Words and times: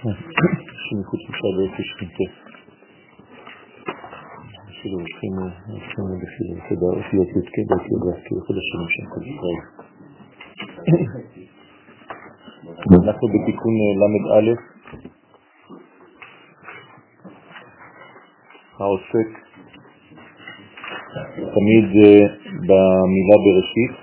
שליחות 0.00 1.20
אפשר 1.30 1.50
באופן 1.56 1.82
שכינתה. 1.82 2.24
אפילו 4.70 4.98
הולכינו, 4.98 5.42
הולכינו 5.66 6.16
לפי 6.22 6.44
תודה, 6.68 6.86
אותיות 6.86 7.28
י"ק 7.28 7.56
באותיות 7.68 8.02
ו"ק 8.02 8.46
חודשים 8.46 8.80
של 8.94 9.04
כל 9.12 9.22
ישראל. 9.30 9.60
אנחנו 13.04 13.28
בתיקון 13.28 13.74
ל"א, 14.00 14.46
העוסק 18.78 19.30
תמיד 21.36 21.86
במילה 22.68 23.36
בראשית, 23.44 23.94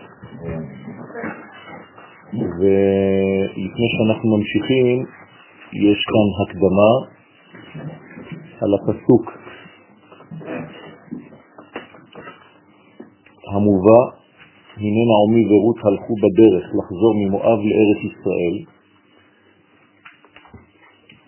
ולפני 2.33 3.87
שאנחנו 3.93 4.37
ממשיכים, 4.37 5.05
יש 5.85 5.99
כאן 6.11 6.27
הקדמה 6.41 6.91
על 8.61 8.73
הפסוק 8.73 9.31
המובא, 13.53 13.99
הנה 14.77 15.01
נעמי 15.11 15.43
ורות 15.49 15.77
הלכו 15.85 16.13
בדרך 16.23 16.65
לחזור 16.77 17.13
ממואב 17.15 17.59
לארץ 17.69 18.01
ישראל, 18.11 18.57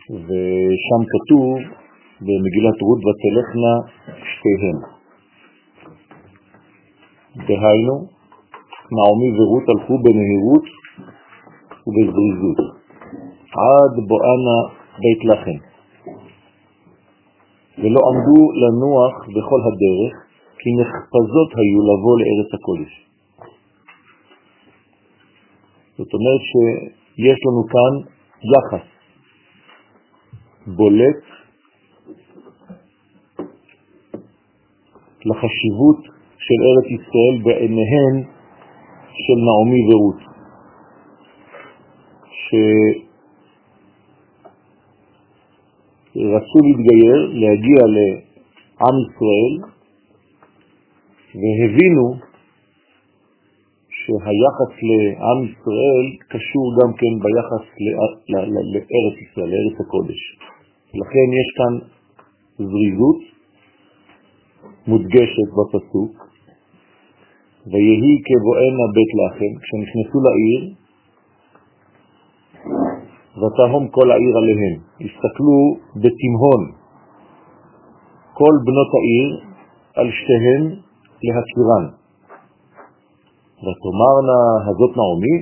ושם 0.09 1.01
כתוב 1.13 1.57
במגילת 2.21 2.81
רות 2.81 3.01
ותלכנה 3.05 3.73
שתיהן. 4.29 4.77
דהיינו, 7.47 7.97
נעמי 8.97 9.29
ורות 9.39 9.63
הלכו 9.69 9.97
במהירות 10.03 10.65
ובזריזות 11.87 12.78
עד 13.67 13.93
בואנה 14.07 14.59
בית 15.01 15.25
לחם, 15.25 15.59
ולא 17.77 17.99
עמדו 18.09 18.39
לנוח 18.61 19.13
בכל 19.35 19.61
הדרך, 19.67 20.13
כי 20.59 20.69
נחפזות 20.81 21.49
היו 21.59 21.79
לבוא 21.89 22.15
לארץ 22.19 22.53
הקודש. 22.53 22.91
זאת 25.97 26.13
אומרת 26.13 26.41
שיש 26.49 27.39
לנו 27.45 27.63
כאן 27.73 27.93
יחס 28.53 28.85
בולט 30.67 31.23
לחשיבות 35.25 36.01
של 36.37 36.59
ארץ 36.67 36.87
ישראל 36.99 37.43
בעיניהן 37.43 38.15
של 39.13 39.37
נעמי 39.47 39.81
ורות, 39.87 40.19
שרצו 46.13 46.59
להתגייר, 46.65 47.19
להגיע 47.33 47.81
לעם 47.95 48.95
ישראל, 49.05 49.53
והבינו 51.39 52.07
שהיחס 53.99 54.71
לעם 54.89 55.39
ישראל 55.51 56.07
קשור 56.29 56.65
גם 56.79 56.91
כן 56.99 57.13
ביחס 57.23 57.65
לארץ 58.29 59.17
ישראל, 59.25 59.49
לארץ 59.49 59.77
הקודש. 59.85 60.21
לכן 60.93 61.27
יש 61.39 61.49
כאן 61.57 61.73
זריזות 62.57 63.19
מודגשת 64.87 65.49
בפסוק, 65.57 66.13
ויהי 67.71 68.15
כבואנה 68.25 68.85
בית 68.95 69.11
לחם, 69.19 69.53
כשנכנסו 69.61 70.17
לעיר, 70.25 70.61
ותהום 73.37 73.87
כל 73.87 74.11
העיר 74.11 74.37
עליהם. 74.37 74.75
הסתכלו 75.01 75.57
בתמהון 75.95 76.79
כל 78.39 78.55
בנות 78.65 78.91
העיר 78.97 79.29
על 79.95 80.07
שתיהן 80.17 80.63
להכירן. 81.23 81.85
ותאמרנה 83.63 84.41
הזאת 84.67 84.91
נעמי, 84.99 85.37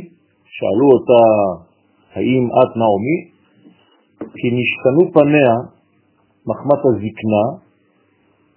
שאלו 0.56 0.88
אותה 0.96 1.24
האם 2.16 2.44
את 2.60 2.72
נעמי, 2.82 3.18
כי 4.38 4.48
נשתנו 4.58 5.14
פניה 5.14 5.54
מחמת 6.48 6.82
הזקנה 6.90 7.46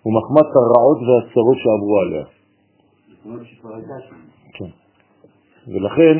ומחמת 0.06 0.48
הרעות 0.56 0.98
והצרות 1.06 1.56
שעברו 1.62 1.96
עליה. 2.00 2.24
כן. 4.56 4.70
ולכן 5.72 6.18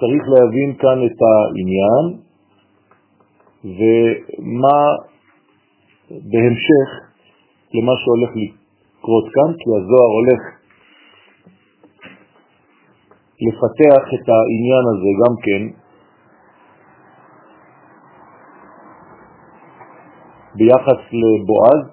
צריך 0.00 0.22
להבין 0.34 0.74
כאן 0.78 0.98
את 1.06 1.18
העניין 1.26 2.25
ומה 3.64 4.78
בהמשך 6.10 6.88
למה 7.74 7.92
שהולך 8.00 8.30
לקרות 8.36 9.24
כאן, 9.34 9.50
כי 9.58 9.70
הזוהר 9.76 10.10
הולך 10.18 10.42
לפתח 13.46 14.04
את 14.14 14.28
העניין 14.28 14.84
הזה 14.92 15.10
גם 15.22 15.34
כן 15.44 15.62
ביחס 20.54 21.00
לבועז, 21.22 21.84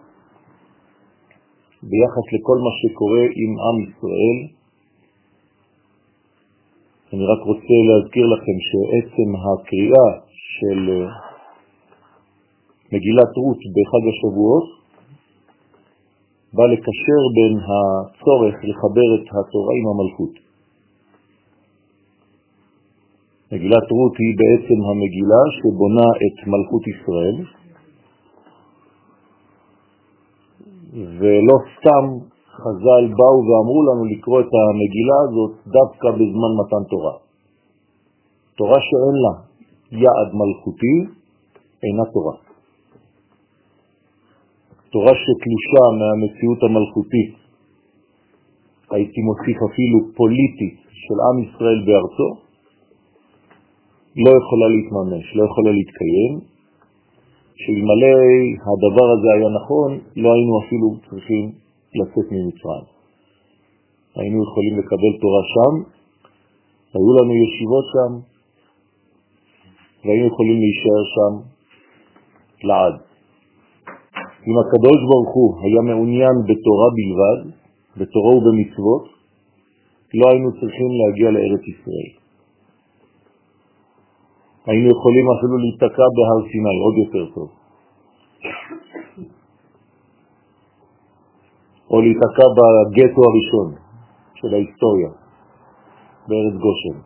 ביחס 1.83 2.25
לכל 2.33 2.57
מה 2.65 2.71
שקורה 2.79 3.23
עם 3.41 3.51
עם 3.65 3.77
ישראל. 3.89 4.39
אני 7.13 7.23
רק 7.25 7.41
רוצה 7.45 7.77
להזכיר 7.89 8.25
לכם 8.33 8.57
שעצם 8.67 9.29
הקריאה 9.43 10.09
של 10.55 11.05
מגילת 12.93 13.33
רות 13.43 13.61
בחג 13.75 14.03
השבועות 14.11 14.67
בא 16.55 16.65
לקשר 16.73 17.21
בין 17.37 17.53
הצורך 17.69 18.55
לחבר 18.69 19.09
את 19.17 19.27
התורה 19.35 19.73
עם 19.79 19.85
המלכות. 19.91 20.33
מגילת 23.51 23.87
רות 23.97 24.15
היא 24.21 24.33
בעצם 24.41 24.79
המגילה 24.89 25.41
שבונה 25.57 26.07
את 26.25 26.37
מלכות 26.51 26.83
ישראל, 26.93 27.37
ולא 30.93 31.57
סתם 31.73 32.05
חז"ל 32.61 33.03
באו 33.17 33.39
ואמרו 33.47 33.81
לנו 33.87 34.05
לקרוא 34.05 34.39
את 34.41 34.51
המגילה 34.59 35.17
הזאת 35.25 35.53
דווקא 35.77 36.07
בזמן 36.19 36.51
מתן 36.59 36.83
תורה. 36.89 37.15
תורה 38.57 38.79
שאין 38.87 39.15
לה 39.23 39.33
יעד 40.03 40.29
מלכותי 40.39 40.95
אינה 41.83 42.05
תורה. 42.13 42.42
תורה 44.93 45.13
שתלושה 45.21 45.83
מהמציאות 45.99 46.59
המלכותית, 46.63 47.33
הייתי 48.91 49.19
מוסיף 49.27 49.57
אפילו 49.69 49.97
פוליטית 50.17 50.77
של 51.03 51.17
עם 51.27 51.37
ישראל 51.43 51.79
בארצו, 51.85 52.29
לא 54.23 54.31
יכולה 54.39 54.67
להתממש, 54.75 55.25
לא 55.37 55.43
יכולה 55.49 55.71
להתקיים, 55.77 56.33
שאלמלא 57.61 58.15
הדבר 58.67 59.07
הזה 59.13 59.27
היה 59.35 59.49
נכון, 59.59 59.89
לא 60.21 60.29
היינו 60.33 60.53
אפילו 60.61 60.87
צריכים 61.09 61.45
לצאת 61.99 62.27
ממצרים. 62.31 62.87
היינו 64.15 64.37
יכולים 64.47 64.73
לקבל 64.79 65.13
תורה 65.21 65.43
שם, 65.53 65.73
היו 66.93 67.11
לנו 67.17 67.33
ישיבות 67.43 67.85
שם, 67.93 68.11
והיינו 70.05 70.25
יכולים 70.27 70.57
להישאר 70.63 71.03
שם 71.15 71.33
לעד. 72.67 73.12
אם 74.47 74.55
הקדוש 74.61 74.99
ברוך 75.09 75.31
הוא 75.35 75.49
היה 75.63 75.81
מעוניין 75.89 76.35
בתורה 76.47 76.87
בלבד, 76.97 77.39
בתורה 77.97 78.31
ובמצוות, 78.35 79.03
לא 80.13 80.25
היינו 80.31 80.49
צריכים 80.51 80.89
להגיע 80.99 81.31
לארץ 81.31 81.63
ישראל. 81.73 82.11
היינו 84.65 84.87
יכולים 84.95 85.25
אפילו 85.35 85.57
להיתקע 85.57 86.07
בהר 86.15 86.39
סיני, 86.51 86.77
עוד 86.85 86.95
יותר 87.03 87.25
טוב. 87.35 87.49
או 91.91 92.01
להיתקע 92.01 92.47
בגטו 92.57 93.21
הראשון 93.29 93.69
של 94.35 94.53
ההיסטוריה, 94.53 95.09
בארץ 96.27 96.55
גושן. 96.65 96.97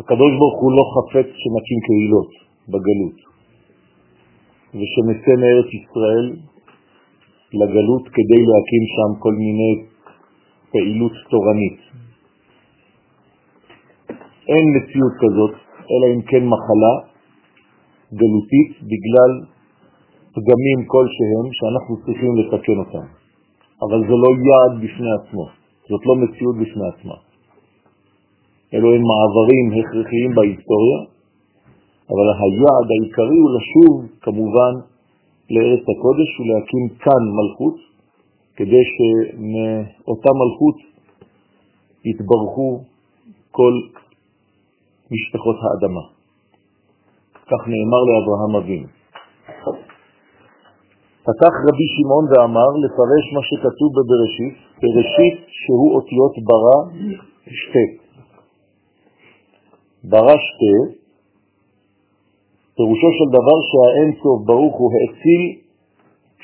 הקדוש 0.00 0.32
ברוך 0.38 0.58
הוא 0.62 0.72
לא 0.78 0.84
חפץ 0.94 1.28
שנקים 1.40 1.78
קהילות 1.86 2.30
בגלות, 2.68 3.31
ושנצא 4.74 5.32
מארץ 5.40 5.68
ישראל 5.80 6.26
לגלות 7.60 8.04
כדי 8.14 8.42
להקים 8.50 8.84
שם 8.94 9.20
כל 9.22 9.32
מיני 9.32 9.72
פעילות 10.72 11.12
תורנית. 11.30 11.78
אין 14.48 14.64
מציאות 14.76 15.14
כזאת, 15.22 15.54
אלא 15.90 16.06
אם 16.14 16.22
כן 16.22 16.44
מחלה 16.54 16.94
גלותית 18.12 18.70
בגלל 18.90 19.32
פגמים 20.34 20.80
כלשהם 20.92 21.46
שאנחנו 21.52 21.96
צריכים 22.04 22.32
לתקן 22.36 22.78
אותם. 22.78 23.06
אבל 23.82 24.00
זה 24.08 24.16
לא 24.22 24.30
יעד 24.48 24.74
בפני 24.84 25.10
עצמו, 25.18 25.46
זאת 25.88 26.02
לא 26.06 26.14
מציאות 26.16 26.56
בפני 26.56 26.86
עצמה. 26.92 27.14
אלו 28.74 28.88
הם 28.94 29.02
מעברים 29.10 29.66
הכרחיים 29.78 30.30
בהיסטוריה, 30.34 31.11
אבל 32.12 32.26
היעד 32.40 32.88
העיקרי 32.92 33.38
הוא 33.42 33.50
לשוב 33.56 33.94
כמובן 34.24 34.72
לארץ 35.50 35.84
הקודש 35.92 36.30
ולהקים 36.40 36.84
כאן 37.04 37.22
מלכות, 37.38 37.76
כדי 38.56 38.82
שמאותה 38.92 40.30
מלכות 40.40 40.78
יתברכו 42.04 42.80
כל 43.50 43.74
משפחות 45.12 45.56
האדמה. 45.62 46.04
כך 47.50 47.60
נאמר 47.72 48.02
לאברהם 48.08 48.56
אבינו. 48.62 48.88
פתח 51.26 51.54
רבי 51.68 51.86
שמעון 51.94 52.24
ואמר 52.30 52.70
לפרש 52.84 53.24
מה 53.34 53.42
שכתוב 53.48 53.90
בבראשית, 53.96 54.56
בראשית 54.82 55.46
שהוא 55.48 55.94
אותיות 55.96 56.34
ברא 56.48 56.78
שתי. 57.60 57.86
ברא 60.04 60.36
שתי, 60.48 61.01
פירושו 62.76 63.10
של 63.18 63.28
דבר 63.36 63.58
שהאין 63.70 64.10
סוף 64.22 64.38
ברוך 64.46 64.74
הוא 64.78 64.90
האציל 64.94 65.42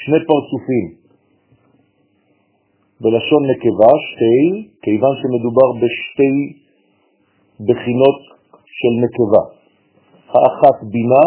שני 0.03 0.21
פרצופים. 0.31 0.87
בלשון 3.01 3.43
נקבה, 3.51 3.93
שתי, 4.09 4.69
כיוון 4.83 5.15
שמדובר 5.21 5.69
בשתי 5.81 6.35
בחינות 7.69 8.19
של 8.79 8.93
נקבה. 9.05 9.45
האחת 10.29 10.79
בינה 10.93 11.27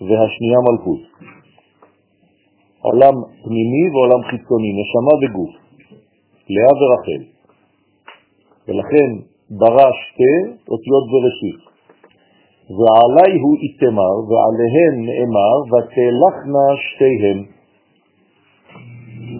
והשנייה 0.00 0.58
מלכות. 0.68 1.00
עולם 2.80 3.14
פנימי 3.44 3.84
ועולם 3.92 4.22
חיצוני, 4.30 4.70
נשמה 4.80 5.14
וגוף, 5.20 5.52
לאה 6.50 6.72
ורחל. 6.80 7.22
ולכן 8.68 9.10
ברא 9.50 9.90
שתי 10.02 10.34
אותיות 10.68 11.04
בראשית. 11.12 11.71
ועלי 12.70 13.40
הוא 13.40 13.56
איתמר, 13.62 14.14
ועליהן 14.28 14.94
נאמר, 15.06 15.56
ותלכנה 15.70 16.66
שתיהן. 16.84 17.38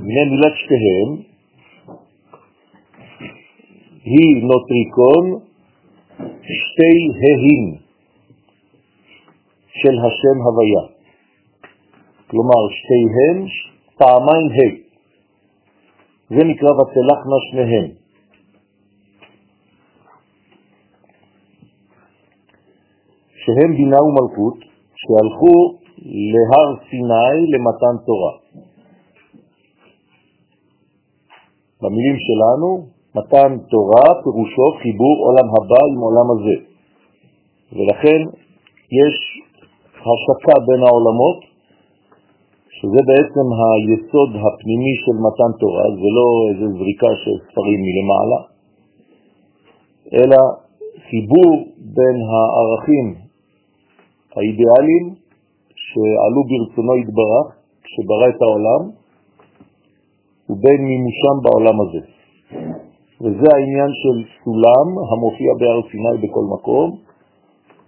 הנה 0.08 0.30
מילת 0.30 0.54
שתיהן 0.56 1.32
היא 4.04 4.42
נוטריקון 4.42 5.24
שתי 6.42 6.98
ההין 7.22 7.76
של 9.68 9.98
השם 9.98 10.36
הוויה. 10.44 10.84
כלומר 12.26 12.62
שתיהן 12.76 13.46
פעמיים 13.98 14.48
ה'. 14.56 14.82
זה 16.28 16.44
נקרא 16.44 16.68
ותלכנה 16.70 17.38
שניהם. 17.50 18.01
שהם 23.42 23.70
בינה 23.76 24.00
ומלכות 24.02 24.58
שהלכו 25.00 25.54
להר 26.32 26.70
סיני 26.90 27.36
למתן 27.52 27.94
תורה. 28.06 28.34
במילים 31.82 32.16
שלנו, 32.26 32.68
מתן 33.16 33.50
תורה 33.70 34.22
פירושו 34.22 34.66
חיבור 34.82 35.16
עולם 35.26 35.48
הבא 35.54 35.82
עם 35.92 36.00
עולם 36.06 36.28
הזה. 36.34 36.56
ולכן 37.76 38.20
יש 39.00 39.16
השקה 39.94 40.56
בין 40.66 40.80
העולמות 40.86 41.38
שזה 42.76 43.00
בעצם 43.10 43.46
היסוד 43.60 44.30
הפנימי 44.42 44.94
של 45.04 45.16
מתן 45.26 45.52
תורה, 45.60 45.86
זה 46.00 46.08
לא 46.18 46.28
איזו 46.50 46.78
זריקה 46.78 47.12
של 47.24 47.36
ספרים 47.46 47.80
מלמעלה, 47.86 48.40
אלא 50.18 50.40
חיבור 51.08 51.50
בין 51.96 52.16
הערכים 52.30 53.21
האידיאליים 54.36 55.04
שעלו 55.74 56.40
ברצונו 56.48 56.92
התברך 57.00 57.46
כשברא 57.84 58.26
את 58.28 58.42
העולם, 58.42 58.82
ובין 60.50 60.80
מימושם 60.88 61.36
בעולם 61.44 61.76
הזה. 61.82 62.02
וזה 63.22 63.48
העניין 63.54 63.90
של 64.02 64.16
סולם 64.44 64.86
המופיע 65.10 65.50
בהר 65.60 65.80
סיני 65.90 66.16
בכל 66.22 66.44
מקום, 66.54 66.88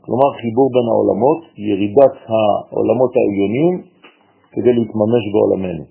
כלומר 0.05 0.29
חיבור 0.41 0.69
בין 0.75 0.87
העולמות, 0.91 1.41
ירידת 1.69 2.15
העולמות 2.31 3.13
העליונים 3.17 3.75
כדי 4.53 4.73
להתממש 4.79 5.23
בעולמנו. 5.33 5.85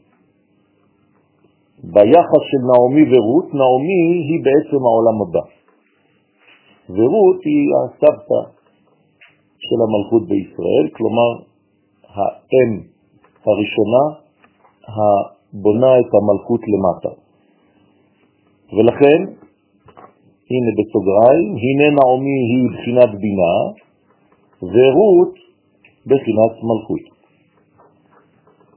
ביחס 1.83 2.43
של 2.51 2.61
נעמי 2.69 3.03
ורות, 3.11 3.47
נעמי 3.59 4.01
היא 4.27 4.39
בעצם 4.47 4.79
העולם 4.87 5.17
הבא. 5.23 5.43
ורות 6.95 7.39
היא 7.45 7.65
הסבתא 7.79 8.62
של 9.67 9.79
המלכות 9.85 10.23
בישראל, 10.29 10.85
כלומר 10.97 11.29
האם 12.15 12.69
הראשונה 13.47 14.03
הבונה 14.95 15.91
את 15.99 16.11
המלכות 16.17 16.61
למטה. 16.71 17.13
ולכן, 18.75 19.19
הנה 20.51 20.69
בסוגריים, 20.77 21.49
הנה 21.63 21.85
נעמי 21.97 22.37
היא 22.51 22.65
בחינת 22.73 23.11
בינה, 23.21 23.55
ורות 24.73 25.33
בחינת 26.09 26.53
מלכות. 26.69 27.05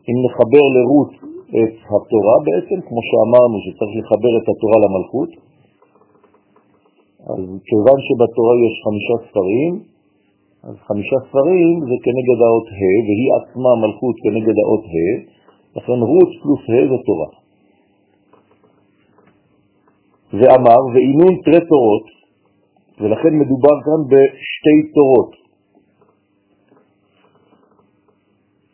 אם 0.09 0.17
נחבר 0.27 0.65
לרות 0.77 1.13
את 1.61 1.75
התורה 1.93 2.37
בעצם, 2.47 2.79
כמו 2.89 3.01
שאמרנו 3.09 3.57
שצריך 3.65 3.93
לחבר 4.01 4.33
את 4.39 4.47
התורה 4.53 4.79
למלכות, 4.85 5.31
אז 7.33 7.43
כיוון 7.69 7.99
שבתורה 8.07 8.55
יש 8.67 8.75
חמישה 8.85 9.17
ספרים, 9.27 9.96
אז 10.69 10.77
חמישה 10.87 11.17
ספרים 11.29 11.75
זה 11.89 11.97
כנגד 12.05 12.39
האות 12.45 12.69
ה', 12.79 12.97
והיא 13.07 13.31
עצמה 13.39 13.71
מלכות 13.83 14.17
כנגד 14.25 14.57
האות 14.63 14.85
ה', 14.93 15.17
לכן 15.77 15.99
רות 16.11 16.31
פלוס 16.43 16.63
ה' 16.71 16.89
זה 16.91 16.99
תורה. 17.07 17.31
ואמר, 20.39 20.81
ואינון 20.93 21.35
תרי 21.45 21.61
תורות, 21.71 22.07
ולכן 23.01 23.33
מדובר 23.39 23.77
כאן 23.87 24.01
בשתי 24.11 24.79
תורות. 24.95 25.33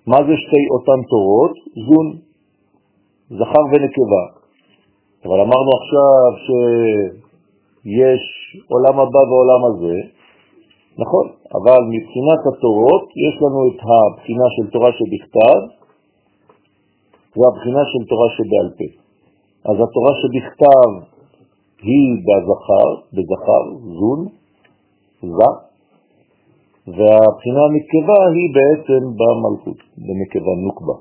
מה 0.06 0.18
זה 0.26 0.34
שתי 0.44 0.64
אותן 0.74 1.00
תורות? 1.10 1.54
זון, 1.86 2.06
זכר 3.38 3.64
ונקבה. 3.72 4.24
אבל 5.24 5.38
אמרנו 5.40 5.70
עכשיו 5.80 6.28
שיש 6.44 8.22
עולם 8.68 9.00
הבא 9.00 9.22
ועולם 9.28 9.62
הזה, 9.70 10.21
נכון, 10.98 11.26
אבל 11.58 11.80
מבחינת 11.94 12.40
התורות 12.48 13.04
יש 13.26 13.34
לנו 13.42 13.60
את 13.68 13.80
הבחינה 13.88 14.46
של 14.56 14.70
תורה 14.70 14.90
שבכתב 14.98 15.58
והבחינה 17.36 17.82
של 17.92 18.02
תורה 18.10 18.28
שבעל 18.36 18.68
פה. 18.78 18.88
אז 19.70 19.76
התורה 19.84 20.12
שבכתב 20.20 20.88
היא 21.88 22.08
בזכר, 22.26 22.88
בזכר, 23.14 23.64
זון, 23.98 24.20
זק, 25.36 25.58
והבחינה 26.96 27.62
הנקבה 27.68 28.20
היא 28.36 28.48
בעצם 28.58 29.02
במלכות, 29.18 29.80
בנקבה 30.04 30.52
נוקבה. 30.66 30.96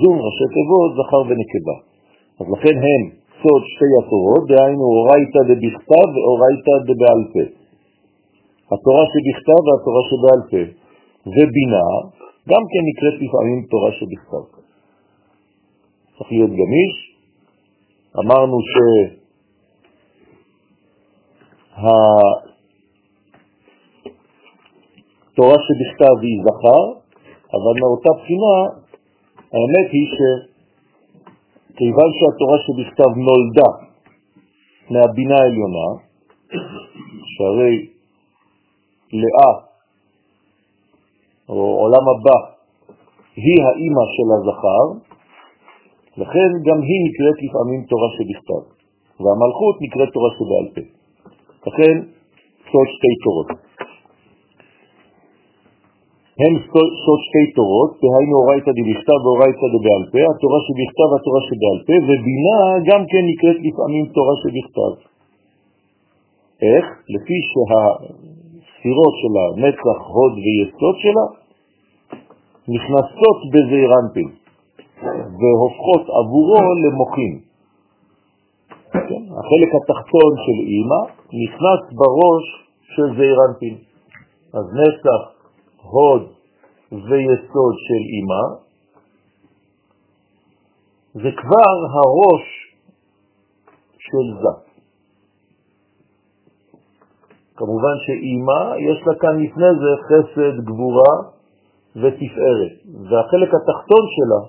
זום 0.00 0.16
ראשי 0.26 0.46
תיבות 0.54 0.90
זכר 0.98 1.22
ונקבה. 1.28 1.76
אז 2.40 2.46
לכן 2.54 2.76
הם 2.86 3.02
סוד 3.40 3.62
שתי 3.72 3.90
התורות, 3.98 4.42
דהיינו 4.48 4.84
אורייתא 4.96 5.40
דבכתב 5.50 6.06
ואורייתא 6.14 6.74
דבעל 6.88 7.22
פה. 7.32 7.65
התורה 8.72 9.04
שבכתב 9.12 9.60
והתורה 9.66 10.02
שבעל 10.08 10.40
פה. 10.50 10.62
ובינה 11.26 11.88
גם 12.48 12.62
כן 12.70 12.82
נקראת 12.88 13.16
לפעמים 13.22 13.66
תורה 13.70 13.90
שבכתב. 13.92 14.44
צריך 16.18 16.32
להיות 16.32 16.50
גמיש. 16.50 16.94
אמרנו 18.18 18.56
שה... 18.72 19.16
תורה 25.36 25.56
שבכתב 25.66 26.16
היא 26.22 26.42
זכר, 26.46 26.84
אבל 27.56 27.74
מאותה 27.80 28.10
בחינה, 28.18 28.56
האמת 29.54 29.88
היא 29.92 30.06
שכיוון 30.14 32.10
שהתורה 32.18 32.58
שבכתב 32.64 33.10
נולדה 33.26 33.70
מהבינה 34.90 35.34
העליונה, 35.34 35.88
שהרי 37.32 37.95
לאה, 39.12 39.52
או 41.48 41.60
עולם 41.82 42.04
הבא, 42.12 42.38
היא 43.36 43.58
האימא 43.66 44.04
של 44.14 44.28
הזכר, 44.36 44.86
לכן 46.22 46.50
גם 46.66 46.78
היא 46.88 47.00
נקראת 47.06 47.38
לפעמים 47.44 47.80
תורה 47.90 48.08
שבכתב, 48.16 48.62
והמלכות 49.22 49.74
נקראת 49.84 50.10
תורה 50.14 50.30
שבעל 50.36 50.66
פה. 50.74 50.84
לכן 51.66 51.94
סוד 52.70 52.88
שתי 52.94 53.14
תורות. 53.24 53.50
הם 56.42 56.52
סוד 57.04 57.20
שתי 57.26 57.44
תורות, 57.56 57.90
דהיינו 58.02 58.34
אורייתא 58.40 58.72
דבכתב 58.78 59.18
ואורייתא 59.24 59.66
דבעל 59.74 60.04
פה, 60.12 60.22
התורה 60.32 60.60
שבכתב 60.66 61.08
והתורה 61.12 61.40
שבעל 61.48 61.78
פה, 61.86 61.96
ובינה 62.06 62.58
גם 62.88 63.02
כן 63.10 63.22
נקראת 63.30 63.58
לפעמים 63.66 64.04
תורה 64.16 64.34
שבכתב. 64.42 64.92
איך? 66.68 66.84
לפי 67.14 67.36
שהספירה 67.48 67.84
הספירות 68.86 69.14
שלה, 69.22 69.68
נצח, 69.68 69.98
הוד 70.06 70.32
ויסוד 70.32 70.96
שלה, 70.98 71.26
נכנסות 72.68 73.38
בזעירנטים 73.52 74.28
והופכות 75.38 76.02
עבורו 76.20 76.74
למוחים. 76.84 77.40
כן? 78.92 79.22
החלק 79.38 79.70
התחתון 79.78 80.32
של 80.44 80.58
אימא 80.72 81.02
נכנס 81.42 81.82
בראש 81.98 82.44
של 82.94 83.16
זעירנטים. 83.16 83.76
אז 84.54 84.64
נצח, 84.80 85.22
הוד 85.82 86.22
ויסוד 86.92 87.74
של 87.86 88.02
אימא 88.14 88.44
זה 91.14 91.30
כבר 91.36 91.74
הראש 91.96 92.44
של 93.98 94.26
זה. 94.42 94.65
כמובן 97.56 97.96
שאימא, 98.06 98.60
יש 98.88 98.98
לה 99.06 99.14
כאן 99.20 99.34
לפני 99.44 99.70
זה 99.82 99.90
חסד, 100.06 100.64
גבורה 100.64 101.14
ותפארת, 101.96 102.74
והחלק 103.08 103.50
התחתון 103.58 104.04
שלה 104.14 104.40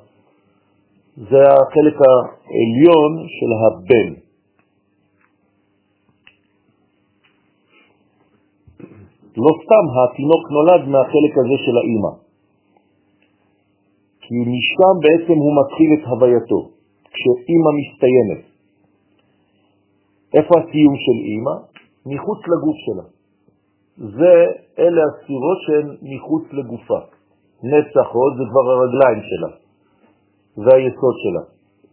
זה 1.30 1.42
החלק 1.44 1.98
העליון 2.08 3.12
של 3.36 3.52
הבן. 3.62 4.10
לא 9.38 9.52
סתם 9.62 9.86
התינוק 9.98 10.44
נולד 10.56 10.84
מהחלק 10.88 11.34
הזה 11.40 11.58
של 11.66 11.76
האימא, 11.78 12.14
כי 14.22 14.36
משם 14.54 14.94
בעצם 15.04 15.38
הוא 15.44 15.54
מתחיל 15.60 15.90
את 15.98 16.04
הווייתו, 16.08 16.62
כשאימא 17.14 17.72
מסתיימת. 17.80 18.42
איפה 20.34 20.54
הסיום 20.60 20.96
של 21.06 21.18
אימא? 21.30 21.77
מחוץ 22.10 22.40
לגוף 22.52 22.78
שלה. 22.86 23.06
זה, 23.98 24.34
אלה 24.80 25.02
הספירות 25.08 25.58
שהן 25.66 25.88
מחוץ 26.02 26.44
לגופה. 26.52 27.00
נצח 27.64 28.08
עוד 28.14 28.34
זה 28.38 28.44
כבר 28.52 28.66
הרגליים 28.72 29.22
שלה, 29.30 29.52
זה 30.56 30.76
היסוד 30.76 31.16
שלה. 31.24 31.44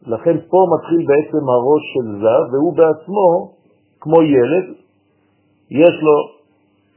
לכן 0.07 0.37
פה 0.51 0.59
מתחיל 0.75 1.07
בעצם 1.07 1.49
הראש 1.49 1.85
של 1.95 2.07
זה, 2.23 2.37
והוא 2.53 2.77
בעצמו, 2.77 3.53
כמו 4.01 4.23
ילד, 4.23 4.75
יש 5.71 5.95
לו 6.03 6.17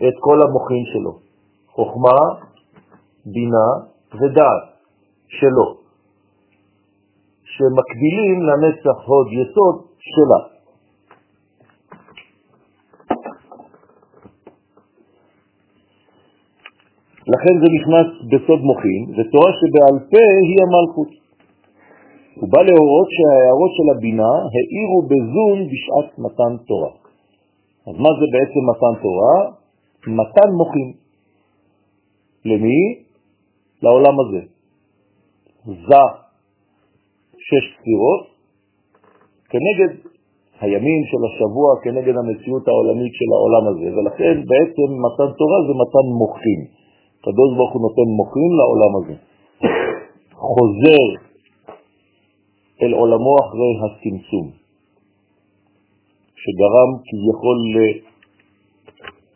את 0.08 0.14
כל 0.20 0.42
המוחים 0.42 0.84
שלו, 0.94 1.20
חוכמה, 1.68 2.20
בינה 3.26 3.68
ודעת 4.14 4.64
שלו, 5.28 5.78
שמקבילים 7.44 8.42
לנצח 8.42 8.98
הוד 9.06 9.28
יסוד 9.32 9.76
שלה. 10.00 10.57
לכן 17.34 17.54
זה 17.62 17.68
נכנס 17.78 18.08
בסוד 18.32 18.62
מוחין, 18.70 19.02
ותורה 19.16 19.52
שבעל 19.60 19.98
פה 20.12 20.26
היא 20.50 20.60
המלכות. 20.66 21.12
הוא 22.40 22.50
בא 22.52 22.62
להורות 22.68 23.08
שההערות 23.16 23.72
של 23.78 23.88
הבינה 23.94 24.34
העירו 24.54 25.00
בזון 25.10 25.58
בשעת 25.72 26.10
מתן 26.24 26.54
תורה. 26.68 26.94
אז 27.88 27.96
מה 28.04 28.12
זה 28.20 28.26
בעצם 28.34 28.62
מתן 28.72 28.94
תורה? 29.04 29.36
מתן 30.20 30.50
מוחין. 30.60 30.90
למי? 32.46 32.80
לעולם 33.84 34.16
הזה. 34.20 34.42
זה 35.66 36.04
שש 37.48 37.64
ספירות 37.76 38.24
כנגד 39.52 39.92
הימים 40.62 41.02
של 41.12 41.22
השבוע, 41.28 41.70
כנגד 41.84 42.16
המציאות 42.18 42.68
העולמית 42.68 43.14
של 43.20 43.30
העולם 43.36 43.64
הזה, 43.72 43.88
ולכן 43.96 44.36
בעצם 44.52 44.90
מתן 45.06 45.30
תורה 45.40 45.60
זה 45.68 45.74
מתן 45.84 46.08
מוחין. 46.22 46.62
הקדוש 47.28 47.50
ברוך 47.58 47.74
הוא 47.74 47.82
נותן 47.82 48.08
מוחים 48.20 48.52
לעולם 48.60 48.92
הזה. 48.98 49.16
חוזר 50.32 51.06
אל 52.82 52.94
עולמו 52.94 53.36
אחרי 53.44 53.72
הצמצום, 53.84 54.48
שגרם 56.42 56.90
כביכול 57.08 57.58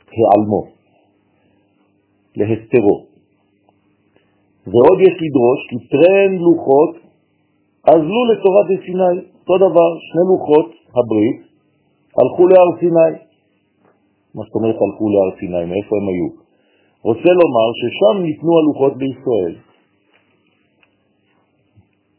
להיעלמו, 0.09 0.61
להסתרו. 2.37 2.97
ועוד 4.71 4.99
יש 5.07 5.15
לדרוש 5.23 5.59
כי 5.69 5.77
טרן 5.91 6.31
לוחות 6.45 6.95
עזלו 7.83 8.21
לתורת 8.31 8.69
סיני, 8.85 9.17
אותו 9.39 9.57
דבר, 9.57 9.89
שני 10.07 10.23
לוחות 10.31 10.69
הברית 10.97 11.39
הלכו 12.17 12.47
להר 12.47 12.69
סיני. 12.79 13.13
מה 14.35 14.41
זאת 14.45 14.55
אומרת 14.55 14.75
הלכו 14.75 15.05
להר 15.09 15.29
סיני? 15.39 15.65
מאיפה 15.71 15.95
הם 16.01 16.07
היו? 16.07 16.40
רוצה 17.03 17.29
לומר 17.41 17.67
ששם 17.79 18.15
ניתנו 18.23 18.51
הלוחות 18.59 18.93
בישראל. 18.97 19.55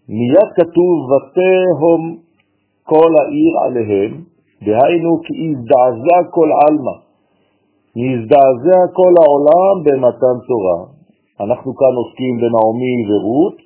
מיד 0.09 0.49
כתוב 0.57 0.97
ותהום 1.11 2.17
כל 2.83 3.11
העיר 3.21 3.53
עליהם, 3.65 4.13
דהיינו 4.63 5.13
כי 5.25 5.33
הזדעזע 5.47 6.19
כל 6.31 6.51
עלמא, 6.63 6.97
נזדעזע 7.97 8.81
כל 8.99 9.13
העולם 9.23 9.75
במתן 9.85 10.37
תורה. 10.49 10.81
אנחנו 11.45 11.71
כאן 11.81 11.95
עוסקים 12.03 12.35
בנעמי 12.43 12.97
ורות, 13.09 13.57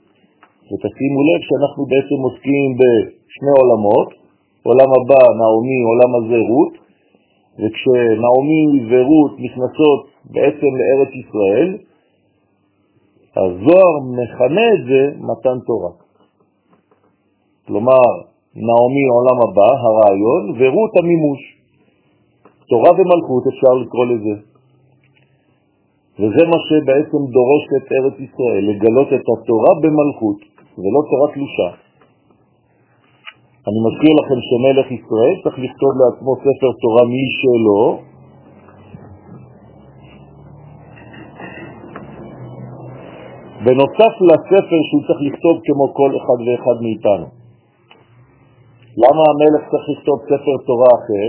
ותשימו 0.68 1.20
לב 1.28 1.40
שאנחנו 1.46 1.82
בעצם 1.90 2.18
עוסקים 2.26 2.68
בשני 2.78 3.52
עולמות, 3.60 4.08
עולם 4.68 4.90
הבא 4.96 5.22
נעמי, 5.40 5.78
עולם 5.90 6.10
הזה 6.18 6.38
רות, 6.50 6.74
וכשנעמי 7.60 8.64
ורות 8.90 9.32
נכנסות 9.44 10.15
בעצם 10.30 10.70
לארץ 10.80 11.12
ישראל, 11.22 11.76
הזוהר 13.36 13.94
מכנה 14.18 14.66
את 14.74 14.82
זה 14.88 15.02
מתן 15.28 15.58
תורה. 15.66 15.92
כלומר, 17.66 18.06
נעמי 18.54 19.04
עולם 19.14 19.38
הבא, 19.44 19.70
הרעיון, 19.82 20.42
ורות 20.58 20.92
המימוש. 20.98 21.40
תורה 22.68 22.90
ומלכות 22.90 23.44
אפשר 23.52 23.72
לקרוא 23.82 24.06
לזה. 24.06 24.34
וזה 26.18 26.42
מה 26.52 26.58
שבעצם 26.66 27.20
דורש 27.36 27.64
את 27.76 27.86
ארץ 27.96 28.16
ישראל, 28.26 28.62
לגלות 28.70 29.08
את 29.08 29.26
התורה 29.32 29.72
במלכות, 29.82 30.38
ולא 30.78 31.00
תורה 31.10 31.28
תלושה. 31.34 31.68
אני 33.68 33.78
מזכיר 33.86 34.12
לכם 34.20 34.38
שמלך 34.48 34.86
ישראל 34.98 35.34
צריך 35.42 35.56
לכתוב 35.64 35.92
לעצמו 36.00 36.32
ספר 36.44 36.70
תורה 36.82 37.04
משלו, 37.14 37.82
בנוסף 43.66 44.14
לספר 44.28 44.80
שהוא 44.86 45.02
צריך 45.06 45.20
לכתוב 45.28 45.56
כמו 45.66 45.94
כל 45.94 46.10
אחד 46.18 46.38
ואחד 46.44 46.76
מאיתנו. 46.84 47.26
למה 49.02 49.22
המלך 49.30 49.62
צריך 49.70 49.86
לכתוב 49.92 50.18
ספר 50.30 50.56
תורה 50.66 50.90
אחר? 50.98 51.28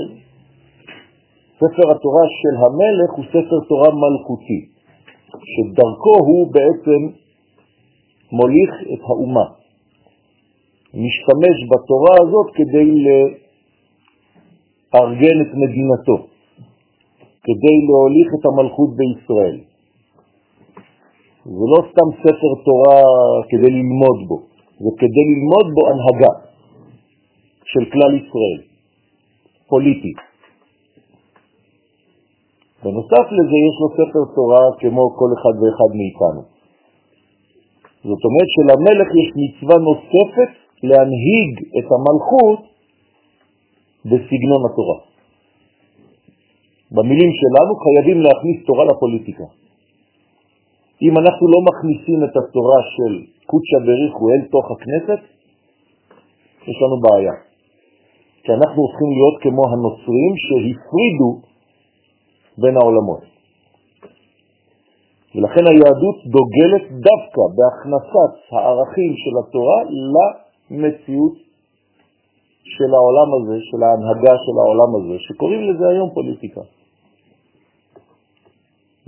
ספר 1.62 1.86
התורה 1.92 2.26
של 2.40 2.56
המלך 2.64 3.10
הוא 3.18 3.26
ספר 3.34 3.60
תורה 3.70 3.90
מלכותי, 4.02 4.62
שדרכו 5.52 6.16
הוא 6.28 6.54
בעצם 6.54 7.02
מוליך 8.32 8.72
את 8.94 9.02
האומה. 9.08 9.48
משתמש 10.94 11.58
בתורה 11.72 12.16
הזאת 12.24 12.48
כדי 12.58 12.90
לארגן 14.94 15.38
את 15.44 15.52
מדינתו, 15.62 16.18
כדי 17.46 17.78
להוליך 17.88 18.30
את 18.40 18.44
המלכות 18.46 18.90
בישראל. 18.98 19.58
זה 21.48 21.66
לא 21.74 21.80
סתם 21.90 22.08
ספר 22.24 22.52
תורה 22.68 23.02
כדי 23.50 23.72
ללמוד 23.78 24.20
בו, 24.28 24.38
זה 24.84 24.92
כדי 25.02 25.24
ללמוד 25.32 25.68
בו 25.76 25.82
הנהגה 25.90 26.34
של 27.72 27.84
כלל 27.92 28.12
ישראל, 28.22 28.60
פוליטית. 29.70 30.20
בנוסף 32.84 33.26
לזה 33.38 33.58
יש 33.68 33.76
לו 33.82 33.88
ספר 34.00 34.24
תורה 34.36 34.64
כמו 34.80 35.04
כל 35.20 35.30
אחד 35.38 35.54
ואחד 35.60 35.90
מאיתנו. 36.00 36.42
זאת 38.10 38.22
אומרת 38.28 38.50
שלמלך 38.56 39.08
יש 39.22 39.30
מצווה 39.42 39.78
נוספת 39.90 40.52
להנהיג 40.84 41.52
את 41.78 41.88
המלכות 41.94 42.60
בסגנון 44.06 44.62
התורה. 44.68 45.00
במילים 46.92 47.32
שלנו 47.40 47.72
חייבים 47.84 48.22
להכניס 48.22 48.58
תורה 48.66 48.86
לפוליטיקה. 48.86 49.67
אם 51.02 51.14
אנחנו 51.18 51.48
לא 51.54 51.60
מכניסים 51.70 52.20
את 52.26 52.34
התורה 52.38 52.80
של 52.96 53.14
קודשא 53.46 53.80
בריחו 53.86 54.24
אל 54.30 54.42
תוך 54.54 54.66
הכנסת, 54.76 55.22
יש 56.68 56.78
לנו 56.84 56.98
בעיה. 57.06 57.36
כי 58.44 58.52
אנחנו 58.54 58.82
הופכים 58.86 59.10
להיות 59.18 59.36
כמו 59.44 59.64
הנוצרים 59.72 60.34
שהפרידו 60.46 61.32
בין 62.58 62.76
העולמות. 62.78 63.24
ולכן 65.36 65.64
היהדות 65.72 66.18
דוגלת 66.36 66.86
דווקא 67.08 67.44
בהכנסת 67.58 68.32
הערכים 68.52 69.12
של 69.24 69.34
התורה 69.42 69.80
למציאות 70.16 71.36
של 72.76 72.90
העולם 72.98 73.30
הזה, 73.38 73.58
של 73.70 73.80
ההנהגה 73.84 74.36
של 74.46 74.56
העולם 74.62 74.92
הזה, 74.98 75.16
שקוראים 75.20 75.62
לזה 75.70 75.88
היום 75.90 76.10
פוליטיקה. 76.14 76.62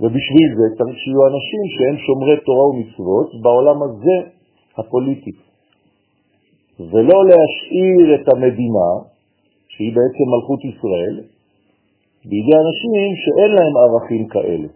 ובשביל 0.00 0.48
זה 0.58 0.66
צריך 0.78 0.96
שיהיו 1.02 1.22
אנשים 1.30 1.62
שהם 1.74 1.96
שומרי 2.06 2.36
תורה 2.46 2.66
ומצוות 2.68 3.28
בעולם 3.42 3.78
הזה 3.82 4.16
הפוליטי, 4.78 5.34
ולא 6.90 7.18
להשאיר 7.28 8.06
את 8.14 8.28
המדינה, 8.32 8.88
שהיא 9.68 9.92
בעצם 9.96 10.24
מלכות 10.32 10.60
ישראל, 10.70 11.14
בידי 12.24 12.54
אנשים 12.64 12.90
שאין 13.22 13.50
להם 13.56 13.74
ערכים 13.84 14.28
כאלה. 14.28 14.68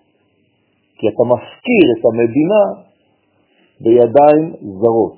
כי 0.99 1.09
אתה 1.09 1.23
מפקיר 1.33 1.85
את 1.95 2.03
המדינה 2.11 2.63
בידיים 3.81 4.45
זרות. 4.81 5.17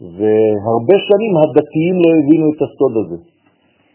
והרבה 0.00 0.96
שנים 1.08 1.32
הדתיים 1.40 1.94
לא 2.04 2.10
הבינו 2.18 2.46
את 2.52 2.60
הסוד 2.62 2.94
הזה. 3.00 3.31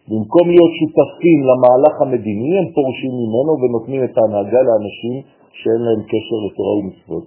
במקום 0.09 0.45
להיות 0.53 0.73
שותפים 0.79 1.39
למהלך 1.49 1.95
המדיני, 2.01 2.51
הם 2.59 2.67
פורשים 2.75 3.13
ממנו 3.21 3.51
ונותנים 3.61 4.01
את 4.03 4.13
ההנהגה 4.17 4.61
לאנשים 4.67 5.15
שאין 5.59 5.81
להם 5.85 6.01
קשר 6.11 6.37
לתורה 6.45 6.73
ומצוות. 6.79 7.25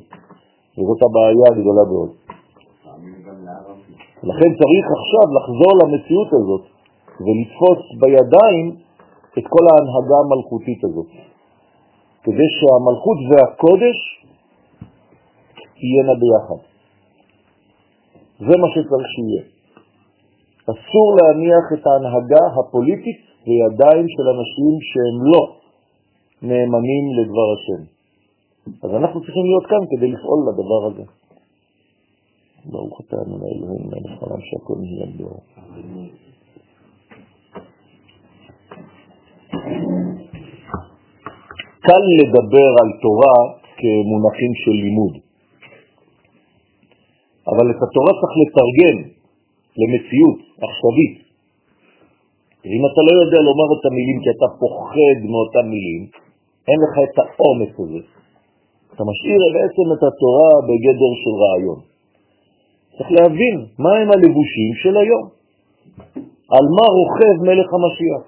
וזאת 0.75 1.00
הבעיה 1.06 1.46
הגדולה 1.52 1.84
מאוד. 1.92 2.10
לכן 4.30 4.50
צריך 4.60 4.84
עכשיו 4.99 5.26
לחזור 5.37 5.72
למציאות 5.82 6.30
הזאת 6.38 6.64
ולתפוס 7.25 7.80
בידיים 8.00 8.66
את 9.38 9.44
כל 9.54 9.64
ההנהגה 9.70 10.16
המלכותית 10.25 10.84
הזאת, 10.84 11.10
כדי 12.25 12.49
שהמלכות 12.56 13.18
והקודש 13.28 13.99
תהיינה 15.76 16.14
ביחד. 16.22 16.60
זה 18.38 18.54
מה 18.62 18.68
שצריך 18.75 19.06
שיהיה. 19.14 19.60
אסור 20.72 21.08
להניח 21.18 21.64
את 21.74 21.82
ההנהגה 21.86 22.44
הפוליטית 22.56 23.20
בידיים 23.46 24.06
של 24.14 24.26
אנשים 24.34 24.72
שהם 24.88 25.16
לא 25.32 25.42
נאמנים 26.42 27.04
לדבר 27.18 27.48
השם. 27.54 27.82
אז 28.84 28.90
אנחנו 28.94 29.20
צריכים 29.24 29.44
להיות 29.44 29.66
כאן 29.66 29.82
כדי 29.90 30.08
לפעול 30.14 30.40
לדבר 30.48 30.80
הזה. 30.88 31.04
ברוך 32.64 33.00
אתה 33.00 33.16
אדוני 33.22 33.50
אלוהים 33.56 33.84
מלך 33.90 34.22
העולם 34.22 34.40
שהכל 34.40 34.74
נהיה 34.80 35.06
בדור. 35.14 35.40
קל 41.86 42.04
לדבר 42.20 42.70
על 42.80 42.90
תורה 43.02 43.38
כמונחים 43.80 44.52
של 44.62 44.76
לימוד, 44.84 45.14
אבל 47.50 47.66
את 47.70 47.80
התורה 47.84 48.12
צריך 48.20 48.34
לתרגם 48.40 49.19
למציאות 49.78 50.38
עכשווית. 50.64 51.16
אם 52.66 52.82
אתה 52.88 53.00
לא 53.08 53.12
יודע 53.22 53.38
לומר 53.48 53.68
את 53.76 53.82
המילים 53.86 54.18
כי 54.22 54.28
אתה 54.36 54.48
פוחד 54.60 55.18
מאותן 55.32 55.66
מילים, 55.74 56.02
אין 56.68 56.78
לך 56.84 56.94
את 57.06 57.14
האומץ 57.18 57.72
הזה. 57.82 58.02
אתה 58.92 59.02
משאיר 59.10 59.40
בעצם 59.54 59.86
את 59.94 60.02
התורה 60.08 60.52
בגדר 60.66 61.12
של 61.22 61.34
רעיון. 61.42 61.80
צריך 62.96 63.10
להבין 63.16 63.56
מה 63.78 63.92
הם 64.00 64.08
הלבושים 64.14 64.70
של 64.82 64.94
היום. 64.96 65.26
על 66.54 66.64
מה 66.76 66.86
רוכב 66.98 67.36
מלך 67.48 67.68
המשיח? 67.76 68.22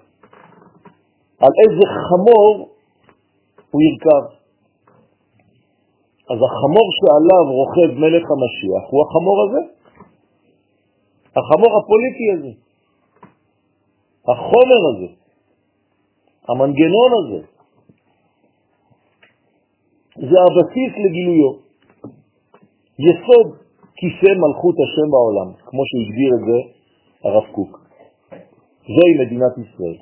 על 1.42 1.52
איזה 1.62 1.84
חמור 2.06 2.68
הוא 3.70 3.80
ירכב. 3.87 4.25
אז 6.30 6.38
החמור 6.49 6.87
שעליו 6.99 7.44
רוכב 7.58 7.90
מלך 8.02 8.25
המשיח 8.34 8.84
הוא 8.90 9.00
החמור 9.04 9.37
הזה, 9.44 9.62
החמור 11.37 11.73
הפוליטי 11.79 12.27
הזה, 12.35 12.53
החומר 14.29 14.81
הזה, 14.91 15.12
המנגנון 16.49 17.11
הזה. 17.19 17.47
זה 20.17 20.37
הבסיס 20.47 20.93
לגילויו. 21.05 21.53
יסוד 22.99 23.49
כיסא 23.97 24.33
מלכות 24.42 24.77
השם 24.85 25.11
בעולם, 25.11 25.53
כמו 25.66 25.83
שהגדיר 25.88 26.31
את 26.35 26.42
זה 26.49 26.59
הרב 27.29 27.47
קוק. 27.53 27.81
זוהי 28.87 29.27
מדינת 29.27 29.55
ישראל. 29.59 29.99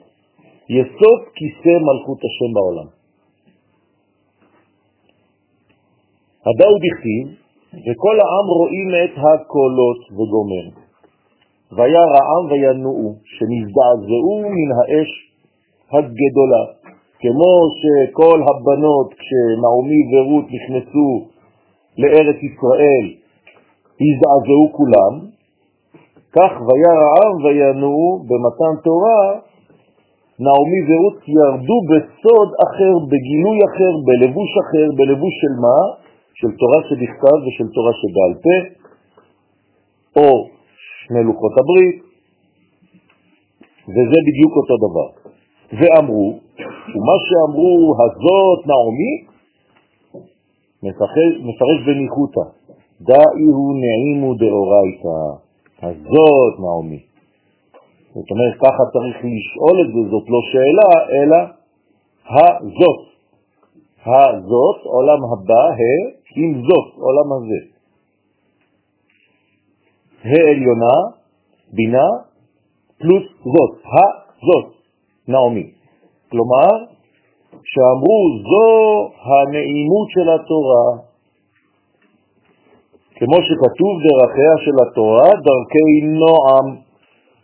יסוד 0.68 1.20
כיסא 1.34 1.74
מלכות 1.86 2.18
השם 2.24 2.54
בעולם. 2.54 2.88
הדאו 6.46 6.74
בכתיב, 6.84 7.26
וכל 7.74 8.16
העם 8.20 8.46
רואים 8.58 8.88
את 9.04 9.14
הקולות 9.18 10.00
וגומר. 10.12 10.79
והיה 11.72 12.04
רעם 12.14 12.44
וינועו, 12.50 13.14
שנזדעזעו 13.24 14.36
מן 14.54 14.70
האש 14.78 15.10
הגדולה, 15.92 16.64
כמו 17.20 17.52
שכל 17.80 18.38
הבנות 18.48 19.08
כשנעמי 19.20 20.00
ורות 20.10 20.44
נכנסו 20.56 21.10
לארץ 21.98 22.38
ישראל 22.48 23.06
הזדעזעו 24.04 24.66
כולם, 24.72 25.14
כך 26.36 26.52
והיה 26.66 26.92
רעב 27.02 27.34
וינועו 27.44 28.08
במתן 28.28 28.74
תורה, 28.84 29.24
נעמי 30.44 30.80
ורות 30.88 31.18
ירדו 31.36 31.78
בסוד 31.90 32.50
אחר, 32.66 32.94
בגילוי 33.10 33.58
אחר, 33.68 33.92
בלבוש 34.06 34.50
אחר, 34.62 34.86
בלבוש 34.98 35.34
של 35.40 35.54
מה? 35.64 35.80
של 36.34 36.50
תורה 36.60 36.80
שבכתב 36.88 37.38
ושל 37.44 37.68
תורה 37.74 37.92
שבעל 38.00 38.34
פה, 38.44 38.56
או 40.16 40.59
שני 41.10 41.22
לוחות 41.24 41.52
הברית, 41.60 42.02
וזה 43.88 44.18
בדיוק 44.26 44.52
אותו 44.60 44.74
דבר. 44.86 45.08
ואמרו, 45.78 46.38
ומה 46.92 47.16
שאמרו 47.26 47.94
הזאת 48.02 48.60
נעמי, 48.70 49.14
מפרש 51.46 51.78
בניחותא, 51.86 52.44
דאי 53.00 53.42
הוא 53.54 53.74
נעימו 53.82 54.34
דאורייתא, 54.34 55.18
הזאת 55.82 56.54
נעמי. 56.64 57.02
זאת 58.14 58.30
אומרת, 58.30 58.54
ככה 58.54 58.82
צריך 58.92 59.16
לשאול 59.16 59.76
את 59.82 59.88
זה, 59.94 60.10
זאת 60.10 60.26
לא 60.28 60.40
שאלה, 60.50 60.90
אלא 61.16 61.40
הזאת. 62.40 63.10
הזאת, 64.06 64.78
עולם 64.84 65.20
הבא, 65.32 65.64
עם 66.36 66.62
זאת, 66.62 66.88
עולם 66.98 67.32
הזה. 67.32 67.79
העליונה, 70.24 70.96
בינה, 71.72 72.08
פלוס 72.98 73.22
זאת, 73.44 73.82
הזאת, 73.84 74.72
נעמי. 75.28 75.70
כלומר, 76.30 76.70
שאמרו 77.50 78.20
זו 78.48 78.70
הנעימות 79.24 80.08
של 80.10 80.30
התורה, 80.30 81.10
כמו 83.14 83.36
שכתוב 83.46 83.92
דרכיה 84.06 84.54
של 84.64 84.76
התורה, 84.82 85.28
דרכי 85.46 85.88
נועם. 86.20 86.76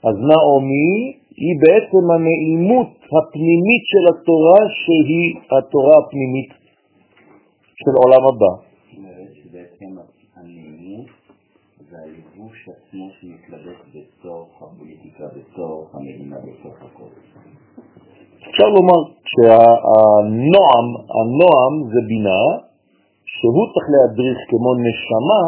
אז 0.08 0.16
נעמי 0.30 1.16
היא 1.36 1.54
בעצם 1.62 2.02
הנעימות 2.14 2.90
הפנימית 3.14 3.82
של 3.92 4.04
התורה, 4.10 4.58
שהיא 4.80 5.58
התורה 5.58 5.94
הפנימית 5.98 6.50
של 7.80 7.94
עולם 8.04 8.22
הבא. 8.28 8.65
אפשר 18.57 18.69
לומר 18.79 19.01
שהנועם, 19.33 20.87
הנועם 21.16 21.75
זה 21.92 22.01
בינה, 22.09 22.42
שהוא 23.35 23.64
צריך 23.73 23.87
להדריך 23.95 24.38
כמו 24.51 24.71
נשמה 24.87 25.42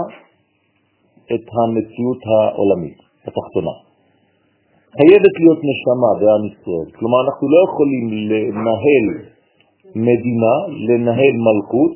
את 1.34 1.44
המציאות 1.56 2.20
העולמית, 2.30 2.98
התחתונה. 3.26 3.74
חייבת 4.98 5.34
להיות 5.40 5.60
נשמה 5.70 6.10
בעם 6.20 6.42
ישראל. 6.50 6.88
כלומר, 6.96 7.18
אנחנו 7.26 7.44
לא 7.54 7.58
יכולים 7.68 8.04
לנהל 8.30 9.06
מדינה, 10.08 10.54
לנהל 10.88 11.34
מלכות, 11.46 11.94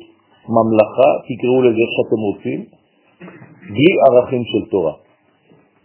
ממלכה, 0.57 1.11
תקראו 1.29 1.59
לזה 1.67 1.81
איך 1.85 1.93
שאתם 1.97 2.21
רוצים, 2.29 2.61
בלי 3.73 3.91
ערכים 4.05 4.43
של 4.53 4.63
תורה. 4.71 4.95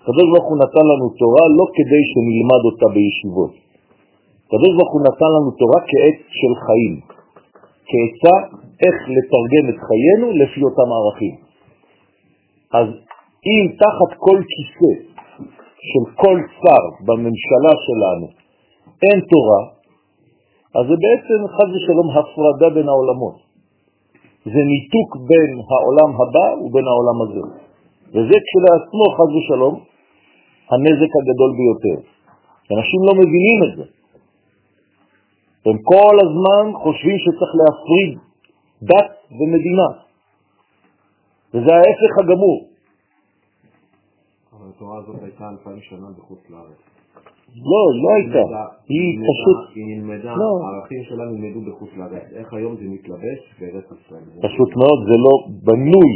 הקדוש 0.01 0.27
ברוך 0.31 0.47
נתן 0.63 0.85
לנו 0.91 1.07
תורה 1.21 1.45
לא 1.57 1.65
כדי 1.75 2.01
שנלמד 2.11 2.61
אותה 2.69 2.87
בישיבות. 2.95 3.66
הקדוש 4.47 4.71
ברוך 4.77 4.91
הוא 4.93 5.01
נתן 5.07 5.31
לנו 5.35 5.51
תורה 5.61 5.79
כעת 5.89 6.17
של 6.39 6.53
חיים, 6.65 6.95
כעצה 7.89 8.35
איך 8.83 8.95
לתרגם 9.15 9.65
את 9.71 9.79
חיינו 9.87 10.27
לפי 10.41 10.59
אותם 10.67 10.87
ערכים. 10.97 11.35
אז 12.79 12.87
אם 13.49 13.63
תחת 13.81 14.11
כל 14.25 14.39
כיסא 14.51 14.93
של 15.89 16.03
כל 16.21 16.37
שר 16.61 16.83
בממשלה 17.05 17.73
שלנו 17.85 18.27
אין 19.03 19.19
תורה, 19.31 19.61
אז 20.77 20.83
זה 20.89 20.95
בעצם 21.03 21.39
חז 21.55 21.69
ושלום 21.75 22.07
הפרדה 22.15 22.69
בין 22.75 22.87
העולמות. 22.89 23.37
זה 24.45 24.61
ניתוק 24.71 25.09
בין 25.29 25.51
העולם 25.69 26.09
הבא 26.19 26.47
ובין 26.61 26.85
העולם 26.91 27.17
הזה. 27.23 27.43
וזה 28.13 28.37
כשלעצמו 28.45 29.05
חז 29.17 29.29
ושלום 29.35 29.75
הנזק 30.71 31.11
הגדול 31.19 31.51
ביותר. 31.59 31.97
אנשים 32.75 32.99
לא 33.07 33.13
מבינים 33.21 33.59
את 33.65 33.71
זה. 33.77 33.96
הם 35.67 35.77
כל 35.83 36.15
הזמן 36.25 36.65
חושבים 36.83 37.17
שצריך 37.23 37.51
להפריד 37.59 38.11
דת 38.89 39.11
ומדינה, 39.39 39.89
וזה 41.53 41.71
ההפך 41.75 42.11
הגמור. 42.23 42.57
אבל 44.53 44.69
התורה 44.75 44.97
הזאת 44.99 45.23
הייתה 45.23 45.49
אלפיים 45.49 45.81
שנה 45.81 46.07
בחוץ 46.17 46.39
לארץ. 46.49 46.79
לא, 47.71 47.83
לא 48.03 48.09
הייתה, 48.15 48.43
היא 48.89 49.19
פשוט, 49.29 49.75
היא 49.75 49.85
נלמדה, 49.87 50.33
לא. 50.35 50.51
הערכים 50.63 51.03
שלה 51.03 51.25
נלמדו 51.25 51.71
בחוץ 51.71 51.89
לארץ. 51.97 52.23
איך 52.35 52.53
היום 52.53 52.75
זה 52.75 52.83
מתלבש 52.83 53.39
בארץ 53.59 53.85
ישראל? 53.85 54.23
פשוט 54.47 54.69
מאוד, 54.75 54.99
זה 55.09 55.17
לא 55.25 55.33
בנוי 55.63 56.11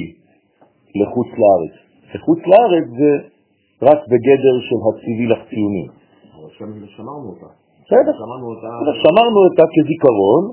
לחוץ 0.95 1.27
לארץ. 1.27 1.75
לחוץ 2.15 2.39
לארץ 2.39 2.87
זה 2.99 3.11
רק 3.81 3.99
בגדר 4.11 4.55
של 4.67 4.79
הציבי 4.87 5.25
לך 5.27 5.39
ציונים. 5.49 5.87
אבל 6.35 6.49
שם 6.57 6.87
שמרנו 6.87 7.29
אותה. 7.29 7.61
בסדר, 7.91 8.13
שמרנו 9.04 9.39
אותה. 9.45 9.63
כזיכרון 9.75 10.43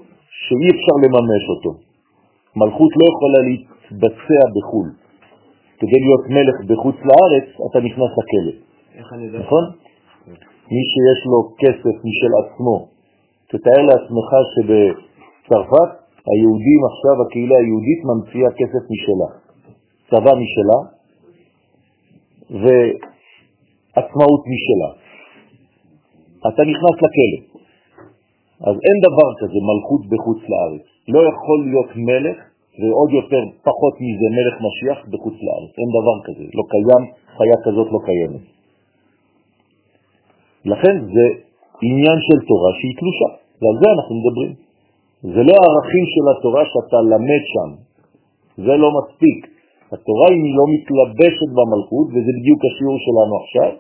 שאי 0.45 0.69
אפשר 0.75 0.95
לממש 1.05 1.45
אותו. 1.53 1.71
מלכות 2.61 2.93
לא 3.01 3.05
יכולה 3.13 3.41
להתבצע 3.49 4.43
בחו"ל. 4.55 4.89
כדי 5.81 5.99
להיות 6.05 6.25
מלך 6.35 6.57
בחוץ 6.71 6.97
לארץ, 7.09 7.47
אתה 7.67 7.79
נכנס 7.87 8.11
לכלא, 8.19 8.55
איך 8.99 9.13
אני 9.13 9.25
יודע? 9.27 9.39
נכון? 9.39 9.65
מי 10.75 10.83
שיש 10.93 11.21
לו 11.31 11.39
כסף 11.63 11.97
משל 12.09 12.33
עצמו. 12.43 12.77
תתאר 13.51 13.81
לעצמך 13.89 14.29
שבצרפת 14.53 15.91
היהודים 16.31 16.81
עכשיו, 16.91 17.15
הקהילה 17.23 17.57
היהודית 17.63 18.01
ממציאה 18.09 18.51
כסף 18.61 18.83
משלה, 18.93 19.31
צבא 20.11 20.33
משלה 20.43 20.81
ועצמאות 23.97 24.43
משלה. 24.53 25.08
אתה 26.47 26.63
נכנס 26.71 26.97
לכלא. 27.05 27.41
אז 28.69 28.75
אין 28.87 28.99
דבר 29.07 29.29
כזה 29.41 29.59
מלכות 29.71 30.03
בחוץ 30.11 30.41
לארץ. 30.51 30.85
לא 31.09 31.21
יכול 31.31 31.59
להיות 31.71 31.91
מלך, 31.97 32.39
ועוד 32.79 33.11
יותר, 33.19 33.43
פחות 33.69 33.95
מזה, 34.05 34.27
מלך 34.39 34.55
משיח 34.67 34.99
בחוץ 35.13 35.37
לארץ. 35.47 35.73
אין 35.81 35.91
דבר 35.99 36.17
כזה. 36.27 36.45
לא 36.59 36.65
קיים, 36.73 37.03
חיה 37.37 37.59
כזאת 37.65 37.89
לא 37.95 38.01
קיימת. 38.09 38.45
לכן 40.65 40.95
זה 41.15 41.25
עניין 41.83 42.19
של 42.27 42.39
תורה 42.49 42.71
שהיא 42.79 42.97
קלושה, 43.01 43.31
ועל 43.61 43.77
זה 43.83 43.89
אנחנו 43.97 44.15
מדברים. 44.21 44.53
זה 45.35 45.43
לא 45.49 45.55
הערכים 45.61 46.05
של 46.15 46.25
התורה 46.33 46.63
שאתה 46.71 46.99
למד 47.11 47.43
שם, 47.53 47.71
זה 48.65 48.75
לא 48.83 48.89
מספיק. 48.99 49.41
התורה 49.93 50.29
היא 50.35 50.55
לא 50.59 50.65
מתלבשת 50.75 51.51
במלכות, 51.59 52.07
וזה 52.13 52.31
בדיוק 52.39 52.61
השיעור 52.69 52.99
שלנו 53.07 53.35
עכשיו, 53.43 53.71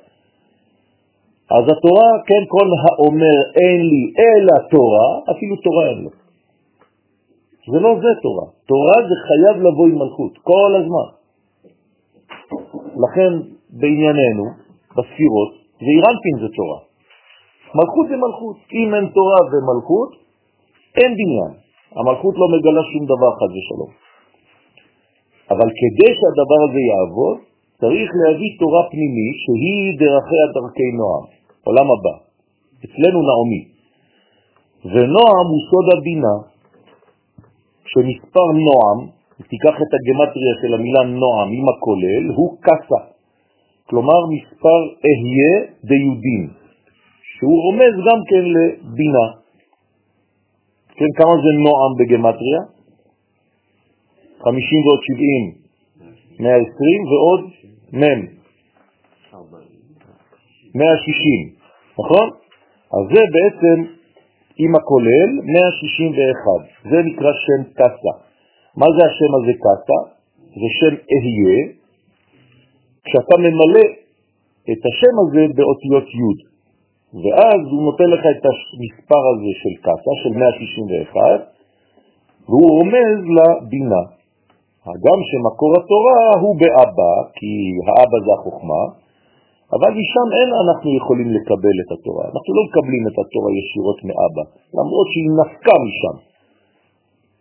אז 1.56 1.64
התורה, 1.72 2.10
כן, 2.26 2.42
כל 2.48 2.68
האומר 2.82 3.38
אין 3.60 3.80
לי 3.90 4.02
אלא 4.20 4.68
תורה, 4.70 5.08
אפילו 5.32 5.56
תורה 5.56 5.84
אין 5.90 5.98
לו. 6.04 6.10
זה 7.72 7.78
לא 7.80 7.90
זה 8.02 8.12
תורה. 8.22 8.46
תורה 8.66 8.96
זה 9.08 9.14
חייב 9.26 9.56
לבוא 9.66 9.86
עם 9.86 9.98
מלכות, 10.02 10.38
כל 10.38 10.70
הזמן. 10.80 11.08
לכן 13.04 13.32
בענייננו, 13.70 14.44
בספירות, 14.96 15.52
ואירנטין 15.82 16.36
זה 16.42 16.48
תורה. 16.56 16.80
מלכות 17.74 18.06
זה 18.08 18.16
מלכות. 18.16 18.56
אם 18.72 18.94
אין 18.94 19.06
תורה 19.16 19.40
ומלכות, 19.50 20.10
אין 20.98 21.12
בניין. 21.18 21.52
המלכות 21.96 22.34
לא 22.40 22.46
מגלה 22.54 22.82
שום 22.92 23.04
דבר 23.12 23.30
חד 23.38 23.50
ושלום. 23.56 23.92
אבל 25.50 25.68
כדי 25.80 26.10
שהדבר 26.18 26.60
הזה 26.66 26.80
יעבוד, 26.90 27.38
צריך 27.80 28.08
להביא 28.20 28.52
תורה 28.60 28.82
פנימית 28.90 29.36
שהיא 29.44 29.98
דרכי 30.02 30.38
דרכי 30.56 30.90
נועם, 30.98 31.37
עולם 31.68 31.88
הבא. 31.94 32.14
אצלנו 32.84 33.18
נעמי. 33.28 33.62
ונועם 34.92 35.46
הוא 35.52 35.62
סוד 35.68 35.86
הבינה, 35.94 36.34
שמספר 37.90 38.46
נועם, 38.66 38.98
תיקח 39.50 39.76
את 39.82 39.92
הגמטריה 39.96 40.54
של 40.60 40.74
המילה 40.74 41.02
נועם 41.22 41.48
עם 41.56 41.66
הכולל, 41.68 42.24
הוא 42.36 42.56
קסה. 42.60 43.02
כלומר 43.88 44.20
מספר 44.34 44.78
אהיה 45.04 45.52
דיודים, 45.84 46.44
שהוא 47.22 47.62
רומז 47.64 47.94
גם 48.08 48.20
כן 48.30 48.44
לבינה. 48.54 49.26
כן, 50.96 51.10
כמה 51.16 51.34
זה 51.44 51.50
נועם 51.64 51.92
בגמטריה? 51.98 52.60
50 54.44 54.86
ועוד 54.86 55.00
70, 55.02 55.54
120 56.40 57.04
ועוד 57.10 57.40
מ', 57.92 58.38
160, 60.74 61.57
נכון? 62.00 62.26
אז 62.96 63.02
זה 63.14 63.22
בעצם 63.34 63.76
עם 64.62 64.72
הכולל 64.74 65.30
161, 65.44 66.90
זה 66.90 66.98
נקרא 67.08 67.32
שם 67.44 67.60
קסה. 67.78 68.14
מה 68.76 68.86
זה 68.96 69.02
השם 69.08 69.32
הזה 69.38 69.52
קסה? 69.64 69.98
זה 70.60 70.68
שם 70.78 70.94
אהיה, 71.12 71.58
כשאתה 73.04 73.34
ממלא 73.44 73.86
את 74.70 74.82
השם 74.88 75.14
הזה 75.22 75.42
באותיות 75.56 76.06
י', 76.20 76.40
ואז 77.22 77.60
הוא 77.72 77.82
נותן 77.88 78.08
לך 78.14 78.22
את 78.34 78.42
המספר 78.50 79.22
הזה 79.32 79.52
של 79.62 79.74
קסה, 79.86 80.12
של 80.22 80.32
161, 80.38 81.18
והוא 82.48 82.70
רומז 82.76 83.18
לבינה. 83.36 84.02
הגם 84.88 85.18
שמקור 85.28 85.72
התורה 85.78 86.20
הוא 86.40 86.56
באבא, 86.60 87.12
כי 87.36 87.52
האבא 87.86 88.18
זה 88.24 88.32
החוכמה, 88.38 88.82
אבל 89.76 89.90
משם 90.00 90.28
אין 90.38 90.50
אנחנו 90.62 90.88
יכולים 91.00 91.28
לקבל 91.36 91.76
את 91.82 91.90
התורה. 91.94 92.24
אנחנו 92.32 92.50
לא 92.56 92.62
מקבלים 92.68 93.02
את 93.10 93.16
התורה 93.22 93.50
ישירות 93.60 93.98
מאבא, 94.08 94.44
למרות 94.78 95.06
שהיא 95.12 95.30
נפקה 95.40 95.74
משם. 95.86 96.16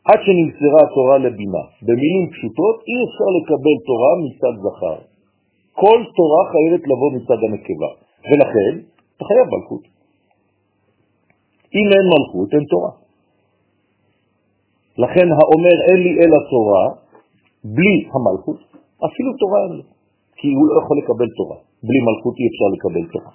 עד 0.09 0.19
שנמסרה 0.25 0.79
התורה 0.87 1.17
לבינה. 1.25 1.63
במילים 1.85 2.25
פשוטות, 2.33 2.75
אי 2.89 2.97
אפשר 3.07 3.29
לקבל 3.37 3.75
תורה 3.89 4.11
מצד 4.23 4.53
זכר. 4.63 4.97
כל 5.81 5.99
תורה 6.17 6.41
חייבת 6.51 6.83
לבוא 6.89 7.09
מצד 7.17 7.39
הנקבה, 7.45 7.91
ולכן 8.29 8.73
אתה 9.15 9.23
חייב 9.29 9.45
מלכות. 9.53 9.83
אם 11.77 11.87
אין 11.93 12.05
מלכות, 12.13 12.49
אין 12.53 12.65
תורה. 12.73 12.93
לכן 15.03 15.27
האומר 15.37 15.75
אין 15.87 15.99
לי 16.05 16.11
אלא 16.21 16.37
תורה, 16.51 16.85
בלי 17.63 17.95
המלכות, 18.13 18.59
אפילו 19.07 19.29
תורה 19.41 19.59
אין 19.63 19.73
לו, 19.77 19.83
כי 20.37 20.47
הוא 20.57 20.65
לא 20.69 20.73
יכול 20.81 20.97
לקבל 21.01 21.29
תורה. 21.37 21.66
בלי 21.85 21.99
מלכות 22.07 22.35
אי 22.39 22.45
אפשר 22.51 22.67
לקבל 22.75 23.03
תורה. 23.13 23.33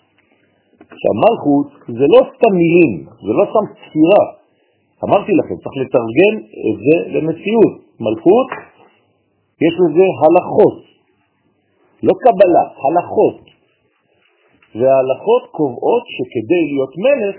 עכשיו, 0.95 1.13
מלכות 1.25 1.69
זה 1.99 2.07
לא 2.15 2.21
סתם 2.31 2.53
מילים, 2.63 2.93
זה 3.27 3.33
לא 3.39 3.45
סתם 3.51 3.65
ספירה. 3.83 4.25
אמרתי 5.05 5.33
לכם, 5.41 5.57
צריך 5.63 5.77
לתרגם 5.83 6.35
את 6.69 6.77
זה 6.85 6.97
למציאות. 7.15 7.75
מלכות, 8.05 8.51
יש 9.65 9.75
לזה 9.83 10.07
הלכות, 10.23 10.79
לא 12.07 12.15
קבלה, 12.25 12.65
הלכות. 12.85 13.39
וההלכות 14.79 15.43
קובעות 15.57 16.05
שכדי 16.15 16.63
להיות 16.71 16.93
מלך 17.05 17.37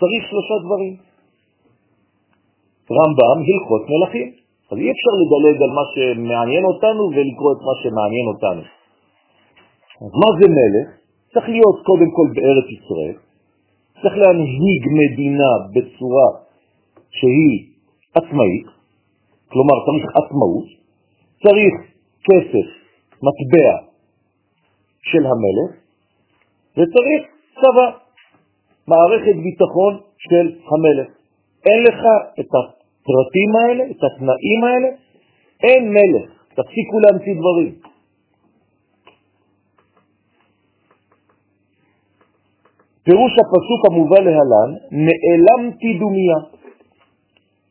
צריך 0.00 0.22
שלושה 0.30 0.56
דברים. 0.64 0.94
רמב"ם, 2.96 3.38
הלכות 3.48 3.82
מלכים. 3.90 4.28
אז 4.70 4.78
אי 4.78 4.88
אפשר 4.94 5.12
לדלג 5.20 5.62
על 5.62 5.72
מה 5.78 5.84
שמעניין 5.94 6.64
אותנו 6.64 7.02
ולקרוא 7.14 7.52
את 7.54 7.60
מה 7.68 7.74
שמעניין 7.82 8.26
אותנו. 8.32 8.62
אז 10.04 10.12
מה 10.22 10.30
זה 10.38 10.46
מלך? 10.58 10.88
צריך 11.32 11.48
להיות 11.48 11.78
קודם 11.88 12.10
כל 12.16 12.26
בארץ 12.34 12.68
ישראל, 12.76 13.16
צריך 14.02 14.14
להנהיג 14.22 14.82
מדינה 15.00 15.52
בצורה 15.74 16.28
שהיא 17.10 17.56
עצמאית, 18.14 18.66
כלומר 19.52 19.76
צריך 19.86 20.04
עצמאות, 20.20 20.68
צריך 21.42 21.74
כסף, 22.26 22.68
מטבע 23.26 23.72
של 25.02 25.22
המלך, 25.30 25.70
וצריך 26.72 27.22
צבא, 27.60 27.88
מערכת 28.86 29.36
ביטחון 29.44 30.00
של 30.18 30.46
המלך. 30.70 31.08
אין 31.66 31.82
לך 31.84 32.00
את 32.40 32.50
הפרטים 32.58 33.50
האלה, 33.60 33.84
את 33.90 34.00
התנאים 34.06 34.64
האלה, 34.64 34.88
אין 35.62 35.88
מלך. 35.88 36.30
תפסיקו 36.48 36.98
להמציא 36.98 37.34
דברים. 37.34 37.91
פירוש 43.04 43.32
הפסוק 43.32 43.80
המובא 43.86 44.18
להלן, 44.18 44.70
נעלמתי 44.90 45.98
דומיה. 45.98 46.38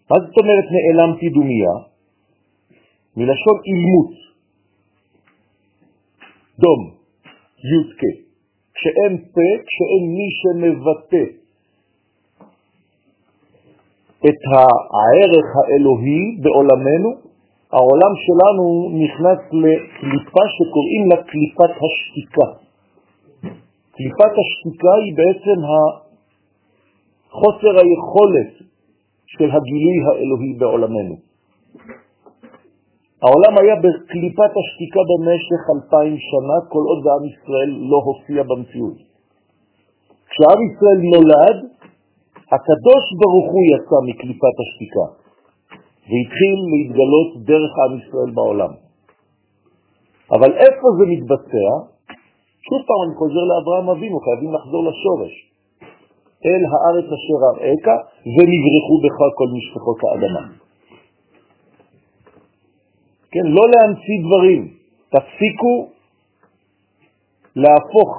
מה 0.10 0.17
זאת 0.26 0.38
אומרת 0.38 0.65
נעלמתי 0.76 1.30
דומיה? 1.30 1.74
מלשון 3.17 3.58
אילמות. 3.65 4.12
דום, 6.60 6.82
יודקה. 7.72 8.13
כשאין 8.74 9.17
פה, 9.34 9.48
כשאין 9.67 10.04
מי 10.15 10.28
שמבטא 10.39 11.24
את 14.30 14.41
הערך 14.52 15.48
האלוהי 15.58 16.22
בעולמנו, 16.41 17.10
העולם 17.74 18.13
שלנו 18.26 18.65
נכנס 19.04 19.39
לקליפה 19.63 20.44
שקוראים 20.56 21.04
לה 21.10 21.24
קליפת 21.24 21.72
השתיקה. 21.84 22.71
קליפת 23.95 24.34
השתיקה 24.41 24.93
היא 25.04 25.13
בעצם 25.19 25.58
חוסר 27.39 27.73
היכולת 27.82 28.51
של 29.25 29.49
הגילוי 29.56 29.97
האלוהי 30.08 30.54
בעולמנו. 30.60 31.15
העולם 33.23 33.54
היה 33.62 33.75
בקליפת 33.84 34.54
השתיקה 34.62 35.01
במשך 35.10 35.62
אלפיים 35.73 36.15
שנה, 36.30 36.58
כל 36.73 36.84
עוד 36.89 37.04
עם 37.13 37.23
ישראל 37.32 37.71
לא 37.91 37.97
הופיע 38.08 38.43
במציאות. 38.43 38.97
כשעם 40.30 40.60
ישראל 40.67 40.99
נולד, 41.13 41.58
הקדוש 42.56 43.04
ברוך 43.19 43.47
הוא 43.54 43.63
יצא 43.73 43.97
מקליפת 44.10 44.56
השתיקה, 44.63 45.06
והתחיל 46.10 46.58
להתגלות 46.71 47.30
דרך 47.49 47.73
עם 47.84 47.91
ישראל 47.99 48.32
בעולם. 48.36 48.73
אבל 50.32 50.51
איפה 50.54 50.88
זה 50.97 51.04
מתבצע? 51.13 51.90
שוב 52.67 52.82
פעם 52.88 53.02
אני 53.06 53.15
חוזר 53.19 53.43
לאברהם 53.52 53.89
אבינו, 53.89 54.19
חייבים 54.19 54.54
לחזור 54.54 54.82
לשורש. 54.89 55.34
אל 56.45 56.62
הארץ 56.71 57.06
אשר 57.17 57.38
אראך, 57.47 57.86
ונברחו 58.36 58.95
בך 59.04 59.17
כל 59.38 59.50
משפחות 59.58 59.97
האדמה. 60.04 60.43
כן, 63.32 63.45
לא 63.45 63.63
להמציא 63.74 64.17
דברים, 64.26 64.62
תפסיקו 65.10 65.89
להפוך 67.56 68.10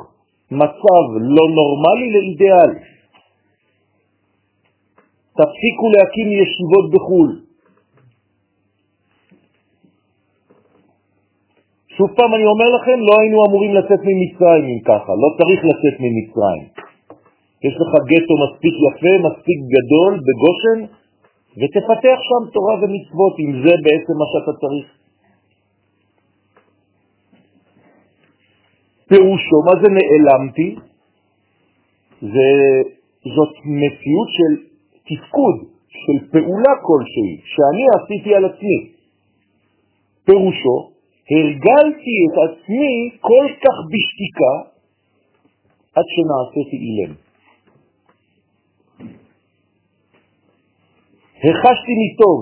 מצב 0.51 1.05
לא 1.37 1.45
נורמלי 1.59 2.09
לאידאל. 2.15 2.73
תפסיקו 5.33 5.87
להקים 5.95 6.29
ישיבות 6.43 6.91
בחו"ל. 6.93 7.52
שוב 11.97 12.09
פעם 12.17 12.35
אני 12.35 12.47
אומר 12.53 12.69
לכם, 12.77 12.99
לא 13.09 13.15
היינו 13.21 13.39
אמורים 13.47 13.75
לצאת 13.75 14.01
ממצרים 14.09 14.65
אם 14.73 14.81
ככה, 14.91 15.13
לא 15.23 15.29
צריך 15.39 15.61
לצאת 15.71 15.97
ממצרים. 16.05 16.65
יש 17.67 17.75
לך 17.81 17.91
גטו 18.11 18.35
מספיק 18.45 18.75
יפה, 18.87 19.13
מספיק 19.29 19.59
גדול 19.75 20.13
בגושן, 20.27 20.79
ותפתח 21.59 22.19
שם 22.29 22.43
תורה 22.55 22.75
ומצוות, 22.75 23.35
אם 23.45 23.53
זה 23.65 23.75
בעצם 23.85 24.15
מה 24.21 24.27
שאתה 24.33 24.53
צריך. 24.63 24.87
פירושו, 29.09 29.59
מה 29.69 29.75
זה 29.83 29.89
נעלמתי? 29.99 30.77
זה, 32.21 32.49
זאת 33.37 33.53
מציאות 33.65 34.29
של 34.37 34.53
תפקוד, 35.09 35.57
של 35.89 36.27
פעולה 36.33 36.73
כלשהי, 36.87 37.33
שאני 37.45 37.85
עשיתי 37.97 38.35
על 38.35 38.45
עצמי. 38.45 38.81
פירושו, 40.25 40.92
הרגלתי 41.33 42.17
את 42.27 42.37
עצמי 42.45 43.11
כל 43.21 43.47
כך 43.63 43.77
בשתיקה 43.91 44.55
עד 45.97 46.05
שנעשיתי 46.15 46.77
אילם. 46.85 47.13
החשתי 51.45 51.93
מטוב, 52.03 52.39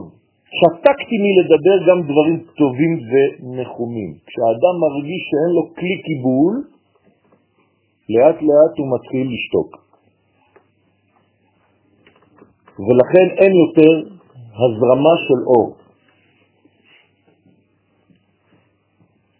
שתקתי 0.58 1.16
מלדבר 1.24 1.78
גם 1.88 1.98
דברים 2.02 2.36
טובים 2.58 2.92
ונחומים. 3.10 4.10
כשאדם 4.26 4.74
מרגיש 4.84 5.22
שאין 5.30 5.50
לו 5.56 5.74
כלי 5.74 5.96
קיבול, 6.06 6.54
לאט 8.10 8.38
לאט 8.48 8.74
הוא 8.78 8.88
מתחיל 8.94 9.26
לשתוק. 9.34 9.70
ולכן 12.86 13.26
אין 13.40 13.52
יותר 13.64 13.92
הזרמה 14.60 15.14
של 15.26 15.40
אור. 15.46 15.79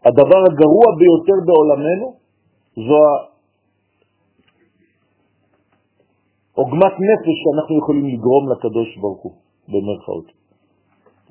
הדבר 0.07 0.41
הגרוע 0.49 0.87
ביותר 0.99 1.39
בעולמנו 1.47 2.07
זו 2.77 3.03
עוגמת 6.61 6.95
נפש 7.09 7.37
שאנחנו 7.43 7.79
יכולים 7.79 8.07
לגרום 8.07 8.45
לקדוש 8.53 8.97
ברוך 8.97 9.23
הוא, 9.23 9.35
במרכאות. 9.69 10.29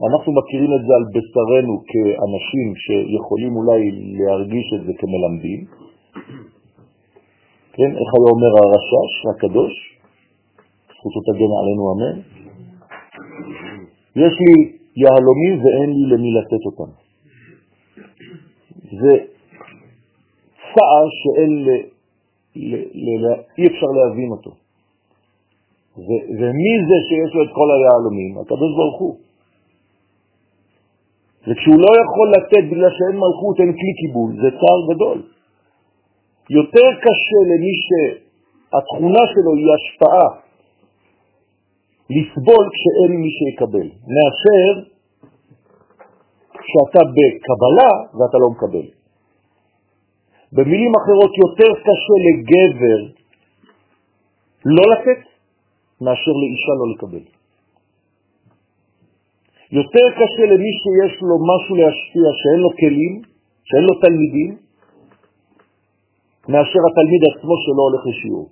אנחנו 0.08 0.30
מכירים 0.40 0.72
את 0.78 0.84
זה 0.88 0.94
על 1.00 1.06
בשרנו 1.14 1.76
כאנשים 1.90 2.68
שיכולים 2.84 3.54
אולי 3.60 3.82
להרגיש 4.20 4.68
את 4.76 4.82
זה 4.86 4.94
כמלמדים. 5.00 5.60
כן, 7.74 7.92
איך 8.00 8.10
היה 8.16 8.28
אומר 8.34 8.52
הרשש 8.60 9.14
הקדוש? 9.32 9.74
זכותו 10.96 11.20
תגן 11.28 11.52
עלינו 11.62 11.84
אמן. 11.92 12.18
יש 14.24 14.34
לי 14.46 14.56
יהלומים 15.02 15.54
ואין 15.64 15.90
לי 15.96 16.04
למי 16.14 16.32
לתת 16.38 16.64
אותם. 16.66 16.92
זה 18.84 19.14
צער 20.74 21.06
שאין, 21.20 21.52
ל, 21.66 21.70
ל, 22.56 22.76
ל, 22.76 23.08
ל, 23.24 23.26
אי 23.58 23.68
אפשר 23.68 23.88
להבין 23.98 24.30
אותו. 24.32 24.52
ו, 25.98 26.10
ומי 26.40 26.74
זה 26.90 26.98
שיש 27.08 27.36
לו 27.36 27.44
את 27.44 27.52
כל 27.58 27.68
היהלומים? 27.76 28.38
הקדוש 28.38 28.72
ברוך 28.78 29.00
הוא. 29.00 29.16
וכשהוא 31.48 31.80
לא 31.86 31.92
יכול 32.04 32.28
לתת 32.36 32.64
בגלל 32.72 32.92
שאין 32.98 33.16
מלכות, 33.24 33.56
אין 33.60 33.72
כלי 33.80 33.94
קיבול, 34.00 34.32
זה 34.42 34.50
צער 34.60 34.82
גדול. 34.92 35.20
יותר 36.50 36.88
קשה 37.04 37.40
למי 37.52 37.74
שהתכונה 37.86 39.24
שלו 39.32 39.52
היא 39.60 39.70
השפעה 39.78 40.28
לסבול 42.10 42.66
כשאין 42.74 43.12
מי 43.22 43.32
שיקבל, 43.38 43.88
מאשר 44.14 44.90
שאתה 46.70 47.02
בקבלה 47.16 47.92
ואתה 48.18 48.38
לא 48.44 48.50
מקבל. 48.56 48.88
במילים 50.54 50.92
אחרות, 51.02 51.32
יותר 51.44 51.72
קשה 51.86 52.16
לגבר 52.26 53.00
לא 54.66 54.84
לתת 54.92 55.22
מאשר 56.02 56.34
לאישה 56.42 56.74
לא 56.80 56.86
לקבל. 56.94 57.26
יותר 59.72 60.06
קשה 60.20 60.44
למי 60.52 60.72
שיש 60.82 61.22
לו 61.22 61.36
משהו 61.50 61.76
להשפיע, 61.76 62.28
שאין 62.40 62.60
לו 62.66 62.70
כלים, 62.80 63.22
שאין 63.64 63.84
לו 63.84 63.94
תלמידים, 64.02 64.58
מאשר 66.50 66.82
התלמיד 66.92 67.22
עצמו 67.30 67.54
שלא 67.64 67.82
הולך 67.88 68.02
לשיעור. 68.10 68.50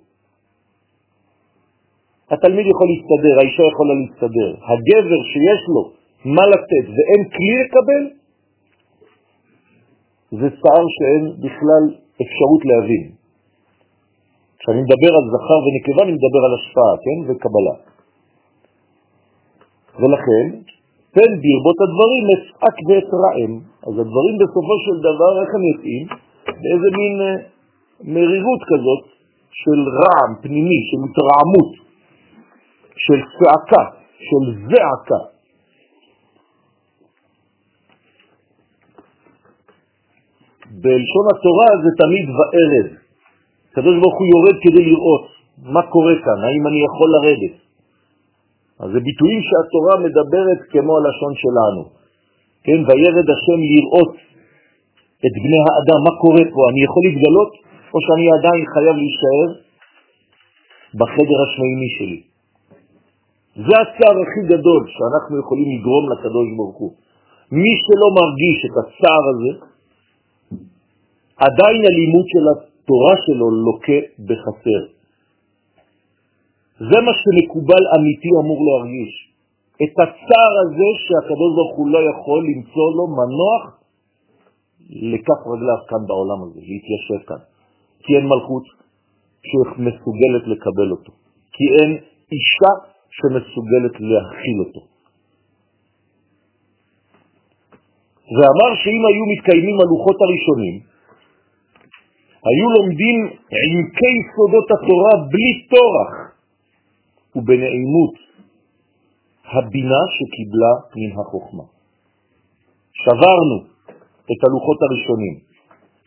התלמיד 2.30 2.66
יכול 2.66 2.86
להסתדר, 2.92 3.34
האישה 3.38 3.62
יכולה 3.72 3.94
להסתדר. 4.00 4.50
הגבר 4.70 5.20
שיש 5.32 5.62
לו 5.74 5.97
מה 6.24 6.44
לתת 6.52 6.86
ואין 6.94 7.22
כלי 7.34 7.54
לקבל, 7.62 8.04
זה 10.30 10.48
צער 10.60 10.84
שאין 10.96 11.24
בכלל 11.44 11.84
אפשרות 12.22 12.62
להבין. 12.70 13.06
כשאני 14.58 14.80
מדבר 14.82 15.12
על 15.18 15.24
זכר 15.32 15.58
ונקבה, 15.64 16.02
אני 16.04 16.12
מדבר 16.18 16.42
על 16.46 16.54
השפעה, 16.58 16.92
כן? 17.04 17.18
וקבלה. 17.26 17.76
ולכן, 20.00 20.46
תן 21.14 21.30
ברבות 21.42 21.78
הדברים 21.84 22.24
אסעק 22.34 22.76
ואתרעם. 22.86 23.52
אז 23.86 23.94
הדברים 24.02 24.34
בסופו 24.42 24.74
של 24.84 24.96
דבר, 25.08 25.32
איך 25.42 25.50
הם 25.56 25.62
יוצאים? 25.70 26.04
באיזה 26.60 26.88
מין 26.98 27.14
אה, 27.20 27.36
מרירות 28.14 28.62
כזאת 28.70 29.04
של 29.60 29.78
רעם 29.98 30.30
פנימי, 30.42 30.80
של 30.88 31.00
התרעמות, 31.06 31.70
של 33.04 33.20
צעקה, 33.38 33.84
של 34.28 34.42
זעקה. 34.68 35.37
בלשון 40.70 41.26
התורה 41.32 41.68
זה 41.82 41.90
תמיד 42.02 42.26
וערב. 42.36 42.86
הקדוש 43.72 43.94
ברוך 44.00 44.16
הוא 44.18 44.26
יורד 44.34 44.56
כדי 44.64 44.84
לראות 44.90 45.26
מה 45.62 45.82
קורה 45.92 46.14
כאן, 46.24 46.38
האם 46.46 46.66
אני 46.66 46.80
יכול 46.88 47.08
לרדת. 47.14 47.54
אז 48.80 48.88
זה 48.92 49.00
ביטויים 49.00 49.40
שהתורה 49.48 49.94
מדברת 50.06 50.60
כמו 50.72 50.92
הלשון 50.96 51.32
שלנו. 51.42 51.82
כן, 52.64 52.78
וירד 52.86 53.28
השם 53.34 53.60
לראות 53.72 54.14
את 55.26 55.34
בני 55.44 55.60
האדם, 55.66 56.00
מה 56.06 56.14
קורה 56.22 56.44
פה, 56.54 56.60
אני 56.70 56.80
יכול 56.86 57.02
להתגלות 57.06 57.52
או 57.92 57.98
שאני 58.04 58.26
עדיין 58.36 58.62
חייב 58.72 58.96
להישאר 59.02 59.48
בחדר 60.98 61.38
השמימי 61.46 61.90
שלי. 61.96 62.20
זה 63.66 63.74
הצער 63.82 64.16
הכי 64.24 64.42
גדול 64.52 64.82
שאנחנו 64.94 65.34
יכולים 65.42 65.68
לגרום 65.74 66.04
לקדוש 66.12 66.48
ברוך 66.56 66.78
הוא. 66.82 66.92
מי 67.52 67.72
שלא 67.84 68.08
מרגיש 68.20 68.58
את 68.66 68.74
הצער 68.80 69.24
הזה, 69.32 69.52
עדיין 71.46 71.80
הלימוד 71.88 72.26
של 72.32 72.44
התורה 72.52 73.14
שלו 73.24 73.46
לוקה 73.66 74.00
בחסר. 74.26 74.82
זה 76.90 76.98
מה 77.06 77.12
שמקובל 77.20 77.82
אמיתי 77.96 78.30
אמור 78.42 78.60
להרגיש. 78.66 79.12
את 79.84 79.94
הצער 80.02 80.52
הזה 80.62 80.90
שהקדוש 81.04 81.50
ברוך 81.56 81.76
הוא 81.78 81.88
לא 81.94 82.00
יכול 82.10 82.40
למצוא 82.50 82.88
לו 82.96 83.04
מנוח 83.18 83.62
לכף 84.90 85.40
רגליו 85.52 85.80
כאן 85.88 86.02
בעולם 86.08 86.38
הזה, 86.44 86.60
להתיישב 86.60 87.20
כאן. 87.28 87.42
כי 88.02 88.16
אין 88.16 88.26
מלכות 88.26 88.64
שמסוגלת 89.48 90.44
לקבל 90.52 90.90
אותו. 90.90 91.12
כי 91.52 91.64
אין 91.78 91.90
אישה 92.32 92.72
שמסוגלת 93.16 93.94
להכיל 94.10 94.58
אותו. 94.66 94.82
ואמר 98.34 98.70
שאם 98.82 99.02
היו 99.08 99.24
מתקיימים 99.32 99.76
הלוחות 99.80 100.16
הראשונים, 100.24 100.87
היו 102.48 102.66
לומדים 102.76 103.18
עמקי 103.64 104.16
סודות 104.34 104.68
התורה 104.70 105.14
בלי 105.30 105.50
תורח, 105.72 106.12
ובנעימות 107.36 108.14
הבינה 109.44 110.02
שקיבלה 110.14 110.72
מן 110.96 111.20
החוכמה. 111.20 111.66
שברנו 112.92 113.56
את 114.32 114.40
הלוחות 114.44 114.78
הראשונים, 114.82 115.36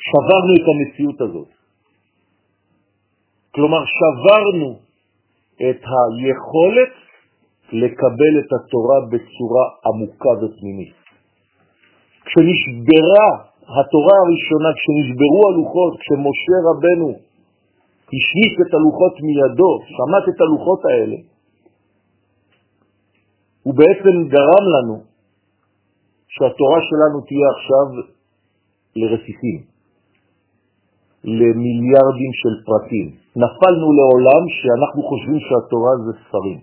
שברנו 0.07 0.51
את 0.59 0.65
המציאות 0.71 1.21
הזאת. 1.21 1.47
כלומר, 3.51 3.83
שברנו 3.97 4.79
את 5.55 5.81
היכולת 5.91 6.93
לקבל 7.71 8.33
את 8.39 8.49
התורה 8.57 8.99
בצורה 9.11 9.65
עמוקה 9.85 10.29
ופנימית. 10.29 10.93
כשנשברה 12.25 13.50
התורה 13.63 14.15
הראשונה, 14.23 14.69
כשנשברו 14.77 15.41
הלוחות, 15.49 15.93
כשמשה 15.99 16.57
רבנו 16.69 17.09
השמיט 18.15 18.55
את 18.63 18.73
הלוחות 18.73 19.15
מידו, 19.25 19.71
שמט 19.95 20.25
את 20.35 20.41
הלוחות 20.41 20.81
האלה, 20.89 21.17
הוא 23.63 23.73
בעצם 23.79 24.15
גרם 24.33 24.65
לנו 24.73 24.97
שהתורה 26.27 26.79
שלנו 26.89 27.17
תהיה 27.27 27.47
עכשיו 27.55 27.87
לרסיסים, 28.95 29.59
למיליארדים 31.23 32.33
של 32.41 32.53
פרטים. 32.67 33.07
נפלנו 33.35 33.87
לעולם 33.97 34.43
שאנחנו 34.57 35.01
חושבים 35.09 35.39
שהתורה 35.47 35.93
זה 36.05 36.13
ספרים. 36.23 36.59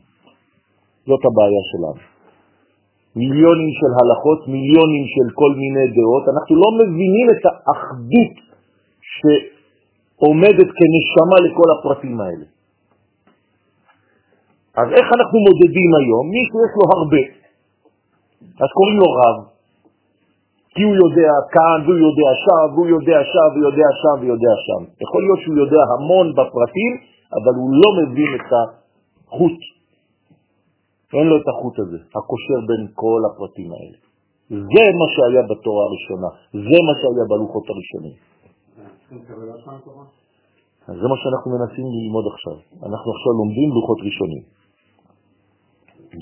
זאת 1.08 1.22
הבעיה 1.28 1.62
שלנו. 1.70 2.17
מיליונים 3.20 3.72
של 3.80 3.92
הלכות, 3.98 4.40
מיליונים 4.54 5.04
של 5.14 5.26
כל 5.40 5.52
מיני 5.62 5.86
דעות, 5.96 6.24
אנחנו 6.32 6.54
לא 6.62 6.70
מבינים 6.80 7.26
את 7.34 7.42
האחדות 7.46 8.34
שעומדת 9.14 10.68
כנשמה 10.78 11.36
לכל 11.46 11.68
הפרטים 11.74 12.20
האלה. 12.20 12.46
אז 14.80 14.88
איך 14.98 15.06
אנחנו 15.16 15.38
מודדים 15.46 15.90
היום? 16.00 16.24
מי 16.34 16.42
שיש 16.48 16.72
לו 16.78 16.84
הרבה, 16.96 17.22
אז 18.62 18.68
קוראים 18.78 18.98
לו 19.02 19.08
רב, 19.20 19.38
כי 20.74 20.82
הוא 20.82 20.96
יודע 21.04 21.32
כאן, 21.54 21.78
והוא 21.84 22.00
יודע 22.08 22.30
שם, 22.44 22.66
והוא 22.74 22.88
יודע 22.96 23.18
שם, 23.32 23.48
ויודע 23.54 23.90
שם, 24.00 24.16
ויודע 24.20 24.54
שם. 24.66 24.82
יכול 25.04 25.20
להיות 25.22 25.40
שהוא 25.42 25.56
יודע 25.62 25.82
המון 25.92 26.26
בפרטים, 26.38 26.92
אבל 27.36 27.54
הוא 27.60 27.70
לא 27.82 27.88
מבין 27.98 28.30
את 28.36 28.50
החוט. 28.58 29.77
אין 31.14 31.26
לו 31.30 31.36
את 31.40 31.46
החוט 31.48 31.76
הזה, 31.78 31.98
הקושר 32.16 32.58
בין 32.68 32.82
כל 32.94 33.20
הפרטים 33.28 33.70
האלה. 33.72 33.98
זה 34.48 34.84
מה 35.00 35.06
שהיה 35.14 35.42
בתורה 35.50 35.82
הראשונה, 35.88 36.30
זה 36.68 36.78
מה 36.86 36.94
שהיה 37.00 37.24
בלוחות 37.30 37.66
הראשונים. 37.72 38.16
זה 41.00 41.06
מה 41.12 41.16
שאנחנו 41.20 41.48
מנסים 41.56 41.86
ללמוד 41.96 42.24
עכשיו. 42.32 42.56
אנחנו 42.88 43.08
עכשיו 43.14 43.32
לומדים 43.40 43.68
לוחות 43.76 43.98
ראשונים. 44.08 44.42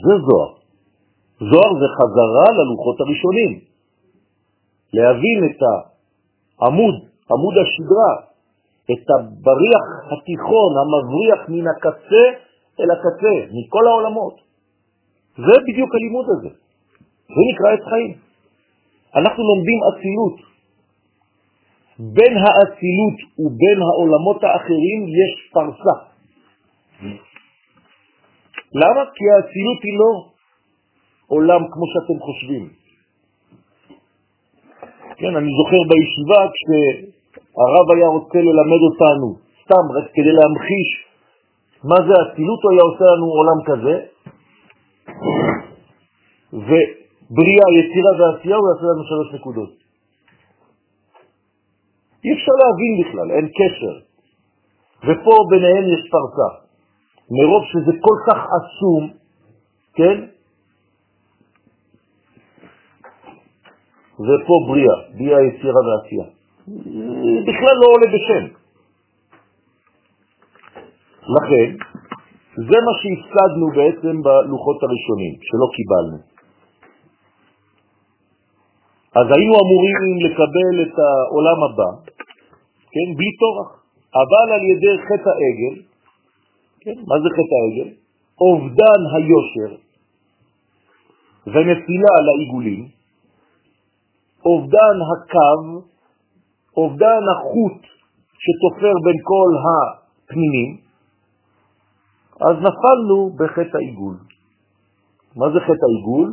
זה 0.05 0.15
זוהר. 0.27 0.51
זוהר 1.51 1.73
זה 1.81 1.89
חזרה 1.99 2.47
ללוחות 2.59 2.97
הראשונים. 3.01 3.53
להבין 4.95 5.39
את 5.51 5.61
העמוד, 6.61 6.97
עמוד 7.33 7.55
השדרה, 7.63 8.13
את 8.93 9.07
הבריח 9.15 9.87
התיכון 10.13 10.71
המבריח 10.81 11.41
מן 11.49 11.67
הקצה 11.73 12.25
אל 12.81 12.91
הקצה, 12.95 13.35
מכל 13.57 13.87
העולמות. 13.87 14.46
זה 15.37 15.55
בדיוק 15.69 15.91
הלימוד 15.95 16.27
הזה. 16.35 16.49
זה 17.35 17.43
נקרא 17.53 17.75
את 17.75 17.83
חיים. 17.91 18.13
אנחנו 19.17 19.43
לומדים 19.51 19.79
אצילות. 19.89 20.37
בין 21.99 22.35
האצילות 22.45 23.19
ובין 23.39 23.79
העולמות 23.87 24.45
האחרים 24.45 25.01
יש 25.21 25.33
פרסה. 25.53 25.97
למה? 28.73 29.03
כי 29.15 29.25
האצילות 29.33 29.81
היא 29.83 29.99
לא 29.99 30.13
עולם 31.27 31.63
כמו 31.73 31.87
שאתם 31.93 32.19
חושבים. 32.27 32.69
כן, 35.19 35.37
אני 35.37 35.51
זוכר 35.59 35.81
בישיבה 35.89 36.41
כשהרב 36.55 37.87
היה 37.95 38.09
רוצה 38.17 38.39
ללמד 38.39 38.83
אותנו, 38.89 39.29
סתם 39.63 39.85
רק 39.97 40.07
כדי 40.15 40.33
להמחיש 40.39 40.89
מה 41.85 41.97
זה 42.07 42.15
אצילות, 42.23 42.61
הוא 42.63 42.73
היה 42.73 42.85
עושה 42.91 43.05
לנו 43.13 43.27
עולם 43.39 43.59
כזה, 43.69 43.95
ובריאה, 46.53 47.67
יצירה 47.79 48.13
ועשייה 48.19 48.57
הוא 48.57 48.69
יעשה 48.69 48.87
לנו 48.87 49.05
שלוש 49.05 49.35
נקודות. 49.41 49.71
אי 52.25 52.33
אפשר 52.33 52.53
להבין 52.63 52.93
בכלל, 53.01 53.31
אין 53.37 53.49
קשר. 53.59 53.95
ופה 55.03 55.35
ביניהם 55.51 55.85
יש 55.95 56.11
פרסה. 56.11 56.67
מרוב 57.31 57.65
שזה 57.73 57.93
כל 58.01 58.19
כך 58.27 58.39
אסום, 58.57 59.13
כן? 59.95 60.25
ופה 64.15 64.55
בריאה, 64.69 64.97
בריאה 65.19 65.43
יצירה 65.43 65.81
ועשייה. 65.87 66.25
בכלל 67.47 67.77
לא 67.81 67.87
עולה 67.87 68.07
בשם. 68.07 68.47
לכן, 71.37 71.77
זה 72.57 72.79
מה 72.87 72.93
שהפסדנו 73.01 73.67
בעצם 73.77 74.23
בלוחות 74.23 74.79
הראשונים, 74.83 75.35
שלא 75.47 75.67
קיבלנו. 75.77 76.19
אז 79.19 79.27
היינו 79.35 79.55
אמורים 79.63 79.99
לקבל 80.27 80.75
את 80.83 80.95
העולם 80.99 81.59
הבא, 81.67 81.91
כן, 82.93 83.09
בלי 83.17 83.33
תורח, 83.41 83.71
אבל 84.23 84.47
על 84.55 84.65
ידי 84.73 84.95
חטא 85.07 85.33
העגל, 85.39 85.77
כן, 86.81 86.99
מה 87.09 87.17
זה 87.23 87.29
חטא 87.37 87.57
העגל? 87.61 87.91
אובדן 88.41 89.01
היושר 89.15 89.71
ונפילה 91.47 92.15
לעיגולים, 92.27 92.89
אובדן 94.45 94.97
הקו, 95.11 95.83
אובדן 96.77 97.23
החוט 97.33 97.81
שתופר 98.45 98.95
בין 99.05 99.19
כל 99.23 99.51
הפנינים, 99.65 100.86
אז 102.41 102.57
נפלנו 102.67 103.31
בחטא 103.39 103.77
העיגול. 103.77 104.17
מה 105.37 105.47
זה 105.53 105.61
חטא 105.61 105.87
העיגול? 105.89 106.29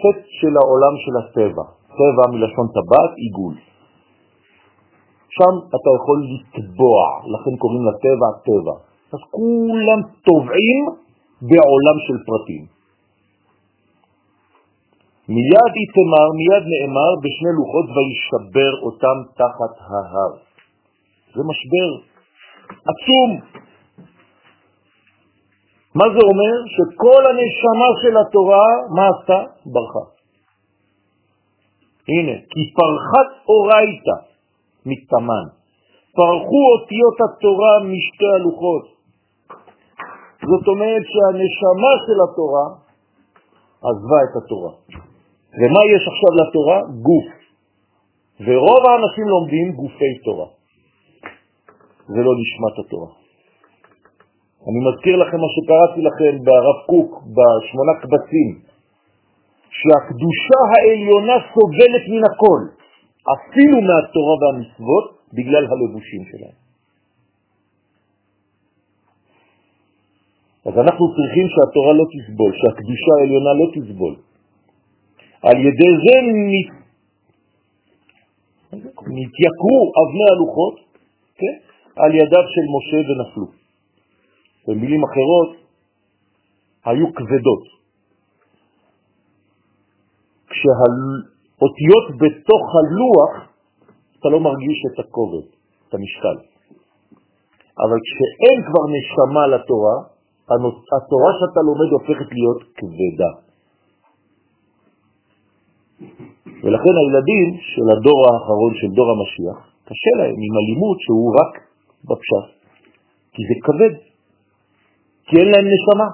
חטא 0.00 0.26
של 0.40 0.54
העולם 0.60 0.94
של 1.04 1.14
הטבע. 1.20 1.64
טבע 1.98 2.24
מלשון 2.32 2.66
טבעת, 2.76 3.12
עיגול. 3.16 3.54
שם 5.36 5.54
אתה 5.68 5.90
יכול 5.96 6.18
לטבוע, 6.32 7.00
לכן 7.32 7.54
קוראים 7.62 7.82
לטבע 7.88 8.28
טבע. 8.48 8.76
אז 9.14 9.20
כולם 9.30 10.00
טובעים 10.28 10.84
בעולם 11.42 11.96
של 12.06 12.16
פרטים. 12.28 12.64
מיד 15.28 15.74
יתמר, 15.82 16.26
מיד 16.38 16.64
נאמר 16.72 17.12
בשני 17.22 17.52
לוחות 17.58 17.86
וישבר 17.94 18.72
אותם 18.86 19.16
תחת 19.38 19.74
ההר. 19.90 20.32
זה 21.34 21.42
משבר 21.50 21.88
עצום. 22.90 23.30
מה 25.94 26.06
זה 26.14 26.20
אומר? 26.30 26.54
שכל 26.74 27.22
הנשמה 27.28 27.88
של 28.02 28.14
התורה, 28.22 28.66
מה 28.96 29.04
עשתה? 29.12 29.40
ברכה. 29.72 30.04
הנה, 32.08 32.36
כי 32.50 32.62
פרחת 32.78 33.28
אורייתא 33.48 34.16
מתאמן. 34.86 35.46
פרחו 36.16 36.62
אותיות 36.72 37.16
התורה 37.24 37.74
משתי 37.92 38.28
הלוחות. 38.34 38.84
זאת 40.50 40.68
אומרת 40.68 41.04
שהנשמה 41.12 41.92
של 42.06 42.18
התורה 42.24 42.66
עזבה 43.88 44.20
את 44.26 44.34
התורה. 44.38 44.72
ומה 45.58 45.80
יש 45.94 46.02
עכשיו 46.12 46.32
לתורה? 46.40 46.78
גוף. 47.08 47.28
ורוב 48.46 48.82
האנשים 48.86 49.26
לומדים 49.28 49.72
גופי 49.72 50.12
תורה. 50.24 50.46
זה 52.06 52.20
לא 52.26 52.32
נשמת 52.40 52.86
התורה. 52.86 53.23
אני 54.68 54.78
מזכיר 54.86 55.16
לכם 55.16 55.38
מה 55.44 55.50
שקראתי 55.54 56.00
לכם 56.08 56.44
ברב 56.44 56.78
קוק 56.86 57.10
בשמונה 57.34 57.94
קבצים, 58.02 58.50
שהקדושה 59.78 60.58
העליונה 60.72 61.36
סובלת 61.52 62.04
מן 62.12 62.24
הכל, 62.30 62.60
אפילו 63.34 63.76
מהתורה 63.88 64.34
והמצוות, 64.40 65.06
בגלל 65.32 65.64
הלבושים 65.70 66.22
שלהם. 66.30 66.58
אז 70.66 70.74
אנחנו 70.78 71.04
צריכים 71.14 71.46
שהתורה 71.54 71.92
לא 71.92 72.04
תסבול, 72.14 72.52
שהקדושה 72.60 73.10
העליונה 73.18 73.52
לא 73.60 73.66
תסבול. 73.74 74.14
על 75.42 75.56
ידי 75.66 75.92
זה 76.04 76.16
נתייקרו 79.16 79.80
אבני 80.00 80.26
הלוחות 80.32 80.76
כן? 81.38 81.54
על 82.02 82.14
ידיו 82.14 82.44
של 82.54 82.66
משה 82.74 83.00
ונפלו. 83.08 83.63
במילים 84.68 85.02
אחרות, 85.04 85.50
היו 86.84 87.06
כבדות. 87.14 87.64
כשהאותיות 90.50 92.06
בתוך 92.20 92.64
הלוח, 92.78 93.32
אתה 94.18 94.28
לא 94.28 94.40
מרגיש 94.40 94.78
את 94.88 94.98
הכובד, 94.98 95.46
את 95.88 95.94
המשקל. 95.94 96.36
אבל 97.82 97.98
כשאין 98.06 98.58
כבר 98.68 98.84
נשמה 98.96 99.46
לתורה, 99.46 99.96
התורה 100.96 101.30
שאתה 101.38 101.60
לומד 101.68 101.90
הופכת 101.96 102.28
להיות 102.36 102.60
כבדה. 102.76 103.32
ולכן 106.62 106.94
הילדים 107.00 107.48
של 107.72 107.86
הדור 107.92 108.18
האחרון, 108.28 108.72
של 108.80 108.90
דור 108.96 109.08
המשיח, 109.14 109.58
קשה 109.84 110.12
להם 110.18 110.36
עם 110.44 110.54
הלימוד 110.58 110.96
שהוא 111.04 111.28
רק 111.40 111.52
בפשט, 112.08 112.46
כי 113.32 113.42
זה 113.48 113.54
כבד, 113.66 113.94
כי 115.26 115.36
אין 115.36 115.48
להם 115.52 115.66
נשמה. 115.74 116.08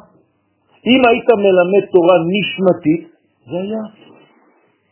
אם 0.87 1.01
היית 1.09 1.29
מלמד 1.45 1.85
תורה 1.93 2.17
נשמתית, 2.35 3.03
זה 3.47 3.57
היה 3.57 3.83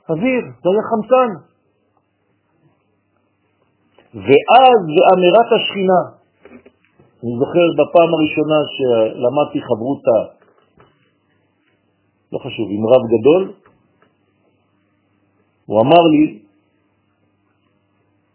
אוויר, 0.08 0.44
זה 0.62 0.68
היה 0.70 0.82
חמצן. 0.90 1.30
ואז 4.14 4.78
באמירת 4.96 5.48
השכינה, 5.56 6.00
אני 7.22 7.32
זוכר 7.40 7.66
בפעם 7.78 8.10
הראשונה 8.14 8.58
שלמדתי 8.76 9.60
חברותה, 9.68 10.18
לא 12.32 12.38
חשוב, 12.38 12.68
עם 12.70 12.86
רב 12.86 13.02
גדול, 13.14 13.52
הוא 15.66 15.80
אמר 15.80 16.02
לי, 16.12 16.38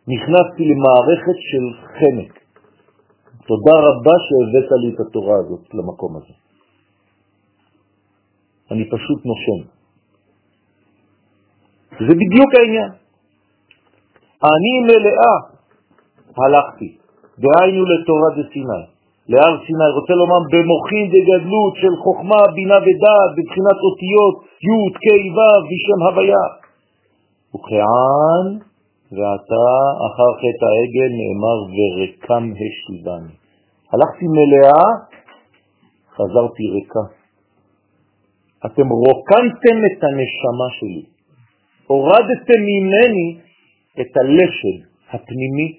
נכנסתי 0.07 0.63
למערכת 0.65 1.38
של 1.39 1.63
חנק. 1.88 2.42
תודה 3.47 3.75
רבה 3.87 4.15
שהבאת 4.25 4.69
לי 4.81 4.89
את 4.95 4.99
התורה 4.99 5.35
הזאת 5.39 5.73
למקום 5.73 6.15
הזה. 6.17 6.33
אני 8.71 8.85
פשוט 8.85 9.19
נושם. 9.25 9.59
זה 11.99 12.13
בדיוק 12.21 12.51
העניין. 12.59 12.91
אני 14.43 14.73
מלאה 14.87 15.35
הלכתי, 16.37 16.97
דהיינו 17.39 17.83
לתורה 17.85 18.29
דסיני, 18.37 18.83
להר 19.27 19.53
סיני, 19.65 19.89
רוצה 19.97 20.13
לומר 20.13 20.41
במוחין 20.51 21.05
דגדלות 21.13 21.73
של 21.81 21.93
חוכמה, 22.03 22.41
בינה 22.55 22.77
ודעת, 22.85 23.31
בבחינת 23.37 23.79
אותיות 23.87 24.35
י' 24.67 24.93
כ' 25.03 25.25
ו' 25.35 25.59
בשם 25.69 25.99
הוויה. 26.07 26.45
וכען 27.55 28.72
ואתה 29.16 29.66
אחר 30.07 30.32
חטא 30.41 30.66
העגל 30.74 31.11
נאמר 31.20 31.59
ורקם 31.76 32.45
השליבני. 32.61 33.34
הלכתי 33.91 34.26
מלאה, 34.38 34.86
חזרתי 36.16 36.64
ריקה. 36.74 37.05
אתם 38.66 38.88
רוקנתם 38.89 39.78
את 39.88 40.03
הנשמה 40.03 40.68
שלי, 40.78 41.05
הורדתם 41.88 42.61
ממני 42.72 43.28
את 44.01 44.18
הלשד 44.18 44.78
הפנימי, 45.11 45.70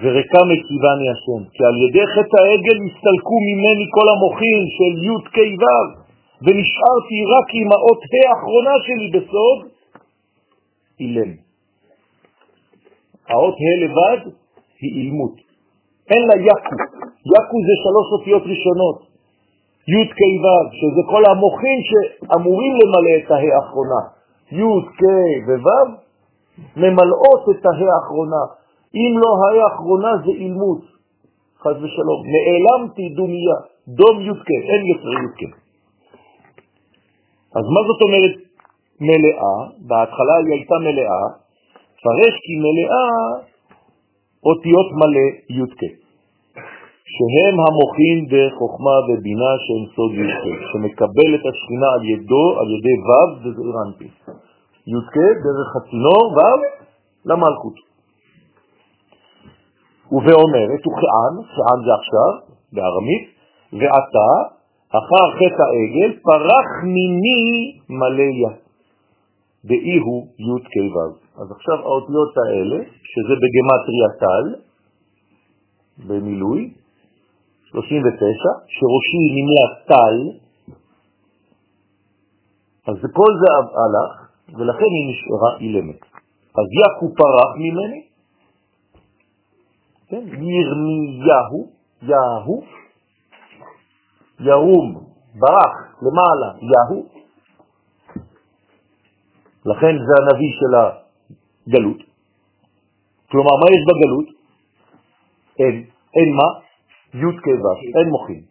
וריקה 0.00 0.40
מקיבני 0.50 1.08
השם, 1.14 1.42
כי 1.54 1.62
על 1.68 1.76
ידי 1.84 2.06
חטא 2.14 2.38
העגל 2.42 2.78
הסתלקו 2.86 3.36
ממני 3.48 3.86
כל 3.96 4.06
המוחים 4.12 4.62
של 4.76 4.92
י' 5.06 5.20
כ' 5.34 5.54
ו', 5.62 6.04
ונשארתי 6.44 7.18
רק 7.34 7.48
עם 7.60 7.68
האות 7.72 8.02
האחרונה 8.28 8.74
שלי 8.86 9.08
בסוד, 9.14 9.73
אילם. 11.00 11.32
האות 13.28 13.54
ה' 13.54 13.84
לבד 13.84 14.20
היא 14.80 14.92
אילמות. 14.98 15.34
אין 16.10 16.22
לה 16.28 16.36
יקו. 16.48 16.76
יקו 17.32 17.56
זה 17.66 17.74
שלוש 17.84 18.08
אותיות 18.12 18.42
ראשונות. 18.42 18.98
י' 19.92 20.08
כ' 20.16 20.22
ו', 20.42 20.64
שזה 20.78 21.02
כל 21.10 21.22
המוחים 21.30 21.78
שאמורים 21.88 22.72
למלא 22.80 23.14
את 23.18 23.30
הה' 23.30 23.56
האחרונה. 23.56 24.00
י' 24.52 24.80
כ' 24.98 25.04
וו' 25.48 25.90
ממלאות 26.76 27.42
את 27.50 27.66
הה' 27.66 27.88
האחרונה. 27.94 28.42
אם 28.94 29.12
לא 29.22 29.30
הה' 29.40 29.64
האחרונה 29.64 30.10
זה 30.24 30.30
אילמות. 30.30 30.82
חז 31.62 31.76
ושלום. 31.82 32.20
נעלמתי 32.34 33.08
דומיה. 33.16 33.58
דום 33.88 34.20
י' 34.20 34.40
כ', 34.46 34.50
אין 34.70 34.82
יותר 34.86 35.12
י' 35.24 35.32
כ'. 35.38 35.64
אז 37.56 37.64
מה 37.74 37.80
זאת 37.88 38.00
אומרת 38.02 38.34
מלאה? 39.00 39.56
בהתחלה 39.88 40.34
היא 40.36 40.52
הייתה 40.54 40.74
מלאה, 40.80 41.22
פרש 42.02 42.34
כי 42.44 42.54
מלאה 42.64 43.08
אותיות 44.48 44.88
מלא 45.00 45.26
י"ק, 45.58 45.80
שהם 47.14 47.56
המוחים 47.64 48.18
בחוכמה 48.32 48.96
ובינה 49.06 49.52
שהם 49.64 49.84
סוד 49.94 50.12
י"ק, 50.14 50.44
שמקבל 50.72 51.30
את 51.34 51.44
השכינה 51.50 51.88
על 51.94 52.04
ידו, 52.12 52.44
על 52.60 52.68
ידי 52.76 52.96
ו' 53.06 53.30
וזעיר 53.42 53.76
אנפין. 53.86 54.12
י"ק 54.86 55.16
דרך 55.44 55.70
הצינור, 55.76 56.24
ו' 56.36 56.60
למלכות. 57.28 57.76
ואומרת, 60.24 60.82
וכען, 60.86 61.34
כען 61.54 61.80
זה 61.86 61.92
עכשיו, 62.00 62.32
בארמית, 62.72 63.24
ועתה 63.72 64.28
אחר 64.98 65.24
חטא 65.36 65.64
העגל, 65.70 66.10
פרח 66.22 66.68
מיני 66.84 67.42
מלא 67.88 68.63
דאי 69.64 69.96
הוא 70.04 70.26
י' 70.38 70.64
כ'. 70.64 71.40
אז 71.40 71.50
עכשיו 71.50 71.78
האותיות 71.78 72.34
האלה, 72.36 72.84
שזה 73.10 73.34
בגמטריה 73.42 74.08
טל, 74.20 74.46
במילוי, 76.06 76.74
39, 77.64 78.26
שראשי 78.74 79.22
מימי 79.34 79.58
הטל, 79.64 80.16
אז 82.88 82.96
כל 83.12 83.32
זה 83.40 83.46
הלך, 83.82 84.12
ולכן 84.58 84.90
היא 84.96 85.10
נשארה 85.10 85.58
אילמת. 85.60 86.00
אז 86.58 86.66
יקו 86.80 87.14
פרח 87.16 87.50
ממני, 87.56 88.02
כן, 90.08 90.24
ירמיהו, 90.28 91.70
יהו, 92.02 92.62
ירום, 94.40 95.04
ברח, 95.34 95.74
למעלה, 96.02 96.52
יהו. 96.60 97.13
לכן 99.64 99.94
זה 100.06 100.12
הנביא 100.20 100.52
של 100.58 100.72
הגלות. 100.80 102.00
כלומר, 103.30 103.54
מה 103.60 103.66
יש 103.74 103.82
בגלות? 103.88 104.28
אין. 105.58 105.84
אין 106.16 106.28
מה? 106.38 106.48
י' 107.14 107.36
כבש, 107.42 107.80
אין 107.96 108.08
מוחים. 108.08 108.42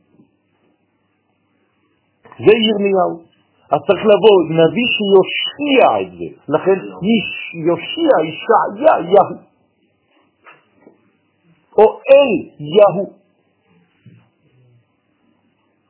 זה 2.37 2.53
ירמיהו. 2.67 3.23
אז 3.71 3.79
צריך 3.87 4.03
לבוא 4.05 4.37
נביא 4.49 4.87
שיושיע 4.95 6.01
את 6.01 6.11
זה. 6.17 6.53
לכן 6.53 6.77
יושיע, 7.67 8.13
ישעיה, 8.29 9.11
יהו. 9.13 9.37
או 11.77 11.99
אל 12.11 12.31
יהו. 12.59 13.13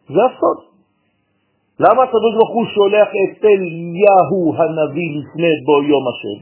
זה 0.07 0.19
הסוד. 0.25 0.72
למה 1.79 2.03
הקדוש 2.03 2.33
ברוך 2.37 2.53
הוא 2.53 2.65
שולח 2.65 3.09
את 3.09 3.45
אליהו 3.45 4.53
הנביא 4.57 5.09
לפני 5.17 5.51
בו 5.65 5.83
יום 5.83 6.03
השם? 6.11 6.37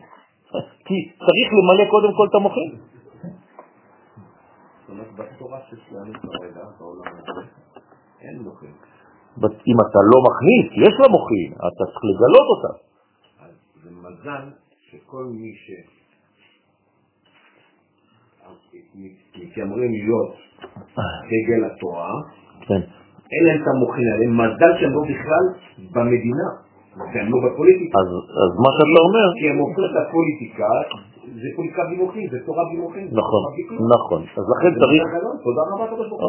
כי 0.85 0.97
צריך 1.17 1.49
למלא 1.57 1.85
קודם 1.89 2.13
כל 2.17 2.27
את 2.29 2.35
המוחים. 2.35 2.71
אם 9.67 9.77
אתה 9.85 9.99
לא 10.11 10.17
מכניס, 10.27 10.65
יש 10.87 10.93
לה 10.99 11.07
מוחים, 11.07 11.51
אתה 11.53 11.83
צריך 11.91 12.01
לגלות 12.09 12.47
אותה. 12.51 12.71
זה 13.83 13.89
מזל 13.91 14.45
שכל 14.89 15.23
מי 15.23 15.53
ש... 15.55 15.71
מתיימרים 19.35 19.91
להיות 19.91 20.35
דגל 21.31 21.65
התורה, 21.65 22.13
כן. 22.67 23.00
אין 23.33 23.43
להם 23.45 23.59
את 23.61 23.67
המוחין 23.67 24.07
האלה, 24.11 24.25
מזל 24.39 24.71
שהם 24.79 24.93
לא 24.97 25.01
בכלל 25.11 25.45
במדינה, 25.95 26.47
והם 27.13 27.27
לא 27.33 27.37
בפוליטיקה. 27.45 27.93
אז, 27.99 28.07
אז 28.43 28.51
מה 28.63 28.69
שאתה 28.75 29.01
אומר... 29.07 29.25
כי 29.39 29.45
הם 29.51 29.57
הופכים 29.63 29.85
את 29.89 29.95
הפוליטיקה, 30.01 30.69
זה 31.41 31.47
פוליטיקה 31.55 31.81
בלי 31.87 31.97
מוחין, 32.03 32.25
זה 32.31 32.37
תורה 32.45 32.63
בלי 32.69 32.77
מוחין. 32.83 33.05
נכון, 33.21 33.41
נכון. 33.95 34.21
אז 34.39 34.45
לכן 34.53 34.71
צריך... 34.79 35.03
תודה 35.47 35.63
רבה, 35.71 35.85
תודה 35.91 36.03
רבה. 36.03 36.25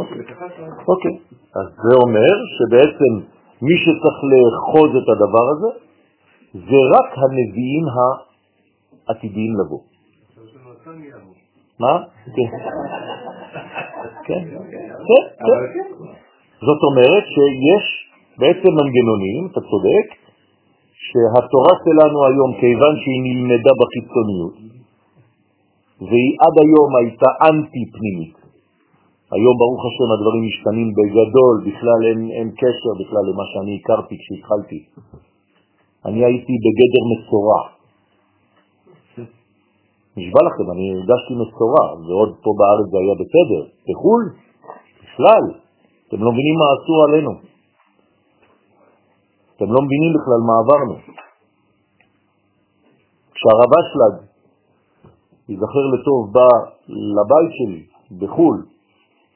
אוקיי, 0.92 1.14
אז 1.60 1.66
זה 1.84 1.94
אומר 2.04 2.32
שבעצם 2.54 3.12
מי 3.66 3.76
שצריך 3.82 4.18
לאחוז 4.32 4.90
את 5.00 5.08
הדבר 5.12 5.46
הזה, 5.52 5.70
זה 6.52 6.78
רק 6.94 7.08
הנביאים 7.22 7.84
העתידיים 9.08 9.52
לבוא. 9.60 9.80
מה? 11.80 11.94
כן. 12.34 12.48
כן, 14.24 14.42
כן, 14.70 14.88
כן. 15.74 15.91
זאת 16.66 16.80
אומרת 16.88 17.24
שיש 17.34 17.84
בעצם 18.38 18.70
מנגנונים, 18.78 19.42
אתה 19.50 19.60
צודק, 19.70 20.06
שהתורה 21.06 21.74
שלנו 21.84 22.18
היום, 22.28 22.50
כיוון 22.60 22.94
שהיא 23.02 23.22
נלמדה 23.26 23.72
בחיצוניות, 23.80 24.54
והיא 26.08 26.32
עד 26.44 26.54
היום 26.64 26.90
הייתה 26.98 27.28
אנטי-פנימית, 27.48 28.36
היום 29.34 29.54
ברוך 29.62 29.82
השם 29.88 30.08
הדברים 30.14 30.42
משתנים 30.48 30.88
בגדול, 30.98 31.54
בכלל 31.68 32.00
אין, 32.08 32.20
אין 32.36 32.48
קשר 32.60 32.92
בכלל 33.00 33.24
למה 33.30 33.44
שאני 33.52 33.72
הכרתי 33.78 34.14
כשהתחלתי. 34.20 34.80
אני 36.06 36.20
הייתי 36.24 36.54
בגדר 36.64 37.04
מסורה. 37.12 37.62
נשבע 40.16 40.40
לכם, 40.48 40.66
אני 40.72 40.84
הרגשתי 40.94 41.34
מסורה, 41.42 41.86
ועוד 42.06 42.30
פה 42.42 42.50
בארץ 42.58 42.86
זה 42.92 42.98
היה 43.02 43.14
בסדר. 43.22 43.62
בחו"ל, 43.88 44.22
בכלל, 45.02 45.44
אתם 46.12 46.24
לא 46.24 46.32
מבינים 46.32 46.56
מה 46.60 46.66
עשו 46.76 46.94
עלינו. 47.08 47.32
אתם 49.56 49.68
לא 49.72 49.80
מבינים 49.84 50.12
בכלל 50.16 50.40
מה 50.48 50.54
עברנו. 50.62 50.96
כשהרב 53.34 53.70
אשלג, 53.80 54.14
ייזכר 55.48 55.84
לטוב, 55.94 56.32
בא 56.32 56.48
לבית 56.88 57.52
שלי 57.58 57.82
בחו"ל, 58.20 58.56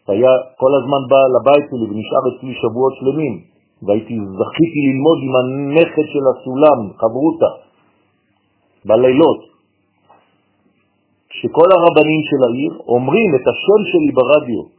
היה 0.08 0.32
כל 0.60 0.72
הזמן 0.78 1.02
בא 1.10 1.22
לבית 1.36 1.64
שלי 1.70 1.86
ונשאר 1.90 2.24
אצלי 2.30 2.52
שבועות 2.60 2.94
שלמים, 3.00 3.34
והייתי 3.82 4.16
זכיתי 4.38 4.80
ללמוד 4.86 5.18
עם 5.26 5.34
הנכד 5.40 6.06
של 6.12 6.24
הסולם, 6.32 6.78
חברותה, 7.00 7.50
בלילות, 8.84 9.40
שכל 11.38 11.68
הרבנים 11.74 12.20
של 12.28 12.40
העיר 12.48 12.72
אומרים 12.88 13.30
את 13.34 13.44
השם 13.48 13.80
שלי 13.90 14.12
ברדיו, 14.18 14.75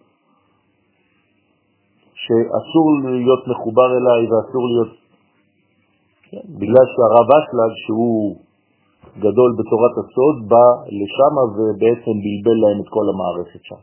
שאסור 2.24 2.86
להיות 3.04 3.44
מחובר 3.48 3.90
אליי 3.98 4.22
ואסור 4.30 4.64
להיות... 4.72 4.94
כן, 6.30 6.46
בגלל 6.60 6.86
שהרב 6.94 7.28
אשלג, 7.38 7.74
שהוא 7.86 8.36
גדול 9.26 9.50
בתורת 9.60 9.94
הסוד, 10.02 10.36
בא 10.52 10.66
לשם 11.00 11.34
ובעצם 11.56 12.16
בלבל 12.24 12.58
להם 12.64 12.78
את 12.82 12.90
כל 12.96 13.06
המערכת 13.12 13.62
שם. 13.64 13.82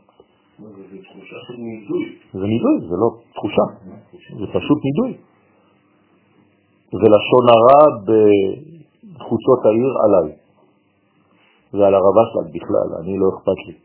זה 0.59 0.97
תחושה 1.03 1.37
של 1.47 1.57
נידוי. 1.57 2.03
זה 2.33 2.45
נידוי, 2.53 2.75
זה 2.89 2.95
לא 3.03 3.09
תחושה, 3.35 3.65
זה 4.39 4.45
פשוט 4.57 4.79
נידוי. 4.87 5.11
זה 6.91 7.07
לשון 7.15 7.45
הרע 7.53 7.83
בחוצות 8.07 9.61
העיר 9.65 9.93
עליי. 10.03 10.35
ועל 11.73 11.93
הרב 11.95 12.15
אסלד 12.23 12.47
בכלל, 12.55 12.87
אני 13.01 13.17
לא 13.19 13.27
אכפת 13.35 13.59
לי. 13.67 13.84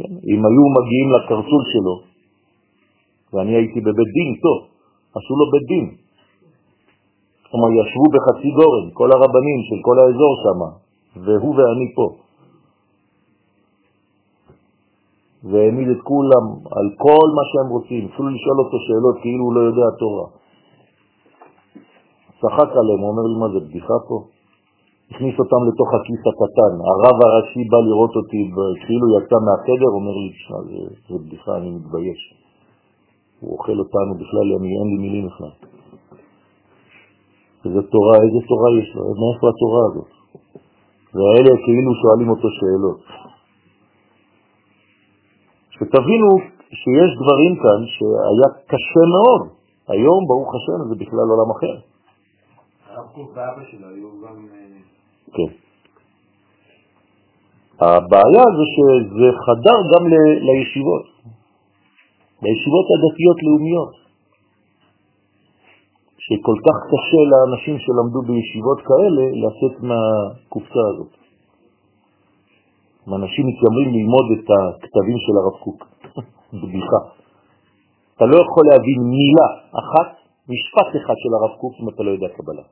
כן? 0.00 0.12
אם 0.32 0.40
היו 0.46 0.64
מגיעים 0.78 1.08
לקרסול 1.16 1.62
שלו, 1.72 1.94
ואני 3.32 3.52
הייתי 3.56 3.80
בבית 3.80 4.10
דין, 4.16 4.30
טוב, 4.44 4.58
עשו 5.14 5.32
לו 5.40 5.46
בית 5.52 5.66
דין. 5.68 5.86
כלומר, 7.50 7.68
ישבו 7.80 8.06
בחצי 8.14 8.50
גורן, 8.58 8.86
כל 8.92 9.08
הרבנים 9.12 9.60
של 9.68 9.78
כל 9.86 9.96
האזור 10.00 10.32
שם, 10.44 10.60
והוא 11.24 11.54
ואני 11.56 11.88
פה. 11.94 12.06
והעמיד 15.44 15.88
את 15.88 16.00
כולם 16.02 16.44
על 16.76 16.86
כל 17.04 17.26
מה 17.36 17.44
שהם 17.50 17.68
רוצים, 17.76 18.02
אפילו 18.14 18.28
לשאול 18.28 18.58
אותו 18.64 18.76
שאלות 18.86 19.16
כאילו 19.22 19.44
הוא 19.44 19.54
לא 19.54 19.60
יודע 19.60 19.88
תורה. 19.98 20.26
צחק 22.40 22.70
עליהם, 22.80 23.00
הוא 23.00 23.10
אומר 23.10 23.24
לי, 23.30 23.36
מה 23.40 23.48
זה 23.52 23.60
בדיחה 23.66 23.96
פה? 24.08 24.39
הכניס 25.10 25.36
אותם 25.42 25.60
לתוך 25.68 25.88
הכיס 25.96 26.22
הקטן. 26.30 26.72
הרב 26.90 27.16
הראשי 27.24 27.62
בא 27.70 27.78
לראות 27.88 28.12
אותי, 28.16 28.42
כאילו 28.86 29.06
יצא 29.16 29.38
מהחדר, 29.46 29.90
אומר 29.98 30.14
לי, 30.22 30.28
תשמע, 30.36 30.58
זה, 30.68 30.78
זה 31.08 31.16
בדיחה, 31.22 31.52
אני 31.56 31.70
מתבייש. 31.76 32.20
הוא 33.40 33.52
אוכל 33.54 33.78
אותנו 33.82 34.12
בכלל, 34.22 34.46
אני, 34.58 34.70
אין 34.78 34.88
לי 34.92 34.98
מילים 35.04 35.26
בכלל. 35.26 35.54
איזה 37.64 37.82
תורה, 37.92 38.16
איזה 38.24 38.40
תורה 38.50 38.68
יש 38.80 38.88
לו, 38.94 39.02
מאיפה 39.20 39.46
התורה 39.52 39.82
הזאת? 39.88 40.10
והאלה 41.14 41.52
כאילו 41.64 41.92
שואלים 42.02 42.28
אותו 42.30 42.48
שאלות. 42.58 43.00
שתבינו 45.74 46.30
שיש 46.80 47.10
דברים 47.22 47.52
כאן 47.62 47.80
שהיה 47.94 48.48
קשה 48.70 49.04
מאוד. 49.14 49.42
היום, 49.88 50.20
ברוך 50.28 50.50
השם, 50.54 50.88
זה 50.88 50.94
בכלל 51.04 51.26
עולם 51.32 51.50
אחר. 51.56 51.74
הרב 52.90 53.06
קוק 53.14 53.30
ואבא 53.36 53.64
שלו 53.70 53.88
היו 53.88 54.08
גם... 54.22 54.59
כן. 55.34 55.50
הבעיה 57.80 58.44
זה 58.56 58.64
שזה 58.74 59.28
חדר 59.44 59.78
גם 59.92 60.02
ל- 60.12 60.38
לישיבות, 60.46 61.04
לישיבות 62.42 62.86
הדתיות-לאומיות, 62.92 63.92
שכל 66.18 66.56
כך 66.66 66.76
קשה 66.90 67.22
לאנשים 67.30 67.76
שלמדו 67.78 68.20
בישיבות 68.28 68.78
כאלה 68.88 69.24
לצאת 69.42 69.82
מהקופסה 69.88 70.84
הזאת. 70.90 71.12
אנשים 73.08 73.44
מתיימרים 73.46 73.88
ללמוד 73.96 74.26
את 74.34 74.46
הכתבים 74.56 75.18
של 75.24 75.34
הרב 75.40 75.56
קוק, 75.64 75.80
בדיחה. 76.62 77.00
אתה 78.16 78.24
לא 78.24 78.36
יכול 78.36 78.64
להבין 78.70 78.98
מילה 79.14 79.48
אחת, 79.82 80.10
משפט 80.48 80.90
אחד 81.00 81.14
של 81.22 81.32
הרב 81.36 81.56
קוק 81.60 81.74
אם 81.82 81.88
אתה 81.88 82.02
לא 82.02 82.10
יודע 82.10 82.28
קבלה. 82.28 82.62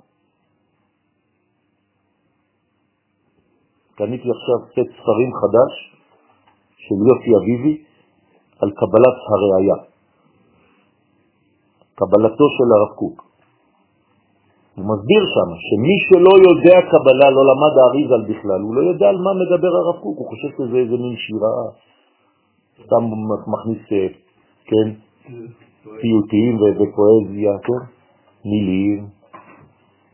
קניתי 3.98 4.28
עכשיו 4.36 4.58
סט 4.72 4.88
ספרים 4.96 5.30
חדש 5.40 5.72
של 6.84 6.98
יוסי 7.08 7.30
אביבי 7.38 7.74
על 8.60 8.70
קבלת 8.80 9.16
הראייה, 9.30 9.78
קבלתו 11.94 12.46
של 12.56 12.68
הרב 12.74 12.92
קוק. 13.00 13.16
הוא 14.76 14.84
מסביר 14.92 15.22
שם 15.34 15.50
שמי 15.66 15.96
שלא 16.06 16.34
יודע 16.48 16.76
קבלה, 16.90 17.28
לא 17.36 17.42
למד 17.50 17.74
האריזל 17.80 18.22
בכלל, 18.30 18.60
הוא 18.60 18.74
לא 18.74 18.80
יודע 18.90 19.06
על 19.08 19.18
מה 19.24 19.30
מדבר 19.40 19.72
הרב 19.76 19.98
קוק, 20.02 20.18
הוא 20.18 20.28
חושב 20.28 20.48
שזה 20.56 20.76
איזה 20.76 20.96
מין 21.02 21.16
שירה, 21.16 21.56
סתם 22.82 23.02
מכניס, 23.52 23.82
אה, 23.92 24.08
כן, 24.68 24.88
פיוטים 26.00 26.54
ופואזיה, 26.56 27.52
כן, 27.66 27.82
מילים 28.44 29.06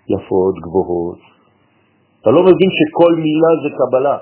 יפות, 0.09 0.55
גבוהות. 0.65 1.34
אתה 2.25 2.33
לא 2.33 2.43
מבין 2.43 2.71
שכל 2.79 3.13
מילה 3.15 3.53
זה 3.63 3.71
קבלה. 3.79 4.19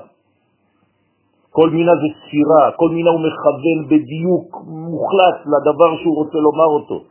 כל 1.50 1.70
מילה 1.70 1.92
זה 2.03 2.09
ספירה, 2.18 2.72
כל 2.76 2.90
מילה 2.90 3.11
הוא 3.11 3.20
מכוון 3.20 3.78
בדיוק 3.86 4.46
מוחלט 4.66 5.38
לדבר 5.53 5.90
שהוא 6.03 6.16
רוצה 6.16 6.38
לומר 6.38 6.70
אותו. 6.78 7.05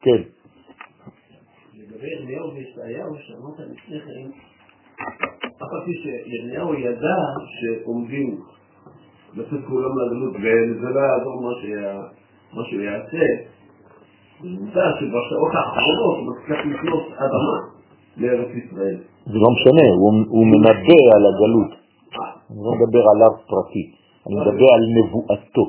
כן. 0.00 0.20
לגבי 1.74 2.06
ירמיהו 2.06 2.54
וישעיהו, 2.54 3.14
שאמרת 3.18 3.58
לפני 3.58 4.00
כן, 4.00 4.30
אף 5.62 5.70
על 5.72 5.80
פי 5.84 5.92
שירמיהו 6.02 6.74
ידע 6.74 7.18
שעומדים 7.58 8.40
לצאת 9.34 9.62
כולם 9.68 9.92
לגלות, 9.98 10.34
וזה 10.34 10.88
לא 10.94 11.00
יעזור 11.00 11.42
מה 12.54 12.62
שהוא 12.68 12.82
יעשה, 12.82 13.26
הוא 14.40 14.50
ידע 14.50 14.86
שבשעות 15.00 15.52
האחרונות 15.54 16.16
הוא 16.18 16.26
מצליח 16.30 16.60
לקנות 16.66 17.06
אדמה 17.16 17.77
לארץ 18.18 18.50
ישראל. 18.62 18.98
זה 19.26 19.38
לא 19.44 19.50
משנה, 19.56 19.86
הוא, 20.00 20.12
הוא 20.28 20.46
מנבא 20.52 21.00
על 21.14 21.22
הגלות. 21.30 21.72
אני 22.50 22.60
לא 22.66 22.72
מדבר 22.78 23.04
עליו 23.12 23.32
פרטי, 23.50 23.84
אני 24.26 24.34
מדבר 24.40 24.68
על 24.76 24.82
נבואתו. 24.96 25.64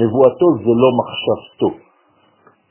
נבואתו 0.00 0.46
זה 0.64 0.72
לא 0.82 0.90
מחשבתו. 1.00 1.70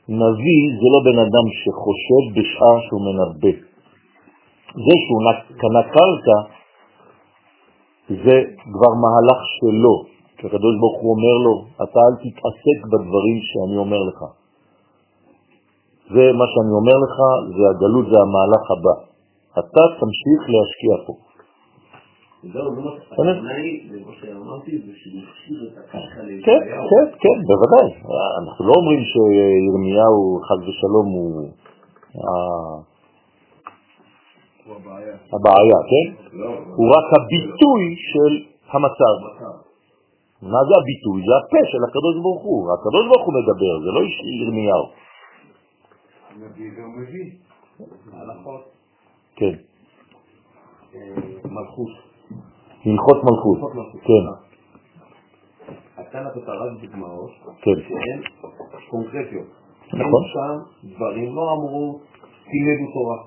נביא 0.08 0.62
זה 0.80 0.86
לא 0.94 1.00
בן 1.08 1.18
אדם 1.26 1.46
שחושב 1.60 2.22
בשעה 2.36 2.76
שהוא 2.84 3.02
מנבא. 3.06 3.54
זה 4.86 4.94
שהוא 5.02 5.22
קנה 5.60 5.82
קרקע, 5.82 6.38
זה 8.24 8.36
כבר 8.72 8.92
מהלך 9.02 9.40
שלו. 9.56 9.94
כשהקדוש 10.36 10.74
ברוך 10.80 10.98
הוא 11.02 11.10
אומר 11.14 11.36
לו, 11.44 11.54
אתה 11.76 11.98
אל 12.06 12.14
תתעסק 12.22 12.78
בדברים 12.90 13.38
שאני 13.50 13.76
אומר 13.76 14.00
לך. 14.08 14.41
זה 16.14 16.24
מה 16.38 16.46
שאני 16.52 16.72
אומר 16.80 16.96
לך, 17.04 17.16
זה 17.56 17.62
הגלות, 17.72 18.06
זה 18.12 18.18
המהלך 18.24 18.64
הבא. 18.74 18.94
אתה 19.60 19.82
תמשיך 20.00 20.40
להשקיע 20.52 20.94
פה. 21.06 21.14
זהו, 22.52 22.74
זה 22.74 22.80
מה 24.06 24.12
שאמרתי, 24.20 24.72
זה 24.86 24.92
שמכשיר 25.02 25.58
את 25.68 25.74
הקרקע 25.78 26.20
כן. 26.46 26.60
כן, 26.90 27.06
כן, 27.22 27.36
בוודאי. 27.48 27.88
אנחנו 28.42 28.60
לא 28.68 28.72
אומרים 28.80 29.02
שירמיהו, 29.12 30.20
חד 30.48 30.60
ושלום, 30.68 31.06
הוא 31.16 31.48
ה- 32.26 32.80
הוא 34.66 34.74
הבעיה. 34.76 35.14
הבעיה, 35.34 35.78
כן? 35.90 36.06
לא, 36.38 36.48
הוא 36.78 36.86
רק 36.96 37.06
הביטוי 37.18 37.82
של 38.10 38.32
המצב. 38.72 39.16
מה 40.52 40.60
זה 40.68 40.74
הביטוי? 40.80 41.18
זה 41.28 41.32
הפה 41.40 41.60
של 41.72 41.82
הקדוש 41.88 42.14
ברוך 42.24 42.42
הוא. 42.48 42.60
הקדוש 42.74 43.04
ברוך 43.10 43.24
הוא 43.26 43.34
מדבר, 43.40 43.72
זה 43.84 43.90
לא 43.96 44.00
ירמיהו. 44.42 44.84
נביא 46.40 46.70
גם 46.78 46.88
מביא. 46.96 47.30
הלכות. 48.12 48.60
כן, 49.36 49.54
אה, 50.94 51.00
מלכות. 51.44 51.92
הלכות 52.86 53.24
מלכות. 53.24 53.58
כן, 54.02 54.24
אתה 56.00 56.20
נתת 56.20 56.48
רק 56.48 56.72
דוגמאות 56.80 57.30
כן. 57.62 57.70
שהן 57.88 58.20
קונקרטיות. 58.90 59.46
נכון. 59.94 60.22
שם 60.32 60.54
דברים 60.94 61.34
לא 61.36 61.44
אמרו 61.54 62.00
תלמדו 62.44 62.92
תורה. 62.94 63.18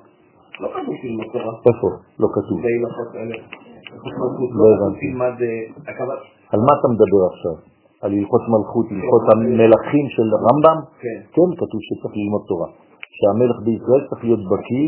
לא 0.60 0.68
כתוב 0.74 0.96
תלמד 1.02 1.28
תורה. 1.34 1.54
איפה? 1.68 1.88
לא 2.20 2.28
כתוב. 2.36 2.60
האלה. 2.60 3.36
הלכות 3.92 4.14
מלכות. 4.22 4.50
לא 4.52 4.58
לא 4.60 4.66
הבנתי. 4.76 5.12
תלמד 5.12 5.36
אה. 5.42 6.16
על 6.54 6.60
מה 6.60 6.72
אתה 6.80 6.88
מדבר 6.94 7.22
עכשיו? 7.32 7.56
על 8.02 8.12
הלכות 8.14 8.42
מלכות, 8.54 8.86
הלכות 8.92 9.24
המלכים 9.32 10.06
של 10.16 10.28
רמב"ם? 10.46 10.78
כן. 11.02 11.20
כן, 11.36 11.50
כתוב 11.62 11.80
שצריך 11.88 12.14
ללמוד 12.18 12.44
תורה. 12.48 12.70
שהמלך 13.18 13.58
בישראל 13.66 14.02
צריך 14.10 14.24
להיות 14.24 14.44
בקיא 14.52 14.88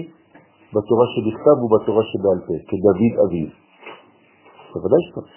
בתורה 0.73 1.05
שבכתב 1.13 1.57
ובתורה 1.63 2.03
שבעל 2.09 2.39
פה, 2.47 2.55
כדוד 2.69 2.99
אביו. 3.23 3.49
בוודאי 4.73 5.01
שצריך. 5.05 5.35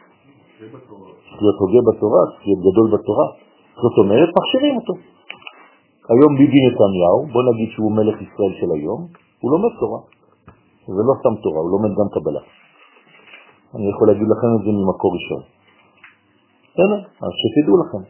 צריך 1.26 1.40
להיות 1.42 1.58
הוגה 1.62 1.80
בתורה, 1.88 2.20
צריך 2.30 2.44
להיות 2.46 2.62
גדול 2.68 2.86
בתורה. 2.94 3.26
זאת 3.84 3.96
אומרת, 4.02 4.28
מכשירים 4.38 4.74
אותו. 4.80 4.94
היום 6.12 6.32
ביבי 6.38 6.60
נתניהו, 6.66 7.20
בוא 7.32 7.42
נגיד 7.50 7.68
שהוא 7.74 7.92
מלך 7.98 8.16
ישראל 8.26 8.52
של 8.60 8.70
היום, 8.76 9.00
הוא 9.40 9.48
לומד 9.52 9.72
תורה. 9.80 10.00
זה 10.96 11.02
לא 11.08 11.14
סתם 11.20 11.34
תורה, 11.42 11.60
הוא 11.64 11.70
לומד 11.74 11.92
גם 11.98 12.08
קבלה. 12.14 12.42
אני 13.74 13.86
יכול 13.92 14.06
להגיד 14.08 14.28
לכם 14.32 14.50
את 14.56 14.62
זה 14.64 14.70
ממקור 14.78 15.10
ראשון. 15.18 15.42
בסדר, 16.72 17.00
אז 17.24 17.32
שתדעו 17.40 17.76
לכם, 17.82 18.02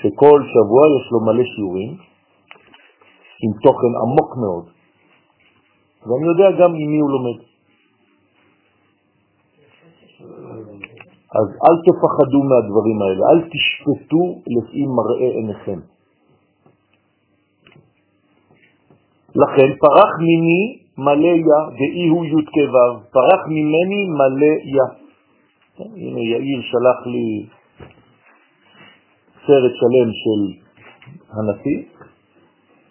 שכל 0.00 0.38
שבוע 0.52 0.82
יש 0.96 1.04
לו 1.12 1.18
מלא 1.26 1.44
שיעורים 1.54 2.11
עם 3.42 3.52
תוכן 3.62 3.92
עמוק 4.02 4.30
מאוד, 4.42 4.64
ואני 6.06 6.26
יודע 6.26 6.48
גם 6.60 6.70
עם 6.74 6.90
מי 6.90 6.98
הוא 6.98 7.10
לומד. 7.10 7.38
אז 11.38 11.46
אל 11.64 11.76
תפחדו 11.86 12.40
מהדברים 12.50 12.98
האלה, 13.02 13.22
אל 13.30 13.40
תשפטו 13.52 14.22
לפי 14.54 14.82
מראה 14.96 15.30
עיניכם. 15.36 15.80
לכן 19.34 19.68
פרח 19.80 20.12
מיני 20.18 20.78
מלא 20.98 21.34
יא, 21.48 21.62
ואי 21.78 22.08
הוא 22.08 22.24
י' 22.24 22.44
כו', 22.54 23.00
פרח 23.12 23.42
ממני 23.46 24.02
מלא 24.18 24.54
יא. 24.74 25.02
הנה 25.78 26.20
יאיר 26.20 26.60
שלח 26.62 27.06
לי 27.06 27.46
סרט 29.46 29.72
שלם 29.80 30.10
של 30.22 30.42
הנשיא. 31.32 32.01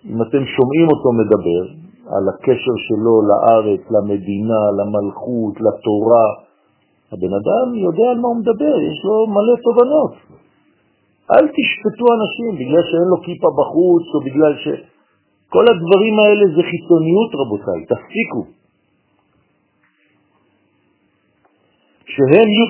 אם 0.10 0.22
אתם 0.22 0.44
שומעים 0.56 0.88
אותו 0.94 1.10
מדבר 1.22 1.62
על 2.16 2.24
הקשר 2.34 2.76
שלו 2.88 3.16
לארץ, 3.30 3.82
למדינה, 3.96 4.62
למלכות, 4.78 5.56
לתורה, 5.66 6.28
הבן 7.12 7.34
אדם 7.40 7.68
יודע 7.76 8.08
על 8.12 8.20
מה 8.22 8.28
הוא 8.28 8.40
מדבר, 8.42 8.76
יש 8.90 9.00
לו 9.06 9.16
מלא 9.36 9.56
תובנות. 9.66 10.14
אל 11.32 11.46
תשפטו 11.58 12.06
אנשים 12.18 12.52
בגלל 12.60 12.84
שאין 12.90 13.08
לו 13.12 13.18
כיפה 13.26 13.50
בחוץ 13.60 14.06
או 14.14 14.20
בגלל 14.28 14.54
ש... 14.64 14.66
כל 15.54 15.66
הדברים 15.72 16.16
האלה 16.20 16.46
זה 16.56 16.62
חיצוניות 16.72 17.32
רבותיי, 17.42 17.80
תפסיקו. 17.92 18.44
שהם 22.14 22.50
י' 22.58 22.68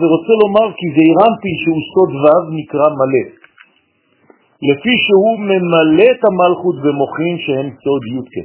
ורוצה 0.00 0.34
לומר 0.42 0.68
כי 0.78 0.86
זה 0.94 1.00
אירמפי 1.08 1.52
שהוא 1.62 1.82
סוד 1.92 2.10
ו' 2.22 2.54
נקרא 2.58 2.88
מלא. 2.98 3.39
לפי 4.68 4.94
שהוא 5.04 5.34
ממלא 5.50 6.06
את 6.14 6.22
המלכות 6.28 6.76
במוחין 6.84 7.34
שהם 7.44 7.68
סוד 7.82 8.02
י' 8.12 8.24
כ'. 8.32 8.36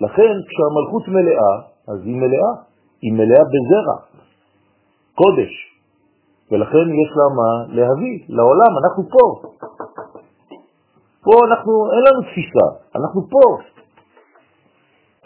לכן 0.00 0.34
כשהמלכות 0.48 1.08
מלאה, 1.08 1.54
אז 1.88 1.98
היא 2.04 2.16
מלאה, 2.16 2.52
היא 3.02 3.12
מלאה 3.12 3.44
בזרע, 3.52 3.96
קודש, 5.14 5.52
ולכן 6.50 6.86
יש 7.02 7.10
לה 7.18 7.26
מה 7.38 7.74
להביא 7.76 8.16
לעולם, 8.28 8.72
אנחנו 8.82 9.02
פה. 9.14 9.26
פה 11.24 11.34
אנחנו, 11.48 11.72
אין 11.92 12.02
לנו 12.08 12.22
תפיסה, 12.22 12.66
אנחנו 12.96 13.20
פה. 13.30 13.44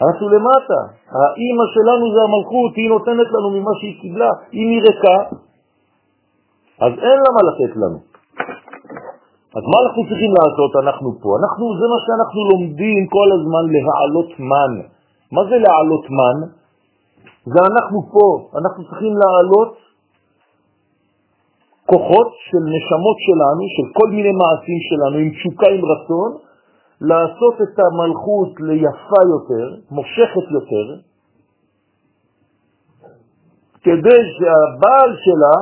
אנחנו 0.01 0.29
למטה. 0.29 0.81
האימא 1.17 1.65
שלנו 1.73 2.05
זה 2.13 2.21
המלכות, 2.27 2.71
היא 2.75 2.89
נותנת 2.89 3.27
לנו 3.33 3.49
ממה 3.49 3.71
שהיא 3.79 4.01
קיבלה. 4.01 4.31
אם 4.53 4.67
היא 4.71 4.81
ריקה, 4.81 5.17
אז 6.85 6.93
אין 7.05 7.17
לה 7.23 7.29
מה 7.35 7.41
לתת 7.49 7.75
לנו. 7.75 7.99
אז 9.57 9.63
מה 9.71 9.77
אנחנו 9.83 10.01
צריכים 10.09 10.31
לעשות? 10.39 10.71
אנחנו 10.83 11.09
פה. 11.21 11.29
אנחנו, 11.41 11.65
זה 11.79 11.85
מה 11.93 11.99
שאנחנו 12.05 12.39
לומדים 12.51 12.99
כל 13.15 13.29
הזמן, 13.35 13.63
להעלות 13.75 14.31
מן. 14.51 14.73
מה 15.35 15.41
זה 15.49 15.57
להעלות 15.65 16.05
מן? 16.17 16.37
זה 17.53 17.59
אנחנו 17.69 17.97
פה. 18.13 18.27
אנחנו 18.59 18.81
צריכים 18.89 19.13
להעלות 19.21 19.71
כוחות 21.91 22.29
של 22.47 22.63
נשמות 22.75 23.17
שלנו, 23.27 23.63
של 23.75 23.87
כל 23.97 24.07
מיני 24.15 24.33
מעשים 24.41 24.79
שלנו, 24.89 25.15
עם 25.23 25.29
תשוקה, 25.35 25.67
עם 25.75 25.83
רצון, 25.91 26.29
לעשות 27.01 27.55
את 27.61 27.75
המלכות 27.83 28.51
ליפה 28.59 29.21
יותר, 29.35 29.65
מושכת 29.91 30.45
יותר, 30.57 30.85
כדי 33.83 34.19
שהבעל 34.35 35.11
שלה 35.25 35.55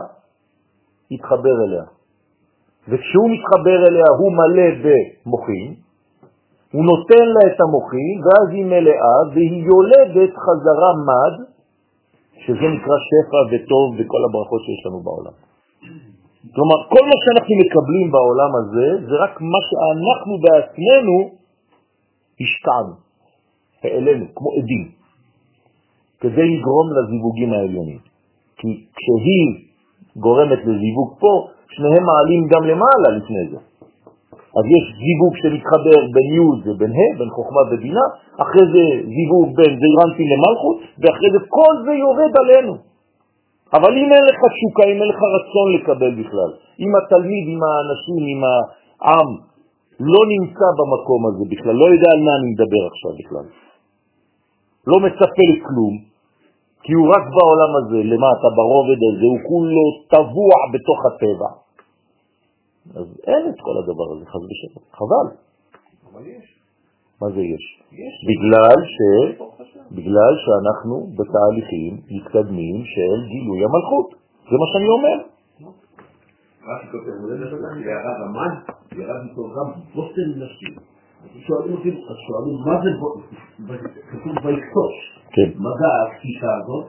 יתחבר 1.12 1.56
אליה. 1.66 1.99
וכשהוא 2.90 3.30
מתחבר 3.34 3.78
אליה 3.88 4.10
הוא 4.20 4.32
מלא 4.40 4.70
במוחין, 4.84 5.74
הוא 6.74 6.84
נותן 6.86 7.26
לה 7.36 7.42
את 7.50 7.58
המוחין, 7.62 8.16
ואז 8.24 8.48
היא 8.56 8.66
מלאה, 8.66 9.18
והיא 9.34 9.64
יולדת 9.72 10.34
חזרה 10.46 10.92
מד, 11.10 11.36
שזה 12.46 12.66
נקרא 12.76 12.98
שפע 13.08 13.42
וטוב 13.50 13.88
וכל 13.98 14.22
הברכות 14.30 14.62
שיש 14.66 14.86
לנו 14.86 15.00
בעולם. 15.00 15.36
כלומר, 16.56 16.78
כל 16.94 17.04
מה 17.10 17.18
שאנחנו 17.22 17.56
מקבלים 17.64 18.12
בעולם 18.12 18.52
הזה, 18.60 18.88
זה 19.08 19.16
רק 19.24 19.42
מה 19.42 19.62
שאנחנו 19.70 20.34
בעצמנו 20.44 21.16
השקענו, 22.42 22.94
העלינו, 23.84 24.26
כמו 24.36 24.50
עדים, 24.58 24.92
כדי 26.20 26.48
לגרום 26.58 26.88
לזיווגים 26.96 27.54
העליונים. 27.54 28.00
כי 28.58 28.68
כשהיא 28.96 29.48
גורמת 30.16 30.60
לזיווג 30.60 31.20
פה, 31.20 31.48
שניהם 31.76 32.04
מעלים 32.12 32.42
גם 32.52 32.64
למעלה 32.72 33.10
לפני 33.18 33.44
זה. 33.52 33.60
אז 34.58 34.66
יש 34.76 34.86
זיווג 35.04 35.34
שמתחבר 35.42 36.00
בין 36.16 36.30
י' 36.36 36.70
ובין 36.70 36.92
ה', 36.98 37.12
בין 37.20 37.30
חוכמה 37.36 37.62
ובינה, 37.70 38.06
אחרי 38.44 38.66
זה 38.74 38.84
זיווג 39.16 39.48
בין 39.58 39.72
זירנטי 39.82 40.26
למלכות, 40.32 40.78
ואחרי 41.02 41.30
זה 41.36 41.40
כל 41.58 41.74
זה 41.86 41.94
יורד 42.04 42.34
עלינו. 42.42 42.74
אבל 43.74 43.92
אם 44.02 44.10
אין 44.14 44.24
לך 44.30 44.40
תשוקה, 44.54 44.84
אם 44.92 44.98
אין 45.02 45.10
לך 45.14 45.20
רצון 45.38 45.68
לקבל 45.76 46.12
בכלל, 46.22 46.52
אם 46.84 46.92
התלמיד, 46.98 47.46
אם 47.54 47.62
האנשים, 47.66 48.22
אם 48.34 48.42
העם 48.50 49.30
לא 50.00 50.22
נמצא 50.34 50.68
במקום 50.80 51.22
הזה 51.28 51.44
בכלל, 51.52 51.76
לא 51.82 51.86
יודע 51.94 52.10
על 52.16 52.22
מה 52.26 52.32
אני 52.38 52.48
מדבר 52.54 52.84
עכשיו 52.92 53.12
בכלל, 53.20 53.46
לא 54.88 54.98
מצפה 55.06 55.44
לכלום, 55.54 55.94
כי 56.84 56.94
הוא 56.94 57.08
רק 57.14 57.24
בעולם 57.36 57.72
הזה, 57.80 58.00
למטה, 58.12 58.48
ברובד 58.58 59.00
הזה, 59.08 59.26
הוא 59.34 59.42
כולו 59.50 59.86
טבוע 60.14 60.56
בתוך 60.74 61.00
הטבע. 61.08 61.52
אז 63.00 63.08
אין 63.28 63.44
את 63.50 63.60
כל 63.66 63.76
הדבר 63.82 64.08
הזה, 64.14 64.26
חז 64.26 64.44
ושלום, 64.50 64.86
חבל. 65.00 65.28
אבל 66.12 66.28
יש. 66.28 66.46
מה 67.22 67.28
זה 67.36 67.42
יש? 67.42 67.64
יש. 67.92 68.16
בגלל, 68.30 68.78
ש... 68.96 68.98
בגלל 69.92 70.34
שאנחנו 70.44 70.96
בתהליכים 71.18 71.94
מתקדמים 72.12 72.78
של 72.94 73.18
גילוי 73.28 73.60
המלכות. 73.66 74.10
זה 74.50 74.56
מה 74.62 74.68
שאני 74.72 74.90
אומר. 74.96 75.18
רש"י 76.68 76.88
כותב, 76.92 77.14
ירד 77.92 78.18
המן, 78.26 78.54
ירד 78.92 79.22
איתו 79.30 79.44
גם 79.56 79.68
בושם 79.96 80.30
נשי. 80.42 80.99
שואלים 81.48 81.74
אותי, 81.76 81.90
אז 81.90 82.18
שואלים, 82.28 82.56
מה 82.66 82.76
זה? 82.84 82.90
כתוב 84.12 84.34
ויקטוש. 84.46 84.96
כן. 85.32 85.50
מה 85.56 85.70
זה 85.80 85.86
התפיסה 86.00 86.52
הזאת? 86.64 86.86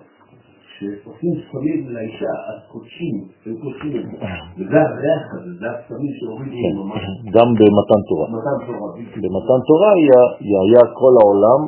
שעושים 0.78 1.34
סמים 1.52 1.88
לאישה, 1.88 2.34
אז 2.50 2.58
קודשים, 2.72 3.16
הם 3.46 3.56
קודשים 3.62 3.92
את 4.00 4.04
זה. 4.10 4.16
וזה 4.56 4.78
הריח 4.88 5.24
הזה, 5.34 5.50
זה 5.60 5.66
הסמים 5.70 6.12
שהורידו 6.18 6.56
כן. 6.62 6.74
ממש 6.80 7.02
גם 7.34 7.48
במתן 7.58 8.00
תורה. 8.08 8.26
מתן 8.36 8.58
תורה. 8.66 8.90
במתן 9.22 9.60
תורה 9.68 9.90
היה, 9.98 10.82
כל 11.00 11.14
העולם 11.20 11.60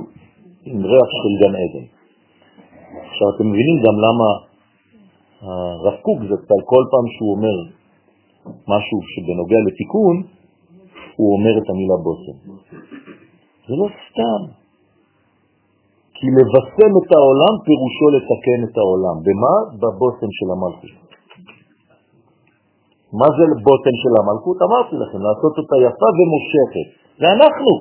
עם 0.65 0.79
ריח 0.91 1.11
של 1.21 1.33
גן 1.41 1.55
עדן. 1.63 1.87
עכשיו 3.09 3.27
אתם 3.35 3.47
מבינים 3.51 3.77
גם 3.87 3.97
למה 4.07 4.29
הרב 5.43 5.97
קוק 6.03 6.19
זצ"ל 6.31 6.61
כל 6.71 6.85
פעם 6.91 7.07
שהוא 7.15 7.31
אומר 7.37 7.57
משהו 8.73 8.99
שבנוגע 9.13 9.61
לתיקון, 9.67 10.17
הוא 11.17 11.29
אומר 11.37 11.55
את 11.61 11.67
המילה 11.71 11.97
בושם. 12.05 12.37
זה 13.67 13.75
לא 13.81 13.87
סתם. 14.03 14.41
כי 16.17 16.27
לבשם 16.37 16.93
את 17.01 17.09
העולם 17.17 17.55
פירושו 17.65 18.07
לתקן 18.15 18.61
את 18.67 18.75
העולם. 18.81 19.17
במה? 19.27 19.55
בבושם 19.81 20.31
של 20.39 20.49
המלכות. 20.55 21.03
מה 23.19 23.29
זה 23.37 23.45
בוטן 23.67 23.97
של 24.03 24.13
המלכות? 24.21 24.57
אמרתי 24.67 24.95
לכם, 25.03 25.21
לעשות 25.29 25.55
אותה 25.61 25.77
יפה 25.87 26.09
ומושכת. 26.17 26.87
זה 27.21 27.27
אנחנו. 27.37 27.73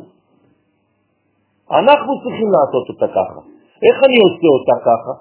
אנחנו 1.79 2.11
צריכים 2.23 2.49
לעשות 2.55 2.85
אותה 2.91 3.07
ככה. 3.17 3.41
איך 3.85 3.97
אני 4.07 4.17
עושה 4.25 4.47
אותה 4.57 4.75
ככה? 4.87 5.13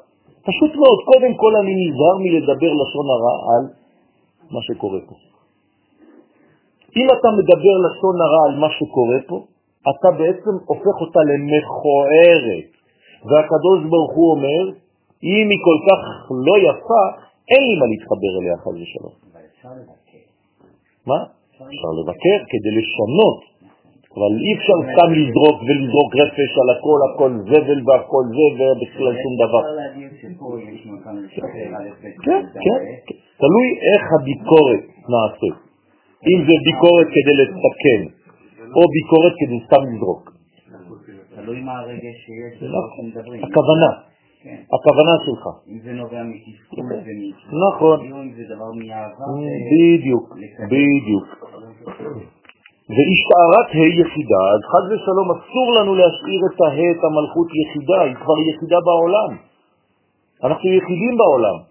פשוט 0.48 0.72
מאוד, 0.80 0.98
קודם 1.10 1.32
כל 1.40 1.52
אני 1.60 1.72
נזהר 1.82 2.16
מלדבר 2.24 2.72
לשון 2.80 3.06
הרע 3.14 3.36
על 3.52 3.62
מה 4.54 4.60
שקורה 4.66 5.00
פה. 5.08 5.16
אם 6.96 7.06
אתה 7.06 7.28
מדבר 7.38 7.74
לשון 7.86 8.16
הרע 8.24 8.42
על 8.48 8.54
מה 8.58 8.70
שקורה 8.78 9.18
פה, 9.28 9.38
אתה 9.90 10.08
בעצם 10.18 10.54
הופך 10.66 10.96
אותה 11.00 11.20
למכוערת. 11.30 12.68
והקדוש 13.28 13.80
ברוך 13.90 14.12
הוא 14.16 14.30
אומר, 14.34 14.62
אם 15.22 15.46
היא 15.52 15.60
כל 15.68 15.78
כך 15.88 16.00
לא 16.46 16.54
יפה, 16.68 17.02
אין 17.50 17.62
לי 17.68 17.74
מה 17.80 17.86
להתחבר 17.92 18.32
אליה 18.38 18.56
חס 18.62 18.76
ושלום. 18.80 19.14
אבל 19.32 19.40
אפשר 19.50 19.72
לבקר. 19.78 20.24
מה? 21.06 21.20
אפשר 21.52 21.92
לבקר 21.98 22.38
כדי 22.50 22.72
לשנות, 22.78 23.38
אבל 24.16 24.32
אי 24.44 24.50
אפשר 24.56 24.78
סתם 24.90 25.08
לזרוק 25.18 25.56
ולזרוק 25.66 26.10
רפש 26.20 26.50
על 26.62 26.68
הכל, 26.74 26.98
הכל 27.08 27.30
זבל 27.48 27.80
והכל 27.86 28.24
זה 28.36 28.46
ובכלל 28.56 29.14
שום 29.22 29.34
דבר. 29.42 29.62
כן, 32.24 32.42
כן, 32.64 32.82
כן. 33.06 33.16
תלוי 33.40 33.68
איך 33.90 34.02
הביקורת 34.16 34.84
נעשית. 35.12 35.69
אם 36.28 36.38
זה 36.46 36.54
ביקורת 36.64 37.08
כדי 37.14 37.34
לתקן, 37.40 38.00
או 38.76 38.82
ביקורת 38.94 39.32
כדי 39.40 39.58
סתם 39.66 39.82
לזרוק. 39.90 40.32
תלוי 41.34 41.60
מה 41.60 41.78
הרגש 41.78 42.16
שיש, 42.24 42.62
לא 42.62 42.68
נכון. 42.68 43.06
מדברים. 43.06 43.44
הכוונה, 43.44 43.90
כן. 44.42 44.60
הכוונה 44.74 45.14
שלך. 45.26 45.44
אם 45.68 45.78
זה 45.84 45.92
נובע 45.92 46.22
מתסכול 46.22 46.84
ומתסכול, 46.92 47.58
נכון. 47.68 47.98
זה 48.36 48.54
דבר 48.54 48.70
מאהבה, 48.80 49.26
בדיוק, 49.72 50.26
בדיוק. 50.72 51.26
והשתערת 52.94 53.68
ה' 53.74 53.92
יחידה, 54.00 54.42
אז 54.54 54.60
חד 54.72 54.84
ושלום 54.90 55.28
אסור 55.36 55.68
לנו 55.78 55.94
להשאיר 55.94 56.40
את 56.48 56.60
ה' 56.60 56.90
את 56.90 57.02
המלכות 57.06 57.48
יחידה, 57.60 58.00
היא 58.02 58.14
כבר 58.14 58.38
יחידה 58.48 58.78
בעולם. 58.86 59.30
אנחנו 60.44 60.68
יחידים 60.70 61.16
בעולם. 61.16 61.69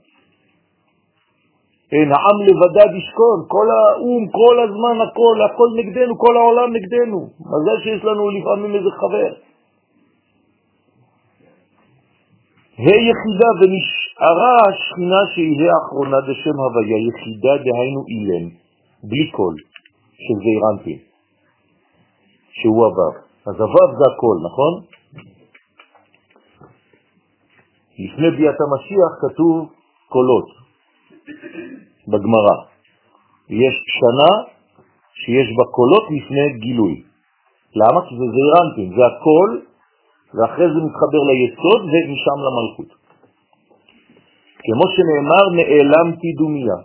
אין, 1.91 2.11
העם 2.11 2.37
לבדד 2.47 2.91
ישכון, 2.97 3.39
כל 3.47 3.67
האום, 3.75 4.23
כל 4.39 4.55
הזמן 4.63 4.95
הכל, 5.05 5.37
הכל 5.45 5.69
נגדנו, 5.79 6.17
כל 6.17 6.37
העולם 6.37 6.73
נגדנו. 6.73 7.19
מזל 7.51 7.77
שיש 7.83 8.03
לנו 8.03 8.29
לפעמים 8.29 8.75
איזה 8.75 8.91
חבר. 8.99 9.31
ה' 12.85 13.01
יחידה 13.09 13.49
ונשארה 13.59 14.55
השכינה 14.69 15.21
שהיא 15.33 15.69
האחרונה 15.71 16.17
בשם 16.27 16.57
הוויה, 16.63 16.97
יחידה 17.07 17.53
דהיינו 17.65 18.01
אילן, 18.11 18.45
בלי 19.03 19.31
קול, 19.31 19.55
של 20.23 20.37
זעירנטים, 20.43 20.99
שהוא 22.51 22.85
הוו. 22.85 23.11
אז 23.47 23.55
הוו 23.61 23.87
זה 23.99 24.05
הכל, 24.13 24.37
נכון? 24.47 24.73
לפני 27.99 28.31
ביאת 28.37 28.57
המשיח 28.61 29.11
כתוב 29.21 29.69
קולות 30.09 30.58
בגמרא. 32.07 32.55
יש 33.49 33.75
שנה 33.99 34.31
שיש 35.21 35.47
בה 35.57 35.63
קולות 35.75 36.05
לפני 36.15 36.59
גילוי. 36.59 37.03
למה? 37.75 37.99
כי 38.09 38.13
זה 38.19 38.25
זעירנטים, 38.33 38.89
זה 38.97 39.03
הכל, 39.11 39.49
ואחרי 40.33 40.67
זה 40.73 40.79
מתחבר 40.87 41.21
ליסוד 41.29 41.81
ומשם 41.91 42.37
למלכות. 42.45 42.91
כמו 44.65 44.85
שנאמר, 44.93 45.43
נאלמתי 45.57 46.29
דומיה. 46.37 46.79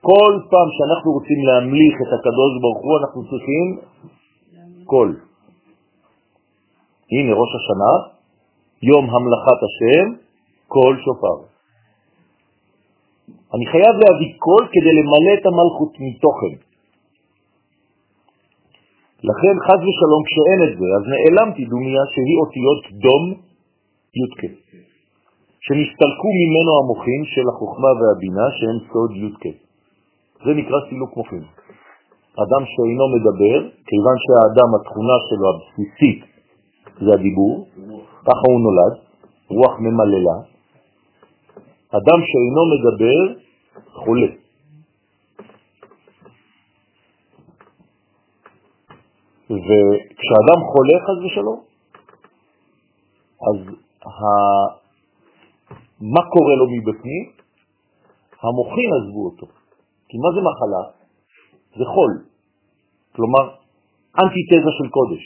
כל 0.00 0.32
פעם 0.50 0.68
שאנחנו 0.76 1.12
רוצים 1.12 1.40
להמליך 1.46 1.94
את 2.02 2.12
הקדוש 2.18 2.52
ברוך 2.60 2.80
הוא, 2.84 2.98
אנחנו 3.00 3.20
צריכים 3.30 3.66
קול. 4.84 5.10
הנה 7.12 7.32
ראש 7.40 7.52
השנה, 7.58 7.92
יום 8.82 9.04
המלכת 9.10 9.58
השם, 9.66 10.06
קול 10.68 10.96
שופר. 11.04 11.36
אני 13.54 13.66
חייב 13.72 13.94
להביא 14.02 14.30
קול 14.44 14.64
כדי 14.72 14.92
למלא 14.98 15.32
את 15.38 15.44
המלכות 15.46 15.92
מתוכן. 16.04 16.54
לכן 19.28 19.54
חס 19.66 19.80
ושלום 19.86 20.22
כשאין 20.28 20.60
את 20.66 20.72
זה, 20.78 20.86
אז 20.96 21.02
נאלמתי 21.12 21.62
דומיה 21.72 22.02
שהיא 22.12 22.36
אותיות 22.42 22.82
דום 23.04 23.24
י"ק, 24.20 24.40
שנסתלקו 25.66 26.28
ממנו 26.40 26.72
המוחים 26.80 27.22
של 27.32 27.46
החוכמה 27.52 27.90
והבינה 27.98 28.46
שהם 28.56 28.78
סוד 28.88 29.12
י"ק. 29.22 29.44
זה 30.44 30.50
נקרא 30.60 30.78
סילוק 30.88 31.16
מוחים. 31.16 31.44
אדם 32.44 32.62
שאינו 32.72 33.06
מדבר, 33.14 33.58
כיוון 33.88 34.16
שהאדם, 34.24 34.68
התכונה 34.76 35.16
שלו 35.26 35.46
הבסיסית 35.52 36.20
זה 37.04 37.10
הדיבור, 37.14 37.68
ככה 38.26 38.44
הוא 38.50 38.60
נולד, 38.66 38.94
רוח 39.50 39.74
ממללה. 39.80 40.36
אדם 41.90 42.20
שאינו 42.28 42.62
מדבר, 42.72 43.18
חולה. 43.92 44.30
וכשאדם 49.50 50.58
חולה 50.70 50.96
חז 51.06 51.24
ושלום, 51.24 51.60
אז 53.48 53.74
ה... 54.06 54.20
מה 56.00 56.22
קורה 56.30 56.54
לו 56.56 56.66
מבפנים? 56.70 57.24
המוחין 58.42 58.90
עזבו 58.96 59.24
אותו. 59.24 59.46
כי 60.08 60.16
מה 60.18 60.28
זה 60.34 60.40
מחלה? 60.40 60.82
זה 61.78 61.84
חול. 61.94 62.24
כלומר, 63.16 63.54
אנטיתזה 64.22 64.70
של 64.78 64.88
קודש. 64.90 65.24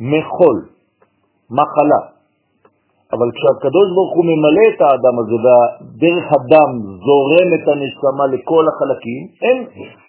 מחול, 0.00 0.68
מחלה. 1.50 2.21
אבל 3.14 3.28
כשהקדוש 3.36 3.88
ברוך 3.94 4.12
הוא 4.16 4.24
ממלא 4.30 4.64
את 4.72 4.80
האדם 4.84 5.14
הזה 5.20 5.36
ודרך 5.44 6.26
הדם 6.36 6.70
זורם 7.06 7.48
את 7.56 7.64
הנשמה 7.72 8.24
לכל 8.34 8.64
החלקים, 8.70 9.22
אין 9.44 9.58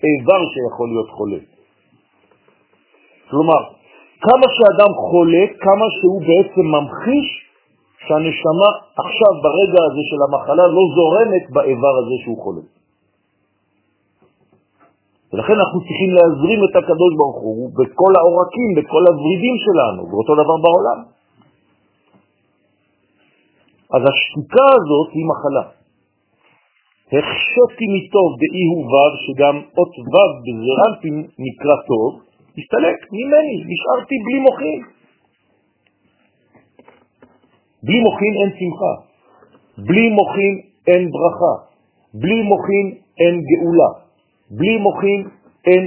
איבר 0.03 0.41
שיכול 0.53 0.87
להיות 0.91 1.09
חולה. 1.09 1.41
כלומר, 3.29 3.61
כמה 4.25 4.47
שאדם 4.55 4.91
חולה, 5.09 5.43
כמה 5.65 5.85
שהוא 5.97 6.19
בעצם 6.29 6.65
ממחיש 6.75 7.27
שהנשמה 8.07 8.69
עכשיו 9.03 9.31
ברגע 9.43 9.79
הזה 9.87 10.03
של 10.09 10.19
המחלה 10.25 10.65
לא 10.67 10.83
זורמת 10.95 11.45
באיבר 11.53 11.93
הזה 12.01 12.15
שהוא 12.23 12.43
חולה. 12.43 12.63
ולכן 15.33 15.53
אנחנו 15.59 15.79
צריכים 15.79 16.11
להזרים 16.17 16.59
את 16.67 16.75
הקדוש 16.79 17.11
ברוך 17.19 17.39
הוא 17.41 17.69
בכל 17.79 18.11
העורקים, 18.17 18.69
בכל 18.77 19.03
הוורידים 19.09 19.55
שלנו, 19.65 20.01
ואותו 20.09 20.33
דבר 20.33 20.57
בעולם. 20.65 21.12
אז 23.93 24.01
השתיקה 24.09 24.67
הזאת 24.77 25.09
היא 25.13 25.25
מחלה. 25.31 25.65
החשבתי 27.17 27.85
מטוב 27.95 28.29
באי 28.39 28.63
הוא 28.71 28.83
שגם 29.23 29.55
אות 29.77 29.93
וו 30.13 30.25
בזרנטים 30.43 31.17
נקרא 31.45 31.75
טוב, 31.89 32.11
הסתלק 32.57 32.97
ממני, 33.11 33.55
נשארתי 33.71 34.15
בלי 34.25 34.39
מוחין. 34.39 34.81
בלי 37.83 37.99
מוחין 37.99 38.33
אין 38.41 38.51
שמחה, 38.59 38.93
בלי 39.87 40.09
מוחין 40.09 40.53
אין 40.87 41.03
ברכה, 41.13 41.53
בלי 42.13 42.41
מוחין 42.41 42.85
אין 43.19 43.35
גאולה, 43.49 43.91
בלי 44.51 44.77
מוחין 44.77 45.21
אין 45.67 45.83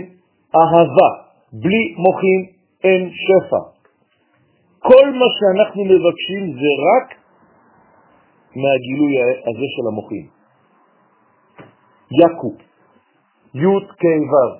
אהבה, 0.56 1.10
בלי 1.52 1.94
מוחין 1.96 2.40
אין 2.84 3.10
שפע. 3.24 3.62
כל 4.78 5.06
מה 5.20 5.28
שאנחנו 5.36 5.84
מבקשים 5.84 6.52
זה 6.52 6.70
רק 6.86 7.25
מהגילוי 8.62 9.12
הזה 9.48 9.66
של 9.74 9.84
המוחין. 9.90 10.26
יקו, 12.20 12.50
י' 13.54 13.80
כ' 14.00 14.04
ו', 14.30 14.54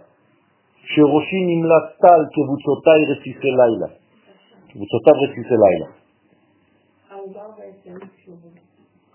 שראשי 0.92 1.40
נמלט 1.50 1.86
טל 2.02 2.22
קבוצותיי 2.34 3.00
רסיסי 3.10 3.50
לילה. 3.60 3.88
קבוצותיו 4.72 5.14
רסיסי 5.22 5.56
לילה. 5.64 5.88
העובר 7.10 7.48
בעצם, 7.58 8.06
שהוא 8.24 8.36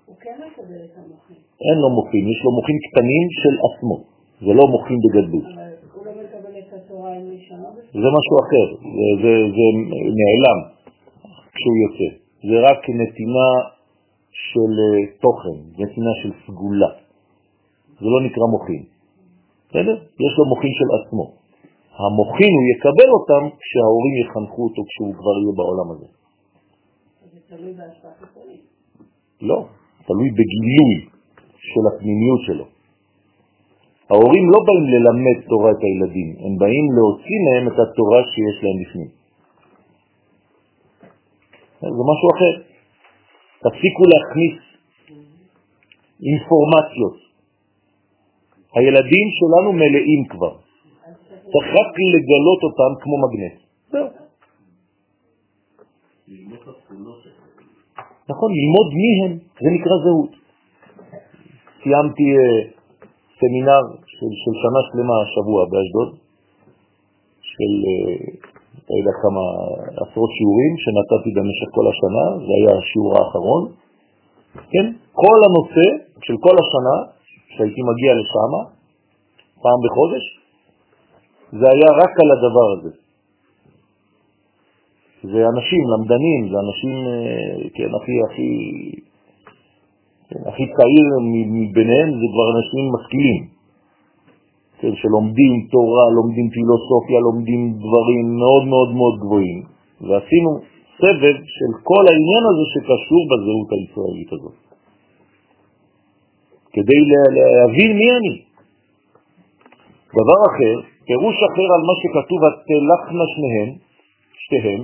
הוא 0.06 0.16
כן 0.20 0.38
מקבל 0.48 0.82
את 0.86 0.96
המוחים, 0.98 1.42
אין 1.68 1.78
לו 1.82 1.90
מוחין, 1.90 2.24
יש 2.34 2.40
לו 2.46 2.52
מוחין 2.58 2.78
קטנים 2.86 3.26
של 3.42 3.56
עצמו, 3.68 3.98
זה 4.46 4.52
לא 4.60 4.66
מוחין 4.74 4.98
בגדלות. 5.04 5.48
הוא 5.94 6.06
לא 6.06 6.12
מקבל 6.12 6.54
את 6.60 6.74
התורה 6.74 7.10
עם 7.16 7.26
לשנו 7.32 7.68
זה 8.04 8.08
משהו 8.18 8.36
אחר, 8.44 8.68
זה, 8.98 9.08
זה, 9.24 9.34
זה 9.56 9.66
נעלם 10.20 10.60
כשהוא 11.54 11.78
יוצא. 11.84 12.10
זה 12.50 12.56
רק 12.68 12.82
נתינה 12.90 13.50
של 14.32 14.72
אה, 14.86 15.18
תוכן, 15.22 15.58
נתינה 15.80 16.14
של 16.24 16.32
סגולה. 16.46 16.92
זה 18.00 18.08
לא 18.14 18.20
נקרא 18.26 18.46
מוחין. 18.52 18.84
בסדר? 19.70 19.96
יש 20.26 20.34
לו 20.38 20.44
מוחין 20.54 20.74
של 20.80 20.90
עצמו. 20.98 21.26
המוחין 22.00 22.52
הוא 22.58 22.66
יקבל 22.74 23.10
אותם 23.18 23.44
כשההורים 23.62 24.14
יחנכו 24.22 24.62
אותו 24.68 24.82
כשהוא 24.90 25.14
כבר 25.20 25.36
יהיה 25.42 25.54
בעולם 25.60 25.88
הזה. 25.94 26.08
זה 27.32 27.40
תלוי 27.50 27.74
בהשפעה 27.74 28.12
חיצונית. 28.20 28.64
לא, 29.42 29.58
תלוי 30.08 30.30
בגילוי 30.38 30.96
של 31.72 31.84
הפנימיות 31.90 32.42
שלו. 32.48 32.66
ההורים 34.10 34.46
לא 34.54 34.60
באים 34.68 34.86
ללמד 34.94 35.38
תורה 35.50 35.72
את 35.72 35.82
הילדים, 35.86 36.30
הם 36.44 36.54
באים 36.62 36.86
להוציא 36.96 37.40
מהם 37.46 37.66
את 37.68 37.78
התורה 37.84 38.20
שיש 38.34 38.58
להם 38.64 38.78
בפנים. 38.82 39.12
זה 41.82 42.04
משהו 42.12 42.28
אחר. 42.36 42.71
תפסיקו 43.64 44.04
להכניס 44.12 44.58
אינפורמציות. 46.26 47.18
הילדים 48.76 49.28
שלנו 49.38 49.74
מלאים 49.74 50.22
כבר. 50.30 50.54
צריך 51.52 51.68
רק 51.80 51.92
לגלות 52.14 52.62
אותם 52.64 52.92
כמו 53.02 53.16
מגנט. 53.24 53.58
זהו. 53.92 54.08
נכון, 58.30 58.50
ללמוד 58.58 58.88
מי 59.02 59.12
הם, 59.24 59.38
זה 59.62 59.70
נקרא 59.76 59.96
זהות. 60.04 60.32
סיימתי 61.84 62.28
אה, 62.38 62.62
סמינר 63.40 63.84
של, 64.06 64.32
של 64.42 64.54
שנה 64.62 64.82
שלמה 64.88 65.16
השבוע 65.24 65.66
באשדוד, 65.72 66.18
של 67.42 67.74
אה, 67.88 68.41
לא 68.92 68.96
יודע 69.00 69.16
כמה 69.24 69.44
עשרות 70.04 70.32
שיעורים 70.36 70.74
שנתתי 70.84 71.30
במשך 71.38 71.70
כל 71.76 71.86
השנה, 71.92 72.26
זה 72.46 72.52
היה 72.58 72.72
השיעור 72.80 73.12
האחרון. 73.18 73.64
כן, 74.72 74.86
כל 75.22 75.38
הנושא 75.46 75.88
של 76.26 76.36
כל 76.46 76.56
השנה, 76.62 76.98
שהייתי 77.54 77.82
מגיע 77.92 78.12
לשם, 78.20 78.52
פעם 79.64 79.80
בחודש, 79.86 80.26
זה 81.60 81.66
היה 81.74 81.90
רק 82.02 82.14
על 82.24 82.30
הדבר 82.36 82.68
הזה. 82.76 82.92
זה 85.32 85.40
אנשים 85.54 85.84
למדנים, 85.92 86.40
זה 86.52 86.58
אנשים, 86.66 86.94
אה, 87.08 87.70
כן, 87.76 87.90
הכי, 87.98 88.16
הכי, 88.28 88.50
כן, 90.30 90.42
הכי 90.50 90.66
צעיר 90.76 91.08
מביניהם 91.56 92.10
זה 92.20 92.28
כבר 92.34 92.48
אנשים 92.56 92.84
משכילים, 92.96 93.61
כן, 94.82 94.94
שלומדים 95.02 95.54
תורה, 95.72 96.06
לומדים 96.18 96.48
פילוסופיה, 96.50 97.20
לומדים 97.28 97.62
דברים 97.84 98.26
מאוד 98.42 98.64
מאוד 98.74 98.90
מאוד 99.00 99.16
גבוהים, 99.24 99.60
ועשינו 100.08 100.52
סבב 100.98 101.38
של 101.58 101.72
כל 101.84 102.04
העניין 102.10 102.44
הזה 102.50 102.66
שקשור 102.74 103.22
בזהות 103.30 103.70
הישראלית 103.76 104.30
הזאת, 104.34 104.58
כדי 106.74 107.00
להבין 107.38 107.92
מי 107.98 108.08
אני. 108.18 108.36
דבר 110.20 110.40
אחר, 110.50 110.76
פירוש 111.06 111.38
אחר 111.50 111.68
על 111.76 111.82
מה 111.88 111.96
שכתוב, 112.02 112.40
התלכנה 112.48 113.26
שניהם, 113.34 113.70
שתיהם, 114.44 114.82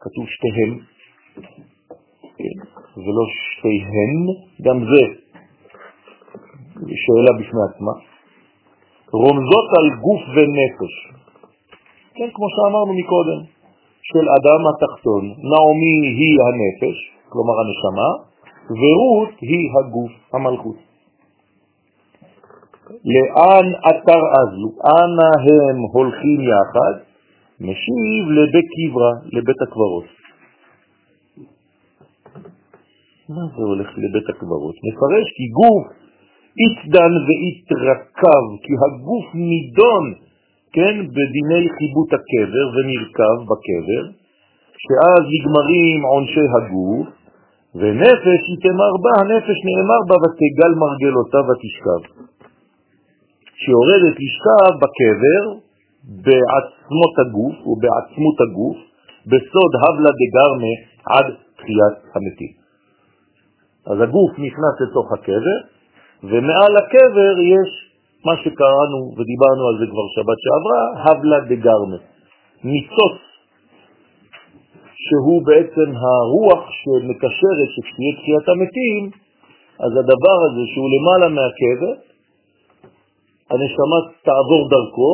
כתוב 0.00 0.24
שתיהם, 0.34 0.72
כן, 2.38 2.58
ולא 3.04 3.24
שתיהן, 3.36 4.18
גם 4.62 4.78
זה. 4.90 5.04
שאלה 7.02 7.32
בפני 7.38 7.60
עצמה, 7.70 7.92
רומזות 9.12 9.68
על 9.78 9.86
גוף 10.00 10.22
ונפש, 10.34 10.94
כן, 12.14 12.28
כמו 12.34 12.46
שאמרנו 12.54 12.92
מקודם, 12.92 13.40
של 14.02 14.24
אדם 14.38 14.60
התחתון, 14.70 15.24
נעמי 15.50 15.98
היא 16.18 16.36
הנפש, 16.46 16.96
כלומר 17.28 17.54
הנשמה, 17.60 18.10
ורות 18.70 19.34
היא 19.40 19.70
הגוף, 19.78 20.12
המלכות. 20.32 20.76
לאן 23.04 23.66
אתר 23.88 24.22
אזלו, 24.38 24.68
אנה 24.84 25.30
הם 25.46 25.76
הולכים 25.92 26.40
יחד, 26.40 26.94
משיב 27.60 28.22
לבית 28.38 28.68
קברה, 28.74 29.12
לבית 29.32 29.62
הקברות. 29.62 30.04
מה 33.28 33.42
זה 33.56 33.62
הולך 33.62 33.88
לבית 33.88 34.28
הקברות? 34.28 34.74
מפרש 34.84 35.26
כי 35.36 35.46
גוף 35.58 36.05
יתדן 36.64 37.12
ויתרכב, 37.26 38.44
כי 38.64 38.72
הגוף 38.84 39.26
נידון, 39.34 40.04
כן, 40.72 40.94
בדיני 41.14 41.64
חיבוט 41.76 42.10
הקבר 42.16 42.66
ונרכב 42.74 43.36
בקבר, 43.48 44.04
שאז 44.82 45.22
נגמרים 45.34 46.00
עונשי 46.12 46.46
הגוף, 46.56 47.06
ונפש 47.80 48.42
יתמר 48.52 48.92
בה, 49.02 49.12
הנפש 49.20 49.58
נאמר 49.68 50.00
בה 50.08 50.16
ותגל 50.22 50.72
מרגלותיו 50.82 51.44
ותשכב. 51.48 52.02
שיורדת 53.60 54.16
לשכב 54.24 54.72
בקבר 54.82 55.42
בעצמות 56.26 57.14
הגוף 57.22 57.56
ובעצמות 57.68 58.36
הגוף, 58.44 58.76
בסוד 59.30 59.72
הבלה 59.82 60.12
דגרמה 60.20 60.74
עד 61.14 61.26
תחיית 61.56 61.96
המתים. 62.14 62.52
אז 63.90 63.96
הגוף 64.00 64.32
נכנס 64.46 64.74
לתוך 64.80 65.12
הקבר, 65.12 65.58
ומעל 66.30 66.76
הקבר 66.76 67.34
יש 67.54 67.70
מה 68.24 68.34
שקראנו 68.42 69.00
ודיברנו 69.16 69.62
על 69.68 69.76
זה 69.80 69.86
כבר 69.92 70.06
שבת 70.14 70.38
שעברה, 70.44 70.82
הבלה 71.04 71.40
דגרמה, 71.40 71.96
ניצוץ, 72.64 73.18
שהוא 75.04 75.46
בעצם 75.46 75.88
הרוח 76.04 76.62
שמקשרת 76.80 77.68
שכשתהיה 77.74 78.12
תחיית 78.18 78.46
המתים, 78.48 79.02
אז 79.78 79.92
הדבר 80.00 80.38
הזה 80.46 80.62
שהוא 80.72 80.88
למעלה 80.94 81.28
מהקבר, 81.36 81.94
הנשמה 83.50 83.98
תעבור 84.24 84.62
דרכו 84.70 85.12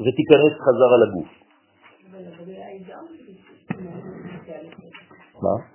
ותיכנס 0.00 0.54
חזרה 0.64 0.96
לגוף. 1.04 1.28
מה? 5.42 5.73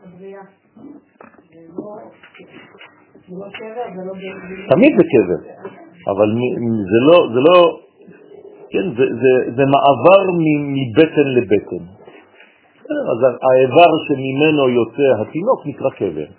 תמיד 4.70 4.92
זה 4.98 5.04
קבר, 5.12 5.42
אבל 6.12 6.30
זה 6.92 7.00
לא, 7.08 7.18
זה 7.34 7.40
לא, 7.48 7.80
כן, 8.70 8.86
זה, 8.98 9.06
זה, 9.22 9.32
זה 9.56 9.64
מעבר 9.74 10.24
מבטן 10.76 11.28
לבטן. 11.38 11.84
אז 13.12 13.20
האיבר 13.46 13.92
שממנו 14.08 14.70
יוצא 14.70 15.22
התינוק 15.22 15.60
נקרא 15.66 15.90
קבר, 15.90 16.30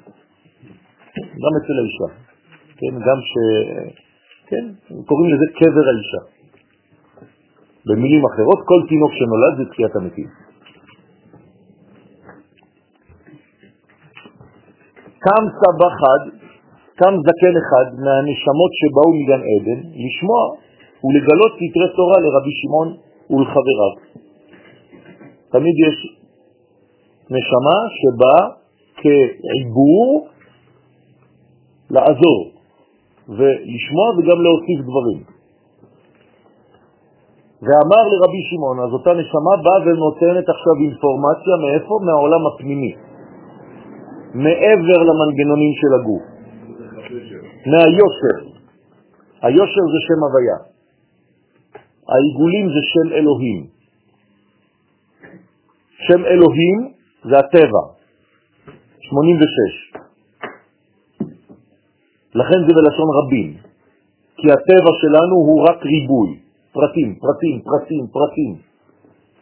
גם 1.42 1.52
אצל 1.58 1.76
האישה, 1.80 2.08
כן, 2.78 2.94
גם 3.06 3.18
ש... 3.30 3.32
כן, 4.46 4.64
קוראים 5.06 5.34
לזה 5.34 5.44
קבר 5.58 5.86
האישה. 5.90 6.22
במילים 7.86 8.22
אחרות, 8.34 8.58
כל 8.66 8.80
תינוק 8.88 9.12
שנולד 9.12 9.56
זה 9.58 9.64
תחיית 9.70 9.96
המתים. 9.96 10.26
קם 15.18 15.44
סבא 15.60 15.88
חד, 16.00 16.49
קם 17.00 17.14
זקן 17.26 17.54
אחד 17.62 17.86
מהנשמות 18.04 18.72
שבאו 18.80 19.10
מגן 19.18 19.42
עדן, 19.50 19.80
לשמוע 20.04 20.42
ולגלות 21.04 21.52
סתרי 21.56 21.88
תורה 21.96 22.16
לרבי 22.24 22.54
שמעון 22.60 22.88
ולחבריו. 23.30 23.94
תמיד 25.52 25.74
יש 25.86 25.96
נשמה 27.34 27.78
שבאה 27.98 28.42
כעיבור 29.00 30.28
לעזור 31.90 32.40
ולשמוע 33.28 34.06
וגם 34.16 34.38
להוסיף 34.44 34.80
דברים. 34.88 35.20
ואמר 37.64 38.02
לרבי 38.10 38.42
שמעון, 38.50 38.78
אז 38.84 38.90
אותה 38.92 39.10
נשמה 39.20 39.52
באה 39.64 39.80
ונותנת 39.84 40.46
עכשיו 40.54 40.74
אינפורמציה 40.84 41.54
מאיפה? 41.62 41.94
מהעולם 42.06 42.42
הפנימי, 42.46 42.92
מעבר 44.34 44.98
למנגנונים 45.08 45.72
של 45.80 45.90
הגוף, 45.98 46.22
מהיושר. 47.66 48.38
היושר 49.42 49.84
זה 49.92 50.00
שם 50.06 50.20
הוויה, 50.24 50.58
העיגולים 52.08 52.66
זה 52.68 52.82
שם 52.92 53.12
אלוהים. 53.12 53.66
שם 56.06 56.24
אלוהים 56.24 56.92
זה 57.24 57.38
הטבע, 57.38 57.84
86. 59.00 59.92
לכן 62.34 62.58
זה 62.66 62.72
בלשון 62.74 63.08
רבים, 63.18 63.56
כי 64.36 64.46
הטבע 64.52 64.92
שלנו 65.00 65.36
הוא 65.36 65.64
רק 65.68 65.78
ריבוי. 65.84 66.38
פרטים, 66.72 67.14
פרטים, 67.14 67.60
פרטים, 67.60 68.06
פרטים. 68.12 68.54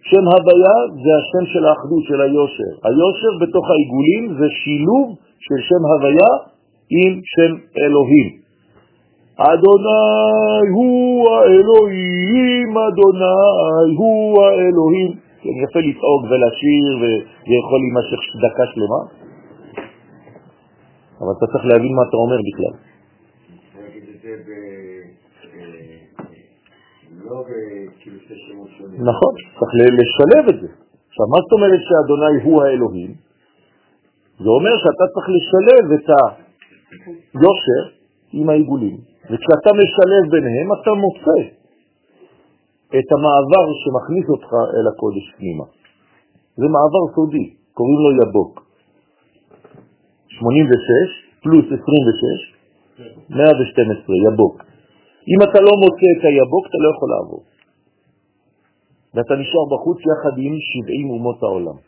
שם 0.01 0.25
הוויה 0.35 0.77
זה 1.05 1.11
השם 1.21 1.45
של 1.53 1.64
האחדות, 1.64 2.03
של 2.09 2.21
היושר. 2.21 2.73
היושר 2.89 3.33
בתוך 3.41 3.64
העיגולים 3.71 4.25
זה 4.39 4.49
שילוב 4.61 5.07
של 5.39 5.59
שם 5.69 5.83
הוויה 5.93 6.33
עם 6.91 7.20
שם 7.24 7.53
אלוהים. 7.82 8.28
אדוני 9.36 10.68
הוא 10.74 11.30
האלוהים, 11.30 12.68
אדוני 12.89 13.97
הוא 13.99 14.43
האלוהים. 14.43 15.12
כן, 15.43 15.55
יפה 15.64 15.78
לצעוק 15.78 16.22
ולשיר 16.30 16.93
ויכול 17.01 17.80
להימשך 17.82 18.20
דקה 18.43 18.64
שלמה, 18.72 19.01
אבל 21.20 21.32
אתה 21.39 21.47
צריך 21.53 21.64
להבין 21.64 21.93
מה 21.97 22.03
אתה 22.09 22.16
אומר 22.16 22.39
בכלל. 22.49 22.74
לא. 27.24 27.45
נכון, 29.11 29.34
צריך 29.59 29.72
לשלב 29.74 30.45
את 30.49 30.61
זה. 30.61 30.68
עכשיו, 31.09 31.26
מה 31.32 31.39
זאת 31.43 31.53
אומרת 31.53 31.80
שאדוני 31.89 32.43
הוא 32.45 32.62
האלוהים? 32.62 33.11
זה 34.43 34.49
אומר 34.49 34.74
שאתה 34.82 35.05
צריך 35.14 35.26
לשלב 35.36 35.93
את 35.93 36.11
היושר 36.91 37.82
עם 38.32 38.51
העיגולים. 38.51 38.97
וכשאתה 39.30 39.70
משלב 39.80 40.24
ביניהם, 40.30 40.68
אתה 40.72 40.91
מוצא 41.05 41.39
את 42.99 43.09
המעבר 43.14 43.66
שמכניס 43.80 44.26
אותך 44.34 44.51
אל 44.76 44.86
הקודש 44.93 45.24
פנימה. 45.36 45.64
זה 46.57 46.66
מעבר 46.74 47.03
סודי, 47.14 47.47
קוראים 47.74 47.99
לו 48.05 48.11
יבוק. 48.22 48.53
86 50.28 51.28
פלוס 51.43 51.64
26, 51.64 52.55
112, 53.30 54.16
יבוק. 54.26 54.57
אם 55.30 55.39
אתה 55.43 55.59
לא 55.66 55.72
מוצא 55.82 56.09
את 56.14 56.22
היבוק, 56.24 56.64
אתה 56.66 56.78
לא 56.84 56.89
יכול 56.95 57.09
לעבור. 57.14 57.43
ואתה 59.14 59.34
נשאר 59.34 59.64
בחוץ 59.72 59.99
יחד 60.11 60.34
עם 60.39 60.55
70 60.61 61.11
אומות 61.11 61.43
העולם. 61.43 61.78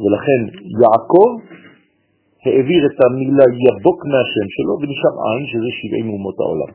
ולכן 0.00 0.40
יעקב 0.82 1.30
העביר 2.44 2.82
את 2.86 2.98
המילה 3.04 3.46
יבוק 3.66 3.98
מהשם 4.10 4.48
שלו 4.54 4.74
ונשאר 4.80 5.14
עין 5.26 5.44
שזה 5.50 5.70
70 5.82 6.10
אומות 6.10 6.36
העולם. 6.40 6.72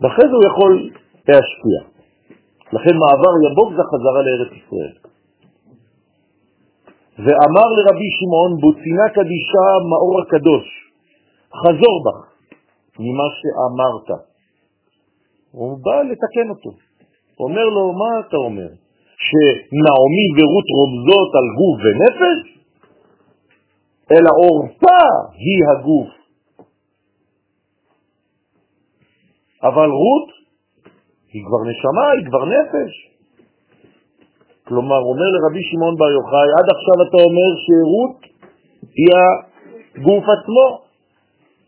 ואחרי 0.00 0.26
זה 0.30 0.34
הוא 0.38 0.46
יכול 0.50 0.72
להשפיע. 1.28 1.80
לכן 2.72 2.94
מעבר 3.02 3.32
יבוק 3.46 3.68
זה 3.76 3.82
חזרה 3.90 4.20
לארץ 4.26 4.52
ישראל. 4.60 4.94
ואמר 7.18 7.68
לרבי 7.76 8.10
שמעון, 8.18 8.52
בוצינה 8.60 9.06
קדישה 9.16 9.66
מאור 9.90 10.16
הקדוש, 10.22 10.66
חזור 11.62 11.96
בך 12.04 12.20
ממה 12.98 13.28
שאמרת. 13.38 14.08
הוא 15.52 15.78
בא 15.84 16.02
לתקן 16.02 16.50
אותו. 16.50 16.70
אומר 17.40 17.64
לו, 17.64 17.92
מה 17.92 18.20
אתה 18.20 18.36
אומר? 18.36 18.83
שנעמי 19.26 20.26
ורות 20.36 20.68
רומזות 20.78 21.30
על 21.38 21.46
גוף 21.58 21.76
ונפש? 21.84 22.38
אלא 24.12 24.30
עורפה 24.42 25.02
היא 25.44 25.60
הגוף. 25.70 26.08
אבל 29.62 29.90
רות 29.90 30.28
היא 31.32 31.42
כבר 31.46 31.62
נשמה, 31.70 32.06
היא 32.16 32.26
כבר 32.28 32.44
נפש. 32.44 32.92
כלומר, 34.64 35.00
אומר 35.10 35.28
לרבי 35.34 35.62
שמעון 35.62 35.96
בר 35.96 36.10
יוחאי, 36.10 36.48
עד 36.58 36.66
עכשיו 36.74 36.96
אתה 37.08 37.16
אומר 37.26 37.50
שרות 37.64 38.18
היא 38.96 39.10
הגוף 39.16 40.24
עצמו. 40.34 40.68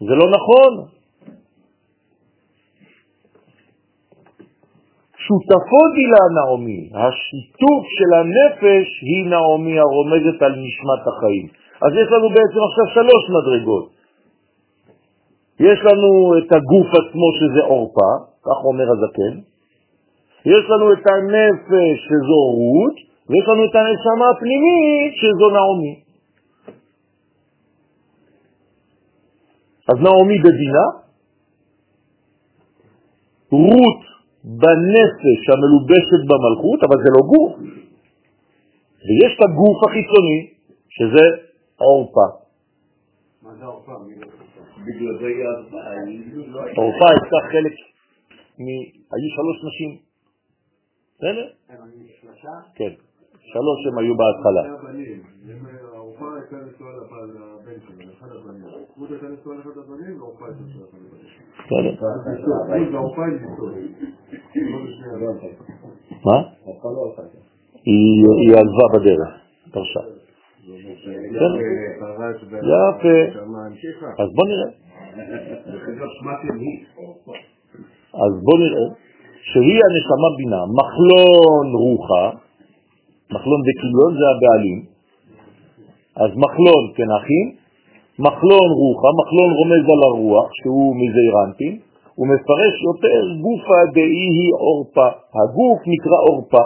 זה 0.01 0.15
לא 0.15 0.27
נכון. 0.37 0.96
שותפו 5.27 5.83
דילה 5.95 6.25
נעמי, 6.37 6.81
השיתוף 7.01 7.83
של 7.97 8.11
הנפש 8.21 8.87
היא 9.09 9.25
נעמי 9.33 9.79
הרומזת 9.79 10.43
על 10.43 10.53
נשמת 10.65 11.03
החיים. 11.11 11.47
אז 11.85 11.91
יש 12.01 12.09
לנו 12.13 12.29
בעצם 12.29 12.61
עכשיו 12.69 12.87
שלוש 12.95 13.25
מדרגות. 13.37 13.87
יש 15.61 15.79
לנו 15.89 16.39
את 16.39 16.53
הגוף 16.53 16.89
עצמו 17.01 17.29
שזה 17.39 17.61
אורפה, 17.65 18.11
כך 18.47 18.59
אומר 18.65 18.87
הזקן, 18.93 19.35
יש 20.47 20.65
לנו 20.71 20.93
את 20.93 21.05
הנפש 21.13 21.97
שזו 22.09 22.41
רות, 22.59 22.97
ויש 23.29 23.49
לנו 23.49 23.65
את 23.65 23.75
הנשמה 23.75 24.27
הפנימית 24.31 25.13
שזו 25.21 25.49
נעמי. 25.57 25.95
אז 29.89 29.97
נעמי 30.07 30.39
בדינה, 30.39 30.87
רות 33.51 34.16
בנפש 34.47 35.41
המלובשת 35.53 36.23
במלכות, 36.31 36.81
אבל 36.87 36.97
זה 37.05 37.11
לא 37.17 37.23
גוף. 37.33 37.53
ויש 39.07 39.33
את 39.37 39.43
הגוף 39.49 39.79
החיצוני, 39.87 40.41
שזה 40.89 41.25
עורפה. 41.77 42.29
מה 43.43 43.55
זה 43.59 43.65
עורפה? 43.65 43.93
בגלל 44.87 45.19
זה 45.19 45.29
לא 46.47 46.61
עורפה 46.77 47.07
הייתה 47.15 47.39
חלק 47.53 47.75
מ... 48.59 48.67
היו 49.13 49.29
שלוש 49.37 49.59
נשים. 49.69 49.93
בסדר? 51.17 51.47
כן. 52.75 52.93
שלוש 53.53 53.81
הם 53.89 53.99
היו 53.99 54.15
בהתחלה. 54.17 54.63
העורפה 55.95 56.27
הייתה 56.35 56.57
נשואה 56.57 56.93
לבן 56.97 57.79
שלו, 57.87 57.99
לאחד 58.09 58.29
הבנים. 58.37 58.87
בסדר. 61.67 61.95
מה? 66.25 66.43
היא 67.85 68.53
עזבה 68.53 68.87
בדרך, 68.95 69.29
פרשה. 69.73 70.01
יפה. 72.53 73.19
אז 74.19 74.29
בוא 74.35 74.45
נראה. 74.49 74.71
אז 78.15 78.33
בוא 78.43 78.59
נראה 78.59 78.87
שהיא 79.53 79.81
הנשמה 79.87 80.29
בינה, 80.37 80.63
מחלון 80.81 81.67
רוחה, 81.75 82.31
מחלון 83.31 83.61
וכיליון 83.67 84.13
זה 84.19 84.27
הבעלים, 84.33 84.85
אז 86.17 86.31
מחלון 86.37 86.83
כן 86.97 87.11
אחים, 87.21 87.66
מחלון 88.19 88.69
רוחה, 88.81 89.09
מחלון 89.21 89.51
רומז 89.59 89.85
על 89.95 90.03
הרוח 90.09 90.49
שהוא 90.61 90.97
מזעירנטין, 91.01 91.75
הוא 92.15 92.27
מפרש 92.33 92.75
יותר 92.89 93.23
גופה 93.45 93.81
דאי 93.95 94.51
אורפה, 94.65 95.09
הגוף 95.39 95.81
נקרא 95.93 96.19
אורפה, 96.29 96.65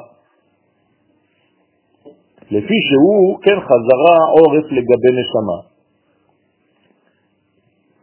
לפי 2.51 2.79
שהוא 2.89 3.39
כן 3.43 3.59
חזרה 3.69 4.17
עורף 4.37 4.65
לגבי 4.77 5.13
נשמה. 5.19 5.59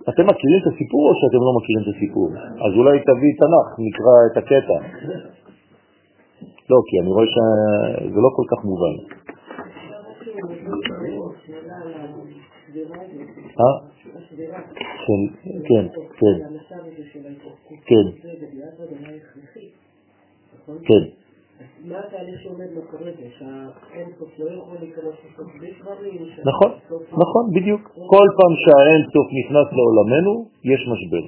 אתם 0.09 0.25
מכירים 0.29 0.59
את 0.61 0.67
הסיפור 0.73 1.03
או 1.09 1.13
שאתם 1.19 1.41
לא 1.47 1.51
מכירים 1.57 1.81
את 1.83 1.89
הסיפור? 1.95 2.29
אז 2.65 2.71
אולי 2.77 2.99
תביא 2.99 3.33
תנ"ך, 3.39 3.67
נקרא 3.87 4.15
את 4.27 4.37
הקטע. 4.37 4.77
לא, 6.69 6.77
כי 6.87 6.95
אני 7.01 7.09
רואה 7.15 7.25
שזה 7.33 8.19
לא 8.25 8.29
כל 8.37 8.45
כך 8.51 8.59
מובן. 8.69 8.95
אה? 13.59 13.75
כן, 15.05 15.21
כן, 15.67 15.85
כן. 16.19 16.37
כן. 17.89 18.05
כן. 20.87 21.03
מה 21.85 21.99
דברים? 22.89 23.13
נכון, 26.49 26.71
נכון, 27.23 27.43
בדיוק. 27.55 27.81
כל 28.13 28.27
פעם 28.37 28.53
שהאין 28.63 29.01
סוף 29.13 29.27
נכנס 29.39 29.67
לעולמנו, 29.77 30.33
יש 30.63 30.81
משבר. 30.91 31.23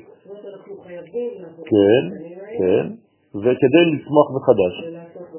כן, 1.72 2.04
כן, 2.60 2.86
וכדי 3.36 3.84
לצמוח 3.94 4.28
מחדש. 4.38 4.76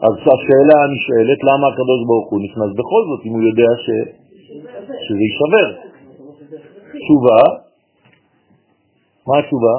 אז 0.06 0.14
השאלה 0.34 0.76
הנשאלת, 0.84 1.40
למה 1.48 1.66
הקדוש 1.72 2.00
ברוך 2.08 2.28
הוא 2.30 2.40
נכנס 2.46 2.70
בכל 2.80 3.02
זאת, 3.08 3.20
אם 3.26 3.32
הוא 3.32 3.42
יודע. 3.48 3.70
שזה 5.04 5.22
יישבר? 5.28 5.89
תשובה, 7.10 7.42
מה 9.26 9.38
התשובה? 9.38 9.74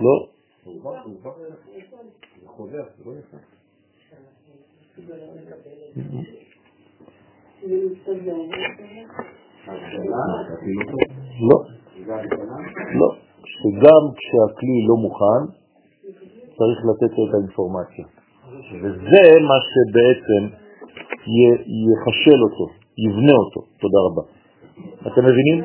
לא. 0.00 0.26
לא. 11.40 11.58
לא. 13.00 13.08
שגם 13.44 14.02
כשהכלי 14.16 14.78
לא 14.88 14.96
מוכן, 14.96 15.42
צריך 16.58 16.78
לתת 16.88 17.18
לו 17.18 17.28
את 17.28 17.34
האינפורמציה. 17.34 18.04
וזה 18.82 19.24
מה 19.48 19.58
שבעצם 19.70 20.42
יחשל 21.90 22.40
אותו, 22.42 22.66
יבנה 22.98 23.32
אותו. 23.32 23.60
תודה 23.80 23.98
רבה. 24.06 24.22
אתם 25.12 25.22
מבינים? 25.24 25.64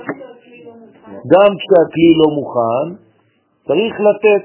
גם 1.33 1.49
כשהכלי 1.59 2.11
לא 2.21 2.27
מוכן, 2.37 2.87
צריך 3.67 3.93
לתת, 4.07 4.43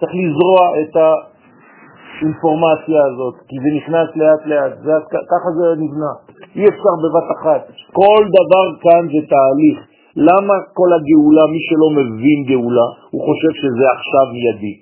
צריך 0.00 0.12
לזרוע 0.22 0.60
את 0.80 0.92
האינפורמציה 0.96 3.00
הזאת, 3.08 3.34
כי 3.48 3.56
זה 3.62 3.70
נכנס 3.78 4.08
לאט 4.20 4.42
לאט, 4.50 4.72
זה, 4.84 4.92
ככה 5.32 5.48
זה 5.58 5.66
נבנה. 5.82 6.12
אי 6.56 6.64
אפשר 6.72 6.94
בבת 7.02 7.28
אחת. 7.36 7.62
כל 7.92 8.22
דבר 8.38 8.66
כאן 8.84 9.02
זה 9.12 9.20
תהליך. 9.32 9.78
למה 10.16 10.54
כל 10.78 10.90
הגאולה, 10.96 11.44
מי 11.52 11.60
שלא 11.66 11.88
מבין 11.98 12.38
גאולה, 12.50 12.88
הוא 13.10 13.22
חושב 13.26 13.52
שזה 13.60 13.84
עכשיו 13.96 14.24
מיידי. 14.34 14.74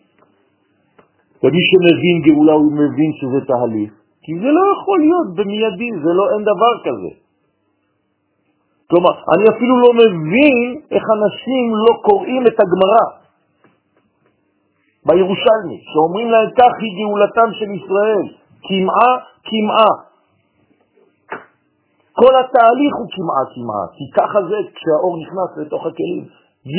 ומי 1.43 1.63
שמבין 1.71 2.17
גאולה 2.27 2.53
הוא 2.53 2.73
מבין 2.73 3.11
שזה 3.19 3.41
תהליך. 3.47 3.91
כי 4.25 4.33
זה 4.43 4.49
לא 4.57 4.63
יכול 4.73 4.99
להיות 5.01 5.29
במיידי, 5.37 5.91
זה 6.05 6.11
לא, 6.19 6.25
אין 6.33 6.43
דבר 6.43 6.75
כזה. 6.87 7.22
כלומר, 8.93 9.15
אני 9.33 9.45
אפילו 9.57 9.75
לא 9.85 9.91
מבין 10.03 10.69
איך 10.95 11.05
אנשים 11.17 11.65
לא 11.85 11.93
קוראים 12.09 12.43
את 12.47 12.57
הגמרא 12.63 13.05
בירושלמי, 15.07 15.79
שאומרים 15.91 16.29
להם 16.31 16.51
כך 16.59 16.73
היא 16.83 16.93
גאולתם 16.99 17.49
של 17.59 17.71
ישראל, 17.79 18.27
כמעה, 18.67 19.13
כמעה. 19.49 19.93
כל 22.21 22.33
התהליך 22.41 22.93
הוא 23.01 23.09
כמעה, 23.15 23.43
כמעה, 23.55 23.85
כי 23.97 24.05
ככה 24.19 24.39
זה 24.51 24.59
כשהאור 24.77 25.15
נכנס 25.23 25.51
לתוך 25.61 25.83
הכלים. 25.87 26.25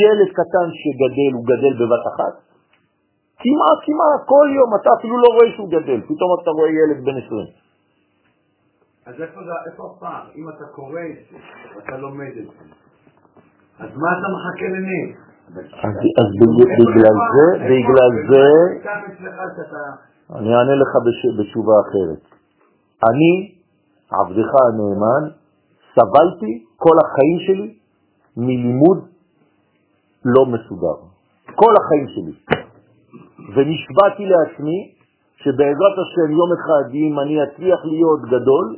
ילד 0.00 0.30
קטן 0.38 0.68
שגדל, 0.80 1.32
הוא 1.36 1.44
גדל 1.50 1.72
בבת 1.80 2.04
אחת? 2.12 2.34
כמעה, 3.42 3.74
כמעה, 3.84 4.14
כל 4.32 4.46
יום, 4.58 4.70
אתה 4.80 4.90
אפילו 4.98 5.16
לא 5.24 5.28
רואה 5.34 5.48
שהוא 5.54 5.68
גדל, 5.68 6.00
פתאום 6.08 6.30
אתה 6.42 6.50
רואה 6.50 6.70
ילד 6.80 6.98
בן 7.04 7.16
20. 7.26 7.63
אז 9.06 9.14
איפה 9.20 9.40
איפה 9.72 9.94
הפער? 9.96 10.24
אם 10.36 10.48
אתה 10.48 10.64
קורא 10.64 11.00
את 11.10 11.30
זה, 11.30 11.38
ואתה 11.76 11.96
לומד 11.96 12.32
את 12.40 12.46
זה, 12.46 12.64
אז 13.78 13.90
מה 13.96 14.08
אתה 14.18 14.26
מחכה 14.34 14.66
לנס? 14.74 15.16
אז 16.20 16.28
בגלל 16.80 17.16
זה, 17.34 17.46
בגלל 17.64 18.12
זה. 18.30 18.46
אני 20.34 20.54
אענה 20.54 20.74
לך 20.74 20.92
בתשובה 21.38 21.72
אחרת. 21.80 22.22
אני, 23.08 23.54
עבדך 24.10 24.50
הנאמן, 24.64 25.30
סבלתי 25.94 26.64
כל 26.76 26.96
החיים 27.04 27.38
שלי 27.46 27.74
מלימוד 28.36 28.98
לא 30.24 30.46
מסודר. 30.46 30.98
כל 31.54 31.72
החיים 31.80 32.06
שלי. 32.08 32.32
ונשבעתי 33.54 34.26
לעצמי 34.26 34.94
שבעזרת 35.36 35.96
השם 36.02 36.32
יום 36.32 36.50
אחד, 36.52 36.94
אם 36.94 37.20
אני 37.20 37.42
אצליח 37.42 37.80
להיות 37.84 38.20
גדול, 38.22 38.76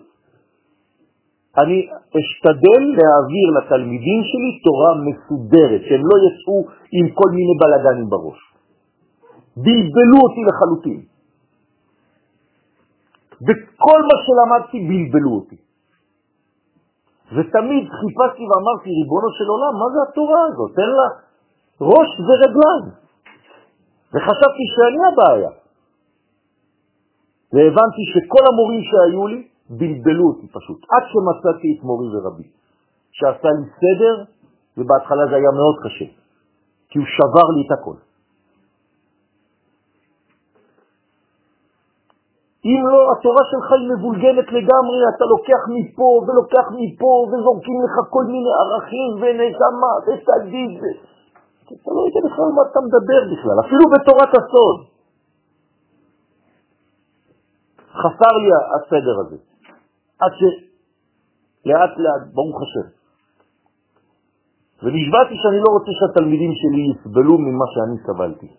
אני 1.58 1.88
אשתדל 2.18 2.82
להעביר 2.98 3.46
לתלמידים 3.56 4.20
שלי 4.30 4.50
תורה 4.64 4.92
מסודרת, 5.06 5.80
שהם 5.88 6.02
לא 6.10 6.16
יצאו 6.26 6.58
עם 6.92 7.06
כל 7.14 7.30
מיני 7.30 7.54
בלגנים 7.60 8.08
בראש. 8.10 8.40
בלבלו 9.56 10.18
אותי 10.24 10.42
לחלוטין. 10.48 11.00
וכל 13.46 14.00
מה 14.08 14.16
שלמדתי 14.24 14.78
בלבלו 14.88 15.32
אותי. 15.34 15.56
ותמיד 17.34 17.84
חיפשתי 17.98 18.44
ואמרתי, 18.48 18.88
ריבונו 18.98 19.30
של 19.38 19.48
עולם, 19.54 19.72
מה 19.80 19.86
זה 19.94 20.00
התורה 20.08 20.40
הזאת? 20.48 20.70
תן 20.76 20.90
לה 20.98 21.08
ראש 21.80 22.10
ורגליים. 22.26 22.86
וחשבתי 24.12 24.64
שאני 24.74 25.00
הבעיה. 25.12 25.50
והבנתי 27.52 28.02
שכל 28.12 28.44
המורים 28.52 28.82
שהיו 28.82 29.26
לי 29.26 29.48
בלבלו 29.70 30.26
אותי 30.28 30.46
פשוט, 30.48 30.78
עד 30.92 31.04
שמצאתי 31.10 31.68
את 31.78 31.84
מורי 31.84 32.08
ורבי, 32.16 32.48
שעשה 33.12 33.48
לי 33.48 33.66
סדר, 33.80 34.14
ובהתחלה 34.76 35.24
זה 35.30 35.36
היה 35.36 35.50
מאוד 35.50 35.76
קשה, 35.84 36.08
כי 36.88 36.98
הוא 36.98 37.06
שבר 37.16 37.48
לי 37.56 37.62
את 37.66 37.72
הכל. 37.78 37.96
אם 42.70 42.80
לא, 42.92 43.00
התורה 43.12 43.44
שלך 43.50 43.68
היא 43.78 43.88
מבולגנת 43.92 44.48
לגמרי, 44.58 44.98
אתה 45.12 45.24
לוקח 45.34 45.62
מפה 45.76 46.10
ולוקח 46.26 46.66
מפה 46.80 47.12
וזורקים 47.28 47.78
לך 47.84 47.94
כל 48.10 48.24
מיני 48.32 48.52
ערכים 48.62 49.10
ונשמה 49.20 49.92
ותגיד. 50.04 50.80
אתה 51.66 51.90
לא 51.96 52.00
יודע 52.06 52.20
בכלל 52.26 52.50
מה 52.56 52.62
אתה 52.70 52.80
מדבר 52.86 53.20
בכלל, 53.32 53.56
אפילו 53.64 53.84
בתורת 53.92 54.32
הסוד. 54.38 54.78
חסר 58.00 58.32
לי 58.42 58.50
הסדר 58.74 59.16
הזה, 59.20 59.36
עד 60.20 60.32
שלאט 60.38 61.92
לאט, 62.02 62.22
ברוך 62.34 62.58
השם. 62.62 62.88
ונשבעתי 64.82 65.34
שאני 65.42 65.58
לא 65.64 65.70
רוצה 65.76 65.90
שהתלמידים 65.98 66.52
שלי 66.60 66.82
יסבלו 66.92 67.38
ממה 67.38 67.66
שאני 67.72 67.96
סבלתי. 68.06 68.50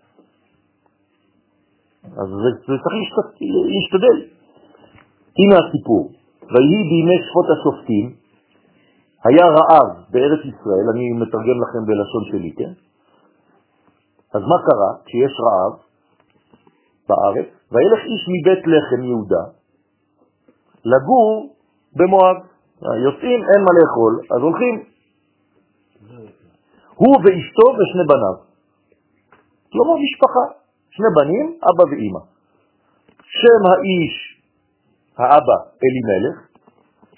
אז 2.04 2.28
זה, 2.44 2.50
זה 2.68 2.76
צריך 2.84 2.96
להשתדל. 3.74 4.18
הנה 5.40 5.56
הסיפור. 5.62 6.12
ויהי 6.52 6.84
בימי 6.90 7.18
שפות 7.26 7.48
השופטים, 7.54 8.16
היה 9.26 9.46
רעב 9.58 9.90
בארץ 10.12 10.40
ישראל, 10.40 10.86
אני 10.94 11.12
מתרגם 11.12 11.58
לכם 11.64 11.82
בלשון 11.88 12.24
שלי, 12.32 12.52
כן? 12.58 12.74
אז 14.36 14.42
מה 14.42 14.58
קרה 14.68 14.92
כשיש 15.06 15.34
רעב 15.46 15.74
בארץ? 17.10 17.48
וילך 17.72 18.02
איש 18.12 18.24
מבית 18.34 18.64
לחם 18.68 19.04
יהודה 19.04 19.57
לגור 20.92 21.56
במואב. 21.96 22.38
יוצאים, 23.06 23.40
אין 23.50 23.62
מה 23.66 23.72
לאכול, 23.78 24.14
אז 24.36 24.42
הולכים. 24.42 24.76
הוא 26.96 27.16
ואשתו 27.16 27.66
ושני 27.78 28.06
בניו. 28.08 28.36
כלומר 29.72 29.96
משפחה. 30.04 30.46
שני 30.98 31.06
בנים, 31.16 31.60
אבא 31.64 31.84
ואימא. 31.92 32.20
שם 33.40 33.62
האיש, 33.70 34.16
האבא, 35.18 35.58
אלימלך, 35.84 36.38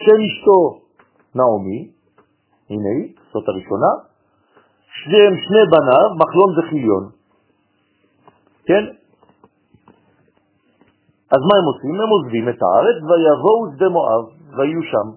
שם 0.04 0.20
אשתו, 0.28 0.82
נעמי, 1.36 1.92
הנה 2.70 2.90
היא, 2.98 3.16
זאת 3.34 3.48
הראשונה, 3.48 3.92
שם 5.04 5.32
שני 5.46 5.64
בניו, 5.72 6.08
מחלון 6.20 6.60
וחיליון. 6.60 7.10
כן? 8.66 8.99
אז 11.34 11.42
מה 11.50 11.56
הם 11.60 11.66
עושים? 11.72 12.02
הם 12.02 12.10
עוזבים 12.10 12.50
את 12.50 12.60
הארץ 12.64 12.98
ויבואו 13.08 13.72
שדה 13.76 13.90
מואב, 13.90 14.26
ויהיו 14.58 14.84
שם. 14.92 15.08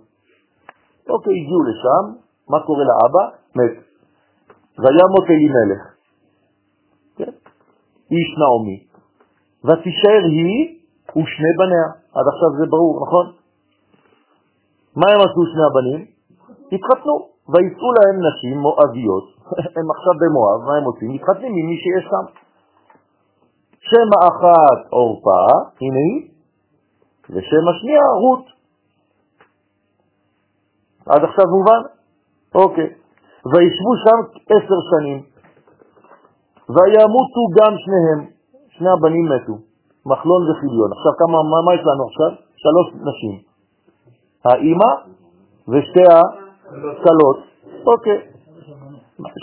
אוקיי, 1.08 1.34
הגיעו 1.40 1.62
לשם, 1.68 2.04
מה 2.50 2.58
קורה 2.66 2.84
לאבא? 2.90 3.24
מת. 3.56 3.74
וימות 4.78 5.26
אלימלך. 5.30 5.82
איש 8.10 8.30
נעמי, 8.40 8.78
ותישאר 9.64 10.22
היא 10.36 10.78
ושני 11.10 11.52
בניה. 11.58 11.88
עד 12.14 12.26
עכשיו 12.32 12.50
זה 12.58 12.66
ברור, 12.70 12.94
נכון? 13.06 13.26
מה 14.96 15.06
הם 15.12 15.20
עשו 15.26 15.42
שני 15.52 15.64
הבנים? 15.68 16.00
התחתנו, 16.72 17.14
ויצאו 17.52 17.88
להם 17.96 18.16
נשים 18.28 18.58
מואביות, 18.58 19.26
הם 19.76 19.86
עכשיו 19.94 20.14
במואב, 20.20 20.60
מה 20.68 20.74
הם 20.78 20.84
עושים? 20.84 21.08
מתחתנים 21.14 21.52
עם 21.58 21.66
מי 21.70 21.76
שיש 21.82 22.04
שם. 22.10 22.41
שם 23.92 24.08
האחת 24.18 24.92
אורפה, 24.92 25.44
הנה 25.80 26.02
היא, 26.08 26.30
ושם 27.30 27.64
השנייה 27.70 28.06
רות. 28.22 28.44
עד 31.06 31.24
עכשיו 31.24 31.46
מובן? 31.56 31.82
אוקיי. 32.54 32.88
וישבו 33.50 33.92
שם 34.04 34.18
עשר 34.54 34.78
שנים. 34.90 35.22
וימותו 36.74 37.42
גם 37.58 37.72
שניהם, 37.84 38.20
שני 38.68 38.90
הבנים 38.90 39.26
מתו, 39.32 39.56
מחלון 40.06 40.50
וחיליון. 40.50 40.90
עכשיו 40.96 41.12
כמה, 41.18 41.38
מה, 41.50 41.58
מה 41.66 41.74
יש 41.74 41.80
לנו 41.80 42.04
עכשיו? 42.08 42.30
שלוש 42.56 42.86
נשים, 43.08 43.38
האימא 44.44 44.92
ושתי 45.68 46.04
הכלות, 46.12 47.38
אוקיי, 47.86 48.18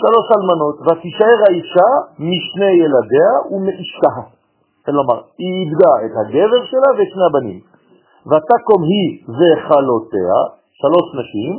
שלוש 0.02 0.26
אלמנות, 0.36 0.76
ותישאר 0.80 1.38
האישה 1.46 1.88
משני 2.18 2.72
ילדיה 2.82 3.30
ומאשתה. 3.50 4.39
כלומר, 4.86 5.18
היא 5.38 5.52
איבדה 5.60 5.92
את 6.04 6.12
הגבר 6.20 6.62
שלה 6.70 6.90
ואת 6.96 7.08
שני 7.12 7.24
הבנים. 7.30 7.60
ותקום 8.30 8.80
היא 8.90 9.08
וחלותיה, 9.38 10.36
שלוש 10.80 11.06
נשים, 11.20 11.52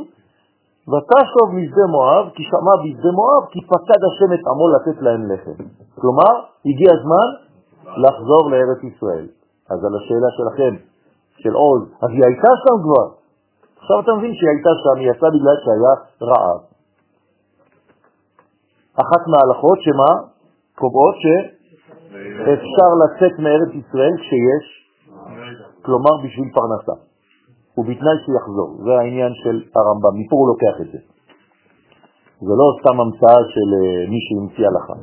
ותשוב 0.90 1.46
משדה 1.58 1.86
מואב, 1.94 2.24
כי 2.34 2.42
שמע 2.50 2.74
בשדה 2.82 3.10
מואב, 3.18 3.42
כי 3.52 3.60
פקד 3.72 4.00
השם 4.08 4.30
את 4.36 4.44
עמו 4.50 4.66
לתת 4.74 5.02
להם 5.02 5.22
לחם. 5.32 5.58
כלומר, 6.00 6.32
הגיע 6.66 6.90
הזמן 6.98 7.26
לחזור 8.04 8.50
לארץ 8.50 8.80
ישראל. 8.90 9.26
אז 9.70 9.78
על 9.86 9.94
השאלה 9.98 10.30
שלכם, 10.36 10.72
של 11.42 11.54
עוז, 11.54 11.82
אז 12.02 12.10
היא 12.14 12.24
הייתה 12.28 12.52
שם 12.62 12.76
כבר. 12.84 13.06
עכשיו 13.80 14.00
אתה 14.00 14.12
מבין 14.18 14.34
שהיא 14.34 14.50
הייתה 14.54 14.70
שם, 14.82 14.96
היא 15.00 15.10
יצאה 15.10 15.30
בגלל 15.30 15.56
שהיה 15.64 15.94
רעב. 16.28 16.60
אחת 19.02 19.22
מההלכות 19.30 19.78
שמה? 19.86 20.10
קובעות 20.74 21.14
שאפשר 22.12 22.90
לצאת 23.02 23.38
מארץ 23.38 23.72
ישראל 23.80 24.14
כשיש, 24.22 24.66
כלומר 25.82 26.14
בשביל 26.24 26.48
פרנסה. 26.54 26.96
ובתנאי 27.78 28.16
שיחזור. 28.24 28.70
זה 28.84 28.92
העניין 28.98 29.32
של 29.42 29.56
הרמב"ם, 29.76 30.14
מפה 30.20 30.36
הוא 30.36 30.48
לוקח 30.52 30.74
את 30.80 30.88
זה. 30.92 30.98
זה 32.46 32.54
לא 32.60 32.66
סתם 32.78 33.00
המצאה 33.00 33.40
של 33.54 33.68
אה, 33.78 34.10
מי 34.10 34.18
שהמציא 34.24 34.66
הלכה. 34.68 34.96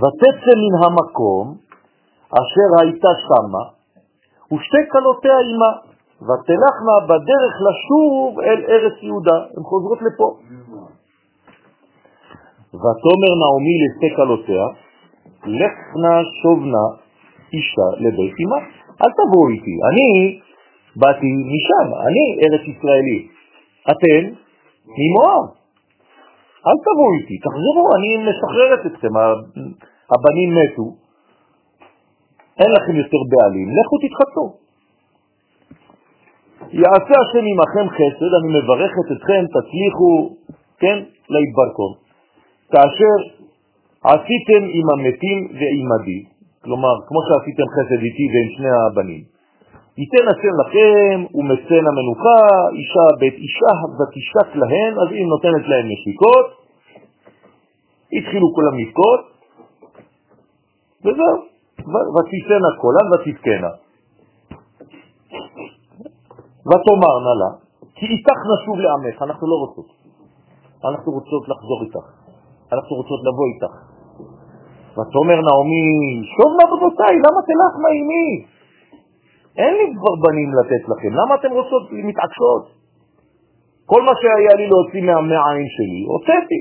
ותצא 0.00 0.52
מן 0.62 0.74
המקום 0.84 1.44
אשר 2.40 2.68
הייתה 2.80 3.12
שמה, 3.26 3.64
ושתי 4.52 4.82
קלותיה 4.92 5.38
עימה, 5.38 5.72
ותלכנה 6.26 6.96
בדרך 7.08 7.54
לשוב 7.66 8.40
אל 8.40 8.60
ארץ 8.68 8.96
יהודה. 9.02 9.38
הן 9.56 9.62
חוזרות 9.70 9.98
לפה. 10.06 10.28
ותאמר 12.68 13.32
נעמי 13.42 13.74
לשתי 13.82 14.10
קלותיה, 15.48 15.66
לכנה 15.66 16.20
שובנה 16.42 16.86
אישה 17.52 17.88
לבית 18.00 18.34
אמה. 18.46 18.58
אל 19.02 19.10
תבואו 19.18 19.48
איתי, 19.48 19.74
אני 19.88 20.40
באתי 20.96 21.26
משם, 21.52 21.88
אני 22.06 22.24
ארץ 22.42 22.60
ישראלי. 22.60 23.28
אתם 23.90 24.22
ממואב. 24.98 25.46
אל 26.66 26.78
תבואו 26.84 27.12
איתי, 27.20 27.38
תחזרו, 27.38 27.84
אני 27.96 28.30
משחררת 28.30 28.86
אתכם, 28.86 29.14
הבנים 30.12 30.50
מתו, 30.58 30.86
אין 32.58 32.70
לכם 32.76 32.96
יותר 32.96 33.22
בעלים, 33.30 33.68
לכו 33.76 33.96
תתחתנו. 34.02 34.68
יעשה 36.72 37.14
השם 37.22 37.44
עמכם 37.52 37.86
חסד, 37.96 38.32
אני 38.38 38.48
מברכת 38.58 39.06
אתכם, 39.12 39.42
תצליחו, 39.54 40.36
כן, 40.78 40.98
להתברכו. 41.30 41.88
כאשר 42.72 43.37
עשיתם 44.04 44.62
עם 44.78 44.86
המתים 44.94 45.38
ועמדי, 45.58 46.20
כלומר, 46.64 46.94
כמו 47.08 47.20
שעשיתם 47.26 47.66
חסד 47.74 48.00
איתי 48.06 48.26
ועם 48.32 48.48
שני 48.56 48.72
הבנים, 48.86 49.22
ייתן 49.98 50.24
השם 50.32 50.54
לכם 50.62 51.36
ומצן 51.38 51.84
המנוחה, 51.88 52.40
אישה 52.78 53.06
בית 53.20 53.34
אישה 53.34 53.74
ותשק 53.98 54.56
להן, 54.56 54.92
אז 55.02 55.08
היא 55.10 55.26
נותנת 55.26 55.64
להן 55.68 55.86
נשיקות, 55.92 56.46
התחילו 58.12 58.46
כולם 58.54 58.74
לבכות, 58.78 59.20
וזהו, 61.04 61.36
ותיתנה 62.14 62.70
קולן 62.80 63.06
ותתקנה. 63.12 63.72
ותאמרנה 66.68 67.34
לה, 67.40 67.50
כי 67.94 68.06
איתך 68.06 68.38
נשוב 68.52 68.76
לעמך, 68.78 69.22
אנחנו 69.22 69.46
לא 69.50 69.56
רוצות, 69.62 69.88
אנחנו 70.88 71.12
רוצות 71.12 71.48
לחזור 71.48 71.82
איתך, 71.84 72.06
אנחנו 72.72 72.96
רוצות 72.96 73.20
לבוא 73.26 73.46
איתך. 73.54 73.87
ותאמר 74.98 75.38
נעמי, 75.48 75.88
שוב 76.34 76.50
נא 76.58 76.64
בבותיי, 76.72 77.14
למה 77.24 77.40
תלך 77.48 77.72
מה 77.82 77.88
עימי? 77.96 78.28
אין 79.60 79.72
לי 79.78 79.86
כבר 79.96 80.14
בנים 80.24 80.50
לתת 80.58 80.82
לכם, 80.88 81.12
למה 81.20 81.34
אתם 81.34 81.50
רוצות, 81.58 81.82
מתעקשות? 81.92 82.64
כל 83.86 84.02
מה 84.02 84.12
שהיה 84.20 84.54
לי 84.60 84.66
להוציא 84.72 85.02
מהעין 85.02 85.68
שלי, 85.76 86.00
הוצאתי. 86.12 86.60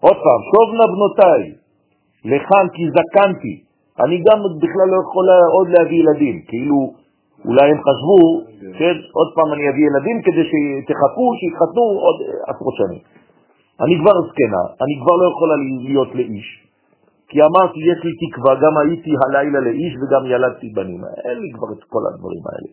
עוד 0.00 0.16
פעם, 0.24 0.40
שובנה 0.50 0.84
בנותיי, 0.92 1.42
לכאן 2.24 2.66
כי 2.74 2.82
זקנתי. 2.96 3.54
אני 4.04 4.16
גם 4.26 4.38
בכלל 4.62 4.88
לא 4.94 4.98
יכולה 5.04 5.38
עוד 5.56 5.68
להביא 5.74 5.98
ילדים, 6.02 6.36
כאילו 6.48 6.78
אולי 7.44 7.66
הם 7.72 7.80
חשבו, 7.86 8.20
כן, 8.78 8.96
עוד 9.18 9.28
פעם 9.36 9.48
אני 9.54 9.64
אביא 9.70 9.84
ילדים 9.88 10.16
כדי 10.22 10.44
שתחכו, 10.50 11.26
שיתחתנו 11.38 11.84
עוד 12.04 12.16
עשרות 12.48 12.74
שנים. 12.80 13.17
אני 13.84 13.94
כבר 14.00 14.16
זקנה, 14.28 14.62
אני 14.82 14.94
כבר 15.00 15.14
לא 15.20 15.26
יכולה 15.32 15.56
להיות 15.86 16.10
לאיש, 16.14 16.48
כי 17.28 17.38
אמרתי, 17.42 17.78
יש 17.90 17.98
לי 18.04 18.12
תקווה, 18.22 18.52
גם 18.62 18.74
הייתי 18.82 19.10
הלילה 19.22 19.60
לאיש 19.60 19.92
וגם 20.00 20.22
ילדתי 20.32 20.68
בנים. 20.76 21.00
אין 21.24 21.38
לי 21.42 21.50
כבר 21.56 21.68
את 21.72 21.82
כל 21.92 22.02
הדברים 22.08 22.44
האלה. 22.50 22.70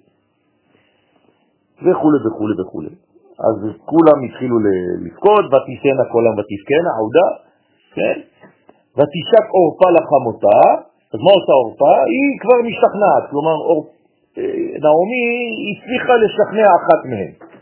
וכו' 1.83 2.17
וכו' 2.25 2.53
וכו'. 2.59 2.89
אז 3.47 3.57
כולם 3.91 4.17
התחילו 4.25 4.57
לפקוד, 5.05 5.43
ותישנה 5.53 6.05
כולם 6.13 6.33
ותבכנה, 6.37 6.91
עודה, 6.99 7.27
כן? 7.95 8.17
ותשק 8.97 9.45
עורפה 9.55 9.89
לחמותה, 9.95 10.59
אז 11.13 11.19
מה 11.25 11.31
עושה 11.37 11.53
עורפה? 11.59 11.93
היא 12.13 12.29
כבר 12.41 12.57
משתכנעת, 12.69 13.23
כלומר 13.31 13.55
אור... 13.69 13.81
אה, 14.37 14.43
נעמי 14.83 15.25
הצליחה 15.69 16.13
לשכנע 16.23 16.67
אחת 16.79 17.01
מהן. 17.09 17.54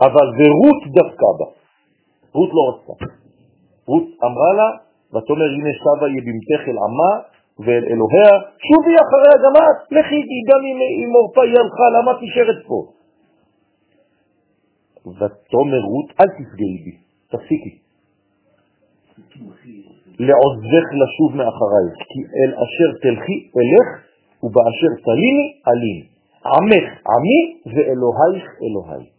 אבל 0.00 0.26
ורות 0.38 0.80
דווקא 0.96 1.28
בה, 1.38 1.48
רות 2.32 2.50
לא 2.56 2.62
רצתה. 2.68 3.04
רות 3.86 4.06
אמרה 4.24 4.52
לה, 4.58 4.68
ותאמר 5.12 5.48
הנה 5.56 5.72
שבה 5.80 6.06
יבימתך 6.16 6.62
אל 6.68 6.78
עמה 6.86 7.12
ואל 7.64 7.84
אלוהיה, 7.92 8.30
שובי 8.66 8.94
אחריה 9.04 9.36
גם 9.44 9.54
את, 9.56 9.78
לכי 9.92 10.20
גם 10.50 10.60
אם, 10.68 11.10
עורפה 11.14 11.42
היא 11.42 11.56
הלכה, 11.60 11.86
למה 11.96 12.12
תשארת 12.20 12.60
פה? 12.68 12.78
ותאמר 15.18 15.82
רות, 15.92 16.08
אל 16.20 16.28
תפגעי 16.38 16.78
בי, 16.84 16.94
תפסיקי. 17.30 17.74
לעוזך 20.18 20.86
לשוב 21.00 21.30
מאחרייך, 21.36 21.96
כי 22.10 22.20
אל 22.36 22.52
אשר 22.64 22.90
תלכי 23.02 23.38
אלך, 23.58 23.88
ובאשר 24.42 24.92
תליני 25.04 25.46
אלין. 25.68 26.16
עמך 26.46 26.86
עמי 27.14 27.40
ואלוהיך 27.66 28.44
אלוהי. 28.62 29.15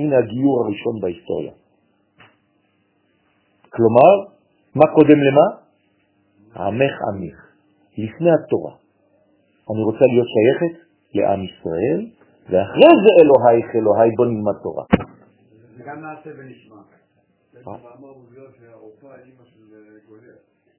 הנה 0.00 0.18
הגיור 0.18 0.64
הראשון 0.64 1.00
בהיסטוריה. 1.00 1.52
כלומר, 3.70 4.12
מה 4.74 4.86
קודם 4.94 5.18
למה? 5.26 5.46
עמך 6.56 6.94
עמיך, 7.08 7.38
לפני 7.92 8.30
התורה. 8.30 8.72
אני 9.70 9.82
רוצה 9.82 10.04
להיות 10.12 10.28
שייכת 10.34 10.74
לעם 11.14 11.40
ישראל, 11.44 12.00
ואחרי 12.50 12.90
זה 13.04 13.10
אלוהיך 13.22 13.66
אלוהי 13.74 14.10
בוא 14.16 14.26
נלמד 14.26 14.58
תורה. 14.62 14.84
זה 15.76 15.82
גם 15.84 16.00
נעשה 16.00 16.30
ונשמע. 16.38 16.76
אה? 16.76 17.72
אה, 17.72 17.78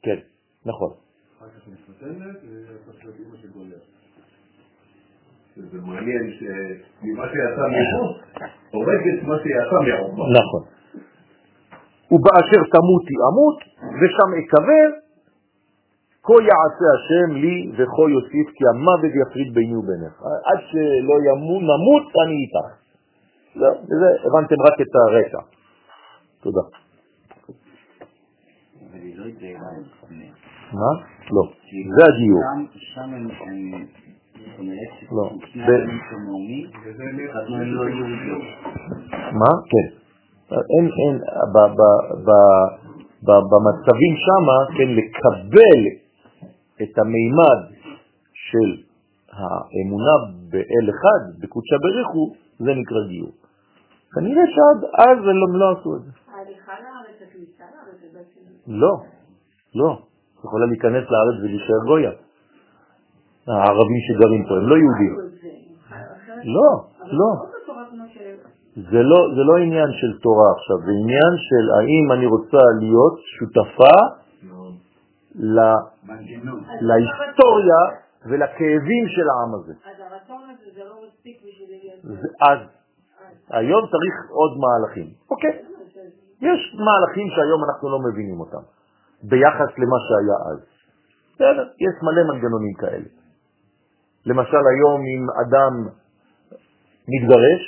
כן, 0.02 0.20
נכון. 0.66 0.92
אחר 1.38 1.50
כך 1.50 1.68
מתחתנת, 1.68 2.38
והפך 2.44 3.04
להיות 3.04 3.16
אימא 3.20 3.38
של 3.42 3.52
גוליית. 3.52 4.01
זה 5.56 5.78
מעניין 5.82 6.32
שמה 6.38 7.26
שיצא 7.32 7.66
מפה, 7.74 8.04
הורגת 8.72 9.24
מה 9.24 9.36
שיצא 9.44 9.78
מעורבה. 9.88 10.24
נכון. 10.40 10.64
ובאשר 12.12 12.62
תמותי 12.76 13.16
אמות, 13.30 13.60
ושם 14.00 14.30
אקבר, 14.40 14.88
כה 16.24 16.34
יעשה 16.34 16.86
השם 16.96 17.36
לי 17.36 17.72
וכה 17.74 18.04
יוסיף, 18.16 18.48
כי 18.56 18.64
המוות 18.74 19.14
יפריד 19.22 19.54
ביני 19.54 19.76
ובינך. 19.76 20.22
עד 20.46 20.60
שלא 20.70 21.16
ימות, 21.28 21.62
נמות, 21.70 22.04
אני 22.26 22.38
איתך. 22.44 22.68
זהו, 23.56 23.76
וזה, 23.84 24.10
הבנתם 24.26 24.56
רק 24.68 24.82
את 24.82 24.96
הרקע. 24.96 25.42
תודה. 26.42 26.62
מה? 30.74 30.92
לא. 31.32 31.44
זה 31.98 32.04
הגיור. 32.10 32.42
שם 32.76 33.14
הם... 33.14 33.28
לא. 34.60 34.68
לא. 35.12 35.30
מה? 39.40 39.52
כן. 39.72 39.88
אין, 40.52 40.86
אין, 41.00 41.16
במצבים 43.24 44.14
שמה, 44.26 44.78
כן, 44.78 44.90
לקבל 45.00 45.82
את 46.82 46.98
המימד 47.00 47.60
של 48.34 48.70
האמונה 49.32 50.16
באל 50.50 50.90
אחד, 50.90 51.40
בקודשא 51.40 51.76
בריחו, 51.82 52.34
זה 52.60 52.72
נקרא 52.74 53.08
גיור. 53.08 53.32
כנראה 54.14 54.44
שעד 54.54 54.84
אז 55.08 55.18
הם 55.18 55.38
לא, 55.42 55.60
לא 55.60 55.80
עשו 55.80 55.96
את 55.96 56.02
זה. 56.02 56.12
ההליכה 56.28 56.72
לארץ, 56.72 57.30
הכניסה 57.30 57.64
לארץ, 57.64 58.02
זה 58.02 58.08
בעצם... 58.14 58.42
לא, 58.68 58.94
לא. 59.76 60.00
יכולה 60.46 60.66
להיכנס 60.66 61.06
לארץ 61.12 61.38
ולהישאר 61.44 61.84
גויה. 61.88 62.12
הערבים 63.48 64.02
שגרים 64.08 64.44
פה, 64.48 64.54
הם 64.58 64.68
לא 64.70 64.76
יהודים. 64.76 65.16
לא, 66.44 66.70
לא. 67.20 67.32
זה 68.76 69.02
לא, 69.04 69.20
זה 69.36 69.42
לא 69.50 69.58
עניין 69.58 69.92
של 70.00 70.20
תורה 70.20 70.52
עכשיו, 70.58 70.78
זה 70.86 70.92
עניין 71.02 71.34
של 71.48 71.66
האם 71.78 72.12
אני 72.16 72.26
רוצה 72.26 72.64
להיות 72.80 73.16
שותפה 73.38 73.98
להיסטוריה 76.82 77.82
ולכאבים 78.26 79.04
של 79.08 79.26
העם 79.30 79.52
הזה. 79.56 79.74
אז 79.74 79.98
הרצון 80.00 80.44
הזה 80.50 80.66
זה 80.76 80.84
לא 80.90 80.96
מספיק 81.08 81.38
בשביל... 81.46 81.70
אז 82.42 82.60
היום 83.50 83.82
צריך 83.92 84.16
עוד 84.30 84.52
מהלכים. 84.62 85.08
אוקיי, 85.32 85.62
יש 86.42 86.76
מהלכים 86.86 87.28
שהיום 87.36 87.64
אנחנו 87.70 87.90
לא 87.90 88.00
מבינים 88.00 88.40
אותם 88.40 88.64
ביחס 89.24 89.72
למה 89.78 89.98
שהיה 90.08 90.38
אז. 90.52 90.60
בסדר, 91.36 91.66
יש 91.86 91.96
מלא 92.04 92.24
מנגנונים 92.24 92.74
כאלה. 92.80 93.21
למשל 94.26 94.64
היום 94.72 95.02
אם 95.02 95.22
אדם 95.42 95.74
מתגרש 97.08 97.62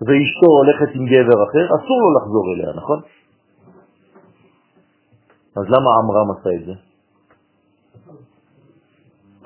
ואשתו 0.00 0.46
הולכת 0.46 0.94
עם 0.94 1.06
גבר 1.06 1.44
אחר, 1.44 1.66
אסור 1.76 1.98
לו 2.02 2.10
לחזור 2.16 2.44
אליה, 2.54 2.72
נכון? 2.76 3.00
אז 5.56 5.64
למה 5.68 5.90
עמרם 5.98 6.30
עשה 6.30 6.50
את 6.60 6.66
זה? 6.66 6.72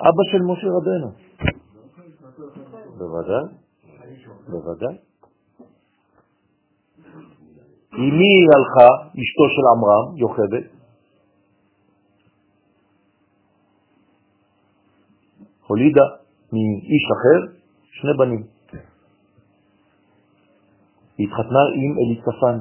אבא 0.01 0.23
של 0.31 0.41
משה 0.41 0.67
רבנו. 0.67 1.11
בוודאי, 2.97 3.43
בוודאי. 4.47 4.97
עם 7.93 8.17
מי 8.17 8.33
הלכה, 8.55 8.89
אשתו 9.07 9.45
של 9.55 9.65
עמרם, 9.75 10.17
יוכבד? 10.17 10.81
הולידה 15.67 16.20
מאיש 16.53 17.05
אחר 17.15 17.39
שני 17.91 18.11
בנים. 18.17 18.43
היא 21.17 21.27
התחתנה 21.27 21.63
עם 21.75 21.91
אליצפן. 22.01 22.57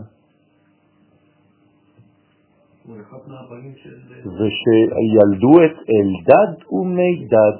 ושילדו 4.39 5.55
את 5.65 5.77
אלדד 5.91 6.73
ומידד, 6.73 7.57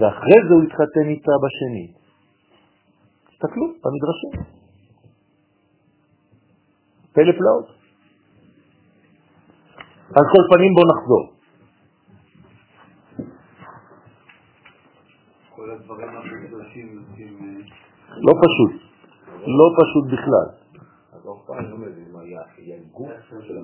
ואחרי 0.00 0.38
זה 0.48 0.54
הוא 0.54 0.62
התחתן 0.62 1.08
איתה 1.08 1.32
בשני. 1.42 1.92
תסתכלו 3.28 3.66
במדרשים. 3.66 4.54
פלא 7.12 7.32
פלאות. 7.32 7.66
על 10.08 10.24
כל 10.32 10.56
פנים 10.56 10.74
בואו 10.74 10.86
נחזור. 10.86 11.33
כל 15.64 15.70
הדברים 15.70 16.08
המקדשים 16.08 17.04
עם... 17.16 17.60
לא 18.16 18.32
פשוט, 18.44 18.72
לא 19.46 19.66
פשוט 19.78 20.04
בכלל. 20.12 20.48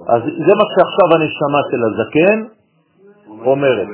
אז 0.06 0.22
זה 0.46 0.52
מה 0.60 0.66
שעכשיו 0.72 1.08
הנשמה 1.14 1.60
של 1.70 1.80
הזקן 1.88 2.38
אומרת. 3.46 3.88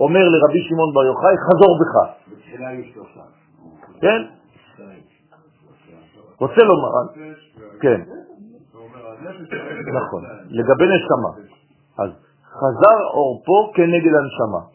אומר 0.00 0.28
לרבי 0.28 0.62
שמעון 0.68 0.94
בר 0.94 1.04
יוחאי, 1.04 1.34
חזור 1.46 1.78
בך. 1.80 1.94
כן? 4.00 4.22
רוצה 6.40 6.60
לומר, 6.62 6.90
כן, 7.80 8.00
נכון, 9.94 10.24
לגבי 10.48 10.84
נשמה. 10.84 11.30
אז 11.98 12.10
חזר 12.48 12.98
אורפו 13.14 13.72
כנגד 13.74 14.12
הנשמה. 14.14 14.73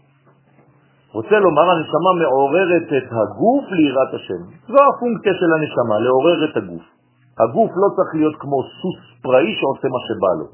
רוצה 1.13 1.35
לומר, 1.39 1.65
הנשמה 1.71 2.11
מעוררת 2.21 2.87
את 2.97 3.09
הגוף 3.19 3.65
ליראת 3.71 4.13
השם. 4.13 4.41
זו 4.67 4.79
הפונקציה 4.89 5.33
של 5.39 5.49
הנשמה, 5.55 5.95
לעורר 6.05 6.39
את 6.45 6.57
הגוף. 6.57 6.85
הגוף 7.43 7.71
לא 7.81 7.87
צריך 7.95 8.11
להיות 8.13 8.35
כמו 8.39 8.57
סוס 8.79 8.99
פראי 9.23 9.51
שעושה 9.59 9.87
מה 9.95 10.01
שבא 10.07 10.31
לו. 10.39 10.47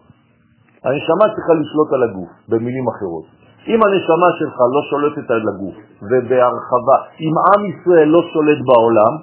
הנשמה 0.86 1.26
צריכה 1.36 1.53
לשלוט 1.61 1.90
על 1.94 2.03
הגוף, 2.03 2.32
במילים 2.49 2.86
אחרות. 2.94 3.26
אם 3.68 3.80
הנשמה 3.84 4.30
שלך 4.40 4.57
לא 4.76 4.82
שולטת 4.90 5.32
על 5.32 5.45
הגוף, 5.49 5.76
ובהרחבה, 6.10 6.98
אם 7.26 7.34
עם 7.49 7.61
ישראל 7.72 8.07
לא 8.15 8.22
שולט 8.34 8.60
בעולם, 8.69 9.14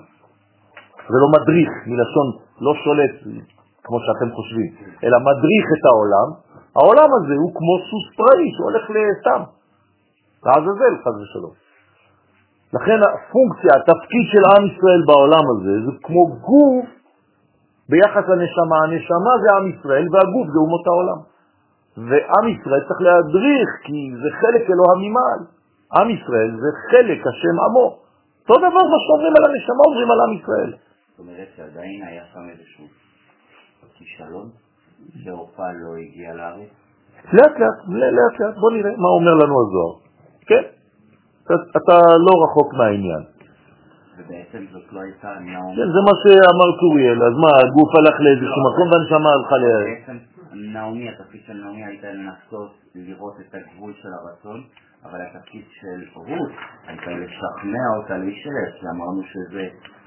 ולא 1.10 1.28
מדריך, 1.36 1.70
מלשון 1.86 2.28
לא 2.60 2.72
שולט, 2.84 3.14
כמו 3.84 3.98
שאתם 4.04 4.28
חושבים, 4.36 4.70
אלא 5.04 5.16
מדריך 5.28 5.66
את 5.76 5.84
העולם, 5.88 6.28
העולם 6.76 7.10
הזה 7.16 7.34
הוא 7.42 7.50
כמו 7.56 7.74
סוס 7.88 8.06
פראי 8.18 8.48
שהולך 8.56 8.84
לסתם, 8.94 9.42
לעזאזל, 10.44 10.94
חז 11.04 11.16
ושלום. 11.22 11.54
לכן 12.74 12.98
הפונקציה, 13.06 13.72
התפקיד 13.78 14.26
של 14.32 14.44
עם 14.52 14.62
ישראל 14.70 15.02
בעולם 15.06 15.44
הזה, 15.52 15.74
זה 15.86 15.92
כמו 16.02 16.22
גוף 16.48 16.88
ביחס 17.88 18.24
לנשמה. 18.32 18.76
הנשמה 18.84 19.32
זה 19.42 19.48
עם 19.56 19.64
ישראל 19.72 20.06
והגוף 20.12 20.46
זה 20.52 20.58
אומות 20.64 20.84
העולם. 20.86 21.20
ועם 21.96 22.46
ישראל 22.54 22.82
צריך 22.88 23.00
להדריך, 23.00 23.68
כי 23.84 23.98
זה 24.22 24.28
חלק 24.40 24.62
אלוה 24.70 24.92
ממעל. 25.02 25.40
עם 25.98 26.08
ישראל 26.10 26.50
זה 26.62 26.70
חלק 26.90 27.20
השם 27.26 27.56
עמו. 27.66 27.98
אותו 28.42 28.54
דבר 28.58 28.84
מה 28.92 28.98
שאומרים 29.04 29.32
על 29.38 29.44
הנשמה 29.48 29.82
אומרים 29.88 30.10
על 30.10 30.20
עם 30.24 30.32
ישראל. 30.38 30.72
זאת 30.72 31.18
אומרת 31.18 31.48
שעדיין 31.56 32.02
היה 32.06 32.24
שם 32.32 32.44
איזשהו 32.52 32.86
כישלון, 33.94 34.48
שהופעה 35.24 35.72
לא 35.72 35.96
הגיע 35.96 36.34
לארץ? 36.34 36.72
לאט 37.32 37.54
לאט, 37.60 37.78
לאט 37.88 38.40
לאט, 38.40 38.54
בוא 38.60 38.72
נראה 38.72 38.90
מה 38.90 39.08
אומר 39.08 39.34
לנו 39.34 39.54
הזוהר. 39.62 39.94
כן, 40.46 40.62
אתה, 41.44 41.54
אתה 41.76 41.96
לא 42.26 42.32
רחוק 42.44 42.74
מהעניין. 42.74 43.22
ובעצם 44.18 44.62
זאת 44.72 44.92
לא 44.92 45.00
הייתה 45.00 45.28
נאומי. 45.40 45.76
כן, 45.76 45.88
זה 45.94 46.00
מה 46.08 46.14
שאמר 46.22 46.68
צוריאל, 46.80 47.22
אז 47.22 47.34
מה, 47.44 47.50
הגוף 47.62 47.90
הלך 47.98 48.20
לאיזשהו 48.20 48.60
מקום 48.68 48.86
והנשמה 48.92 49.30
הלכה 49.34 49.56
ל... 49.56 49.64
בעצם 49.84 50.16
נעמי, 50.52 51.08
התפקיד 51.08 51.40
של 51.46 51.52
נעמי 51.52 51.84
הייתה 51.84 52.06
לנסות 52.12 52.72
לראות 52.94 53.34
את 53.40 53.54
הגבול 53.54 53.92
של 54.02 54.08
הרצון, 54.18 54.60
אבל 55.04 55.18
התפקיד 55.26 55.64
של 55.80 56.00
רות 56.14 56.52
הייתה 56.86 57.10
לשכנע 57.10 57.84
אותה 57.96 58.16
להישאר, 58.16 58.68
כי 58.80 58.86
אמרנו 58.96 59.22
שזה 59.22 59.64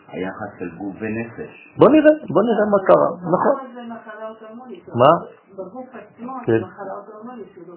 היחס 0.08 0.52
של 0.60 0.70
גוף 0.78 0.96
ונפש. 1.00 1.54
בוא 1.78 1.90
נראה, 1.90 2.14
בוא 2.34 2.44
נראה 2.48 2.66
מה 2.74 2.80
קרה, 2.88 3.10
נכון. 3.36 3.56
זה 3.76 3.82
מחלה 3.94 4.30
אוטומונית. 4.30 4.84
מה? 4.88 5.12
בגוף 5.58 5.90
עצמו 5.90 6.34
כן. 6.46 6.60
שלו. 6.60 7.76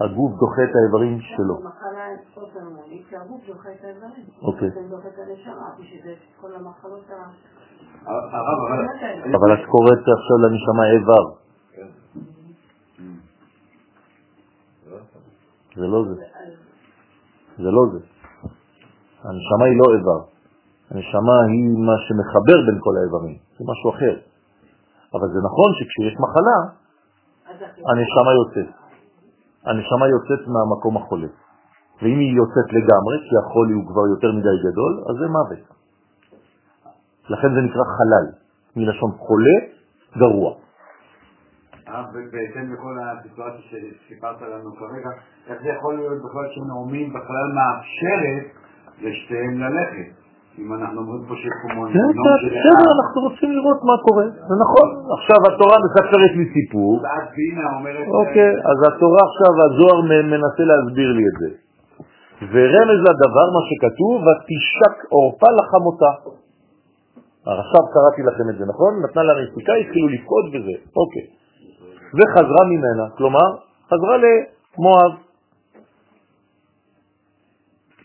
הגוף 0.00 0.32
דוחה 0.40 0.62
את 0.64 0.74
האיברים 0.76 1.20
שלו. 1.20 1.56
זה 1.56 1.68
מחלה 1.68 2.06
אוטומונית, 2.36 3.06
שהגוף 3.10 3.40
דוחה 3.46 3.68
את 3.72 3.84
האזורים. 3.84 4.26
אוקיי. 4.42 4.70
זה 4.70 4.80
דוחה 4.90 5.08
את 5.08 5.18
הנשמה, 5.18 5.68
בשביל 5.78 6.00
זה 6.04 6.14
כל 6.40 6.54
המחלות 6.54 7.10
ה... 7.10 7.14
הרב, 8.06 8.60
אבל... 8.66 9.34
אבל 9.34 9.54
את 9.54 9.66
קוראת 9.70 9.98
עכשיו 9.98 10.36
לנשמה 10.44 10.84
איבר. 10.92 11.40
זה 15.76 15.86
לא 15.86 16.04
זה. 16.08 16.14
זה 17.58 17.70
לא 17.70 17.82
זה. 17.92 17.98
הנשמה 19.24 19.64
היא 19.64 19.78
לא 19.78 19.94
איבר. 19.94 20.20
הנשמה 20.90 21.36
היא 21.50 21.64
מה 21.86 21.96
שמחבר 22.08 22.58
בין 22.66 22.78
כל 22.80 22.96
האיברים. 22.96 23.38
זה 23.58 23.64
משהו 23.70 23.90
אחר. 23.90 24.29
אבל 25.14 25.28
זה 25.34 25.38
נכון 25.48 25.70
שכשיש 25.78 26.14
מחלה, 26.24 26.58
הנשמה 27.88 28.32
יוצאת. 28.40 28.74
הנשמה 29.66 30.06
יוצאת 30.08 30.42
מהמקום 30.52 30.96
החולה. 30.96 31.28
ואם 32.02 32.18
היא 32.18 32.36
יוצאת 32.36 32.68
לגמרי, 32.76 33.16
כי 33.26 33.34
החולי 33.42 33.72
הוא 33.72 33.86
כבר 33.90 34.06
יותר 34.14 34.30
מדי 34.38 34.56
גדול, 34.66 34.92
אז 35.08 35.14
זה 35.20 35.26
מוות. 35.36 35.62
לכן 37.28 37.54
זה 37.54 37.60
נקרא 37.60 37.84
חלל, 37.96 38.26
מלשון 38.76 39.10
חולה, 39.18 39.58
גרוע. 40.18 40.54
הרב, 41.86 42.06
בהתאם 42.32 42.72
לכל 42.72 42.98
הסיטואציה 43.02 43.60
שסיפרת 43.60 44.42
לנו 44.42 44.76
כרגע, 44.76 45.10
איך 45.46 45.62
זה 45.62 45.68
יכול 45.68 45.96
להיות 45.96 46.18
בכלל 46.18 46.46
שנעמי 46.54 47.10
בכלל 47.10 47.46
מאפשרת 47.54 48.46
לשתיהם 49.00 49.60
ללכת? 49.60 50.19
אם 50.58 50.74
אנחנו 50.74 51.00
אומרים 51.00 51.22
פה 51.28 51.34
שיש 51.40 51.56
פה 51.62 51.68
מנגנון 51.74 52.14
של 52.40 52.48
בסדר, 52.54 52.88
אנחנו 52.96 53.18
רוצים 53.26 53.50
לראות 53.56 53.80
מה 53.88 53.96
קורה, 54.06 54.26
זה 54.48 54.54
נכון. 54.64 54.88
עכשיו 55.16 55.38
התורה 55.48 55.76
מספרת 55.86 56.32
לי 56.38 56.46
סיפור, 56.54 56.92
ואז 57.02 57.24
בינה 57.36 57.66
אומרת... 57.76 58.06
אוקיי, 58.20 58.52
אז 58.70 58.78
התורה 58.88 59.20
עכשיו, 59.28 59.52
הזוהר 59.66 60.00
מנסה 60.32 60.62
להסביר 60.70 61.10
לי 61.18 61.24
את 61.30 61.36
זה. 61.40 61.50
ורמז 62.52 63.00
לדבר, 63.08 63.46
מה 63.56 63.62
שכתוב, 63.68 64.16
ותשק 64.26 64.94
עורפה 65.14 65.50
לחמותה. 65.58 66.12
עכשיו 67.46 67.82
קראתי 67.94 68.22
לכם 68.28 68.46
את 68.50 68.56
זה, 68.58 68.64
נכון? 68.72 68.92
נתנה 69.04 69.22
לה 69.22 69.34
נסיקה, 69.42 69.72
התחילו 69.72 70.08
לפקוד 70.08 70.44
וזה, 70.52 70.76
אוקיי. 71.00 71.26
וחזרה 72.16 72.62
ממנה, 72.72 73.04
כלומר, 73.16 73.48
חזרה 73.90 74.16
למואב. 74.24 75.12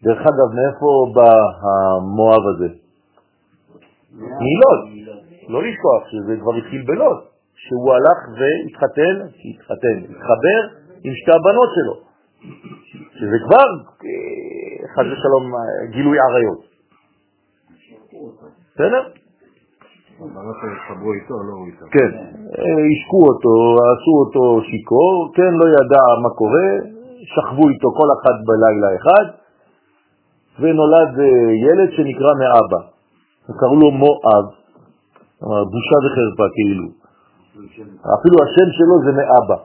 דרך 0.04 0.20
אגב, 0.22 0.50
מאיפה 0.58 0.90
בא 1.16 1.32
המואב 1.64 2.44
הזה? 2.56 2.68
מלוד. 4.20 4.80
לא 5.50 5.64
לשכוח 5.64 6.02
שזה 6.12 6.36
כבר 6.42 6.56
התחיל 6.56 6.82
בלוד, 6.88 7.18
שהוא 7.56 7.94
הלך 7.94 8.20
והתחתן, 8.38 9.16
התחתן, 9.50 9.98
התחבר 10.10 10.60
עם 11.04 11.14
שתי 11.20 11.32
הבנות 11.32 11.70
שלו, 11.76 11.96
שזה 13.20 13.38
כבר, 13.46 13.68
אה, 14.06 14.88
חס 14.94 15.06
ושלום, 15.12 15.46
גילוי 15.92 16.18
עריות. 16.20 16.62
בסדר? 18.74 19.04
הבנות 20.20 20.56
שהתחברו 20.62 21.14
איתו, 21.14 21.34
לא 21.48 21.54
הוא 21.54 21.68
איתו. 21.68 21.86
כן, 21.92 22.10
אה, 22.60 22.82
השקו 22.92 23.22
אותו, 23.30 23.54
עשו 23.92 24.14
אותו 24.22 24.44
שיקור, 24.70 25.32
כן, 25.36 25.52
לא 25.62 25.66
ידע 25.78 26.04
מה 26.24 26.30
קורה, 26.40 26.70
שכבו 27.32 27.70
איתו 27.70 27.88
כל 28.00 28.10
אחד 28.16 28.36
בלילה 28.48 28.90
אחד, 29.00 29.26
ונולד 30.60 31.20
אה, 31.20 31.26
ילד 31.66 31.90
שנקרא 31.92 32.32
מאבא. 32.40 32.82
קראו 33.60 33.76
לו 33.76 33.92
מואב, 33.92 34.46
כלומר, 35.40 35.64
בושה 35.64 35.98
וחרפה 36.04 36.48
כאילו. 36.56 36.88
אפילו 38.16 38.36
השם 38.44 38.68
שלו 38.78 38.96
זה 39.06 39.12
מאבא. 39.20 39.58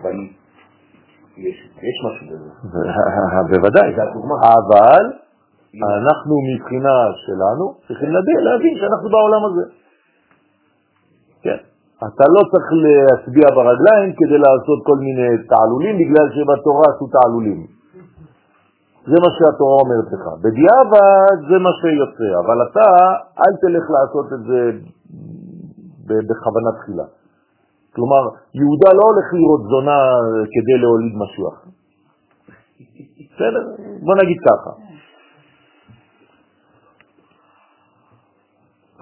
אבל 0.00 0.16
יש, 1.36 1.56
משהו 2.04 2.26
בזה. 2.26 2.50
בוודאי, 3.50 3.94
אבל 4.42 5.04
אנחנו 5.74 6.34
מבחינה 6.48 6.96
שלנו 7.26 7.74
צריכים 7.88 8.10
להבין 8.44 8.74
שאנחנו 8.78 9.08
בעולם 9.10 9.44
הזה. 9.44 9.72
כן. 11.42 11.56
אתה 12.06 12.24
לא 12.34 12.40
צריך 12.50 12.68
להצביע 12.84 13.46
ברגליים 13.56 14.10
כדי 14.18 14.38
לעשות 14.46 14.78
כל 14.88 14.98
מיני 15.06 15.30
תעלולים, 15.50 15.94
בגלל 16.00 16.26
שבתורה 16.34 16.84
עשו 16.90 17.06
תעלולים. 17.16 17.60
זה 19.10 19.16
מה 19.24 19.30
שהתורה 19.36 19.76
אומרת 19.82 20.08
לך. 20.14 20.24
בדיעבד 20.44 21.36
זה 21.50 21.56
מה 21.64 21.72
שיוצא, 21.80 22.30
אבל 22.42 22.58
אתה 22.66 22.88
אל 23.42 23.52
תלך 23.62 23.84
לעשות 23.96 24.26
את 24.34 24.42
זה 24.48 24.60
בכוונה 26.28 26.70
תחילה. 26.78 27.06
כלומר, 27.94 28.22
יהודה 28.54 28.90
לא 28.98 29.04
הולך 29.10 29.26
לראות 29.38 29.62
זונה 29.70 30.00
כדי 30.54 30.76
להוליד 30.82 31.14
משיח. 31.22 31.56
בסדר? 33.30 33.62
בוא 34.04 34.14
נגיד 34.22 34.38
ככה. 34.48 34.70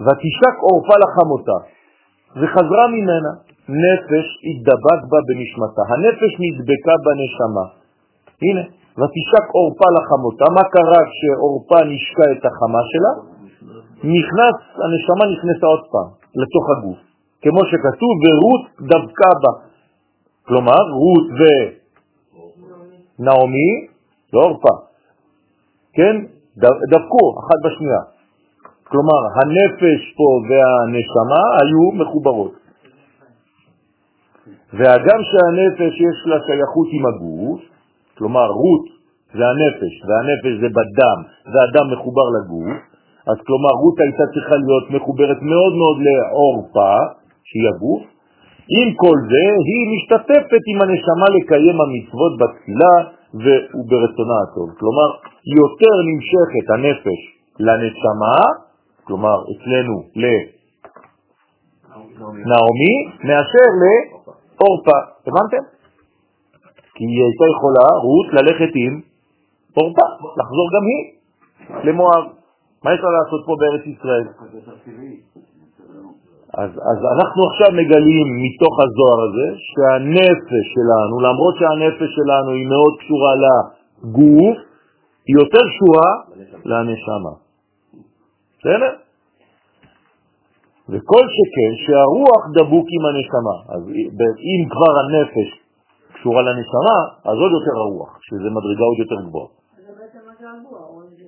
ותשק 0.05 0.55
עורפה 0.61 0.95
לחמותה, 1.03 1.57
וחזרה 2.35 2.85
ממנה. 2.87 3.31
נפש 3.69 4.27
התדבק 4.49 5.01
בה 5.09 5.19
בנשמתה. 5.27 5.81
הנפש 5.91 6.31
נדבקה 6.43 6.95
בנשמה. 7.05 7.65
הנה, 8.41 8.63
ותשק 8.99 9.45
עורפה 9.55 9.87
לחמותה. 9.95 10.45
מה 10.55 10.63
קרה 10.73 11.01
כשעורפה 11.11 11.79
נשקה 11.91 12.25
את 12.31 12.43
החמה 12.45 12.81
שלה? 12.91 13.13
נכנס, 14.15 14.57
הנשמה 14.83 15.23
נכנסה 15.33 15.65
עוד 15.73 15.83
פעם 15.91 16.09
לתוך 16.41 16.65
הגוף. 16.73 16.99
כמו 17.41 17.61
שכתוב, 17.69 18.13
ורות 18.23 18.63
דבקה 18.89 19.31
בה. 19.41 19.53
כלומר, 20.47 20.81
רות 21.01 21.27
ונעמי, 23.19 23.71
לא 24.33 24.39
עורפה, 24.39 24.75
כן? 25.93 26.15
דבקו 26.91 27.23
אחת 27.39 27.59
בשנייה. 27.65 28.16
כלומר, 28.91 29.21
הנפש 29.39 29.99
פה 30.17 30.29
והנשמה 30.49 31.43
היו 31.59 31.85
מחוברות. 32.01 32.53
והגם 34.73 35.19
שהנפש 35.29 35.93
יש 36.07 36.17
לה 36.25 36.37
שייכות 36.45 36.87
עם 36.91 37.05
הגוף, 37.05 37.59
כלומר 38.17 38.47
רות 38.61 38.85
זה 39.35 39.43
הנפש, 39.51 39.93
והנפש 40.07 40.53
זה 40.61 40.69
בדם, 40.77 41.19
והדם 41.51 41.85
מחובר 41.93 42.27
לגוף, 42.35 42.77
אז 43.29 43.37
כלומר 43.47 43.73
רות 43.81 43.97
הייתה 43.99 44.23
צריכה 44.33 44.55
להיות 44.55 44.85
מחוברת 44.95 45.39
מאוד 45.41 45.73
מאוד 45.81 45.97
לעורפה, 46.05 46.93
שהיא 47.47 47.67
הגוף, 47.71 48.03
עם 48.77 48.89
כל 49.01 49.17
זה 49.31 49.45
היא 49.69 49.83
משתתפת 49.93 50.63
עם 50.71 50.77
הנשמה 50.81 51.27
לקיים 51.35 51.77
המצוות 51.81 52.33
בתפילה 52.41 52.93
וברצונה 53.43 54.37
הטוב. 54.43 54.69
כלומר, 54.79 55.09
יותר 55.59 55.93
נמשכת 56.09 56.65
הנפש 56.73 57.19
לנשמה 57.59 58.37
כלומר 59.07 59.37
אצלנו 59.51 59.95
לנעמי, 62.15 62.95
מאשר 63.23 63.67
לאורפה. 63.81 64.97
הבנתם? 65.27 65.63
כי 66.95 67.03
היא 67.03 67.23
הייתה 67.27 67.45
יכולה, 67.53 67.85
רות, 68.03 68.27
ללכת 68.37 68.71
עם 68.75 68.93
אורפה, 69.77 70.05
לחזור 70.39 70.67
גם 70.75 70.83
היא 70.89 71.01
למואב. 71.83 72.23
מה 72.83 72.93
יש 72.93 72.99
לה 73.03 73.09
לעשות 73.17 73.41
פה 73.45 73.53
בארץ 73.59 73.85
ישראל? 73.93 74.27
אז, 76.53 76.71
אז 76.91 76.99
אנחנו 77.15 77.41
עכשיו 77.49 77.69
מגלים 77.71 78.27
מתוך 78.43 78.73
הזוהר 78.83 79.19
הזה 79.27 79.47
שהנפש 79.69 80.65
שלנו, 80.75 81.15
למרות 81.27 81.55
שהנפש 81.59 82.09
שלנו 82.15 82.51
היא 82.51 82.67
מאוד 82.67 82.93
קשורה 82.99 83.33
לגוף, 83.43 84.57
היא 85.27 85.35
יותר 85.41 85.63
קשורה 85.71 86.09
לנשמה. 86.65 87.46
בסדר? 88.59 88.91
וכל 90.89 91.25
שכן 91.35 91.71
שהרוח 91.83 92.41
דבוק 92.57 92.87
עם 92.95 93.03
הנשמה. 93.09 93.57
אז 93.75 93.81
אם 94.49 94.59
כבר 94.73 94.93
הנפש 95.01 95.49
קשורה 96.13 96.41
לנשמה, 96.41 96.99
אז 97.29 97.35
עוד 97.43 97.51
יותר 97.57 97.75
הרוח, 97.79 98.19
שזה 98.21 98.49
מדרגה 98.57 98.83
עוד 98.89 98.99
יותר 98.99 99.19
גבוהה. 99.27 99.47
זה 99.47 99.91
בעצם 99.99 100.19
מה 100.27 100.33
זה 100.39 100.45
הרוח, 100.49 100.89
או 100.89 101.01
איזה 101.03 101.25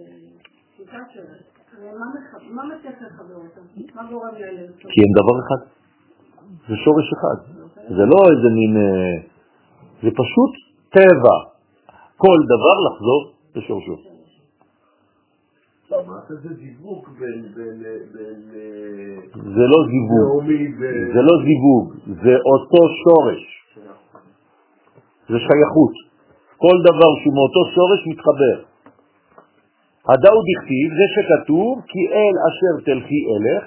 שיטה 0.77 0.97
שלהם. 1.13 1.49
מה 2.55 2.63
מצליח 2.63 2.93
לחבר 3.01 3.35
אותם? 3.35 3.61
מה 3.95 4.03
גורם 4.09 4.33
להם? 4.39 4.71
כי 4.91 4.99
הם 5.03 5.11
דבר 5.19 5.35
אחד. 5.43 5.61
זה 6.67 6.75
שורש 6.75 7.07
אחד. 7.13 7.37
זה 7.89 8.03
לא 8.11 8.19
איזה 8.31 8.49
מין... 8.57 8.77
אה, 8.77 9.17
זה 10.03 10.09
פשוט 10.21 10.53
טבע. 10.89 11.37
כל 12.17 12.37
דבר 12.53 12.75
לחזור 12.87 13.31
לשורשו. 13.55 14.08
זה 15.89 16.49
זיווג 16.53 17.09
בין... 17.19 17.45
זה 19.33 19.65
לא 19.73 19.79
זיווג. 19.89 20.45
זה 21.13 21.21
לא 21.21 21.35
זיווג. 21.45 21.85
זה 22.23 22.35
אותו 22.51 22.81
שורש. 23.03 23.43
זה 25.29 25.37
שייכות. 25.39 25.95
כל 26.57 26.77
דבר 26.83 27.11
שהוא 27.19 27.33
מאותו 27.35 27.61
שורש 27.75 28.01
מתחבר. 28.07 28.57
הדאו 30.09 30.39
דכתיב, 30.49 30.87
זה 30.99 31.05
שכתוב, 31.15 31.81
כי 31.87 31.99
אל 32.13 32.35
אשר 32.47 32.73
תלכי 32.85 33.21
אלך, 33.31 33.63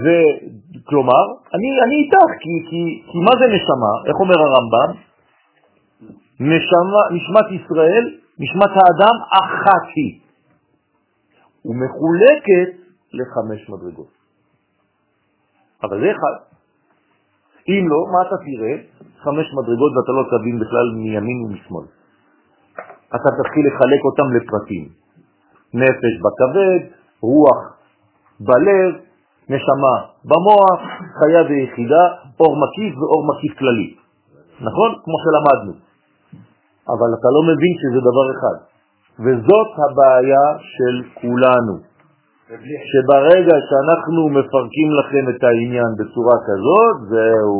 וכלומר, 0.00 1.24
אני, 1.54 1.68
אני 1.84 1.96
איתך, 2.04 2.30
כי, 2.40 2.54
כי, 2.70 3.02
כי 3.12 3.18
מה 3.26 3.32
זה 3.40 3.46
נשמה? 3.54 3.92
איך 4.06 4.16
אומר 4.20 4.38
הרמב"ם? 4.38 4.90
נשמת 7.10 7.46
ישראל, 7.50 8.04
נשמת 8.38 8.72
האדם 8.78 9.16
אחת 9.42 9.84
היא, 9.94 10.20
ומחולקת 11.64 12.70
לחמש 13.12 13.70
מדרגות. 13.70 14.12
אבל 15.82 16.00
זה 16.00 16.10
אחד. 16.10 16.36
אם 17.68 17.88
לא, 17.88 17.98
מה 18.12 18.20
אתה 18.28 18.36
תראה? 18.46 18.74
חמש 19.24 19.46
מדרגות 19.58 19.92
ואתה 19.96 20.12
לא 20.18 20.24
תבין 20.32 20.56
בכלל 20.60 20.86
מימין 20.96 21.38
ומשמאל. 21.44 21.86
אתה 23.08 23.28
תתחיל 23.38 23.64
לחלק 23.68 24.00
אותם 24.08 24.28
לפרטים. 24.36 24.84
נפש 25.74 26.14
בכבד, 26.24 26.80
רוח 27.20 27.60
בלב, 28.40 28.90
נשמה 29.48 29.94
במוח, 30.24 30.80
חיה 31.18 31.42
ויחידה, 31.48 32.04
אור 32.40 32.54
מקיף 32.62 32.92
ואור 32.98 33.22
מקיף 33.30 33.58
כללי. 33.58 33.94
נכון? 34.60 34.90
כמו 35.04 35.16
שלמדנו. 35.24 35.87
אבל 36.94 37.10
אתה 37.18 37.28
לא 37.36 37.42
מבין 37.50 37.74
שזה 37.80 38.00
דבר 38.08 38.26
אחד. 38.34 38.56
וזאת 39.24 39.70
הבעיה 39.84 40.46
של 40.74 40.94
כולנו. 41.20 41.74
שברגע 42.90 43.56
שאנחנו 43.68 44.20
מפרקים 44.28 44.88
לכם 45.00 45.24
את 45.32 45.44
העניין 45.44 45.90
בצורה 45.98 46.36
כזאת, 46.48 46.96
זהו, 47.12 47.56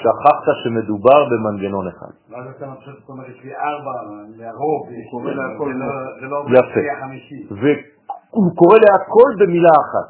שכחת 0.00 0.54
שמדובר 0.62 1.20
במנגנון 1.30 1.88
אחד. 1.88 2.12
ואז 2.30 2.44
אתה 2.56 2.66
זאת 3.00 3.08
אומרת, 3.08 3.28
יש 3.28 3.44
לי 3.44 3.52
ארבע, 3.54 3.92
להכל, 5.36 5.68
זה 6.20 6.26
לא 6.26 6.38
יפה. 6.58 6.80
והוא 7.60 8.50
קורא 8.60 8.78
להכל 8.86 9.30
במילה 9.40 9.74
אחת. 9.84 10.08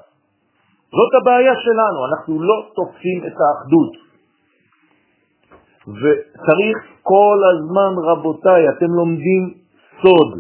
זאת 0.98 1.12
הבעיה 1.20 1.55
שלנו, 1.64 1.98
אנחנו 2.10 2.42
לא 2.42 2.56
תופסים 2.74 3.18
את 3.26 3.36
האחדות. 3.42 4.09
וצריך 6.00 6.76
כל 7.02 7.38
הזמן, 7.50 7.92
רבותיי, 8.10 8.68
אתם 8.68 8.90
לומדים 8.90 9.54
סוד. 10.02 10.38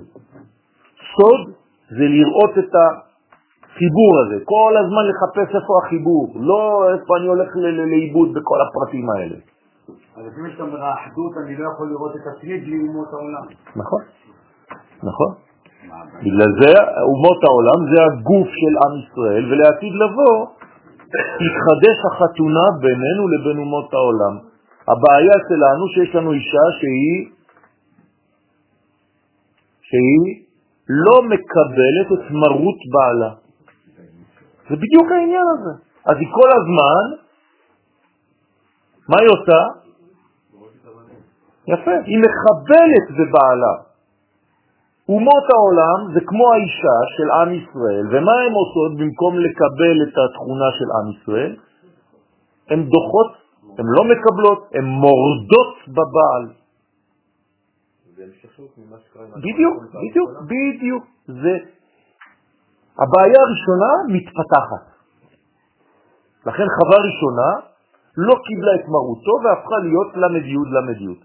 סוד 1.16 1.40
זה 1.90 2.04
לראות 2.04 2.58
את. 2.58 2.74
החיבור 3.80 4.12
הזה, 4.20 4.44
כל 4.44 4.72
הזמן 4.76 5.04
לחפש 5.10 5.54
איפה 5.54 5.72
החיבור, 5.82 6.32
לא 6.36 6.92
איפה 6.92 7.16
אני 7.18 7.26
הולך 7.26 7.48
לאיבוד 7.90 8.28
בכל 8.34 8.58
הפרטים 8.64 9.10
האלה. 9.10 9.36
אז 10.16 10.22
לפעמים 10.26 10.50
שאתה 10.52 10.62
אומר 10.62 10.82
האחדות, 10.84 11.32
אני 11.44 11.56
לא 11.56 11.64
יכול 11.72 11.88
לראות 11.88 12.12
את 12.16 12.24
עצמי 12.30 12.58
בלי 12.60 12.78
אומות 12.88 13.08
העולם. 13.12 13.44
נכון, 13.76 14.02
נכון. 15.02 15.30
בגלל 16.24 16.52
זה 16.60 16.72
אומות 17.10 17.40
העולם 17.46 17.78
זה 17.90 17.98
הגוף 18.08 18.48
של 18.60 18.74
עם 18.84 18.92
ישראל, 19.02 19.52
ולעתיד 19.52 19.94
לבוא 20.02 20.36
תתחדש 21.40 21.98
החתונה 22.10 22.66
בינינו 22.80 23.22
לבין 23.32 23.58
אומות 23.58 23.94
העולם. 23.94 24.49
הבעיה 24.88 25.36
שלנו 25.48 25.88
שיש 25.94 26.14
לנו 26.14 26.32
אישה 26.32 26.66
שהיא, 26.80 27.30
שהיא 29.82 30.44
לא 30.88 31.22
מקבלת 31.22 32.08
את 32.12 32.30
מרות 32.30 32.80
בעלה. 32.92 33.34
זה 34.70 34.76
בדיוק 34.76 35.10
העניין 35.12 35.46
הזה. 35.54 35.70
אז 36.06 36.16
היא 36.20 36.28
כל 36.32 36.50
הזמן, 36.58 37.02
מה 39.08 39.16
היא 39.20 39.28
עושה? 39.36 39.60
יפה, 41.68 41.90
היא 42.04 42.18
מחבלת 42.26 43.06
בבעלה. 43.18 43.74
אומות 45.08 45.46
העולם 45.54 46.14
זה 46.14 46.20
כמו 46.26 46.52
האישה 46.52 46.98
של 47.16 47.28
עם 47.30 47.50
ישראל, 47.54 48.04
ומה 48.06 48.36
הן 48.46 48.52
עושות 48.52 48.90
במקום 48.98 49.38
לקבל 49.38 49.96
את 50.02 50.14
התכונה 50.22 50.68
של 50.78 50.88
עם 50.98 51.06
ישראל? 51.14 51.56
הן 52.70 52.82
דוחות, 52.82 53.39
הן 53.80 53.86
לא 53.96 54.02
מקבלות, 54.12 54.60
הן 54.74 54.84
מורדות 54.84 55.74
בבעל. 55.88 56.44
בדיוק, 59.44 59.76
בדיוק, 60.02 60.30
בדיוק. 60.50 61.04
זה 61.26 61.54
הבעיה 63.02 63.38
הראשונה 63.44 63.90
מתפתחת. 64.14 64.84
לכן 66.46 66.66
חווה 66.76 66.98
ראשונה 67.08 67.48
לא 68.16 68.34
קיבלה 68.46 68.74
את 68.74 68.84
מרותו 68.88 69.34
והפכה 69.44 69.76
להיות 69.82 70.10
למדיות 70.16 70.68
למדיות. 70.76 71.20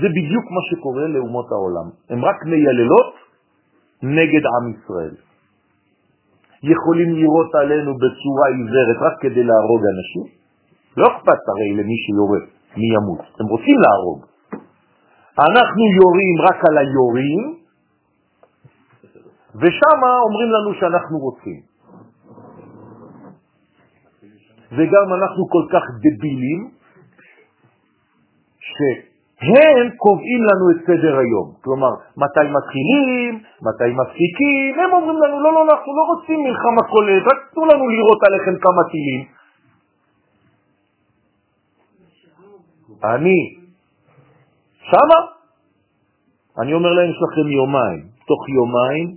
זה 0.00 0.08
בדיוק 0.16 0.44
מה 0.56 0.62
שקורה 0.70 1.06
לאומות 1.06 1.52
העולם. 1.52 1.86
הן 2.10 2.20
רק 2.24 2.44
מייללות 2.44 3.14
נגד 4.02 4.44
עם 4.54 4.64
ישראל. 4.74 5.14
יכולים 6.62 7.10
לראות 7.14 7.54
עלינו 7.54 7.94
בצורה 7.94 8.44
עיוורת 8.54 8.98
רק 9.06 9.14
כדי 9.22 9.44
להרוג 9.44 9.82
אנשים? 9.94 10.45
לא 10.96 11.06
אכפת 11.06 11.42
הרי 11.48 11.70
למי 11.78 11.96
שיורה, 12.04 12.42
מי 12.76 12.88
ימות. 12.96 13.24
הם 13.40 13.46
רוצים 13.46 13.76
להרוג. 13.84 14.20
אנחנו 15.38 15.82
יורים 16.00 16.36
רק 16.48 16.58
על 16.68 16.78
היורים, 16.78 17.42
ושם 19.60 19.98
אומרים 20.26 20.50
לנו 20.54 20.74
שאנחנו 20.80 21.18
רוצים. 21.18 21.60
וגם 24.72 25.06
אנחנו 25.18 25.42
כל 25.48 25.64
כך 25.72 25.84
דבילים, 26.04 26.60
שהם 28.68 29.88
קובעים 29.96 30.42
לנו 30.48 30.64
את 30.72 30.80
סדר 30.86 31.18
היום. 31.18 31.48
כלומר, 31.64 31.92
מתי 32.16 32.46
מתחילים, 32.58 33.32
מתי 33.68 33.90
מפסיקים, 34.00 34.70
הם 34.80 34.90
אומרים 34.92 35.18
לנו, 35.22 35.36
לא, 35.44 35.52
לא, 35.54 35.62
אנחנו 35.62 35.90
לא 35.98 36.04
רוצים 36.12 36.38
מלחמה 36.44 36.82
כוללת, 36.92 37.22
רק 37.22 37.38
תנו 37.54 37.64
לנו 37.64 37.84
לראות 37.88 38.20
עליכם 38.26 38.54
כמה 38.64 38.82
טילים. 38.90 39.35
אני, 43.04 43.38
שמה, 44.90 45.18
אני 46.58 46.72
אומר 46.74 46.92
להם, 46.92 47.10
יש 47.10 47.16
לכם 47.22 47.48
יומיים. 47.48 48.00
תוך 48.26 48.48
יומיים 48.48 49.16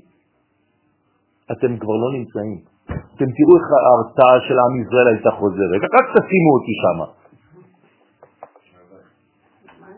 אתם 1.51 1.80
כבר 1.80 1.95
לא 2.03 2.10
נמצאים. 2.18 2.60
אתם 2.85 3.30
תראו 3.38 3.53
איך 3.57 3.68
ההרתעה 3.77 4.35
של 4.47 4.57
עם 4.60 4.81
ישראל 4.81 5.07
הייתה 5.07 5.31
חוזרת. 5.31 5.81
רק 5.97 6.06
תשימו 6.15 6.49
אותי 6.56 6.76
שם. 6.81 6.99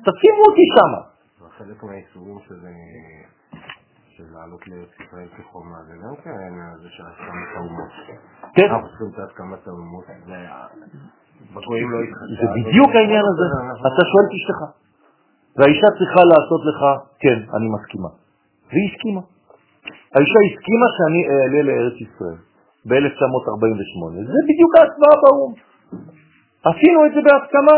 תשימו 0.07 0.41
אותי 0.47 0.65
שם. 0.75 0.91
חלק 1.57 1.83
מהאיסורים 1.83 2.39
של 2.39 4.23
לעלות 4.33 4.67
לארץ 4.67 4.89
ישראל 4.99 5.27
כחומה, 5.37 5.83
זה 5.87 5.93
גם 6.03 6.15
כן 6.23 6.53
הזה 6.75 6.89
של 6.89 7.03
הסכמת 7.05 7.49
האומות. 7.55 7.91
כן. 8.55 8.69
אנחנו 8.71 8.87
צריכים 8.89 9.07
את 9.13 9.29
הסכמת 9.29 9.67
האומות. 9.67 10.05
זה 12.39 12.47
בדיוק 12.55 12.91
העניין 12.95 13.25
הזה. 13.31 13.45
אתה 13.87 14.03
שואל 14.11 14.25
את 14.27 14.33
אשתך. 14.39 14.59
והאישה 15.57 15.89
צריכה 15.97 16.21
לעשות 16.31 16.61
לך, 16.69 16.79
כן, 17.19 17.39
אני 17.55 17.67
מסכימה. 17.75 18.09
והיא 18.69 18.89
הסכימה. 18.89 19.21
האישה 20.15 20.39
הסכימה 20.47 20.87
שאני 20.95 21.21
אעלה 21.29 21.61
לארץ 21.67 21.97
ישראל 22.05 22.37
ב-1948. 22.87 24.01
זה 24.33 24.39
בדיוק 24.49 24.71
ההצבעה 24.77 25.15
באו"ם. 25.21 25.53
עשינו 26.69 26.99
את 27.05 27.11
זה 27.15 27.21
בהסכמה. 27.27 27.77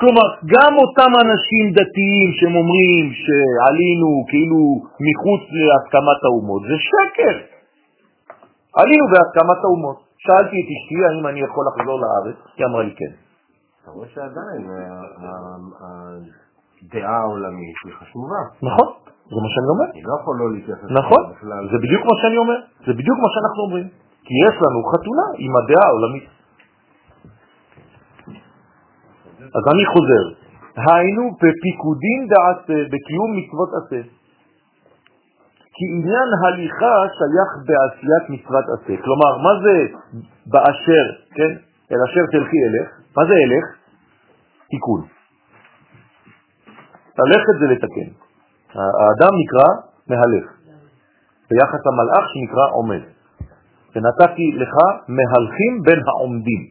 כלומר, 0.00 0.26
גם 0.54 0.72
אותם 0.82 1.10
אנשים 1.24 1.64
דתיים 1.78 2.28
שהם 2.38 2.54
אומרים 2.60 3.04
שעלינו 3.22 4.08
כאילו 4.30 4.60
מחוץ 5.06 5.42
להסכמת 5.66 6.20
האומות, 6.24 6.62
זה 6.70 6.76
שקר. 6.88 7.36
עלינו 8.80 9.04
בהסכמת 9.12 9.60
האומות. 9.64 10.07
שאלתי 10.24 10.56
את 10.62 10.68
אשתי 10.74 10.98
האם 11.08 11.26
אני 11.26 11.40
יכול 11.40 11.64
לחזור 11.68 11.96
לארץ, 12.02 12.36
היא 12.56 12.66
אמרה 12.66 12.82
לי 12.82 12.94
כן. 13.00 13.12
אתה 13.82 13.90
רואה 13.90 14.08
שעדיין 14.14 14.62
הדעה 16.82 17.18
העולמית 17.22 17.76
היא 17.84 17.94
חשובה. 17.98 18.40
נכון, 18.62 18.88
זה 19.30 19.38
מה 19.44 19.50
שאני 19.54 19.68
אומר. 19.74 19.88
אני 19.94 20.02
לא 20.10 20.14
יכול 20.20 20.34
לא 20.40 20.46
להתייחס 20.54 20.88
נכון. 21.00 21.22
זה 21.70 21.76
בדיוק 21.84 22.02
מה 22.10 22.14
שאני 22.22 22.36
אומר, 22.36 22.58
זה 22.86 22.92
בדיוק 22.98 23.18
מה 23.24 23.28
שאנחנו 23.32 23.60
אומרים. 23.66 23.88
כי 24.26 24.34
יש 24.46 24.54
לנו 24.64 24.78
חתונה 24.92 25.26
עם 25.44 25.52
הדעה 25.56 25.86
העולמית. 25.90 26.26
אז 29.56 29.64
אני 29.72 29.84
חוזר, 29.92 30.24
היינו 30.90 31.22
בפיקודין 31.40 32.20
דעשה, 32.32 32.76
בקיום 32.92 33.30
מצוות 33.38 33.70
עשה. 33.78 34.00
כי 35.78 35.84
עניין 35.94 36.28
הליכה 36.42 36.96
שייך 37.16 37.50
בעשיית 37.66 38.24
מצוות 38.30 38.64
עשה. 38.74 38.94
כלומר, 39.04 39.32
מה 39.46 39.52
זה 39.64 39.76
באשר, 40.46 41.06
כן? 41.34 41.52
אל 41.92 42.00
אשר 42.06 42.24
תלכי 42.32 42.58
אלך, 42.66 42.88
מה 43.16 43.22
זה 43.28 43.34
אלך? 43.44 43.66
תיקון. 44.70 45.02
ללכת 47.18 47.54
זה 47.60 47.66
לתקן. 47.72 48.10
האדם 48.74 49.32
נקרא 49.42 49.68
מהלך, 50.08 50.46
ביחס 51.50 51.82
המלאך 51.86 52.24
שנקרא 52.32 52.66
עומד. 52.72 53.02
ונתתי 53.96 54.52
לך 54.54 54.74
מהלכים 55.08 55.82
בין 55.82 56.00
העומדים. 56.08 56.62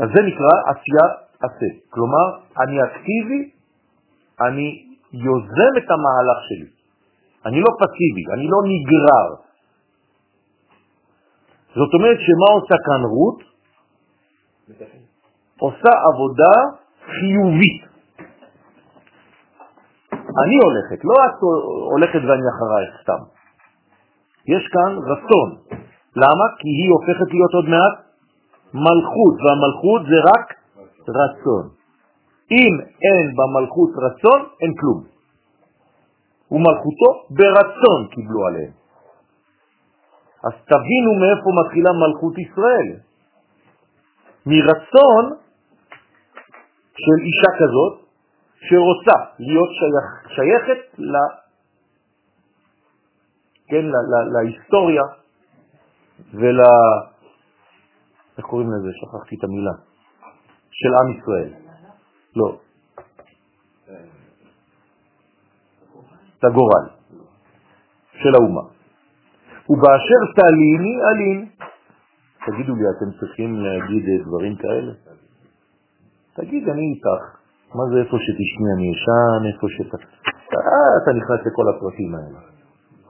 אז 0.00 0.08
זה 0.14 0.22
נקרא 0.22 0.54
עשייה 0.70 1.06
עשה. 1.38 1.70
כלומר, 1.90 2.26
אני 2.60 2.76
אקטיבי, 2.84 3.50
אני 4.40 4.85
יוזם 5.12 5.72
את 5.78 5.88
המהלך 5.90 6.38
שלי. 6.48 6.70
אני 7.46 7.60
לא 7.60 7.70
פסיבי, 7.80 8.24
אני 8.34 8.46
לא 8.52 8.60
נגרר. 8.72 9.28
זאת 11.74 11.94
אומרת 11.94 12.18
שמה 12.26 12.48
עושה 12.56 12.76
כאן 12.86 13.02
רות? 13.14 13.38
עושה 15.58 15.92
עבודה 16.08 16.54
חיובית. 17.06 17.82
אני 20.12 20.56
הולכת, 20.64 21.04
לא 21.04 21.14
את 21.26 21.40
הולכת 21.92 22.20
ואני 22.28 22.46
אחרייך 22.52 22.92
סתם. 23.02 23.22
יש 24.52 24.62
כאן 24.74 24.90
רצון. 25.10 25.48
למה? 26.16 26.46
כי 26.58 26.68
היא 26.68 26.90
הופכת 26.96 27.28
להיות 27.34 27.52
עוד 27.54 27.68
מעט 27.68 27.96
מלכות, 28.74 29.34
והמלכות 29.42 30.02
זה 30.10 30.18
רק 30.30 30.46
רצון. 31.08 31.64
אם 32.50 32.74
אין 32.80 33.26
במלכות 33.36 33.90
רצון, 34.06 34.40
אין 34.60 34.72
כלום. 34.80 35.04
ומלכותו 36.50 37.10
ברצון 37.30 38.08
קיבלו 38.14 38.46
עליהם. 38.46 38.72
אז 40.44 40.52
תבינו 40.64 41.10
מאיפה 41.20 41.48
מתחילה 41.60 41.90
מלכות 41.92 42.38
ישראל. 42.38 42.88
מרצון 44.46 45.24
של 46.96 47.18
אישה 47.26 47.50
כזאת 47.58 48.06
שרוצה 48.68 49.16
להיות 49.38 49.70
שייך, 49.78 50.36
שייכת 50.36 50.98
ל, 50.98 51.14
כן, 53.68 53.84
ל, 53.84 53.94
ל, 54.10 54.14
להיסטוריה 54.32 55.02
ול... 56.34 56.60
איך 58.38 58.46
קוראים 58.46 58.68
לזה? 58.68 58.88
שכחתי 58.92 59.36
את 59.38 59.44
המילה. 59.44 59.72
של 60.70 60.88
עם 60.94 61.18
ישראל. 61.18 61.65
לא. 62.36 62.58
לגורל 66.44 66.86
של 68.12 68.34
האומה. 68.34 68.64
ובאשר 69.70 70.20
תליני 70.36 70.94
אלין. 71.08 71.48
תגידו 72.46 72.74
לי, 72.74 72.84
אתם 72.96 73.18
צריכים 73.20 73.60
להגיד 73.60 74.04
דברים 74.26 74.56
כאלה? 74.56 74.92
תגיד, 76.34 76.68
אני 76.68 76.84
איתך. 76.94 77.24
מה 77.74 77.84
זה 77.90 77.96
איפה 78.00 78.16
שתשמי 78.24 78.68
אני 78.76 78.86
ישן, 78.94 79.40
איפה 79.54 79.66
שאתה... 79.74 79.96
אה, 80.56 80.92
אתה 81.02 81.10
נכנס 81.18 81.40
לכל 81.46 81.66
הפרטים 81.72 82.14
האלה. 82.14 82.38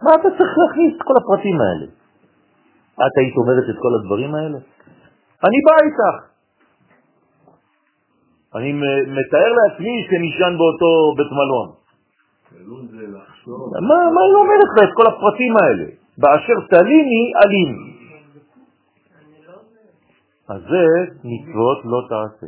מה 0.02 0.10
אתה 0.14 0.28
צריך 0.38 0.52
להכניס 0.60 0.92
את 0.96 1.02
כל 1.02 1.14
הפרטים 1.20 1.56
האלה? 1.60 1.86
את 2.94 3.14
היית 3.18 3.36
אומרת 3.36 3.66
את 3.70 3.78
כל 3.82 3.92
הדברים 3.98 4.34
האלה? 4.34 4.58
אני 5.46 5.58
בא 5.66 5.74
איתך. 5.86 6.35
אני 8.56 8.72
מתאר 9.18 9.52
לעצמי 9.58 10.06
שנשען 10.08 10.58
באותו 10.58 11.14
בית 11.16 11.32
מלון. 11.38 11.68
מה, 13.88 13.96
מה 14.14 14.22
היא 14.26 14.34
אומרת 14.34 14.70
לה 14.76 14.84
את 14.84 14.92
כל 14.94 15.06
הפרטים 15.06 15.54
האלה? 15.56 15.84
באשר 16.18 16.54
תליני 16.70 17.32
אלים. 17.44 17.96
אז 20.48 20.60
זה 20.70 20.86
מצוות 21.24 21.78
לא 21.84 22.00
תעשה. 22.08 22.46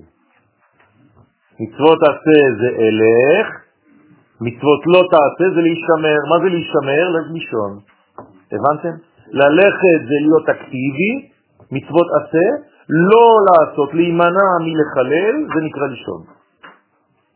מצוות 1.61 1.99
תעשה 2.05 2.39
זה 2.61 2.69
אלך, 2.85 3.47
מצוות 4.41 4.81
לא 4.87 5.03
תעשה 5.11 5.55
זה 5.55 5.61
להישמר. 5.61 6.19
מה 6.31 6.37
זה 6.43 6.49
להישמר? 6.55 7.07
לישון. 7.33 7.79
הבנתם? 8.53 8.95
ללכת 9.31 9.99
זה 10.09 10.17
להיות 10.25 10.49
אקטיבי, 10.49 11.13
מצוות 11.73 12.07
עשה, 12.19 12.47
לא 12.89 13.27
לעשות, 13.48 13.94
להימנע 13.94 14.51
מלחלל, 14.66 15.35
זה 15.55 15.60
נקרא 15.66 15.86
לישון. 15.86 16.20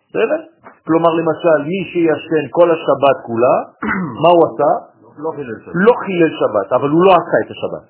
בסדר? 0.08 0.40
כלומר, 0.86 1.10
למשל, 1.20 1.58
מי 1.68 1.80
שישן 1.92 2.44
כל 2.50 2.70
השבת 2.70 3.16
כולה, 3.26 3.56
מה 4.22 4.28
הוא 4.34 4.42
עשה? 4.48 4.70
לא 5.18 5.30
חילל 5.36 5.56
שבת. 5.64 5.74
לא 5.74 5.92
חילל 6.04 6.30
שבת, 6.40 6.72
אבל 6.72 6.88
הוא 6.88 7.04
לא 7.04 7.12
עשה 7.12 7.36
את 7.46 7.50
השבת. 7.50 7.84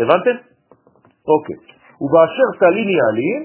הבנתם? 0.00 0.36
אוקיי. 1.28 1.56
ובאשר 2.00 2.48
תליני 2.58 2.98
עלים, 3.08 3.40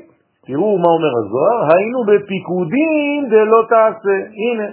תראו 0.46 0.78
מה 0.78 0.90
אומר 0.96 1.12
הזוהר, 1.20 1.60
היינו 1.76 2.00
בפיקודים 2.10 3.30
דלא 3.30 3.62
תעשה. 3.70 4.18
הנה, 4.42 4.68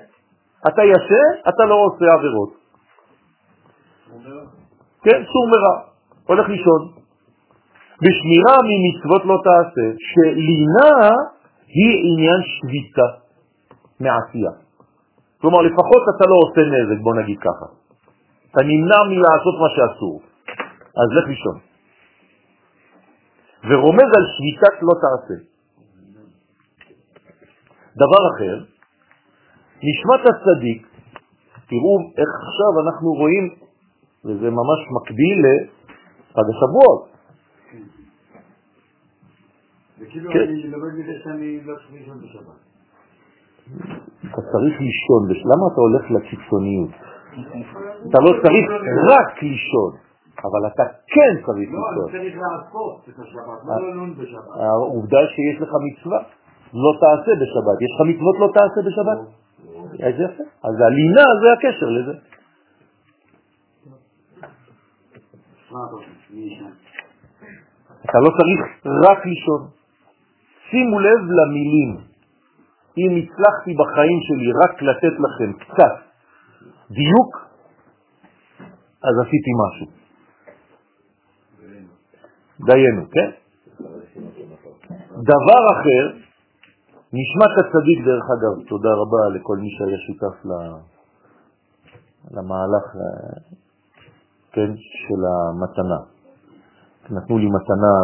אתה 0.69 0.83
ישן, 0.85 1.49
אתה 1.49 1.65
לא 1.65 1.75
עושה 1.75 2.05
עבירות. 2.19 2.53
כן, 5.05 5.23
סור 5.33 5.49
מרע, 5.49 5.77
הולך 6.27 6.49
לישון. 6.49 7.04
בשמירה 8.05 8.57
ממצוות 8.69 9.23
לא 9.25 9.37
תעשה, 9.45 9.87
שלינה 10.11 10.95
היא 11.67 11.93
עניין 12.07 12.41
שביתה 12.53 13.09
מעשייה. 14.01 14.51
כלומר, 15.41 15.61
לפחות 15.63 16.03
אתה 16.17 16.25
לא 16.31 16.37
עושה 16.45 16.61
נזק, 16.61 17.03
בוא 17.03 17.15
נגיד 17.15 17.39
ככה. 17.39 17.67
אתה 18.51 18.63
נמנע 18.63 19.01
מלעשות 19.09 19.55
מה 19.61 19.69
שאסור. 19.75 20.23
אז 21.01 21.09
לך 21.17 21.29
לישון. 21.29 21.59
ורומז 23.69 24.11
על 24.17 24.25
שביתת 24.35 24.77
לא 24.83 24.95
תעשה. 25.05 25.37
דבר 27.97 28.23
אחר, 28.35 28.65
נשמת 29.83 30.21
הצדיק, 30.31 30.87
תראו 31.69 31.99
איך 32.19 32.31
עכשיו 32.47 32.71
אנחנו 32.85 33.09
רואים, 33.13 33.45
וזה 34.25 34.51
ממש 34.51 34.81
מקביל 34.97 35.39
לחג 35.47 36.47
השבועות. 36.55 37.14
כן. 40.33 40.39
אני 40.39 40.63
לומד 40.71 40.93
מזה 40.99 41.13
שאני 41.25 41.61
לא 41.65 41.75
צריך 41.75 41.93
לישון 41.93 42.19
בשבת. 42.21 42.59
אתה 44.21 44.43
צריך 44.53 44.81
לישון, 44.81 45.23
למה 45.31 45.65
אתה 45.73 45.81
הולך 45.81 46.11
לקיצוניות? 46.11 46.91
אתה 48.09 48.19
לא 48.27 48.31
צריך 48.43 48.67
רק 49.13 49.43
לישון, 49.43 49.93
אבל 50.45 50.63
אתה 50.67 50.83
כן 51.07 51.33
צריך 51.47 51.47
לא, 51.49 51.55
אני 51.55 51.67
לישון. 51.67 52.11
צריך 52.13 52.37
לעשות 52.37 53.09
את 53.09 53.19
השבת, 53.19 53.59
לא 53.67 53.91
ללון 53.91 54.15
בשבת. 54.15 54.57
העובדה 54.57 55.19
שיש 55.35 55.61
לך 55.61 55.71
מצווה, 55.87 56.19
לא 56.75 56.91
תעשה 57.01 57.33
בשבת. 57.43 57.77
יש 57.85 57.91
לך 57.95 58.01
מצוות 58.09 58.37
לא 58.41 58.49
תעשה 58.55 58.81
בשבת? 58.89 59.19
אז 60.07 60.15
יפה. 60.25 60.45
אז 60.69 60.75
הלינה 60.87 61.25
זה 61.41 61.53
הקשר 61.53 61.87
לזה. 61.87 62.13
אתה 68.05 68.19
לא 68.21 68.31
צריך 68.39 68.61
רק 69.09 69.27
לישון. 69.27 69.74
שימו 70.71 71.01
לב 71.01 71.21
למילים. 71.39 71.91
אם 72.99 73.11
הצלחתי 73.11 73.71
בחיים 73.81 74.19
שלי 74.27 74.49
רק 74.63 74.83
לתת 74.83 75.15
לכם 75.25 75.53
קצת 75.65 75.95
דיוק, 76.91 77.31
אז 79.03 79.15
עשיתי 79.27 79.51
משהו. 79.63 79.87
דיינו, 82.67 83.03
כן? 83.11 83.31
דבר 85.23 85.61
אחר, 85.75 86.19
נשמת 87.13 87.53
הצדיק, 87.59 88.05
דרך 88.05 88.25
אגב, 88.35 88.69
תודה 88.69 88.89
רבה 88.89 89.39
לכל 89.39 89.57
מי 89.57 89.69
שהיה 89.71 89.99
שותף 90.07 90.37
למהלך 92.31 92.87
כן, 94.53 94.71
של 94.77 95.21
המתנה. 95.31 96.01
נתנו 97.11 97.39
לי 97.39 97.47
מתנה 97.47 97.95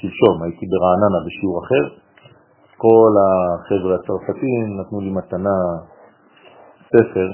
שלשום, 0.00 0.42
הייתי 0.42 0.64
ברעננה 0.72 1.18
בשיעור 1.26 1.56
אחר, 1.64 1.84
כל 2.84 3.12
החבר'ה 3.22 3.94
הצרפתים 3.98 4.64
נתנו 4.78 4.98
לי 5.00 5.10
מתנה 5.10 5.58
ספר 6.92 7.28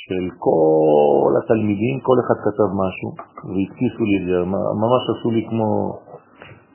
של 0.00 0.24
כל 0.46 1.32
התלמידים, 1.38 1.96
כל 2.08 2.16
אחד 2.22 2.38
כתב 2.46 2.70
משהו, 2.82 3.08
והדפיסו 3.52 4.02
לי 4.10 4.16
את 4.18 4.24
זה, 4.28 4.36
ממש 4.82 5.02
עשו 5.12 5.30
לי 5.36 5.42
כמו 5.50 5.68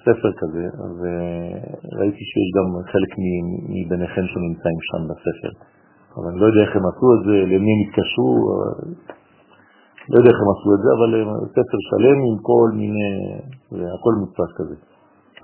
ספר 0.06 0.32
כזה, 0.41 0.65
וראיתי 0.98 2.24
שיש 2.30 2.49
גם 2.57 2.68
חלק 2.94 3.11
מביניכם 3.76 4.26
שנמצאים 4.32 4.80
שם 4.90 5.02
בספר. 5.10 5.52
אבל 6.15 6.28
אני 6.30 6.40
לא 6.41 6.45
יודע 6.45 6.61
איך 6.65 6.74
הם 6.78 6.86
עשו 6.91 7.07
את 7.15 7.22
זה, 7.28 7.36
למי 7.52 7.70
הם 7.74 7.80
התקשרו, 7.84 8.32
לא 10.11 10.15
יודע 10.20 10.30
איך 10.34 10.40
הם 10.44 10.49
עשו 10.56 10.70
את 10.76 10.82
זה, 10.84 10.90
אבל 10.98 11.10
ספר 11.57 11.80
שלם 11.90 12.18
עם 12.28 12.38
כל 12.49 12.70
מיני, 12.82 13.11
והכל 13.72 14.14
מודפס 14.20 14.52
כזה. 14.60 14.93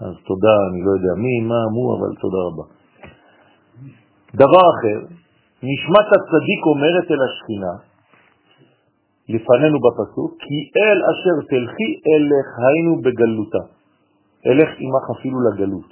אז 0.01 0.13
תודה, 0.27 0.55
אני 0.69 0.79
לא 0.85 0.91
יודע 0.97 1.13
מי, 1.23 1.35
מה, 1.49 1.61
מו, 1.75 1.83
אבל 1.95 2.11
תודה 2.21 2.41
רבה. 2.47 2.65
דבר 4.35 4.63
אחר, 4.73 4.99
נשמת 5.63 6.07
הצדיק 6.15 6.61
אומרת 6.71 7.07
אל 7.11 7.21
השכינה, 7.27 7.73
לפנינו 9.29 9.77
בפסוק, 9.85 10.31
כי 10.43 10.57
אל 10.77 10.97
אשר 11.11 11.35
תלכי 11.51 11.89
אלך 12.11 12.47
היינו 12.67 12.93
בגלותה, 13.03 13.63
אלך 14.47 14.69
עמך 14.83 15.05
אפילו 15.19 15.37
לגלות. 15.47 15.89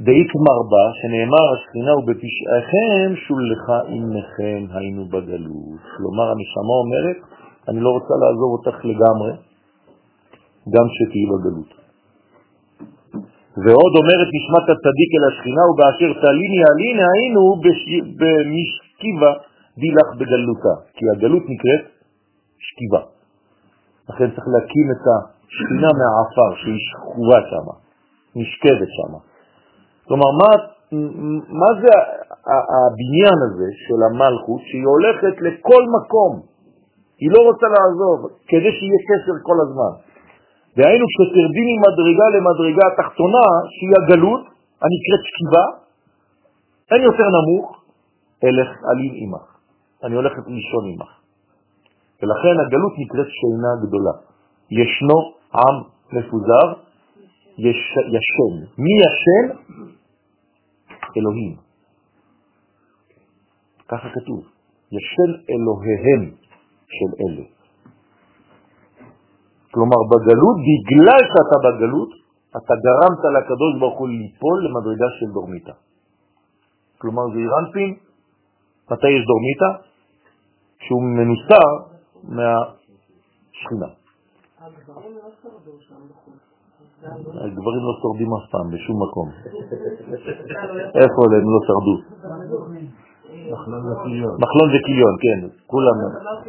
דאית 0.00 0.32
מרבה, 0.46 0.84
שנאמר 0.98 1.44
השכינה 1.54 1.92
ובפשעיכם 1.98 3.08
שולחה 3.26 3.78
עמכם 3.94 4.60
היינו 4.74 5.04
בגלות. 5.12 5.82
כלומר, 5.96 6.26
הנשמה 6.32 6.74
אומרת, 6.82 7.18
אני 7.68 7.80
לא 7.80 7.90
רוצה 7.90 8.14
לעזוב 8.22 8.50
אותך 8.56 8.84
לגמרי, 8.84 9.51
גם 10.74 10.86
שתהי 10.96 11.24
בגלות. 11.30 11.70
ועוד 13.62 13.92
אומרת 14.00 14.28
נשמת 14.36 14.66
הצדיק 14.72 15.10
אל 15.16 15.24
השכינה, 15.30 15.62
ובאשר 15.68 16.10
תליני 16.22 16.62
עליני 16.70 17.04
היינו 17.12 17.42
במשכיבה 18.20 19.32
דילך 19.80 20.08
בגלותה, 20.18 20.74
כי 20.94 21.04
הגלות 21.12 21.44
נקראת 21.52 21.84
שכיבה. 22.58 23.02
לכן 24.08 24.28
צריך 24.34 24.46
להקים 24.54 24.86
את 24.94 25.04
השכינה 25.12 25.90
מהעפר 25.98 26.50
שהיא 26.60 26.82
שכובה 26.88 27.38
שם, 27.50 27.66
נשכבת 28.36 28.90
שם. 28.96 29.12
כלומר, 30.06 30.30
מה, 30.40 30.50
מה 31.60 31.70
זה 31.82 31.92
הבניין 32.76 33.38
הזה 33.46 33.68
של 33.84 33.98
המלכות 34.06 34.60
שהיא 34.68 34.86
הולכת 34.94 35.34
לכל 35.46 35.82
מקום? 35.96 36.32
היא 37.18 37.30
לא 37.34 37.40
רוצה 37.48 37.66
לעזוב, 37.74 38.18
כדי 38.48 38.72
שיהיה 38.78 39.00
קשר 39.08 39.36
כל 39.42 39.58
הזמן. 39.64 40.11
והיינו 40.76 41.04
כשתרדי 41.10 41.64
ממדרגה 41.70 42.26
למדרגה 42.34 42.84
התחתונה, 42.92 43.46
שהיא 43.74 43.94
הגלות, 43.98 44.42
הנקראת 44.82 45.22
שכיבה, 45.28 45.64
אין 46.90 47.02
יותר 47.02 47.28
נמוך, 47.36 47.84
אלך 48.44 48.68
עלים 48.90 49.12
עמך. 49.22 49.46
אני 50.04 50.14
הולכת 50.14 50.42
לישון 50.48 50.84
עמך. 50.92 51.10
ולכן 52.22 52.54
הגלות 52.66 52.92
נקראת 52.98 53.26
שינה 53.38 53.72
גדולה. 53.86 54.14
ישנו 54.70 55.18
עם 55.54 55.76
מפוזר, 56.12 56.66
יש, 57.58 57.80
ישן. 58.16 58.54
מי 58.78 58.92
ישן? 59.04 59.46
אלוהים. 61.16 61.56
ככה 63.88 64.08
כתוב. 64.08 64.40
ישן 64.92 65.30
אלוהיהם 65.50 66.34
של 66.86 67.10
אלה. 67.20 67.61
כלומר, 69.74 70.00
בגלות, 70.10 70.56
בגלל 70.68 71.22
שאתה 71.32 71.56
בגלות, 71.64 72.10
אתה 72.56 72.74
גרמת 72.84 73.22
לקדוש 73.36 73.72
ברוך 73.80 73.98
הוא 73.98 74.08
ליפול 74.08 74.56
למדרגה 74.64 75.08
של 75.18 75.28
דורמיתה. 75.32 75.72
כלומר, 76.98 77.22
זה 77.32 77.38
אירנפין, 77.38 77.90
מתי 78.90 79.10
יש 79.16 79.24
דורמיתה? 79.30 79.70
שהוא 80.84 81.02
מנוסר 81.02 81.68
מהשכינה. 82.36 83.90
הגברים 87.44 87.82
לא 87.86 87.92
שורדים 88.02 88.28
אף 88.36 88.50
פעם, 88.50 88.70
בשום 88.70 88.96
מקום. 89.02 89.28
איפה 91.02 91.20
הם 91.36 91.46
לא 91.54 91.60
שרדו? 91.66 91.96
מחלון 94.42 94.68
וכיליון, 94.74 95.14
כן, 95.22 95.38
כולם, 95.66 95.96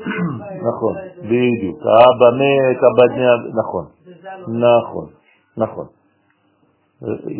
נכון, 0.69 0.93
בדיוק, 1.23 1.77
האבא 1.79 2.29
מת, 2.39 2.77
אבא 2.77 3.05
בני, 3.13 3.25
נכון, 3.61 3.85
נכון, 4.47 5.07
נכון. 5.57 5.85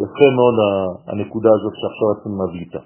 יפה 0.02 0.28
מאוד 0.38 0.56
הנקודה 1.08 1.50
הזאת 1.56 1.74
שעכשיו 1.82 2.08
אתם 2.16 2.32
מבליטה. 2.42 2.80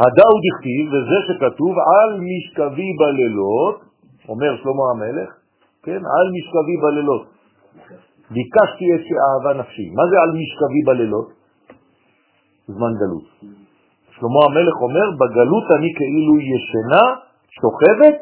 הדאו 0.00 0.34
דכתיב, 0.46 0.84
וזה 0.92 1.18
שכתוב 1.28 1.74
על 1.78 2.20
משכבי 2.20 2.88
בלילות, 3.00 3.80
אומר 4.28 4.56
שלמה 4.62 4.84
המלך, 4.94 5.30
כן, 5.82 6.00
על 6.16 6.26
משכבי 6.36 6.76
בלילות. 6.82 7.26
ביקשתי 8.30 8.86
את 8.94 9.00
שאהבה 9.08 9.60
נפשי. 9.60 9.86
מה 9.96 10.02
זה 10.10 10.16
על 10.22 10.30
משכבי 10.40 10.80
בלילות? 10.86 11.28
זמן 12.66 12.92
גלות. 13.00 13.54
שלמה 14.14 14.40
המלך 14.44 14.74
אומר, 14.82 15.06
בגלות 15.20 15.66
אני 15.76 15.90
כאילו 15.96 16.34
ישנה, 16.52 17.04
שוכבת, 17.60 18.16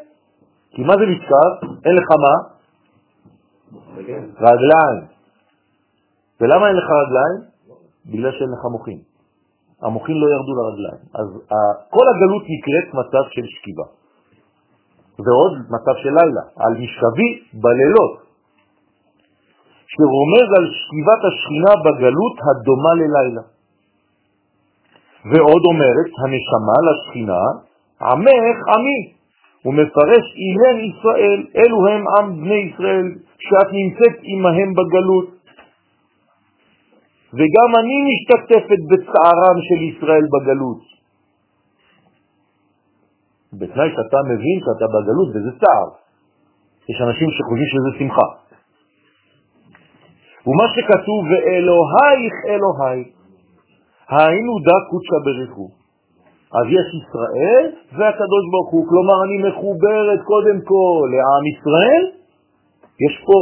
כי 0.70 0.82
מה 0.82 0.94
זה 0.98 1.05
משכב? 1.12 1.51
אין 1.85 1.94
לך 1.94 2.09
מה? 2.24 2.35
רגליים. 4.40 5.01
ולמה 6.40 6.69
אין 6.69 6.77
לך 6.77 6.89
רגליים? 7.02 7.40
בגלל 8.06 8.32
שאין 8.32 8.51
לך 8.51 8.64
מוחים. 8.73 9.01
המוחים 9.82 10.16
לא 10.23 10.27
ירדו 10.35 10.52
לרגליים. 10.59 11.01
אז 11.20 11.28
כל 11.90 12.06
הגלות 12.14 12.43
נקראת 12.52 12.89
מצב 13.01 13.24
של 13.31 13.47
שכיבה. 13.47 13.86
ועוד 15.24 15.52
מצב 15.74 15.94
של 16.02 16.12
לילה, 16.19 16.44
על 16.56 16.73
משכבי 16.82 17.28
בלילות, 17.62 18.12
שרומז 19.93 20.48
על 20.59 20.66
שכיבת 20.78 21.20
השכינה 21.28 21.73
בגלות 21.85 22.36
הדומה 22.47 22.93
ללילה. 23.01 23.43
ועוד 25.24 25.62
אומרת 25.70 26.11
הנשמה 26.20 26.77
לשכינה, 26.86 27.43
עמך 28.03 28.59
עמי, 28.77 29.01
הוא 29.62 29.74
מפרש 29.74 30.24
אילן 30.43 30.78
ישראל, 30.85 31.47
אלו 31.57 31.89
הם 31.89 32.05
עם 32.19 32.40
בני 32.40 32.55
ישראל, 32.55 33.07
שאת 33.39 33.69
נמצאת 33.73 34.16
עמהם 34.23 34.73
בגלות. 34.78 35.31
וגם 37.32 37.70
אני 37.81 37.97
משתתפת 38.09 38.81
בצערם 38.90 39.57
של 39.69 39.81
ישראל 39.82 40.24
בגלות. 40.32 40.82
בתנאי 43.53 43.89
שאתה 43.90 44.19
מבין 44.31 44.59
שאתה 44.65 44.86
בגלות 44.94 45.28
וזה 45.28 45.51
צער. 45.61 45.89
יש 46.89 47.01
אנשים 47.01 47.28
שחושבים 47.31 47.69
שזה 47.73 47.99
שמחה. 47.99 48.28
ומה 50.47 50.66
שכתוב, 50.74 51.20
ואלוהיך 51.31 52.35
אלוהי, 52.47 53.05
היינו 54.16 54.52
דה 54.66 54.78
קודשא 54.90 55.18
בריחו. 55.24 55.66
אז 56.59 56.66
יש 56.78 56.86
ישראל 57.01 57.64
והקדוש 57.97 58.44
ברוך 58.52 58.70
הוא, 58.72 58.84
כלומר 58.90 59.16
אני 59.26 59.36
מחוברת 59.48 60.20
קודם 60.32 60.59
כל 60.70 61.09
לעם 61.12 61.44
ישראל, 61.52 62.05
יש 63.05 63.14
פה 63.26 63.36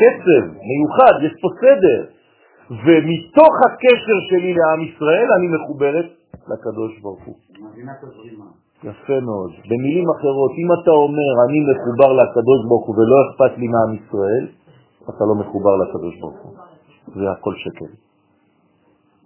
קצב 0.00 0.44
מיוחד, 0.68 1.14
יש 1.26 1.34
פה 1.42 1.48
סדר, 1.62 2.00
ומתוך 2.84 3.54
הקשר 3.66 4.18
שלי 4.28 4.54
לעם 4.58 4.80
ישראל 4.88 5.28
אני 5.36 5.46
מחוברת 5.56 6.06
לקדוש 6.50 7.00
ברוך 7.02 7.24
הוא. 7.26 7.36
יפה 8.84 9.20
מאוד. 9.20 9.50
במילים 9.68 10.06
אחרות, 10.16 10.52
אם 10.62 10.68
אתה 10.76 10.90
אומר 10.90 11.32
אני 11.48 11.60
מחובר 11.70 12.12
לקדוש 12.20 12.60
ברוך 12.68 12.86
הוא 12.86 12.94
ולא 12.98 13.16
אכפת 13.26 13.58
לי 13.58 13.66
מעם 13.74 13.90
ישראל, 14.00 14.44
אתה 15.10 15.22
לא 15.28 15.34
מחובר 15.40 15.74
לקדוש 15.82 16.14
ברוך 16.20 16.40
הוא. 16.42 16.52
זה 17.14 17.30
הכל 17.30 17.54
שקל. 17.56 18.07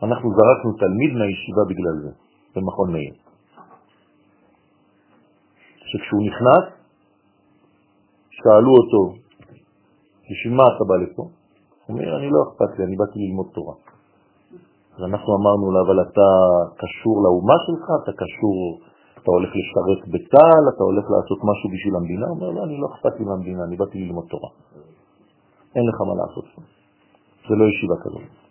אנחנו 0.02 0.28
זרקנו 0.38 0.72
תלמיד 0.72 1.12
מהישיבה 1.18 1.62
בגלל 1.70 1.96
זה, 2.02 2.10
במכון 2.54 2.92
מאיר. 2.92 3.14
שכשהוא 5.90 6.22
נכנס, 6.28 6.64
שאלו 8.30 8.72
אותו, 8.80 9.02
בשביל 10.30 10.54
מה 10.54 10.64
אתה 10.76 10.84
בא 10.88 10.96
לפה? 11.04 11.22
הוא 11.22 11.30
אומר, 11.88 12.16
אני 12.18 12.28
לא 12.30 12.38
אכפת 12.46 12.78
לי, 12.78 12.84
אני 12.84 12.96
באתי 12.96 13.18
ללמוד 13.18 13.48
תורה. 13.54 13.74
אז 14.96 15.02
אנחנו 15.08 15.30
אמרנו 15.38 15.70
לו, 15.72 15.78
אבל 15.86 15.98
אתה 16.06 16.28
קשור 16.82 17.16
לאומה 17.24 17.56
שלך, 17.66 17.86
אתה 18.02 18.12
קשור, 18.22 18.56
אתה 19.18 19.30
הולך 19.36 19.50
לשרת 19.58 20.02
בצה"ל, 20.12 20.64
אתה 20.74 20.82
הולך 20.88 21.04
לעשות 21.14 21.38
משהו 21.50 21.66
בשביל 21.74 21.94
המדינה? 21.96 22.26
הוא 22.26 22.34
אומר, 22.36 22.50
לא, 22.50 22.64
אני 22.64 22.76
לא 22.80 22.86
אכפת 22.92 23.14
לי 23.18 23.24
מהמדינה, 23.24 23.64
אני 23.64 23.76
באתי 23.76 23.98
ללמוד 23.98 24.26
תורה. 24.30 24.50
אין 25.76 25.84
לך 25.88 25.98
מה 26.08 26.14
לעשות. 26.20 26.46
זה 27.48 27.54
לא 27.60 27.64
ישיבה 27.70 27.96
כזאת. 28.04 28.41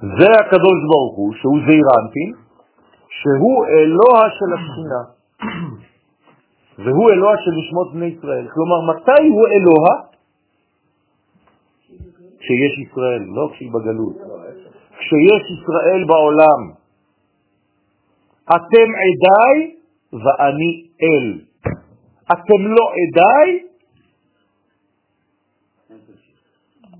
זה 0.00 0.30
הקדוש 0.40 0.78
ברוך 0.90 1.16
הוא, 1.16 1.34
שהוא 1.34 1.58
זעירנטין, 1.66 2.30
שהוא 3.08 3.66
אלוה 3.66 4.22
של 4.38 4.50
השכינה, 4.56 5.02
והוא 6.84 7.10
אלוה 7.10 7.34
של 7.44 7.50
נשמות 7.50 7.92
בני 7.94 8.06
ישראל. 8.06 8.46
כלומר, 8.54 8.80
מתי 8.92 9.28
הוא 9.28 9.46
אלוה? 9.48 9.94
כשיש 12.38 12.88
ישראל, 12.88 13.22
לא 13.22 13.50
כשהיא 13.52 13.70
בגלות. 13.72 14.16
כשיש 14.98 15.42
ישראל 15.56 16.04
בעולם. 16.04 16.60
אתם 18.44 18.88
עדיי 19.04 19.56
ואני 20.12 20.70
אל. 21.02 21.40
אתם 22.32 22.60
לא 22.66 22.84
עדיי, 23.00 23.68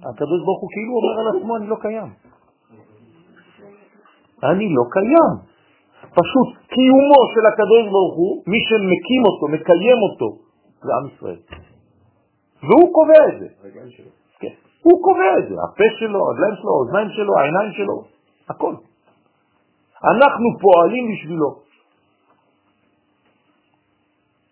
הקדוש 0.03 0.41
ברוך 0.45 0.61
הוא 0.61 0.71
כאילו 0.73 0.93
אומר 0.99 1.21
על 1.21 1.39
עצמו, 1.39 1.57
אני 1.57 1.67
לא 1.67 1.77
קיים. 1.81 2.11
אני 4.43 4.67
לא 4.77 4.85
קיים. 4.91 5.33
פשוט 6.11 6.49
קיומו 6.75 7.21
של 7.35 7.45
הקדוש 7.53 7.85
ברוך 7.93 8.17
הוא, 8.17 8.43
מי 8.47 8.59
שמקים 8.69 9.23
אותו, 9.29 9.45
מקיים 9.49 9.99
אותו, 10.11 10.29
זה 10.83 10.91
עם 10.99 11.07
ישראל. 11.15 11.41
והוא 12.63 12.93
קובע 12.95 13.23
את 13.29 13.41
זה. 13.41 13.47
כן. 14.39 14.55
הוא 14.83 15.03
קובע 15.03 15.33
את 15.39 15.49
זה, 15.49 15.55
הפה 15.65 15.85
שלו, 15.99 16.19
הרגליים 16.27 16.55
שלו, 16.57 16.71
האוזניים 16.71 17.09
שלו, 17.11 17.39
העיניים 17.39 17.73
שלו, 17.73 18.05
הכל. 18.49 18.75
אנחנו 20.05 20.47
פועלים 20.61 21.05
בשבילו. 21.13 21.51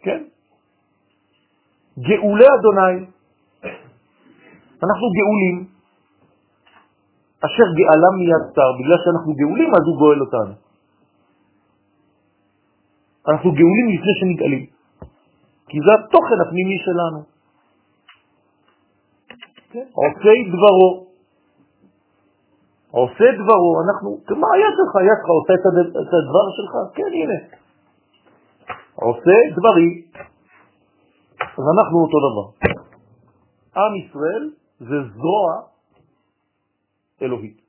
כן? 0.01 0.23
גאולי 1.99 2.47
אדוני, 2.61 3.07
אנחנו 4.85 5.07
גאולים, 5.19 5.76
אשר 7.45 7.67
גאלה 7.79 8.11
מיד 8.19 8.45
שר, 8.55 8.71
בגלל 8.79 8.99
שאנחנו 9.05 9.33
גאולים 9.41 9.71
אז 9.75 9.83
הוא 9.89 9.99
גואל 9.99 10.21
אותנו. 10.21 10.55
אנחנו 13.29 13.49
גאולים 13.53 13.87
לפני 13.95 14.13
שנגאלים, 14.21 14.67
כי 15.69 15.79
זה 15.85 15.91
התוכן 15.95 16.39
הפנימי 16.47 16.79
שלנו. 16.85 17.21
כן? 19.71 19.87
עושה 19.93 20.33
דברו. 20.53 21.07
עושה 22.91 23.27
דברו, 23.39 23.71
אנחנו, 23.85 24.09
מה 24.41 24.49
היד 24.55 24.75
שלך? 24.79 24.97
היד 24.97 25.19
שלך 25.21 25.31
עושה 25.41 25.55
את 26.01 26.13
הדבר 26.19 26.47
שלך? 26.57 26.73
כן, 26.97 27.11
הנה. 27.13 27.39
עושה 28.95 29.37
דברי. 29.57 30.03
אז 31.41 31.65
אנחנו 31.75 31.97
אותו 32.03 32.19
דבר. 32.27 32.47
עם 33.77 33.97
ישראל 33.97 34.51
זה 34.79 34.97
זרוע 35.15 35.76
אלוהית. 37.23 37.67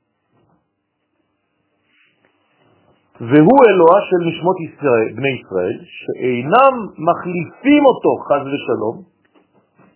והוא 3.20 3.60
אלוה 3.68 3.98
של 4.08 4.20
נשמות 4.28 4.56
ישראל, 4.60 5.08
בני 5.16 5.32
ישראל, 5.40 5.76
שאינם 5.98 6.74
מחליפים 7.08 7.82
אותו, 7.90 8.10
חז 8.28 8.44
ושלום, 8.52 8.96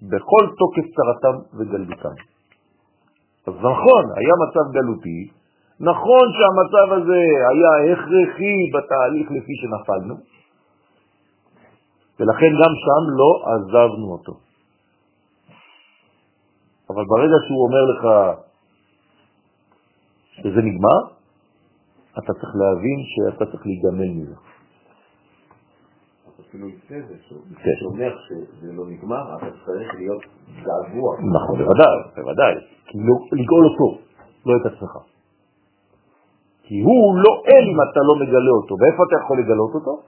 בכל 0.02 0.44
תוקף 0.58 0.86
צרתם 0.96 1.36
וגלותם. 1.56 2.16
אז 3.46 3.54
נכון, 3.54 4.04
היה 4.18 4.34
מצב 4.44 4.72
גלותי, 4.72 5.30
נכון 5.80 6.26
שהמצב 6.36 6.92
הזה 6.92 7.20
היה 7.50 7.92
הכרחי 7.92 8.56
בתהליך 8.74 9.30
לפי 9.30 9.52
שנפלנו, 9.60 10.14
ולכן 12.20 12.52
גם 12.62 12.72
שם 12.84 13.02
לא 13.20 13.30
עזבנו 13.52 14.12
אותו. 14.12 14.32
אבל 16.90 17.04
ברגע 17.08 17.36
שהוא 17.46 17.66
אומר 17.66 17.84
לך 17.92 18.02
שזה 20.42 20.60
נגמר, 20.62 21.00
אתה 22.18 22.32
צריך 22.34 22.52
להבין 22.62 22.98
שאתה 23.12 23.44
צריך 23.46 23.66
להיגמל 23.66 24.10
מזה. 24.20 24.34
אפילו 26.48 26.68
לפני 26.68 27.02
זה. 27.02 27.14
שאומר 27.80 28.16
שזה 28.28 28.72
לא 28.72 28.84
נגמר, 28.86 29.36
אתה 29.36 29.46
צריך 29.66 29.94
להיות 29.94 30.22
געגוע. 30.64 31.16
נכון, 31.34 31.58
בוודאי, 31.58 31.96
בוודאי. 32.16 32.54
כי 32.86 32.98
לא- 32.98 33.26
לגאול 33.32 33.64
אותו, 33.66 33.98
לא 34.46 34.52
את 34.60 34.66
עצמך. 34.72 34.92
כי 36.62 36.80
הוא 36.80 37.16
לא 37.16 37.32
אל 37.48 37.64
אם 37.72 37.78
אתה 37.90 38.00
לא 38.08 38.14
מגלה 38.22 38.52
אותו. 38.62 38.74
ואיפה 38.80 39.02
אתה 39.08 39.24
יכול 39.24 39.40
לגלות 39.40 39.74
אותו? 39.74 40.02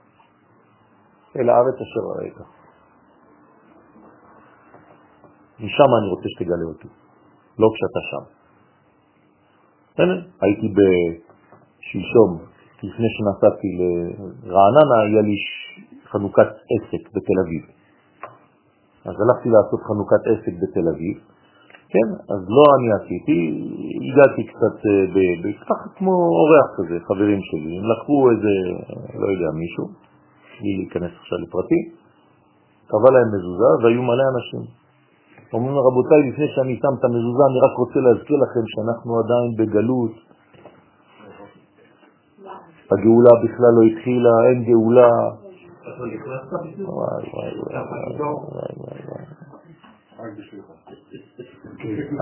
אל 1.35 1.49
הארץ 1.49 1.75
אשר 1.75 2.19
ראית. 2.19 2.37
משם 5.59 5.89
אני 5.99 6.07
רוצה 6.09 6.27
שתגלה 6.29 6.65
אותי, 6.67 6.87
לא 7.59 7.67
כשאתה 7.73 7.99
שם. 8.11 8.34
הייתי 10.41 10.67
בשלשום, 10.77 12.31
לפני 12.83 13.07
שנסעתי 13.15 13.67
לרעננה, 13.79 14.97
היה 15.07 15.21
לי 15.21 15.35
חנוכת 16.11 16.47
עסק 16.47 17.03
בתל 17.13 17.37
אביב. 17.45 17.63
אז 19.05 19.15
הלכתי 19.21 19.49
לעשות 19.49 19.79
חנוכת 19.87 20.21
עסק 20.31 20.53
בתל 20.61 20.87
אביב, 20.95 21.17
כן, 21.89 22.09
אז 22.33 22.41
לא 22.57 22.63
אני 22.75 22.89
עשיתי, 22.99 23.39
הגעתי 24.07 24.43
קצת, 24.43 24.75
אה, 24.85 25.65
ככה 25.69 25.89
כמו 25.97 26.11
אורח 26.11 26.67
כזה, 26.77 26.99
חברים 27.07 27.39
שלי, 27.41 27.77
הם 27.77 27.85
לקחו 27.91 28.31
איזה, 28.31 28.53
לא 29.21 29.27
יודע, 29.33 29.49
מישהו, 29.61 29.85
בלי 30.59 30.77
להיכנס 30.77 31.11
עכשיו 31.21 31.37
לפרטי, 31.43 31.81
קבע 32.87 33.09
להם 33.15 33.27
מזוזה 33.35 33.71
והיו 33.83 34.03
מלא 34.03 34.25
אנשים. 34.33 34.84
אומרים 35.55 35.77
רבותיי, 35.87 36.19
לפני 36.29 36.47
שאני 36.55 36.75
שם 36.81 36.93
את 36.99 37.03
המזוזה, 37.03 37.43
אני 37.49 37.59
רק 37.65 37.73
רוצה 37.77 37.99
להזכיר 37.99 38.37
לכם 38.43 38.65
שאנחנו 38.73 39.11
עדיין 39.21 39.49
בגלות. 39.57 40.11
הגאולה 42.91 43.33
בכלל 43.43 43.71
לא 43.77 43.83
התחילה, 43.89 44.33
אין 44.47 44.63
גאולה. 44.63 45.11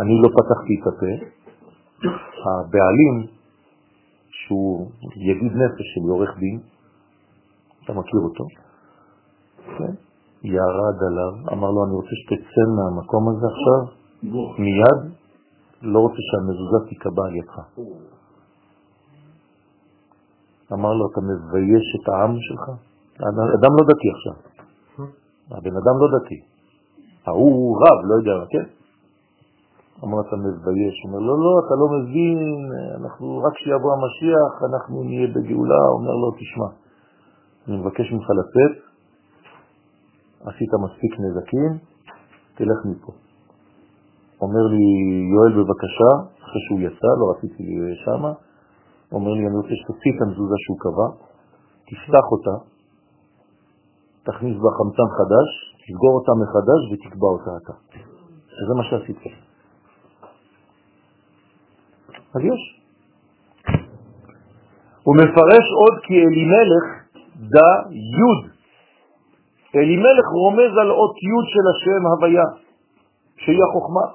אני 0.01 0.13
לא 0.23 0.29
פתחתי 0.37 0.73
את 0.81 0.87
הפה. 0.87 1.13
הבעלים, 2.45 3.15
שהוא 4.29 4.91
ידיד 5.15 5.51
נפש 5.51 5.87
שלי, 5.93 6.09
עורך 6.09 6.37
דין, 6.39 6.59
אתה 7.83 7.93
מכיר 7.93 8.19
אותו, 8.23 8.45
כן? 9.77 9.93
ירד 10.43 10.97
עליו, 11.07 11.33
אמר 11.53 11.71
לו, 11.71 11.85
אני 11.85 11.93
רוצה 11.95 12.15
שתצא 12.21 12.63
מהמקום 12.75 13.29
הזה 13.29 13.45
עכשיו, 13.53 13.81
מיד, 14.59 14.99
לא 15.81 15.99
רוצה 15.99 16.21
שהמזוזה 16.29 16.89
תיקבע 16.89 17.23
על 17.25 17.35
ידך. 17.35 17.55
אמר 20.73 20.93
לו, 20.93 21.03
אתה 21.11 21.21
מבייש 21.21 21.85
את 21.95 22.09
העם 22.09 22.35
שלך? 22.39 22.63
אדם 23.59 23.71
לא 23.77 23.83
דתי 23.89 24.09
עכשיו. 24.15 24.35
הבן 25.51 25.75
אדם 25.81 25.95
לא 26.01 26.07
דתי. 26.17 26.39
ההוא 27.27 27.77
רב, 27.81 27.99
לא 28.09 28.15
יודע, 28.15 28.45
כן? 28.51 28.65
אמר, 30.03 30.21
אתה 30.21 30.35
מבייש. 30.35 30.95
אומר, 31.05 31.19
לא, 31.19 31.35
לא, 31.45 31.53
אתה 31.65 31.75
לא 31.81 31.87
מבין, 31.95 32.39
אנחנו, 33.01 33.41
רק 33.45 33.53
כשיבוא 33.53 33.93
המשיח, 33.93 34.51
אנחנו 34.69 35.03
נהיה 35.03 35.27
בגאולה. 35.27 35.83
אומר 35.97 36.15
לו, 36.21 36.31
תשמע, 36.31 36.69
אני 37.67 37.77
מבקש 37.77 38.11
ממך 38.11 38.27
לצאת, 38.39 38.92
עשית 40.45 40.71
מספיק 40.85 41.13
נזקים, 41.19 41.71
תלך 42.55 42.79
מפה. 42.85 43.11
אומר 44.41 44.63
לי, 44.73 44.85
יואל 45.33 45.51
בבקשה, 45.57 46.11
אחרי 46.43 46.61
שהוא 46.67 46.79
יצא, 46.79 47.09
לא 47.19 47.25
רציתי 47.31 47.63
שמה, 48.05 48.31
אומר 49.11 49.31
לי, 49.31 49.47
אני 49.47 49.57
רוצה 49.61 49.73
שתוציא 49.81 50.11
את 50.15 50.21
המזוזה 50.21 50.55
שהוא 50.63 50.77
קבע, 50.79 51.07
תפתח 51.87 52.25
אותה, 52.31 52.55
תכניס 54.23 54.55
בה 54.61 54.69
חמצן 54.77 55.07
חדש, 55.17 55.49
תסגור 55.83 56.13
אותה 56.19 56.31
מחדש 56.41 56.81
ותקבע 56.91 57.27
אותה 57.35 57.51
אתה. 57.63 57.73
זה 58.67 58.73
מה 58.77 58.83
שעשית. 58.83 59.17
אז 62.35 62.41
יש. 62.41 62.61
הוא 65.03 65.15
מפרש 65.15 65.65
עוד 65.81 65.99
כי 66.03 66.13
אלימלך 66.13 66.85
דה 67.35 67.69
יוד. 67.91 68.52
אלימלך 69.75 70.25
רומז 70.33 70.77
על 70.81 70.91
אות 70.91 71.15
יוד 71.23 71.45
של 71.53 71.65
השם 71.71 72.05
הוויה, 72.07 72.47
שהיא 73.37 73.59
החוכמה, 73.63 74.05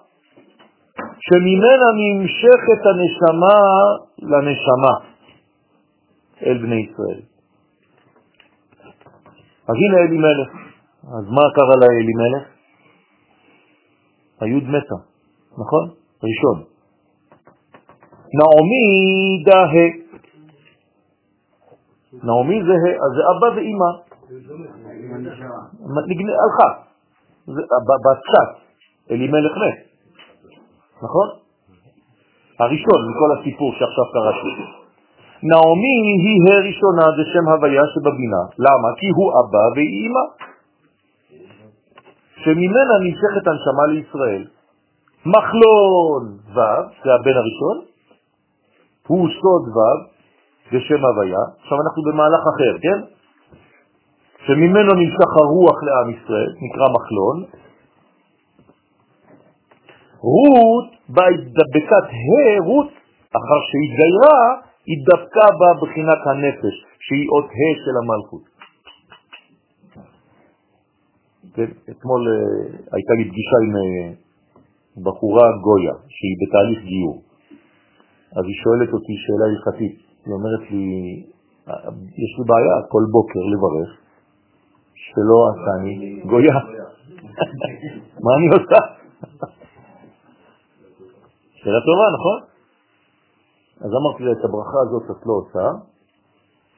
שממנה 1.20 1.88
נמשכת 2.00 2.80
הנשמה 2.88 3.58
לנשמה 4.18 4.94
אל 6.46 6.58
בני 6.58 6.86
ישראל. 6.90 7.20
אז 9.68 9.74
הנה 9.74 9.98
אלימלך. 10.08 10.48
אז 11.02 11.24
מה 11.30 11.42
קרה 11.54 11.76
לאלימלך? 11.76 12.48
היוד 14.40 14.64
מתה, 14.64 14.98
נכון? 15.52 15.88
ראשון. 16.22 16.64
נעמי 18.38 19.44
דה 19.44 19.64
נעמי 22.22 22.62
זה 22.62 22.72
אז 22.72 23.10
זה 23.16 23.22
אבא 23.30 23.56
ואמא. 23.56 24.07
הלכה. 26.42 26.70
בצד, 28.04 28.48
אלימלך 29.10 29.52
מת, 29.56 29.78
נכון? 31.02 31.28
הראשון 32.60 33.00
מכל 33.10 33.30
הסיפור 33.40 33.72
שעכשיו 33.72 34.04
קראתי. 34.12 34.52
נעמי 35.42 35.96
היא 36.24 36.40
הראשונה, 36.58 37.04
זה 37.16 37.24
שם 37.32 37.48
הוויה 37.48 37.82
שבבינה. 37.94 38.42
למה? 38.58 38.88
כי 38.98 39.08
הוא 39.16 39.32
אבא 39.40 39.64
והיא 39.74 40.08
אמא. 40.08 40.24
שממנה 42.44 42.94
נמשכת 43.04 43.44
הנשמה 43.46 43.84
לישראל. 43.92 44.44
מחלון 45.26 46.22
ו', 46.54 46.82
זה 47.04 47.10
הבן 47.14 47.36
הראשון, 47.40 47.76
הוא 49.06 49.28
סוד 49.28 49.76
ו', 49.76 50.00
זה 50.72 50.80
שם 50.80 51.04
הוויה. 51.04 51.42
עכשיו 51.60 51.78
אנחנו 51.84 52.02
במהלך 52.02 52.40
אחר, 52.54 52.78
כן? 52.82 53.17
שממנו 54.46 54.92
נמשך 54.94 55.30
הרוח 55.40 55.78
לעם 55.86 56.08
ישראל, 56.16 56.50
נקרא 56.64 56.86
מחלון. 56.96 57.36
רות 60.20 60.90
בהתדבקת 61.08 62.06
ה' 62.22 62.64
רות, 62.64 62.90
אחר 63.38 63.60
שהתגיירה, 63.68 64.40
התדבקה 64.90 65.46
בה 65.58 65.70
בחינת 65.82 66.20
הנפש, 66.26 66.74
שהיא 67.00 67.28
אות 67.32 67.48
ה' 67.58 67.74
של 67.84 67.94
המלכות. 68.02 68.44
אתמול 71.90 72.22
uh, 72.28 72.94
הייתה 72.94 73.12
לי 73.18 73.24
פגישה 73.30 73.58
עם 73.64 73.72
uh, 73.76 75.02
בחורה 75.04 75.46
גויה, 75.62 75.94
שהיא 76.08 76.36
בתהליך 76.40 76.80
גיור. 76.84 77.22
אז 78.36 78.44
היא 78.48 78.58
שואלת 78.62 78.90
אותי 78.92 79.14
שאלה 79.22 79.44
הלכתית, 79.50 79.96
היא 80.26 80.32
אומרת 80.34 80.70
לי, 80.70 80.86
יש 82.22 82.32
לי 82.38 82.44
בעיה 82.50 82.76
כל 82.88 83.04
בוקר 83.12 83.42
לברך, 83.52 83.90
שלא 85.08 85.38
עשני 85.50 86.20
גויה. 86.30 86.58
מה 88.24 88.30
אני 88.36 88.46
עושה? 88.56 88.80
שאלה 91.60 91.80
טובה, 91.88 92.06
נכון? 92.16 92.38
אז 93.84 93.90
אמרתי 93.98 94.22
לה, 94.24 94.32
את 94.32 94.44
הברכה 94.44 94.78
הזאת 94.86 95.04
את 95.10 95.26
לא 95.26 95.34
עושה, 95.40 95.66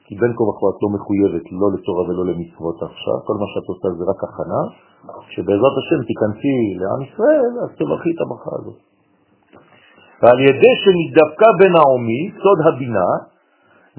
כי 0.05 0.15
בין 0.21 0.33
כה 0.37 0.43
וכה 0.49 0.67
את 0.73 0.79
לא 0.83 0.89
מחויבת 0.97 1.47
לא 1.61 1.69
לתורה 1.75 2.03
ולא 2.09 2.25
למצוות 2.31 2.79
עכשיו, 2.83 3.17
כל 3.27 3.37
מה 3.41 3.47
שאת 3.53 3.67
עושה 3.73 3.89
זה 3.99 4.05
רק 4.11 4.21
הכנה, 4.29 4.63
כשבעזרת 5.29 5.77
השם 5.81 6.01
תיכנסי 6.11 6.57
לעם 6.81 7.01
ישראל, 7.09 7.53
אז 7.63 7.71
תברכי 7.79 8.11
את 8.15 8.21
הברכה 8.25 8.53
הזאת. 8.59 8.81
ועל 10.23 10.41
ידי 10.49 10.75
שנדבקה 10.83 11.51
בנעמי, 11.59 12.23
סוד 12.43 12.59
הבינה, 12.69 13.11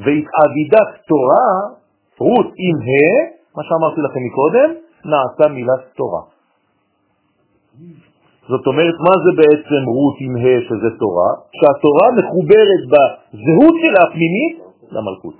והתעבידת 0.03 0.91
תורה, 1.09 1.49
רות 2.19 2.51
עם 2.67 2.77
ה', 2.87 3.40
מה 3.55 3.63
שאמרתי 3.63 4.01
לכם 4.01 4.21
מקודם, 4.29 4.69
נעשה 5.05 5.53
מילת 5.53 5.83
תורה. 5.95 6.23
זאת 8.49 8.67
אומרת, 8.67 8.97
מה 9.07 9.13
זה 9.23 9.31
בעצם 9.41 9.81
רות 9.95 10.17
עם 10.25 10.35
ה' 10.35 10.61
שזה 10.67 10.89
תורה? 10.99 11.31
שהתורה 11.57 12.07
מחוברת 12.17 12.81
בזהות 12.91 13.75
שלה 13.81 13.99
הפנימית 14.07 14.55
למלכות. 14.91 15.35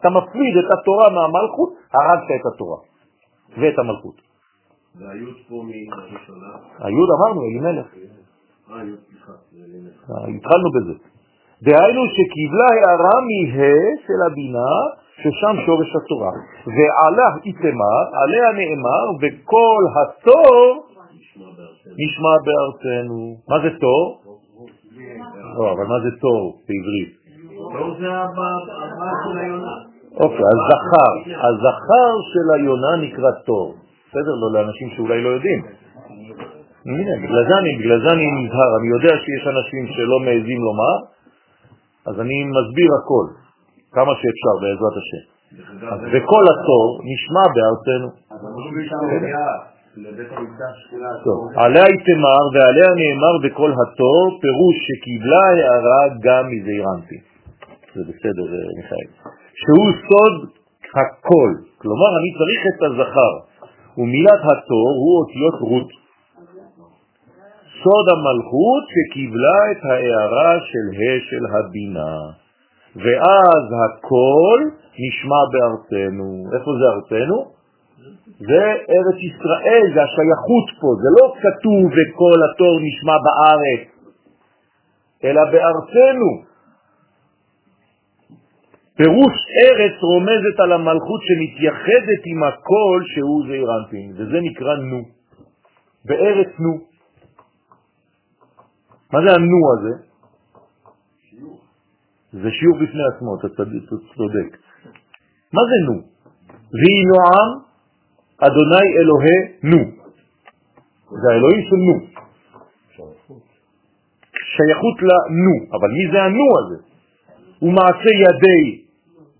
אתה 0.00 0.08
מפריד 0.10 0.54
את 0.56 0.68
התורה 0.78 1.06
מהמלכות, 1.10 1.70
הרגת 1.94 2.30
את 2.40 2.46
התורה 2.54 2.78
ואת 3.58 3.78
המלכות. 3.78 4.16
והיוד 4.98 5.36
פה 5.48 5.62
מהראשונה? 5.68 6.50
היוד 6.78 7.08
אמרנו, 7.16 7.40
אלימלך. 7.44 7.86
אה, 8.70 8.76
אה, 8.76 10.28
התחלנו 10.36 10.68
בזה. 10.74 10.94
דהיינו 11.62 12.02
שקיבלה 12.14 12.68
הערה 12.74 13.16
מה 13.28 13.80
של 14.06 14.20
הבינה, 14.26 14.70
ששם 15.22 15.56
שורש 15.66 15.90
התורה. 15.96 16.32
ועלה 16.66 17.28
איתמר, 17.46 18.00
עליה 18.22 18.48
נאמר, 18.52 19.04
וכל 19.20 19.82
התור 19.96 20.86
נשמע 22.00 22.34
בארצנו. 22.44 23.36
מה 23.48 23.56
זה 23.62 23.78
תור? 23.80 24.20
לא, 25.58 25.72
אבל 25.72 25.86
מה 25.86 26.00
זה 26.04 26.10
תור 26.20 26.58
בעברית? 26.66 27.12
תור 27.78 27.94
זה 28.00 28.08
הבא 28.12 28.50
של 29.24 29.38
היונה. 29.38 29.76
אוקיי, 30.20 30.44
הזכר, 30.52 31.12
הזכר 31.46 32.12
של 32.32 32.46
היונה 32.54 32.96
נקרא 33.02 33.30
תור. 33.46 33.74
בסדר? 34.08 34.34
לא 34.42 34.52
לאנשים 34.52 34.88
שאולי 34.96 35.22
לא 35.22 35.28
יודעים. 35.28 35.62
בגלל 37.22 37.44
זה 37.48 37.58
אני, 37.58 37.78
בגלל 37.78 38.00
זה 38.00 38.12
אני 38.12 38.26
נזהר, 38.30 38.70
אני 38.78 38.88
יודע 38.88 39.14
שיש 39.24 39.46
אנשים 39.46 39.86
שלא 39.96 40.18
מעזים 40.20 40.60
לומר, 40.68 40.96
אז 42.06 42.20
אני 42.20 42.44
מסביר 42.44 42.90
הכל, 42.98 43.43
כמה 43.94 44.12
שאפשר 44.20 44.54
בעזרת 44.62 44.96
השם. 45.00 45.24
וכל 46.12 46.44
התור 46.52 46.86
נשמע 47.10 47.44
בארצנו. 47.54 48.08
עליה 51.56 51.84
תמר 52.06 52.42
ועליה 52.54 52.90
נאמר 53.00 53.34
בכל 53.44 53.70
התור, 53.80 54.38
פירוש 54.40 54.76
שקיבלה 54.86 55.42
הערה 55.50 56.02
גם 56.20 56.44
מזעירנטי. 56.50 57.18
זה 57.94 58.02
בסדר, 58.08 58.44
מיכאל. 58.76 59.08
שהוא 59.60 59.90
סוד 60.06 60.34
הכל, 60.94 61.50
כלומר 61.78 62.10
אני 62.18 62.30
צריך 62.38 62.60
את 62.70 62.82
הזכר, 62.82 63.34
ומילת 63.98 64.42
התור 64.50 64.88
הוא 65.02 65.14
אותיות 65.20 65.56
רות. 65.60 65.90
סוד 67.82 68.06
המלכות 68.14 68.84
שקיבלה 68.94 69.58
את 69.72 69.84
הערה 69.84 70.52
של 70.60 70.86
ה' 70.98 71.20
של 71.30 71.44
הבינה. 71.54 72.43
ואז 72.96 73.64
הכל 73.84 74.60
נשמע 75.04 75.40
בארצנו. 75.52 76.28
איפה 76.54 76.70
זה 76.78 76.86
ארצנו? 76.94 77.54
זה 78.38 78.62
ארץ 78.94 79.18
ישראל, 79.30 79.84
זה 79.94 80.00
השייכות 80.02 80.66
פה, 80.80 80.88
זה 81.02 81.08
לא 81.18 81.34
כתוב 81.42 81.84
וכל 81.96 82.38
התור 82.46 82.74
נשמע 82.86 83.16
בארץ, 83.24 83.82
אלא 85.24 85.42
בארצנו. 85.52 86.30
פירוש 88.96 89.34
ארץ 89.62 90.02
רומזת 90.02 90.60
על 90.64 90.72
המלכות 90.72 91.20
שמתייחדת 91.22 92.22
עם 92.24 92.42
הכל 92.42 93.02
שהוא 93.14 93.42
זעירנטין, 93.48 94.12
וזה 94.16 94.38
נקרא 94.42 94.74
נו. 94.76 95.02
בארץ 96.04 96.48
נו. 96.58 96.74
מה 99.12 99.18
זה 99.20 99.34
הנו 99.34 99.62
הזה? 99.72 100.13
זה 102.42 102.50
שיעור 102.50 102.76
בפני 102.76 103.02
עצמו, 103.14 103.36
אתה 103.38 103.48
צודק. 104.16 104.50
מה 105.52 105.62
זה 105.70 105.76
נו? 105.86 105.96
ויהי 106.78 107.04
נועם 107.12 107.50
אדוני 108.38 108.88
אלוהי 108.98 109.38
נו. 109.62 109.80
זה 111.20 111.26
האלוהים 111.32 111.62
של 111.68 111.76
נו. 111.76 111.96
שייכות 114.56 114.98
לנו, 115.02 115.54
אבל 115.76 115.88
מי 115.88 116.12
זה 116.12 116.22
הנו 116.22 116.46
הזה? 116.58 116.82
הוא 117.58 117.72
מעשה 117.72 118.10
ידי 118.24 118.84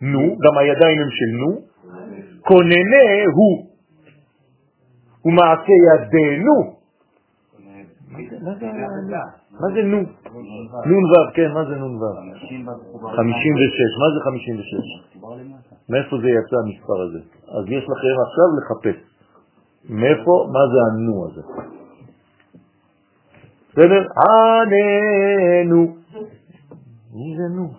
נו, 0.01 0.37
גם 0.45 0.59
הידיים 0.59 0.99
הם 1.03 1.11
של 1.11 1.31
נו, 1.41 1.61
כוננה 2.41 3.07
הוא. 3.35 3.67
הוא 5.21 5.33
מעשה 5.33 5.73
ידינו. 5.89 6.84
מה 9.61 9.69
זה 9.75 9.83
נו? 9.83 9.97
נון 10.87 11.05
ו', 11.11 11.35
כן, 11.35 11.53
מה 11.53 11.65
זה 11.65 11.77
נון 11.77 11.95
ו'? 11.97 12.05
56, 13.17 13.91
מה 14.01 14.09
זה 14.15 14.21
56? 14.25 15.05
מאיפה 15.89 16.17
זה 16.23 16.29
יצא 16.29 16.57
המספר 16.65 17.01
הזה? 17.03 17.19
אז 17.59 17.65
יש 17.69 17.85
לכם 17.85 18.15
עכשיו 18.27 18.49
לחפש. 18.59 18.97
מאיפה, 19.91 20.49
מה 20.53 20.63
זה 20.73 20.79
הנו 20.87 21.27
הזה? 21.27 21.43
בסדר? 23.73 24.03
עננו. 24.27 25.97
מי 27.15 27.37
זה 27.37 27.57
נו? 27.57 27.73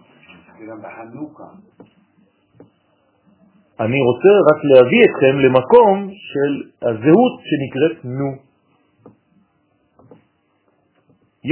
אני 3.80 3.98
רוצה 4.02 4.30
רק 4.50 4.60
להביא 4.64 5.02
אתכם 5.06 5.40
למקום 5.40 6.10
של 6.12 6.70
הזהות 6.82 7.34
שנקראת 7.48 8.06
נו. 8.06 8.45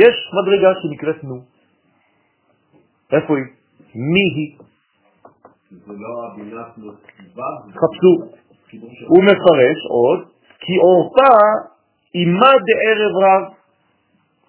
יש 0.02 0.15
מדרגה 0.34 0.70
שנקראת 0.82 1.24
נו. 1.24 1.41
איפה 3.11 3.38
היא? 3.38 3.45
מי 3.95 4.26
היא? 4.36 4.57
זה 5.72 5.94
לא 5.94 6.28
הבינת 6.28 6.78
נוסבה? 6.78 7.49
חפשו. 7.70 8.14
הוא 9.07 9.24
מפרש 9.24 9.80
עוד, 9.90 10.20
כי 10.60 10.74
עורפה 10.76 11.34
אימה 12.15 12.52
דערב 12.68 13.14
רב. 13.24 13.53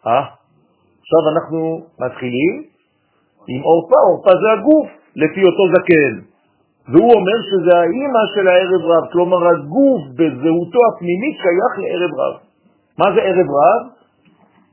אה? 0.07 0.25
עכשיו 1.01 1.23
אנחנו 1.33 1.87
מתחילים 2.01 2.63
עם 3.49 3.63
עורפה, 3.63 3.99
עורפה 4.09 4.31
זה 4.43 4.53
הגוף, 4.53 4.89
לפי 5.17 5.43
אותו 5.45 5.63
זקן. 5.75 6.15
והוא 6.89 7.13
אומר 7.17 7.39
שזה 7.49 7.79
האימא 7.79 8.23
של 8.35 8.49
הערב 8.49 8.83
רב, 8.91 9.13
כלומר 9.13 9.49
הגוף 9.49 10.03
בזהותו 10.19 10.81
הפנימית 10.89 11.37
שייך 11.43 11.73
לערב 11.83 12.13
רב. 12.21 12.41
מה 12.99 13.15
זה 13.15 13.21
ערב 13.21 13.49
רב? 13.59 13.83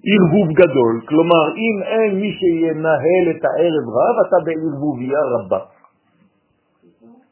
ערבוב 0.09 0.47
גדול, 0.53 1.01
כלומר 1.05 1.45
אם 1.55 1.83
אין 1.83 2.21
מי 2.21 2.31
שינהל 2.39 3.25
את 3.31 3.41
הערב 3.45 3.85
רב, 3.97 4.15
אתה 4.27 4.37
בערבוביה 4.45 5.19
רבה. 5.33 5.59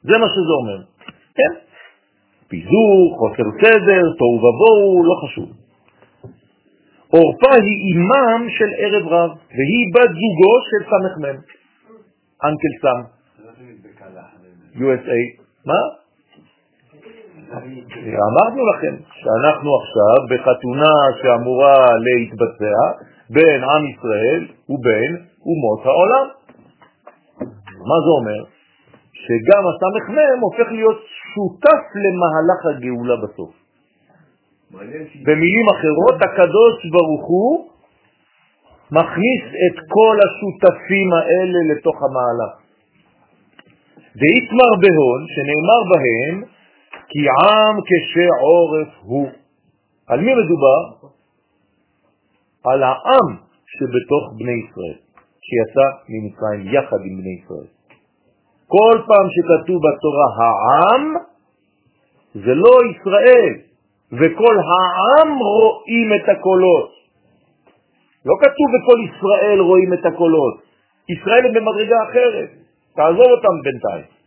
זה 0.02 0.18
מה 0.18 0.28
שזה 0.30 0.54
אומר. 0.62 0.80
כן? 1.36 1.54
פיזור, 2.48 3.18
חוסר 3.20 3.50
סדר, 3.62 4.02
תוהו 4.18 4.38
ובוהו, 4.44 5.04
לא 5.04 5.16
חשוב. 5.24 5.50
עורפה 7.08 7.54
היא 7.66 7.78
אימם 7.86 8.50
של 8.50 8.70
ערב 8.78 9.08
רב, 9.08 9.30
והיא 9.56 9.86
בת 9.94 10.10
זוגו 10.22 10.54
של 10.70 10.82
סמ"ם, 10.90 11.38
אנקל 12.44 12.74
סם, 12.82 13.00
USA. 14.76 15.20
מה? 15.66 15.99
אמרנו 18.30 18.62
לכם 18.72 18.96
שאנחנו 19.20 19.70
עכשיו 19.82 20.18
בחתונה 20.30 20.96
שאמורה 21.22 21.78
להתבצע 22.06 22.80
בין 23.30 23.64
עם 23.64 23.84
ישראל 23.94 24.42
ובין 24.70 25.12
אומות 25.46 25.86
העולם. 25.86 26.26
מה 27.90 27.98
זה 28.06 28.12
אומר? 28.20 28.42
שגם 29.14 29.64
הסמ"ם 29.70 30.40
הופך 30.40 30.72
להיות 30.72 31.00
שותף 31.34 31.84
למהלך 32.04 32.60
הגאולה 32.70 33.16
בסוף. 33.24 33.52
במילים 35.26 35.66
אחרות, 35.76 36.16
הקדוש 36.22 36.76
ברוך 36.92 37.26
הוא 37.28 37.70
מכניס 38.92 39.44
את 39.66 39.76
כל 39.88 40.18
השותפים 40.26 41.14
האלה 41.14 41.60
לתוך 41.72 41.98
המהלך. 42.06 42.54
ואיתמר 44.20 44.72
בהון, 44.82 45.22
שנאמר 45.34 45.82
בהם, 45.92 46.59
כי 47.10 47.20
עם 47.20 47.76
כשעורף 47.88 48.92
הוא. 49.02 49.30
על 50.08 50.20
מי 50.20 50.32
מדובר? 50.34 51.10
על 52.66 52.84
העם 52.84 53.28
שבתוך 53.66 54.24
בני 54.38 54.58
ישראל, 54.64 54.98
שיצא 55.46 55.88
ממצרים 56.10 56.76
יחד 56.76 56.98
עם 57.06 57.18
בני 57.22 57.36
ישראל. 57.44 57.68
כל 58.68 58.96
פעם 59.08 59.26
שכתוב 59.34 59.78
בתורה 59.86 60.28
העם, 60.38 61.14
זה 62.34 62.54
לא 62.56 62.76
ישראל, 62.92 63.54
וכל 64.12 64.56
העם 64.70 65.38
רואים 65.40 66.10
את 66.16 66.30
הקולות. 66.30 66.90
לא 68.26 68.36
כתוב 68.42 68.68
בכל 68.76 69.00
ישראל 69.10 69.60
רואים 69.60 69.94
את 69.94 70.06
הקולות. 70.06 70.62
ישראל 71.10 71.46
הם 71.46 71.54
במדרגה 71.54 72.04
אחרת, 72.10 72.50
תעזוב 72.96 73.28
אותם 73.36 73.56
בינתיים. 73.64 74.19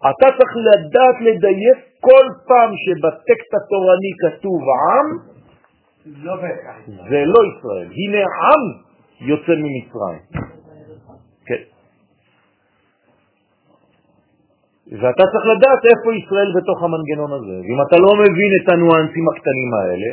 אתה 0.00 0.26
צריך 0.38 0.52
לדעת 0.68 1.16
לדייק 1.20 1.78
כל 2.00 2.26
פעם 2.48 2.70
שבטקסט 2.82 3.52
התורני 3.58 4.12
כתוב 4.22 4.60
עם, 4.62 5.06
לא 6.24 6.36
זה 7.10 7.20
לא 7.26 7.40
ישראל. 7.50 7.88
הנה 8.00 8.22
עם 8.46 8.62
יוצא 9.20 9.52
ממצרים. 9.52 10.22
כן. 11.46 11.62
ואתה 15.00 15.24
צריך 15.32 15.46
לדעת 15.56 15.82
איפה 15.92 16.08
ישראל 16.20 16.50
בתוך 16.56 16.78
המנגנון 16.82 17.32
הזה. 17.38 17.56
ואם 17.64 17.78
אתה 17.86 17.96
לא 18.04 18.12
מבין 18.22 18.50
את 18.58 18.66
הניואנסים 18.72 19.26
הקטנים 19.32 19.70
האלה, 19.78 20.10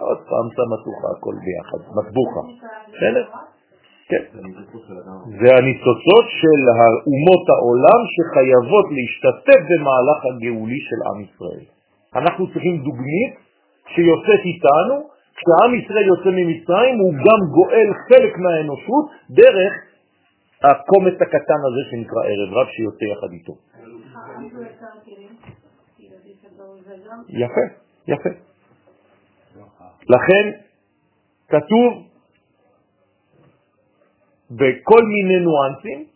עוד 0.00 0.18
פעם 0.30 0.46
שמה 0.56 0.76
הכל 1.16 1.34
ביחד, 1.44 1.80
מטבוחה. 1.96 2.42
בסדר? 2.92 3.24
כן. 4.10 4.22
זה 5.40 5.48
הניצוצות 5.58 6.26
של 6.40 6.60
אומות 7.10 7.44
העולם 7.52 8.00
שחייבות 8.14 8.86
להשתתף 8.96 9.60
במהלך 9.70 10.18
הגאולי 10.28 10.80
של 10.88 11.00
עם 11.08 11.18
ישראל. 11.24 11.64
אנחנו 12.16 12.52
צריכים 12.52 12.76
דוגמית 12.84 13.32
שיוצאת 13.94 14.42
איתנו, 14.50 14.96
כשעם 15.36 15.74
ישראל 15.74 16.06
יוצא 16.06 16.30
ממצרים 16.30 16.98
הוא 16.98 17.12
גם 17.12 17.40
גואל 17.52 17.88
חלק 18.08 18.32
מהאנושות 18.38 19.04
דרך 19.30 19.72
הקומץ 20.64 21.14
הקטן 21.20 21.60
הזה 21.66 21.82
שנקרא 21.90 22.22
ערב 22.30 22.54
רב 22.54 22.66
שיוצא 22.66 23.04
יחד 23.04 23.30
איתו. 23.32 23.54
יפה, 27.28 27.64
יפה. 28.08 28.30
לכן 30.14 30.44
כתוב 31.48 32.09
בכל 34.50 35.02
מיני 35.04 35.40
נואנסים, 35.40 36.06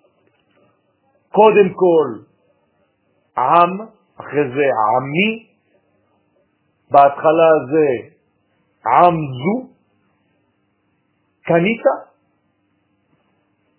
קודם 1.31 1.69
כל 1.75 2.09
עם, 3.39 3.71
אחרי 4.21 4.45
זה 4.55 4.65
עמי, 4.87 5.47
בהתחלה 6.91 7.51
זה 7.73 7.87
עם 8.87 9.15
זו, 9.15 9.69
קנית, 11.43 11.83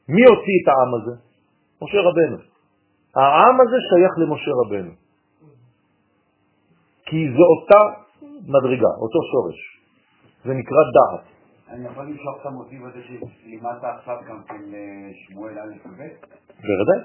מי 0.10 0.22
הוציא 0.22 0.58
את 0.64 0.68
העם 0.68 0.92
הזה? 0.96 1.16
משה 1.82 1.98
רבנו. 1.98 2.38
העם 3.16 3.62
הזה 3.62 3.78
שייך 3.90 4.14
למשה 4.18 4.52
רבנו. 4.66 4.92
כי 7.06 7.28
זו 7.32 7.44
אותה 7.54 7.82
מדרגה, 8.42 8.92
אותו 9.02 9.20
שורש. 9.32 9.60
זה 10.46 10.54
נקרא 10.54 10.78
דעת. 10.96 11.35
אני 11.72 11.86
יכול 11.86 12.04
למשוך 12.06 12.36
את 12.42 12.46
המוטיב 12.46 12.86
הזה 12.86 13.00
שלימדת 13.08 13.84
עכשיו 13.84 14.18
גם 14.30 14.40
כן 14.48 14.64
שמואל 15.14 15.60
א' 15.60 15.74
וב'? 15.88 16.02
בוודאי. 16.66 17.00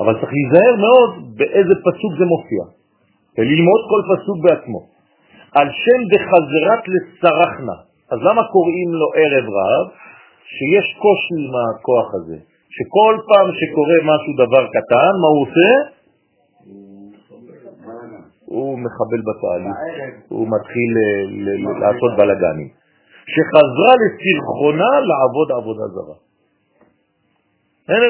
אבל 0.00 0.12
צריך 0.20 0.32
להיזהר 0.36 0.74
מאוד 0.86 1.36
באיזה 1.38 1.74
פסוק 1.86 2.12
זה 2.18 2.24
מופיע, 2.34 2.62
וללמוד 3.38 3.80
כל 3.90 4.02
פסוק 4.10 4.38
בעצמו. 4.44 4.80
על 5.58 5.68
שם 5.82 6.00
דחזרת 6.12 6.82
לסרחנה. 6.92 7.78
אז 8.12 8.18
למה 8.28 8.42
קוראים 8.54 8.90
לו 9.00 9.06
ערב 9.20 9.46
רב? 9.58 9.86
שיש 10.54 10.86
קושי 11.02 11.34
עם 11.44 11.54
הכוח 11.62 12.08
הזה. 12.14 12.38
שכל 12.76 13.14
פעם 13.28 13.48
שקורה 13.58 13.98
משהו 14.12 14.32
דבר 14.42 14.64
קטן, 14.76 15.12
מה 15.22 15.28
הוא 15.34 15.42
עושה? 15.46 15.70
הוא 18.44 18.78
מחבל 18.78 19.20
בתהליך, 19.28 19.76
הוא 20.28 20.46
מתחיל 20.54 20.90
לעשות 21.80 22.12
בלגנים. 22.18 22.68
שחזרה 23.32 23.92
לסרחונה 24.02 24.90
לעבוד 25.08 25.48
עבודה 25.58 25.86
זרה. 25.94 26.18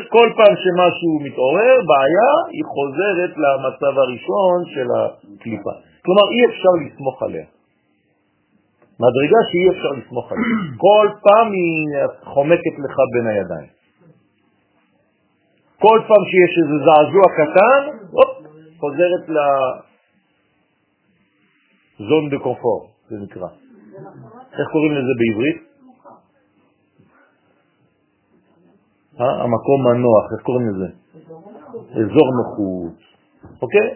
כל 0.08 0.28
פעם 0.36 0.54
שמשהו 0.62 1.12
מתעורר, 1.24 1.74
בעיה, 1.90 2.30
היא 2.54 2.64
חוזרת 2.74 3.32
למצב 3.44 3.98
הראשון 3.98 4.56
של 4.74 4.88
הקליפה. 4.96 5.74
כלומר, 6.04 6.26
אי 6.34 6.40
אפשר 6.50 6.72
לסמוך 6.80 7.22
עליה. 7.22 7.46
מדרגה 9.04 9.40
שאי 9.50 9.70
אפשר 9.70 9.92
לסמוך 9.98 10.32
עליה. 10.32 10.44
כל 10.86 11.08
פעם 11.22 11.52
היא 11.52 11.86
חומקת 12.24 12.74
לך 12.84 12.96
בין 13.12 13.26
הידיים. 13.26 13.70
כל 15.80 16.00
פעם 16.08 16.22
שיש 16.30 16.52
איזה 16.62 16.76
זעזוע 16.86 17.26
קטן, 17.38 17.82
הופ, 18.10 18.30
חוזרת 18.80 19.24
לזון 22.00 22.30
דה 22.30 22.38
קומפור, 22.38 22.90
זה 23.08 23.16
נקרא. 23.22 23.48
איך 24.58 24.68
קוראים 24.72 24.92
לזה 24.92 25.12
בעברית? 25.20 25.58
אה? 29.20 29.42
המקום 29.42 29.80
הנוח, 29.90 30.24
איך 30.32 30.42
קוראים 30.42 30.66
לזה? 30.68 30.88
אזור 32.00 32.28
נוחות, 32.38 32.98
אוקיי? 33.62 33.88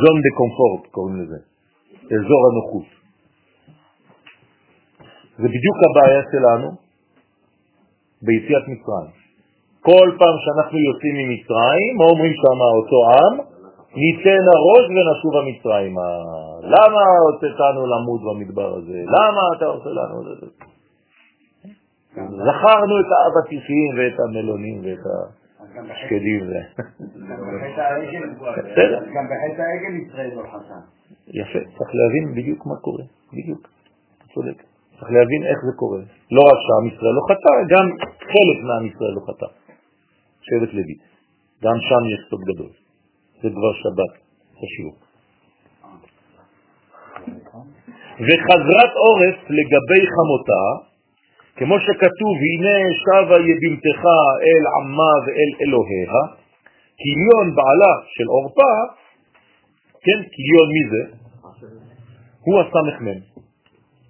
זון 0.00 0.16
דה 0.24 0.30
קומפורט 0.38 0.86
קוראים 0.90 1.16
לזה, 1.20 1.38
אזור 2.16 2.42
הנוחות. 2.48 2.88
זה 5.36 5.48
בדיוק 5.54 5.78
הבעיה 5.86 6.22
שלנו 6.32 6.68
ביציאת 8.22 8.62
מצרים. 8.72 9.12
כל 9.80 10.08
פעם 10.18 10.36
שאנחנו 10.42 10.78
יוצאים 10.78 11.14
ממצרים, 11.20 11.96
מה 11.98 12.04
אומרים 12.04 12.32
שם 12.42 12.58
אותו 12.78 12.98
עם? 13.14 13.51
ניתן 13.94 14.42
הראש 14.54 14.84
ונשוב 14.90 15.32
המצרימה. 15.36 16.08
למה 16.62 17.02
הוצאתנו 17.26 17.86
למות 17.86 18.20
במדבר 18.26 18.76
הזה? 18.76 18.98
למה 19.16 19.42
אתה 19.56 19.64
עושה 19.64 19.90
לנו 19.90 20.20
את 20.20 20.40
זה? 20.40 20.46
זכרנו 22.14 22.94
את 23.00 23.10
האבטיחים 23.16 23.90
ואת 23.98 24.20
המלונים 24.20 24.80
ואת 24.84 25.04
השקדים. 25.90 26.40
גם 29.14 29.24
בחטא 29.30 29.62
העגל 29.62 29.94
ישראל 30.06 30.30
לא 30.36 30.42
חסן. 30.42 30.82
יפה, 31.28 31.58
צריך 31.78 31.90
להבין 31.94 32.34
בדיוק 32.36 32.66
מה 32.66 32.76
קורה, 32.76 33.04
בדיוק, 33.32 33.68
אתה 34.18 34.24
צודק. 34.34 34.62
צריך 34.98 35.10
להבין 35.10 35.42
איך 35.42 35.58
זה 35.66 35.72
קורה. 35.76 36.00
לא 36.32 36.40
רק 36.40 36.58
שעם 36.66 36.86
ישראל 36.88 37.14
לא 37.18 37.22
חטא, 37.28 37.52
גם 37.72 37.86
חלק 38.32 38.58
מעם 38.68 38.86
ישראל 38.86 39.12
לא 39.14 39.20
חטא. 39.26 39.46
שבט 40.40 40.72
לוי. 40.74 40.96
גם 41.64 41.76
שם 41.80 42.02
יש 42.14 42.20
סוד 42.30 42.40
גדול. 42.40 42.81
זה 43.42 43.48
כבר 43.50 43.72
שבת, 43.82 44.12
חשוב. 44.60 44.92
וחזרת 48.26 48.92
עורף 49.04 49.38
לגבי 49.58 50.02
חמותה, 50.14 50.64
כמו 51.56 51.76
שכתוב, 51.80 52.34
הנה 52.48 52.76
שבה 53.02 53.36
יבימתך 53.50 54.02
אל 54.46 54.64
עמה 54.76 55.12
ואל 55.26 55.52
אלוהיה, 55.62 56.22
קיליון 57.02 57.54
בעלה 57.56 57.94
של 58.14 58.26
עורפה, 58.26 58.72
כן, 60.04 60.18
קיליון 60.34 60.68
מי 60.74 60.84
זה? 60.92 61.02
הוא 62.44 62.60
הסמ"ם. 62.60 63.18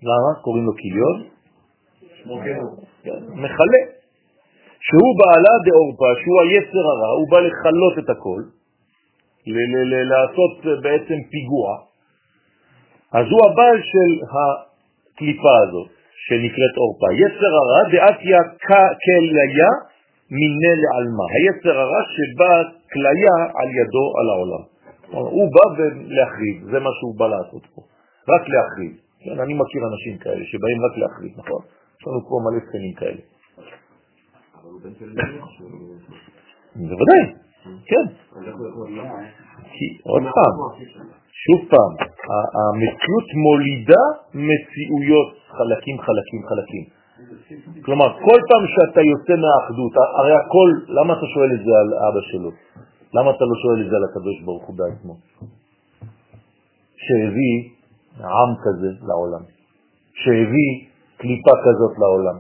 למה? 0.02 0.40
קוראים 0.42 0.64
לו 0.64 0.74
קיליון? 0.74 1.24
כן, 3.04 3.20
מחלה. 3.34 3.82
שהוא 4.86 5.12
בעלה 5.18 5.52
דעורפה, 5.66 6.10
שהוא 6.20 6.40
היצר 6.42 6.84
הרע, 6.92 7.10
הוא 7.18 7.30
בא 7.30 7.38
לחלות 7.40 7.98
את 7.98 8.10
הכל, 8.10 8.42
לעשות 9.46 10.82
בעצם 10.82 11.18
פיגוע, 11.30 11.68
אז 13.12 13.26
הוא 13.32 13.40
הבעל 13.46 13.78
של 13.92 14.10
הקליפה 14.32 15.56
הזאת, 15.68 15.88
שנקראת 16.26 16.74
עורפה. 16.82 17.08
יצר 17.22 17.52
הרע 17.60 17.82
דעתיה 17.92 18.40
כליה 19.04 19.70
מיני 20.30 20.74
לעלמה. 20.82 21.26
היצר 21.34 21.76
הרע 21.80 22.02
שבא 22.14 22.52
כליה 22.92 23.36
על 23.58 23.68
ידו 23.78 24.06
על 24.18 24.26
העולם. 24.32 24.64
הוא 25.36 25.48
בא 25.54 25.84
להחריב, 26.16 26.56
זה 26.70 26.78
מה 26.80 26.90
שהוא 26.98 27.18
בא 27.18 27.26
לעשות 27.26 27.62
פה, 27.74 27.82
רק 28.28 28.42
להחריב. 28.48 28.92
כן, 29.24 29.40
אני 29.40 29.54
מכיר 29.54 29.82
אנשים 29.92 30.18
כאלה 30.18 30.44
שבאים 30.44 30.78
רק 30.86 30.98
להחריב, 30.98 31.32
נכון? 31.36 31.62
יש 32.00 32.06
לנו 32.06 32.20
פה 32.28 32.36
מלא 32.44 32.60
סקנים 32.68 32.94
כאלה. 32.94 33.22
בוודאי, 36.76 37.41
כן. 37.62 38.06
כי 39.74 39.86
עוד 40.02 40.22
פעם, 40.22 40.54
שוב 41.44 41.60
פעם, 41.70 41.92
המציאות 42.58 43.28
מולידה 43.44 44.04
מציאויות 44.34 45.30
חלקים, 45.56 45.96
חלקים, 46.06 46.40
חלקים. 46.48 46.84
כלומר, 47.84 48.08
כל 48.26 48.40
פעם 48.48 48.64
שאתה 48.74 49.00
יוצא 49.12 49.34
מהאחדות, 49.42 49.92
הרי 50.18 50.34
הכל, 50.40 50.70
למה 50.88 51.12
אתה 51.12 51.26
שואל 51.34 51.50
את 51.54 51.62
זה 51.66 51.72
על 51.80 51.88
אבא 52.08 52.20
שלו? 52.30 52.50
למה 53.14 53.30
אתה 53.30 53.44
לא 53.44 53.56
שואל 53.62 53.78
את 53.84 53.90
זה 53.90 53.96
על 53.96 54.04
הקדוש 54.10 54.36
ברוך 54.44 54.64
הוא 54.66 54.76
בעצמו? 54.78 55.14
שהביא 57.04 57.56
עם 58.20 58.50
כזה 58.64 58.90
לעולם, 59.08 59.44
שהביא 60.14 60.70
קליפה 61.16 61.54
כזאת 61.66 61.94
לעולם. 61.98 62.38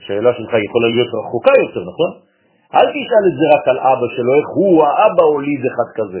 השאלה 0.00 0.30
שלך 0.32 0.52
יכולה 0.66 0.88
להיות 0.94 1.10
רחוקה 1.18 1.52
יותר, 1.64 1.80
נכון? 1.90 2.27
אל 2.74 2.86
תשאל 2.94 3.24
את 3.30 3.36
זה 3.38 3.46
רק 3.54 3.64
על 3.68 3.78
אבא 3.78 4.06
שלו, 4.16 4.32
איך 4.38 4.48
הוא, 4.56 4.84
האבא 4.84 5.22
הוליד 5.22 5.62
אחד 5.70 5.88
כזה. 5.98 6.20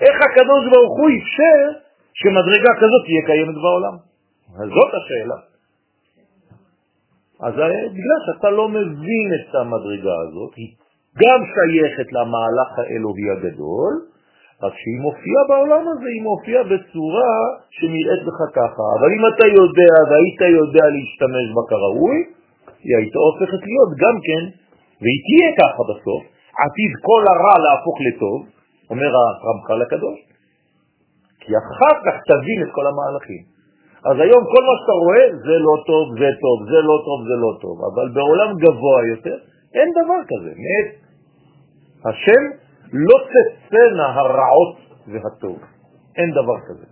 איך 0.00 0.16
הקדוש 0.26 0.62
ברוך 0.72 0.94
הוא 0.98 1.08
אפשר 1.18 1.60
שמדרגה 2.18 2.72
כזאת 2.80 3.02
תהיה 3.06 3.22
קיימת 3.26 3.56
בעולם? 3.62 3.96
זאת 4.76 4.92
השאלה. 4.98 5.38
אז 7.40 7.54
בגלל 7.96 8.20
שאתה 8.26 8.50
לא 8.50 8.68
מבין 8.68 9.28
את 9.36 9.54
המדרגה 9.54 10.16
הזאת, 10.24 10.54
היא 10.56 10.70
גם 11.22 11.40
שייכת 11.54 12.12
למהלך 12.12 12.70
האלוהי 12.78 13.30
הגדול, 13.30 13.92
רק 14.62 14.72
שהיא 14.80 15.00
מופיעה 15.00 15.42
בעולם 15.48 15.84
הזה, 15.88 16.08
היא 16.14 16.22
מופיעה 16.22 16.62
בצורה 16.62 17.34
שנראית 17.70 18.22
לך 18.28 18.40
ככה. 18.58 18.84
אבל 18.98 19.08
אם 19.16 19.22
אתה 19.30 19.46
יודע 19.46 19.92
והיית 20.08 20.40
יודע 20.60 20.84
להשתמש 20.94 21.46
בה 21.54 21.62
כראוי, 21.70 22.18
היא 22.84 22.96
הייתה 22.96 23.18
הופכת 23.28 23.62
להיות 23.68 23.90
גם 24.02 24.16
כן, 24.26 24.42
והיא 25.00 25.20
תהיה 25.26 25.50
ככה 25.60 25.82
בסוף, 25.90 26.22
עתיד 26.62 26.92
כל 27.08 27.22
הרע 27.32 27.56
להפוך 27.64 27.96
לטוב, 28.06 28.40
אומר 28.90 29.10
הרמח"ל 29.16 29.82
הקדוש, 29.82 30.18
כי 31.40 31.50
אחר 31.62 31.94
כך 32.04 32.14
תבין 32.30 32.58
את 32.64 32.70
כל 32.76 32.86
המהלכים. 32.90 33.42
אז 34.08 34.16
היום 34.24 34.42
כל 34.52 34.62
מה 34.68 34.74
שאתה 34.78 34.94
רואה 35.04 35.24
זה 35.46 35.56
לא 35.66 35.74
טוב, 35.90 36.04
זה 36.20 36.30
טוב, 36.44 36.56
זה 36.72 36.80
לא 36.90 36.96
טוב, 37.06 37.18
זה 37.28 37.36
לא 37.44 37.52
טוב, 37.62 37.76
אבל 37.90 38.06
בעולם 38.16 38.50
גבוה 38.62 38.98
יותר 39.12 39.36
אין 39.76 39.88
דבר 39.98 40.20
כזה. 40.30 40.52
מאת 40.64 40.88
השם 42.06 42.42
לא 42.92 43.16
תצאנה 43.32 44.06
הרעות 44.16 44.76
והטוב. 45.12 45.58
אין 46.16 46.30
דבר 46.30 46.58
כזה. 46.68 46.86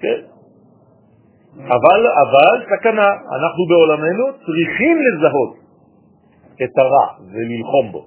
כן? 0.00 0.20
אבל, 1.56 2.00
אבל 2.24 2.54
סכנה, 2.70 3.08
אנחנו 3.36 3.62
בעולמנו 3.68 4.24
צריכים 4.46 4.96
לזהות 5.06 5.63
את 6.62 6.78
הרע 6.78 7.06
וללחום 7.32 7.92
בו, 7.92 8.02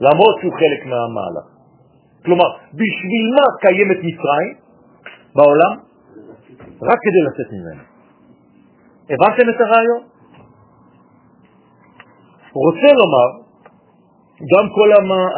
למרות 0.00 0.34
שהוא 0.40 0.52
חלק 0.52 0.80
מהמהלך. 0.90 1.46
כלומר, 2.24 2.48
בשביל 2.80 3.24
מה 3.36 3.46
קיימת 3.60 3.98
מצרים 4.08 4.54
בעולם? 5.34 5.74
רק 6.82 6.98
כדי 7.04 7.20
לצאת 7.26 7.48
ממנו. 7.52 7.82
הבנתם 9.10 9.46
את 9.50 9.60
הרעיון? 9.60 10.02
רוצה 12.66 12.88
לומר, 13.00 13.28
גם 14.52 14.64
כל 14.76 14.88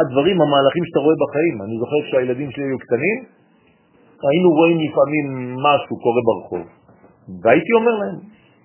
הדברים, 0.00 0.36
המהלכים 0.40 0.84
שאתה 0.86 1.00
רואה 1.04 1.16
בחיים, 1.22 1.62
אני 1.62 1.74
זוכר 1.80 1.98
כשהילדים 2.06 2.50
שלי 2.50 2.64
היו 2.64 2.78
קטנים, 2.78 3.18
היינו 4.28 4.48
רואים 4.58 4.78
לפעמים 4.84 5.26
משהו 5.66 5.94
קורה 6.04 6.20
ברחוב, 6.28 6.66
והייתי 7.42 7.72
אומר 7.78 7.94
להם, 8.00 8.16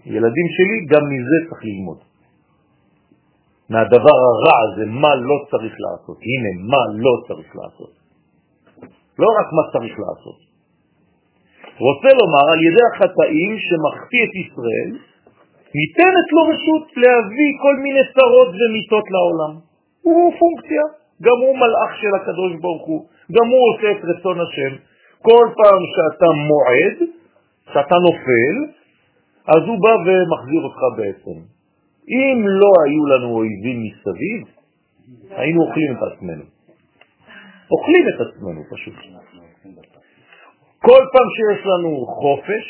ילדים 0.05 0.47
שלי, 0.55 0.77
גם 0.91 1.03
מזה 1.11 1.37
צריך 1.49 1.61
ללמוד. 1.63 1.99
מהדבר 3.69 4.17
הרע 4.27 4.57
הזה, 4.65 4.85
מה 4.85 5.15
לא 5.15 5.37
צריך 5.51 5.75
לעשות. 5.85 6.17
הנה, 6.29 6.51
מה 6.71 6.81
לא 7.05 7.13
צריך 7.27 7.49
לעשות. 7.59 7.93
לא 9.19 9.29
רק 9.39 9.47
מה 9.57 9.63
צריך 9.73 9.95
לעשות. 10.03 10.39
רוצה 11.87 12.09
לומר, 12.19 12.45
על 12.53 12.61
ידי 12.67 12.85
החטאים 12.91 13.51
שמחטיא 13.65 14.23
את 14.25 14.33
ישראל, 14.43 14.91
ניתנת 15.79 16.27
לו 16.35 16.41
רשות 16.51 16.85
להביא 17.01 17.51
כל 17.63 17.75
מיני 17.83 18.03
צרות 18.15 18.51
ומיטות 18.59 19.05
לעולם. 19.15 19.53
הוא 20.01 20.33
פונקציה, 20.39 20.85
גם 21.25 21.37
הוא 21.43 21.53
מלאך 21.61 21.91
של 22.01 22.13
הקדוש 22.15 22.53
ברוך 22.61 22.85
הוא, 22.87 23.01
גם 23.35 23.45
הוא 23.51 23.61
עושה 23.69 23.87
את 23.91 24.01
רצון 24.09 24.37
השם. 24.41 24.73
כל 25.21 25.45
פעם 25.59 25.81
שאתה 25.93 26.29
מועד, 26.49 26.97
שאתה 27.73 27.95
נופל, 28.07 28.55
אז 29.47 29.61
הוא 29.67 29.77
בא 29.83 29.93
ומחזיר 30.05 30.61
אותך 30.63 30.81
בעצם. 30.97 31.54
אם 32.07 32.47
לא 32.47 32.71
היו 32.85 33.05
לנו 33.05 33.35
אויבים 33.35 33.83
מסביב, 33.83 34.55
היינו 35.29 35.61
אוכלים 35.61 35.91
את 35.91 36.13
עצמנו. 36.13 36.43
אוכלים 37.71 38.05
את 38.09 38.19
עצמנו 38.27 38.61
פשוט. 38.71 38.93
כל 40.79 41.01
פעם 41.13 41.27
שיש 41.35 41.65
לנו 41.65 42.05
חופש, 42.05 42.65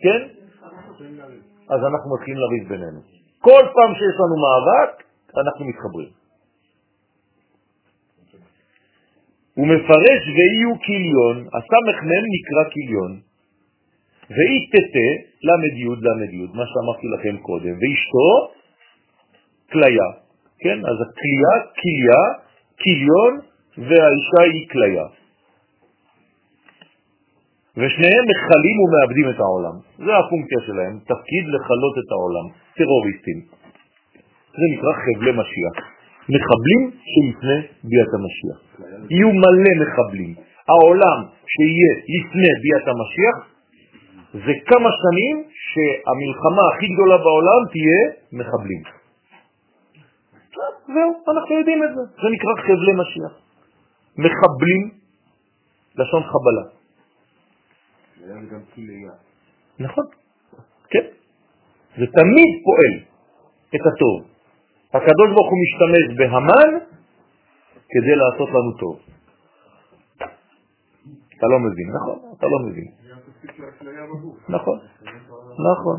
כן? 0.00 0.20
אז 1.68 1.80
אנחנו 1.90 2.14
מתחילים 2.14 2.40
לריב 2.40 2.68
בינינו. 2.68 3.00
כל 3.40 3.62
פעם 3.74 3.94
שיש 3.94 4.16
לנו 4.20 4.36
מאבק, 4.44 5.04
אנחנו 5.36 5.64
מתחברים. 5.64 6.24
הוא 9.54 9.66
מפרש 9.66 10.22
ואיו 10.34 10.78
קיליון, 10.86 11.36
הסמ"ם 11.38 12.24
נקרא 12.36 12.70
קיליון, 12.74 13.20
ואי 14.30 14.66
תתה 14.72 15.08
למד 15.46 15.74
י' 15.82 15.96
למד 16.06 16.32
י', 16.32 16.46
מה 16.58 16.64
שאמרתי 16.70 17.06
לכם 17.14 17.36
קודם, 17.42 17.74
ואשתו 17.80 18.28
כליה, 19.72 20.08
כן? 20.62 20.78
אז 20.90 20.96
הכליה, 21.04 21.52
כליה, 21.80 22.20
קיליון, 22.82 23.32
והאישה 23.78 24.42
היא 24.52 24.68
כליה. 24.68 25.04
ושניהם 27.76 28.24
מחלים 28.32 28.76
ומאבדים 28.82 29.26
את 29.30 29.38
העולם. 29.40 29.76
זה 30.06 30.12
הפונקציה 30.18 30.60
שלהם, 30.66 30.94
תפקיד 30.98 31.44
לחלות 31.54 31.94
את 31.98 32.08
העולם, 32.12 32.46
טרוריסטים. 32.76 33.38
זה 34.58 34.64
נקרא 34.72 34.92
חבלי 35.04 35.32
משיח. 35.40 35.76
מחבלים 36.34 36.82
שלפני 37.12 37.58
ביאת 37.88 38.12
המשיח. 38.16 38.58
יהיו 39.10 39.30
מלא 39.42 39.72
מחבלים. 39.82 40.34
העולם 40.68 41.18
שיהיה 41.52 41.92
לפני 42.14 42.50
ביאת 42.62 42.86
המשיח 42.88 43.53
זה 44.34 44.52
כמה 44.66 44.90
שנים 45.02 45.36
שהמלחמה 45.48 46.62
הכי 46.70 46.86
גדולה 46.94 47.16
בעולם 47.18 47.60
תהיה 47.72 48.02
מחבלים. 48.32 48.82
זהו, 50.86 51.10
אנחנו 51.28 51.58
יודעים 51.58 51.82
את 51.84 51.88
זה. 51.94 52.02
זה 52.22 52.28
נקרא 52.34 52.52
חבלי 52.66 52.92
משיח. 53.00 53.32
מחבלים, 54.18 54.82
לשון 55.98 56.22
חבלה. 56.22 56.64
נכון, 59.78 60.04
כן. 60.90 61.06
זה 61.98 62.06
תמיד 62.18 62.50
פועל 62.64 62.94
את 63.74 63.80
הטוב. 63.86 64.16
הקדוש 64.94 65.28
ברוך 65.34 65.50
הוא 65.50 65.58
משתמש 65.64 66.18
בהמן 66.18 66.70
כדי 67.90 68.14
לעשות 68.16 68.48
לנו 68.48 68.72
טוב. 68.78 69.00
אתה 71.38 71.46
לא 71.46 71.58
מבין, 71.58 71.88
נכון, 71.94 72.18
אתה 72.38 72.46
לא 72.46 72.58
מבין. 72.68 73.03
נכון, 74.48 74.78
נכון, 75.70 75.98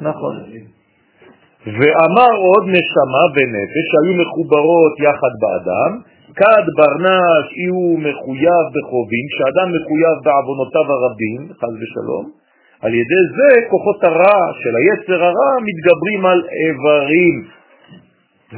נכון. 0.00 0.34
ואמר 1.66 2.32
עוד 2.36 2.64
נשמה 2.76 3.24
ונפש 3.34 3.84
שהיו 3.90 4.14
מחוברות 4.22 4.94
יחד 5.06 5.32
באדם, 5.42 5.92
כד 6.38 6.64
ברנש 6.78 7.46
הוא 7.72 7.98
מחויב 7.98 8.64
בחובים, 8.74 9.24
כשאדם 9.32 9.68
מחויב 9.76 10.16
בעוונותיו 10.24 10.86
הרבים, 10.92 11.40
חז 11.60 11.74
ושלום, 11.80 12.24
על 12.82 12.94
ידי 12.94 13.22
זה 13.36 13.68
כוחות 13.70 14.04
הרע 14.04 14.40
של 14.60 14.74
היצר 14.80 15.24
הרע 15.24 15.52
מתגברים 15.68 16.26
על 16.26 16.40
איברים. 16.60 17.34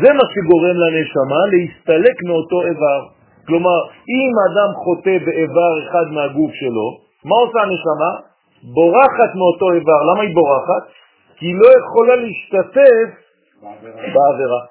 זה 0.02 0.12
מה 0.12 0.24
שגורם 0.32 0.76
לנשמה 0.82 1.40
להסתלק 1.52 2.16
מאותו 2.26 2.58
איבר. 2.68 3.00
כלומר, 3.46 3.78
אם 4.14 4.32
אדם 4.48 4.70
חוטא 4.84 5.16
באיבר 5.24 5.72
אחד 5.82 6.06
מהגוף 6.12 6.52
שלו, 6.54 6.88
מה 7.24 7.36
עושה 7.36 7.58
הנשמה? 7.62 8.27
בורחת 8.62 9.30
מאותו 9.34 9.72
איבר. 9.72 10.00
למה 10.10 10.22
היא 10.22 10.34
בורחת? 10.34 10.84
כי 11.36 11.46
היא 11.46 11.56
לא 11.62 11.68
יכולה 11.78 12.14
להשתתף 12.16 13.08
בעבירה. 14.14 14.62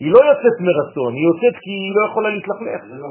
היא 0.00 0.12
לא 0.12 0.20
יוצאת 0.28 0.56
מרצון, 0.60 1.12
היא 1.14 1.26
יוצאת 1.30 1.56
כי 1.62 1.70
היא 1.70 1.92
לא 1.96 2.02
יכולה 2.10 2.28
להתלכלך. 2.30 2.80
לא. 2.88 3.08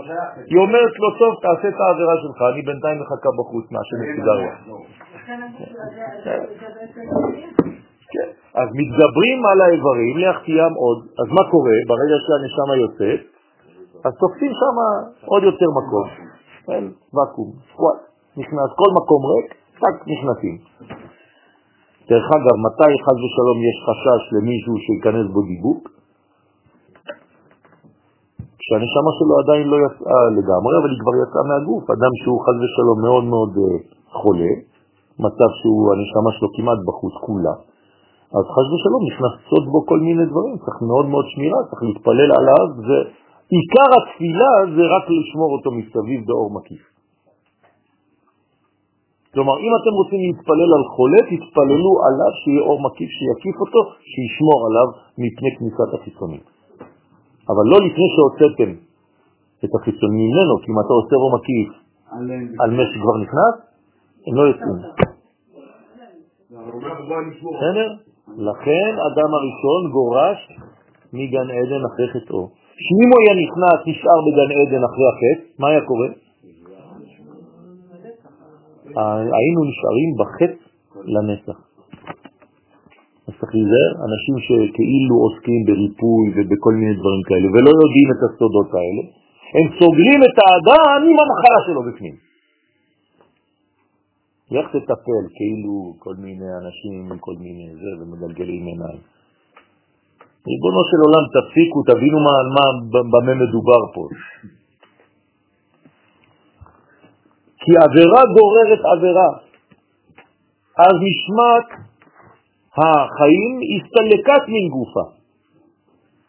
היא 0.49 0.57
אומרת 0.57 0.93
לו, 1.01 1.07
טוב, 1.19 1.31
תעשה 1.41 1.67
את 1.67 1.79
העבירה 1.81 2.15
שלך, 2.23 2.39
אני 2.53 2.61
בינתיים 2.61 2.97
מחכה 3.01 3.29
בחוץ 3.39 3.65
מעשן 3.71 3.99
סיגריה. 4.15 4.53
לכן 5.15 5.39
הגוף 5.43 5.69
הזה, 5.83 6.05
זה 6.59 6.67
בעצם... 6.75 7.01
כן. 8.13 8.29
אז 8.61 8.67
מתגברים 8.79 9.45
על 9.45 9.61
האיברים 9.61 10.17
להחטיא 10.17 10.61
עוד. 10.83 10.99
אז 11.21 11.27
מה 11.37 11.43
קורה? 11.51 11.77
ברגע 11.87 12.17
שהנשמה 12.25 12.75
יוצאת, 12.83 13.21
אז 14.05 14.13
תופסים 14.21 14.51
שם 14.59 14.75
עוד 15.25 15.43
יותר 15.43 15.69
מקום. 15.79 16.07
ואקום, 17.13 17.49
וואט, 17.79 17.99
נכנס 18.41 18.69
כל 18.81 18.89
מקום 18.99 19.21
ריק, 19.31 19.47
רק 19.83 19.95
נכנסים. 20.11 20.55
דרך 22.09 22.27
אגב, 22.37 22.55
מתי 22.67 22.93
חז 23.05 23.17
ושלום 23.23 23.57
יש 23.69 23.77
חשש 23.87 24.21
למישהו 24.35 24.73
שיכנס 24.85 25.25
בו 25.33 25.41
דיבוק? 25.51 25.81
כשהנשמה 28.59 29.11
שלו 29.17 29.33
עדיין 29.41 29.65
לא 29.73 29.77
יצאה 29.85 30.23
לגמרי, 30.37 30.73
אבל 30.79 30.89
היא 30.93 30.99
כבר 31.03 31.15
יצאה 31.23 31.43
מהגוף. 31.49 31.83
אדם 31.95 32.13
שהוא 32.21 32.39
חז 32.45 32.57
ושלום 32.63 32.99
מאוד 33.07 33.25
מאוד 33.33 33.51
אה, 33.63 33.77
חולה, 34.19 34.53
מצב 35.25 35.49
שהוא, 35.59 35.81
הנשמה 35.91 36.29
שלו 36.35 36.47
כמעט 36.55 36.79
בחוץ 36.87 37.15
כולה, 37.25 37.55
אז 38.37 38.45
חז 38.55 38.67
ושלום 38.73 39.03
נכנסות 39.09 39.63
בו 39.71 39.79
כל 39.89 39.99
מיני 40.07 40.25
דברים, 40.31 40.55
צריך 40.63 40.77
מאוד 40.89 41.05
מאוד 41.11 41.25
שמירה, 41.31 41.59
צריך 41.69 41.81
להתפלל 41.87 42.31
עליו, 42.39 42.67
ועיקר 42.87 43.89
התפילה 43.97 44.53
זה 44.75 44.83
רק 44.95 45.05
לשמור 45.17 45.49
אותו 45.55 45.69
מסביב 45.77 46.19
באור 46.27 46.49
מקיף. 46.57 46.96
כלומר, 49.37 49.55
אם 49.65 49.71
אתם 49.79 49.93
רוצים 50.01 50.19
להתפלל 50.25 50.71
על 50.77 50.83
חולה, 50.93 51.21
תתפללו 51.31 51.91
עליו 52.05 52.31
שיהיה 52.41 52.61
אור 52.67 52.79
מקיף 52.85 53.09
שיקיף 53.17 53.55
אותו, 53.63 53.81
שישמור 54.11 54.59
עליו 54.67 54.87
מפני 55.21 55.49
כניסת 55.57 55.89
החיצונים. 55.95 56.43
אבל 57.51 57.65
לא 57.71 57.77
לפני 57.85 58.07
שהוצאתם 58.13 58.69
את 59.63 59.71
החיצונים 59.75 60.21
ממנו, 60.29 60.53
כי 60.61 60.67
אם 60.71 60.77
אתה 60.83 60.93
עושה 60.99 61.15
אור 61.21 61.31
מקיף 61.37 61.69
על 62.61 62.69
מה 62.77 62.83
שכבר 62.89 63.15
נכנס, 63.23 63.55
הם 64.27 64.33
לא 64.39 64.43
יוצאים. 64.49 64.77
בסדר? 67.57 67.89
לכן 68.49 68.91
אדם 69.07 69.29
הראשון 69.37 69.81
גורש 69.95 70.39
מגן 71.13 71.47
עדן 71.57 71.81
אחרי 71.89 72.07
חטאו. 72.13 72.43
שאם 72.85 73.07
הוא 73.11 73.19
היה 73.21 73.33
נכנס, 73.43 73.79
נשאר 73.89 74.19
בגן 74.25 74.49
עדן 74.59 74.83
אחרי 74.89 75.07
החטא, 75.11 75.43
מה 75.59 75.67
היה 75.69 75.81
קורה? 75.81 76.07
היינו 79.37 79.61
נשארים 79.69 80.09
בחטא 80.19 80.63
לנצח. 81.13 81.57
אז 83.27 83.33
צריך 83.39 83.51
להיזהר, 83.55 83.91
אנשים 84.07 84.35
שכאילו 84.45 85.15
עוסקים 85.25 85.61
בריפוי 85.67 86.25
ובכל 86.35 86.73
מיני 86.79 86.93
דברים 86.99 87.21
כאלה 87.27 87.47
ולא 87.53 87.71
יודעים 87.81 88.09
את 88.13 88.21
הסודות 88.25 88.69
האלה, 88.77 89.03
הם 89.55 89.65
סוגרים 89.79 90.19
את 90.27 90.35
האדם 90.43 90.99
עם 91.09 91.17
המחלה 91.23 91.59
שלו 91.65 91.81
בפנים. 91.87 92.15
לך 94.51 94.65
תטפל 94.75 95.23
כאילו 95.37 95.73
כל 95.99 96.15
מיני 96.25 96.49
אנשים 96.61 97.19
כל 97.19 97.35
מיני 97.39 97.67
זה 97.81 97.91
ומגלגלים 97.99 98.65
עיניים. 98.71 99.01
ריבונו 100.49 100.81
של 100.89 100.99
עולם, 101.05 101.25
תפסיקו, 101.35 101.79
תבינו 101.89 102.17
מה, 102.27 102.35
מה, 102.55 102.65
במה 103.11 103.33
מדובר 103.43 103.81
פה. 103.93 104.03
כי 107.67 107.73
עבירה 107.85 108.21
גוררת 108.37 108.81
עבירה. 108.93 109.29
אז 110.85 110.95
נשמת 111.07 111.67
החיים 112.77 113.53
הסתלקת 113.73 114.43
מן 114.53 114.67
גופה. 114.75 115.05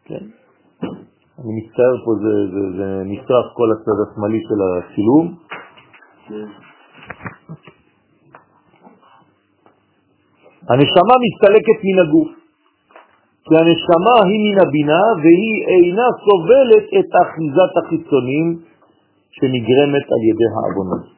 כן? 0.05 0.25
אני 1.39 1.53
מצטער 1.59 1.95
פה, 2.05 2.11
זה, 2.23 2.33
זה, 2.53 2.63
זה 2.79 3.03
נשרף 3.05 3.47
כל 3.59 3.69
הצד 3.73 3.99
השמאלי 4.05 4.41
של 4.49 4.61
הצילום. 4.67 5.27
הנשמה 10.69 11.15
מסתלקת 11.27 11.79
מן 11.87 11.99
הגוף, 12.03 12.31
כי 13.45 13.55
הנשמה 13.61 14.17
היא 14.29 14.41
מן 14.45 14.59
הבינה 14.67 15.03
והיא 15.23 15.57
אינה 15.69 16.09
סובלת 16.25 16.87
את 16.99 17.11
אחיזת 17.23 17.73
החיצונים 17.79 18.47
שנגרמת 19.31 20.07
על 20.15 20.23
ידי 20.31 20.49
העוונות. 20.55 21.18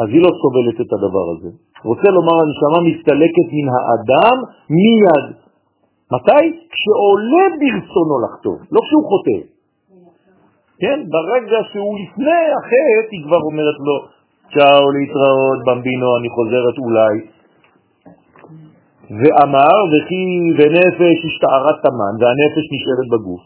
אז 0.00 0.08
היא 0.12 0.22
לא 0.26 0.30
סובלת 0.42 0.78
את 0.80 0.90
הדבר 0.94 1.26
הזה. 1.32 1.50
רוצה 1.84 2.08
לומר, 2.16 2.36
הנשמה 2.42 2.78
מסתלקת 2.90 3.48
מן 3.56 3.68
האדם 3.74 4.36
מיד. 4.76 5.26
מתי? 6.14 6.44
כשעולה 6.72 7.44
ברצונו 7.60 8.16
לחטוא, 8.24 8.56
לא 8.74 8.80
כשהוא 8.84 9.04
חוטא. 9.10 9.38
כן? 10.80 10.98
ברגע 11.14 11.58
שהוא 11.72 11.94
לפני 12.02 12.42
החטא, 12.58 13.10
היא 13.10 13.24
כבר 13.26 13.40
אומרת 13.48 13.78
לו, 13.86 13.96
צ'או 14.54 14.86
להתראות, 14.96 15.58
במבינו, 15.66 16.08
אני 16.18 16.28
חוזרת 16.36 16.76
אולי. 16.84 17.14
ואמר, 19.18 19.78
וכי 19.92 20.24
ונפש 20.58 21.18
השתערת 21.28 21.76
תמן, 21.82 22.14
והנפש 22.20 22.64
נשארת 22.74 23.08
בגוף. 23.12 23.42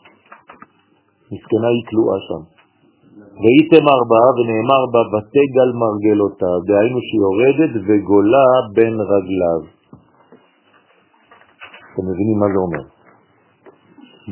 מסכנה 1.33 1.69
היא 1.69 1.85
כלואה 1.91 2.19
שם. 2.29 2.56
והייתם 3.41 3.85
ארבעה 3.97 4.29
ונאמר 4.37 4.83
בה 4.93 5.03
ותגל 5.13 5.69
מרגלותה, 5.83 6.53
דהיינו 6.67 6.99
שהיא 7.07 7.23
יורדת 7.27 7.73
וגולה 7.87 8.49
בין 8.77 8.95
רגליו. 9.13 9.61
אתם 11.93 12.05
מבינים 12.11 12.39
מה 12.43 12.49
זה 12.53 12.59
אומר? 12.67 12.85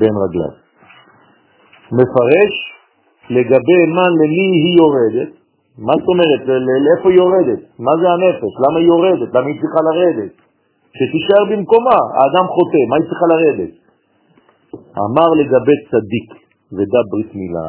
בין 0.00 0.14
רגליו. 0.24 0.54
מפרש 1.98 2.54
לגבי 3.30 3.80
מה 3.96 4.06
למי 4.20 4.46
היא 4.64 4.76
יורדת, 4.82 5.32
מה 5.78 5.92
זאת 5.98 6.08
אומרת? 6.08 6.42
לאיפה 6.84 7.08
היא 7.10 7.18
יורדת? 7.18 7.60
מה 7.78 7.92
זה 8.00 8.06
הנפש? 8.14 8.52
למה 8.64 8.78
היא 8.78 8.86
יורדת? 8.86 9.28
למה 9.34 9.46
היא 9.46 9.60
צריכה 9.60 9.80
לרדת? 9.88 10.32
שתישאר 10.98 11.42
במקומה, 11.50 11.98
האדם 12.16 12.46
חוטא, 12.54 12.82
מה 12.88 12.96
היא 12.96 13.06
צריכה 13.08 13.26
לרדת? 13.32 13.72
אמר 15.06 15.28
לגבי 15.40 15.76
צדיק, 15.90 16.43
ודה 16.76 17.00
ברית 17.10 17.34
מילה, 17.34 17.68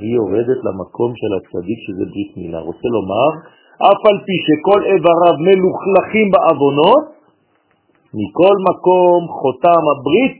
היא 0.00 0.14
יורדת 0.20 0.60
למקום 0.66 1.10
של 1.20 1.32
הצדיק 1.38 1.78
שזה 1.86 2.04
ברית 2.12 2.32
מילה. 2.36 2.58
רוצה 2.60 2.88
לומר, 2.96 3.28
אף 3.88 4.00
על 4.10 4.18
פי 4.26 4.36
שכל 4.46 4.80
איבריו 4.90 5.36
מלוכלכים 5.46 6.26
בעוונות, 6.32 7.04
מכל 8.20 8.56
מקום 8.70 9.20
חותם 9.38 9.82
הברית, 9.92 10.38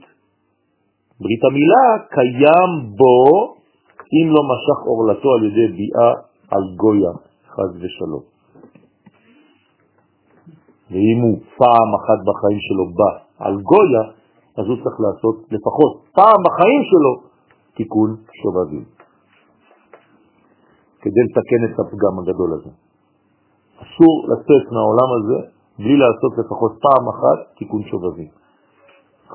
ברית 1.21 1.43
המילה, 1.47 1.85
קיים 2.15 2.71
בו, 2.97 3.17
אם 4.15 4.27
לא 4.35 4.41
משך 4.51 4.79
אורלתו 4.87 5.29
על 5.35 5.43
ידי 5.47 5.67
ביאה 5.77 6.11
על 6.51 6.63
גויה, 6.75 7.13
חז 7.53 7.71
ושלום. 7.81 8.23
ואם 10.91 11.19
הוא 11.23 11.37
פעם 11.57 11.89
אחת 11.99 12.19
בחיים 12.27 12.59
שלו 12.67 12.85
בא 12.97 13.11
על 13.45 13.55
גויה, 13.61 14.03
אז 14.57 14.65
הוא 14.67 14.77
צריך 14.83 14.97
לעשות 15.05 15.35
לפחות 15.51 15.91
פעם 16.15 16.39
בחיים 16.45 16.83
שלו 16.91 17.13
תיקון 17.75 18.15
שובבים, 18.41 18.85
כדי 21.01 21.21
לתקן 21.27 21.61
את 21.67 21.79
הפגם 21.79 22.13
הגדול 22.19 22.53
הזה. 22.53 22.69
אסור 23.83 24.15
לצאת 24.31 24.65
מהעולם 24.73 25.09
הזה 25.17 25.39
בלי 25.79 25.97
לעשות 25.97 26.31
לפחות 26.37 26.71
פעם 26.85 27.03
אחת 27.13 27.57
תיקון 27.57 27.83
שובבים. 27.83 28.31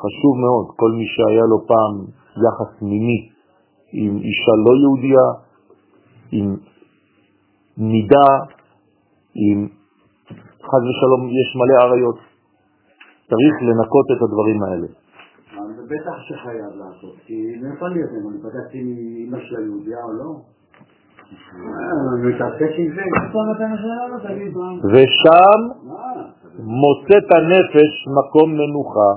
חשוב 0.03 0.35
מאוד, 0.45 0.67
כל 0.77 0.91
מי 0.99 1.07
שהיה 1.07 1.45
לו 1.51 1.59
פעם 1.67 1.95
יחס 2.45 2.83
מיני 2.83 3.29
עם 3.93 4.17
אישה 4.17 4.55
לא 4.67 4.73
יהודייה, 4.83 5.27
עם 6.33 6.57
נידה, 7.79 8.29
עם 9.35 9.69
חז 10.69 10.83
ושלום 10.89 11.23
יש 11.41 11.49
מלא 11.59 11.77
עריות. 11.85 12.19
צריך 13.29 13.55
לנקות 13.69 14.07
את 14.17 14.23
הדברים 14.23 14.63
האלה. 14.63 14.89
זה 15.89 15.95
בטח 15.95 16.23
שחייב 16.29 16.73
לעשות, 16.77 17.17
כי 17.27 17.35
מאיפה 17.63 17.87
אני 17.87 17.99
יודע, 18.01 18.19
אני 18.31 18.39
פגשתי 18.43 18.83
מאמא 18.83 19.45
של 19.45 19.57
היהודיה 19.57 19.99
או 20.05 20.13
לא? 20.13 20.31
ושם 24.93 25.61
מוצאת 26.59 27.27
הנפש 27.37 27.93
מקום 28.19 28.53
מנוחה. 28.53 29.13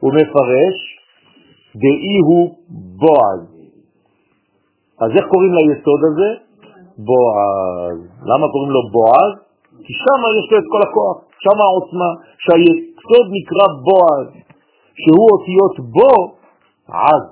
הוא 0.00 0.12
מפרש, 0.14 0.76
דאי 1.76 2.18
הוא 2.26 2.54
בועז. 3.00 3.42
אז 5.00 5.10
איך 5.16 5.24
קוראים 5.32 5.52
ליסוד 5.54 6.00
הזה? 6.10 6.30
בועז. 6.98 7.98
למה 8.30 8.46
קוראים 8.52 8.70
לו 8.70 8.82
בועז? 8.92 9.34
כי 9.84 9.92
שם 9.92 10.20
יש 10.38 10.52
לו 10.52 10.58
את 10.58 10.64
כל 10.72 10.82
הכוח, 10.88 11.16
שם 11.38 11.60
העוצמה, 11.60 12.10
שהיסוד 12.38 13.26
נקרא 13.36 13.66
בועז, 13.86 14.45
שהוא 15.02 15.26
אותיות 15.32 15.76
בו 15.94 16.12
עז, 16.88 17.26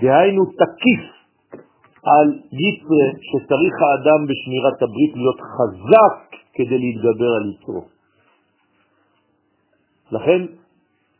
דהיינו 0.00 0.44
תקיף 0.44 1.02
על 2.12 2.28
יצרה 2.62 3.06
שצריך 3.28 3.74
האדם 3.86 4.20
בשמירת 4.28 4.78
הברית 4.82 5.12
להיות 5.16 5.40
חזק 5.54 6.16
כדי 6.54 6.78
להתגבר 6.78 7.30
על 7.38 7.44
יצרו. 7.52 7.82
לכן 10.12 10.40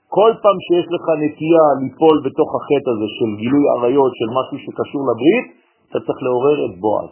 כל 0.08 0.32
פעם 0.42 0.58
שיש 0.66 0.86
לך 0.94 1.04
נטייה 1.22 1.66
ליפול 1.82 2.16
בתוך 2.26 2.48
החטא 2.56 2.90
הזה 2.94 3.08
של 3.18 3.30
גילוי 3.40 3.64
עריות, 3.74 4.12
של 4.18 4.28
משהו 4.38 4.56
שקשור 4.64 5.02
לברית, 5.10 5.46
אתה 5.88 5.98
צריך 6.06 6.20
לעורר 6.22 6.58
את 6.66 6.74
בועז. 6.82 7.10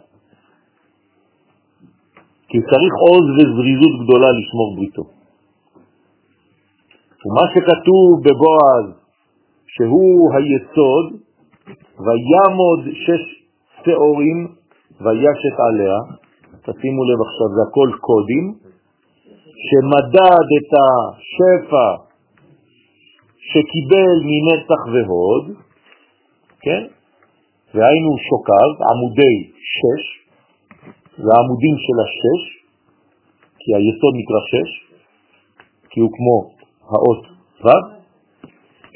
כי 2.49 2.57
צריך 2.69 2.93
עוז 3.07 3.25
וזריזות 3.35 3.93
גדולה 4.03 4.29
לשמור 4.39 4.69
בריתו. 4.75 5.03
ומה 7.25 7.45
שכתוב 7.53 8.09
בבועז, 8.25 8.87
שהוא 9.67 10.33
היסוד, 10.33 11.05
וימוד 12.05 12.81
שש 12.93 13.43
שעורים 13.85 14.47
וישת 15.01 15.55
עליה, 15.67 15.97
תשימו 16.65 17.01
לב 17.09 17.19
עכשיו, 17.27 17.47
זה 17.55 17.61
הכל 17.67 17.89
קודים, 18.07 18.45
שמדד 19.65 20.47
את 20.57 20.71
השפע 20.83 21.87
שקיבל 23.49 24.15
מנצח 24.29 24.81
והוד, 24.93 25.45
כן? 26.61 26.83
והיינו 27.73 28.11
שוקל, 28.27 28.69
עמודי 28.91 29.37
שש, 29.73 30.03
זה 31.17 31.29
העמודים 31.35 31.75
של 31.85 31.97
השש, 32.05 32.41
כי 33.59 33.69
היסוד 33.75 34.13
נקרא 34.19 34.41
שש, 34.51 34.71
כי 35.89 35.99
הוא 35.99 36.09
כמו 36.15 36.52
האות 36.89 37.23
ו', 37.63 38.03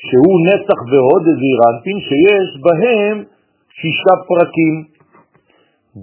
שהוא 0.07 0.37
נצח 0.47 0.79
והוד 0.91 1.23
זעירנטין 1.39 1.97
שיש 2.07 2.49
בהם 2.63 3.23
שישה 3.79 4.15
פרקים, 4.27 4.75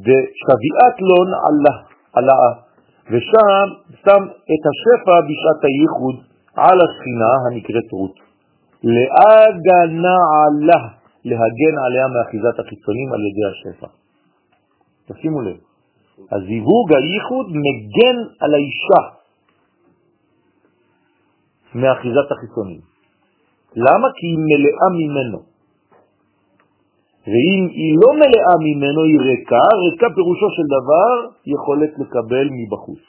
ושביעת 0.04 0.96
לון 1.08 1.28
עלה, 2.14 2.50
ושם 3.10 3.66
שם 4.04 4.22
את 4.52 4.62
השפע 4.70 5.16
בשעת 5.28 5.60
הייחוד 5.64 6.16
על 6.56 6.78
השכינה 6.84 7.32
הנקראת 7.46 7.92
רות. 7.92 8.16
להגנה 8.82 10.16
עלה, 10.36 10.82
להגן 11.24 11.76
עליה 11.86 12.06
מאחיזת 12.14 12.58
החיצונים 12.58 13.12
על 13.12 13.20
ידי 13.28 13.46
השפע. 13.50 13.86
תשימו 15.08 15.40
לב, 15.40 15.56
הזיווג, 16.32 16.86
הייחוד, 16.96 17.46
מגן 17.48 18.16
על 18.40 18.54
האישה 18.54 19.23
מאחיזת 21.74 22.28
החיצונים. 22.32 22.80
למה? 23.76 24.08
כי 24.16 24.26
היא 24.26 24.38
מלאה 24.50 24.88
ממנו. 25.00 25.38
ואם 27.26 27.62
היא 27.80 27.94
לא 28.02 28.10
מלאה 28.20 28.54
ממנו, 28.66 29.00
היא 29.02 29.20
ריקה, 29.20 29.66
ריקה 29.84 30.06
פירושו 30.14 30.48
של 30.56 30.66
דבר 30.76 31.10
יכולת 31.54 31.92
לקבל 31.98 32.46
מבחוץ. 32.58 33.02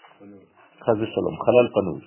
חז 0.84 0.98
ושלום, 1.02 1.36
חלל 1.46 1.68
פנוי. 1.76 2.02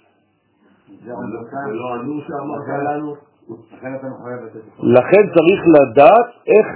לכן 4.82 5.22
צריך 5.34 5.60
לדעת 5.76 6.28
איך 6.46 6.66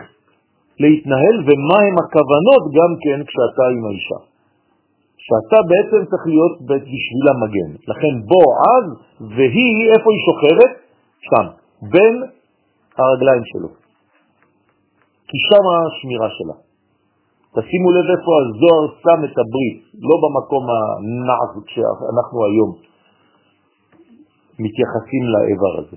להתנהל 0.80 1.36
ומה 1.46 1.78
הם 1.86 1.96
הכוונות 2.02 2.64
גם 2.78 2.92
כן 3.04 3.18
כשאתה 3.28 3.64
עם 3.74 3.84
האישה. 3.86 4.31
שאתה 5.26 5.58
בעצם 5.70 6.00
צריך 6.10 6.24
להיות 6.32 6.54
בשביל 6.68 7.26
המגן. 7.32 7.70
לכן 7.90 8.12
בוא 8.30 8.48
אז, 8.74 8.86
והיא, 9.36 9.74
איפה 9.92 10.08
היא 10.14 10.22
שוכבת? 10.28 10.72
שם, 11.28 11.46
בין 11.92 12.14
הרגליים 12.98 13.44
שלו. 13.44 13.68
כי 15.28 15.36
שם 15.48 15.64
השמירה 15.74 16.28
שלה. 16.36 16.56
תשימו 17.56 17.88
לב 17.96 18.06
איפה 18.16 18.30
הזוהר 18.40 18.84
שם 19.02 19.20
את 19.24 19.36
הברית, 19.42 19.78
לא 20.08 20.16
במקום 20.22 20.64
הנעז 20.74 21.52
שאנחנו 21.72 22.38
היום 22.48 22.70
מתייחסים 24.64 25.22
לאיבר 25.32 25.72
הזה. 25.80 25.96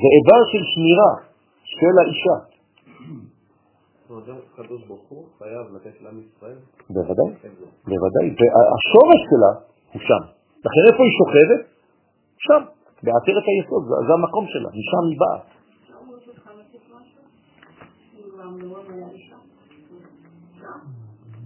זה 0.00 0.08
איבר 0.16 0.40
של 0.52 0.62
שמירה 0.72 1.12
של 1.64 1.94
האישה. 2.00 2.36
הקדוש 4.18 4.82
ברוך 4.88 5.08
הוא 5.08 5.26
חייב 5.38 5.64
לתת 5.74 6.02
לעם 6.02 6.20
ישראל? 6.20 6.58
בוודאי, 6.90 7.30
בוודאי. 7.90 8.26
והשורש 8.38 9.20
שלה 9.30 9.52
הוא 9.92 10.02
שם. 10.08 10.22
לכן 10.66 10.82
איפה 10.88 11.02
היא 11.06 11.14
שוכבת? 11.18 11.62
שם, 12.46 12.62
בעטרת 13.02 13.44
היסוד, 13.48 13.84
זה 14.06 14.12
המקום 14.18 14.44
שלה, 14.52 14.68
משם 14.68 15.04
היא 15.10 15.18
באה. 15.22 15.40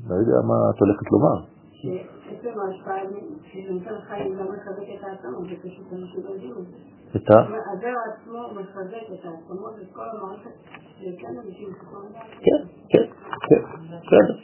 לא 0.09 0.15
יודע 0.15 0.39
מה 0.51 0.59
את 0.71 0.79
הולכת 0.81 1.07
לומר. 1.13 1.37
שעצם 1.73 2.55
ההשפעה, 2.61 2.99
שנותן 3.53 4.01
חיים 4.09 4.35
גם 4.39 4.47
מחזק 4.53 4.89
את 4.99 5.05
העצמות, 5.05 5.45
זה 5.51 5.57
פשוט 5.63 5.93
אנשים 5.93 6.21
לא 6.25 6.31
יודעים 6.31 6.53
את 6.59 6.67
זה. 6.67 6.96
את 7.17 7.31
ה... 7.31 7.39
הזרע 7.39 8.03
עצמו 8.13 8.61
מחזק 8.61 9.07
את 9.15 9.25
העצמות 9.25 9.73
ואת 9.79 9.93
כל 9.93 10.03
המערכת, 10.13 10.51
כן, 10.99 12.61
כן, 12.89 13.05
כן, 13.49 13.63
בסדר. 14.05 14.37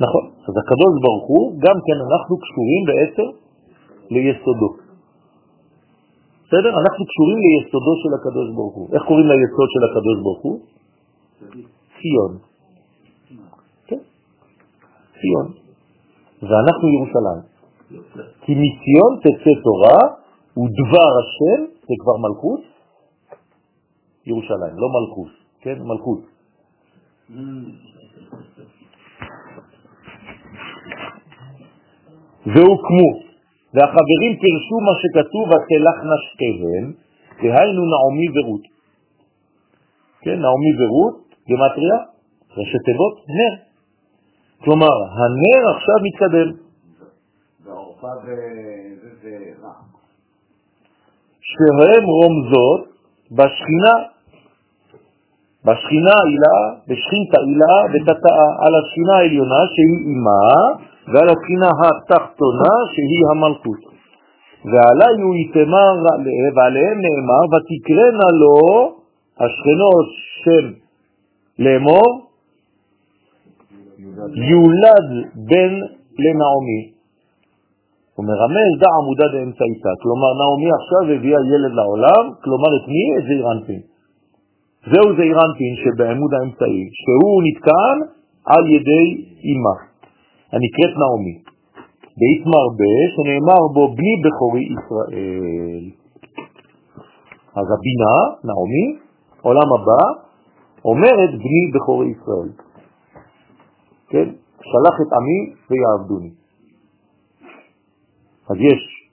נכון. 0.00 0.24
אז 0.48 0.54
הקדוש 0.62 0.94
ברוך 1.04 1.26
הוא, 1.28 1.44
גם 1.64 1.76
כן 1.86 1.98
אנחנו 2.08 2.34
קשורים 2.44 2.82
בעצם 2.90 3.28
ליסודו. 4.10 4.70
בסדר? 6.46 6.72
אנחנו 6.82 7.02
קשורים 7.10 7.38
ליסודו 7.44 7.92
של 8.02 8.12
הקדוש 8.18 8.48
ברוך 8.56 8.74
הוא. 8.74 8.88
איך 8.94 9.02
קוראים 9.08 9.26
ליסוד 9.26 9.68
של 9.74 9.82
הקדוש 9.88 10.16
ברוך 10.24 10.42
הוא? 10.42 10.56
ציון. 11.98 12.32
כן, 13.86 14.02
ציון. 15.18 15.46
ואנחנו 16.42 16.84
ירושלים. 16.94 17.42
כי 18.42 18.52
מציון 18.62 19.12
תצא 19.22 19.52
תורה 19.66 20.17
ודבר 20.58 21.10
השם, 21.20 21.60
זה 21.88 21.94
כבר 22.02 22.16
מלכות, 22.24 22.60
ירושלים, 24.26 24.74
לא 24.82 24.88
מלכות, 24.96 25.32
כן? 25.60 25.82
מלכות. 25.82 26.20
והוקמו, 32.46 33.10
והחברים 33.74 34.32
פרשו 34.42 34.76
מה 34.86 34.94
שכתוב, 35.00 35.44
ותלכנה 35.48 36.16
שתיהן, 36.26 36.86
והיינו 37.42 37.82
נעמי 37.92 38.28
ורות. 38.34 38.64
כן, 40.20 40.38
נעמי 40.44 40.72
ורות, 40.78 41.16
גמטריה, 41.48 41.98
ראשי 42.56 42.78
תיבות, 42.84 43.16
נר. 43.28 43.54
כלומר, 44.64 44.96
הנר 45.18 45.62
עכשיו 45.76 45.98
מתקדם. 46.06 46.50
והעורפה 47.64 48.08
רע. 48.08 48.87
שהן 51.50 52.04
רומזות 52.04 52.80
בשכינה, 53.32 53.94
בשכינה 55.64 56.14
עילה, 56.28 56.58
בשכינתה 56.88 57.38
עילה 57.46 57.76
ותתאה, 57.92 58.48
על 58.64 58.72
השכינה 58.78 59.14
העליונה 59.18 59.62
שהיא 59.74 59.98
אימה, 60.08 60.44
ועל 61.12 61.28
השכינה 61.32 61.70
התחתונה 61.80 62.74
שהיא 62.92 63.24
המלכות. 63.30 63.82
ועליי 64.64 65.14
הוא 65.22 65.34
יתמר 65.42 65.92
ועליהם 66.56 66.98
נאמר, 67.04 67.42
ותקרנה 67.52 68.28
לו 68.40 68.96
השכנות 69.40 70.06
שם 70.44 70.66
לאמור, 71.58 72.28
יולד 74.50 75.08
בן 75.34 75.72
לנעמי. 76.18 76.97
הוא 78.18 78.26
מרמז 78.30 78.70
דע 78.82 78.90
עמודה 78.98 79.26
דאמצעיתה, 79.34 79.92
כלומר 80.02 80.30
נעמי 80.40 80.70
עכשיו 80.78 81.02
הביאה 81.14 81.40
ילד 81.52 81.72
לעולם, 81.78 82.24
כלומר 82.44 82.70
את 82.78 82.84
מי? 82.92 83.04
את 83.18 83.24
זעירנטין. 83.28 83.82
זהו 84.92 85.08
זעירנטין 85.16 85.72
שבעמוד 85.82 86.30
האמצעי, 86.34 86.82
שהוא 87.00 87.36
נתקן 87.46 87.96
על 88.52 88.64
ידי 88.74 89.06
אימה, 89.48 89.76
הנקראת 90.52 90.94
נעמי. 91.02 91.36
באיתמר 92.18 92.64
ב, 92.78 92.80
שנאמר 93.14 93.62
בו 93.74 93.82
בני 93.96 94.14
בכורי 94.24 94.64
ישראל. 94.74 95.84
אז 97.58 97.66
הבינה, 97.74 98.14
נעמי, 98.48 98.86
עולם 99.42 99.68
הבא, 99.74 100.02
אומרת 100.84 101.30
בני 101.44 101.62
בכורי 101.74 102.08
ישראל. 102.14 102.52
כן? 104.10 104.28
שלח 104.70 104.96
את 105.02 105.10
עמי 105.18 105.40
ויעבדוני. 105.70 106.30
אז 108.50 108.56
יש 108.56 109.10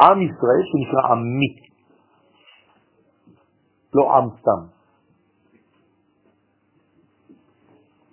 עם 0.00 0.22
ישראל 0.22 0.62
שנקרא 0.70 1.12
עמי, 1.12 1.56
לא 3.94 4.16
עם 4.16 4.28
סתם. 4.40 4.76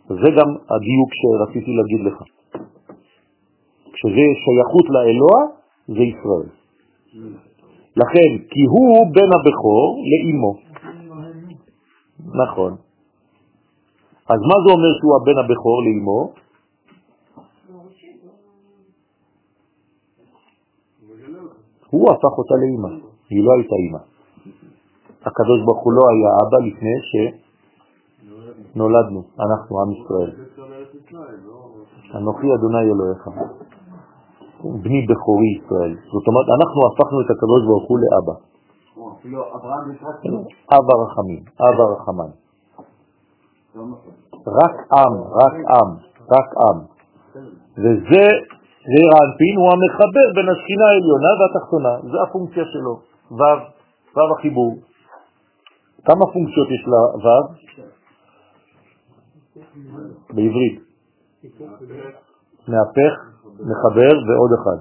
זה 0.07 0.29
גם 0.37 0.49
הדיוק 0.73 1.09
שרציתי 1.19 1.71
להגיד 1.77 2.01
לך. 2.07 2.17
כשזה 3.93 4.25
שייכות 4.43 4.85
לאלוה, 4.89 5.41
זה 5.87 6.03
ישראל. 6.03 6.49
לכן, 7.95 8.31
כי 8.49 8.61
הוא 8.69 9.13
בן 9.13 9.29
הבכור 9.37 10.03
לאימו. 10.09 10.53
נכון. 12.43 12.75
אז 14.29 14.39
מה 14.49 14.57
זה 14.63 14.69
אומר 14.75 14.91
שהוא 14.99 15.13
הבן 15.21 15.37
הבכור 15.43 15.83
לאימו? 15.83 16.33
הוא 21.93 22.05
הפך 22.11 22.33
אותה 22.37 22.55
לאימא, 22.61 22.91
היא 23.29 23.41
לא 23.45 23.51
הייתה 23.57 23.75
אימא. 23.83 24.01
הקדוש 25.27 25.59
ברוך 25.65 25.81
הוא 25.83 25.93
לא 25.93 26.03
היה 26.11 26.29
אבא 26.41 26.59
לפני 26.67 26.95
שנולדנו, 28.73 29.21
אנחנו 29.45 29.73
עם 29.81 29.89
ישראל. 29.97 30.31
אנוכי 32.17 32.47
אדוני 32.55 32.85
אלוהיך, 32.91 33.23
בני 34.83 34.99
בכורי 35.07 35.51
ישראל. 35.57 35.93
זאת 36.13 36.25
אומרת, 36.27 36.47
אנחנו 36.57 36.79
הפכנו 36.87 37.17
את 37.21 37.29
הקדוש 37.33 37.61
ברוך 37.67 37.85
הוא 37.89 37.97
לאבא. 38.03 38.35
אב 40.75 40.85
הרחמים, 40.95 41.43
אב 41.61 41.77
הרחמן. 41.81 42.31
רק 44.47 44.75
עם, 44.91 45.13
רק 45.41 45.55
עם, 45.75 45.89
רק 46.31 46.49
עם. 46.63 46.77
וזה 47.77 48.25
זעיר 48.91 49.09
הוא 49.57 49.69
המחבר 49.73 50.25
בין 50.35 50.47
השכינה 50.53 50.85
העליונה 50.91 51.31
והתחתונה, 51.39 51.93
זה 52.11 52.17
הפונקציה 52.23 52.65
שלו, 52.73 52.93
ו', 53.31 53.43
ו' 54.15 54.33
החיבור. 54.33 54.71
כמה 56.05 56.23
פונקציות 56.33 56.67
יש 56.75 56.83
לו'? 56.91 57.63
בעברית. 60.29 60.75
מהפך, 62.67 63.13
מחבר 63.69 64.13
ועוד 64.27 64.51
אחד. 64.57 64.79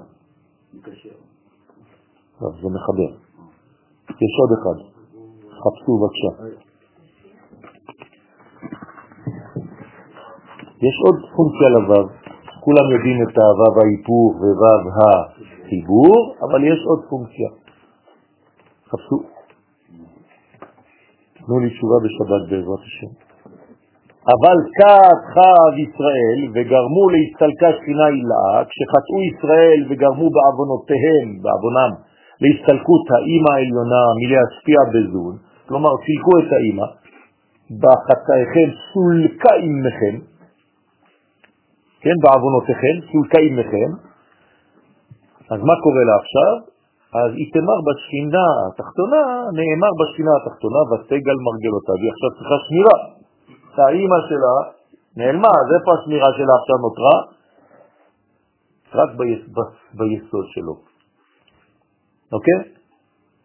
זה 2.61 2.69
מחבר. 2.77 3.11
יש 4.09 4.33
עוד 4.41 4.51
אחד. 4.59 4.79
חפשו 5.63 5.93
בבקשה. 5.99 6.33
יש 10.87 10.97
עוד 11.05 11.17
פונקציה 11.37 11.69
לו', 11.69 12.22
כולם 12.65 12.87
יודעים 12.95 13.19
את 13.23 13.35
הו' 13.39 13.81
ההיפוך 13.81 14.33
וו' 14.41 14.91
החיבור, 14.99 16.19
אבל 16.45 16.61
יש 16.65 16.81
עוד 16.91 17.01
פונקציה. 17.11 17.51
חפשו. 18.91 19.17
תנו 21.39 21.57
לי 21.63 21.71
תשובה 21.71 21.97
בשבת 22.05 22.43
בעזרת 22.51 22.83
השם. 22.89 23.13
אבל 24.35 24.57
כת 24.79 25.21
חב 25.35 25.73
ישראל 25.87 26.41
וגרמו 26.55 27.05
להסתלקה 27.15 27.69
שכינה 27.77 28.05
הילאה, 28.11 28.57
כשחטאו 28.71 29.19
ישראל 29.31 29.81
וגרמו 29.89 30.27
בעוונותיהם, 30.35 31.29
בעוונם, 31.43 31.93
להסתלקות 32.43 33.05
האימא 33.15 33.51
העליונה 33.57 34.03
מלהשפיע 34.21 34.81
בזון, 34.93 35.35
כלומר 35.69 35.93
סילקו 36.05 36.33
את 36.41 36.51
האימא, 36.57 36.87
בחטאיכם 37.83 38.69
סולקה 38.89 39.55
עמכם, 39.67 40.15
כן, 42.03 42.17
בעוונותיכם, 42.23 42.97
עמכם, 43.49 43.91
אז 45.53 45.61
מה 45.69 45.75
קורה 45.85 46.03
לה 46.09 46.15
עכשיו? 46.23 46.53
אז 47.21 47.31
היא 47.39 47.49
תמר 47.55 47.79
בשכינה 47.89 48.47
התחתונה, 48.67 49.23
נאמר 49.59 49.93
בשכינה 50.01 50.33
התחתונה, 50.39 50.81
ותגל 50.91 51.37
מרגלותיו, 51.47 51.97
היא 52.03 52.11
עכשיו 52.15 52.31
צריכה 52.37 52.57
שמירה. 52.65 52.97
האימא 53.79 54.19
שלה 54.29 54.55
נעלמה, 55.17 55.49
אז 55.61 55.69
איפה 55.77 55.91
השמירה 55.95 56.31
שלה 56.37 56.55
עכשיו 56.61 56.77
נותרה? 56.87 57.17
רק 58.95 59.11
ביס, 59.19 59.43
ביסוד 59.99 60.47
שלו. 60.55 60.75
אוקיי? 62.33 62.61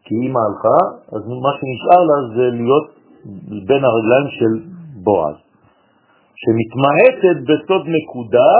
כי 0.04 0.16
אימא 0.24 0.40
הלכה, 0.46 0.80
אז 1.16 1.22
מה 1.46 1.52
שנשאר 1.58 2.02
לה 2.10 2.18
זה 2.36 2.46
להיות 2.58 2.88
בין 3.68 3.84
הרגליים 3.86 4.28
של 4.38 4.54
בועז, 5.04 5.36
שמתמעטת 6.42 7.38
בסוד 7.48 7.84
נקודה 7.98 8.52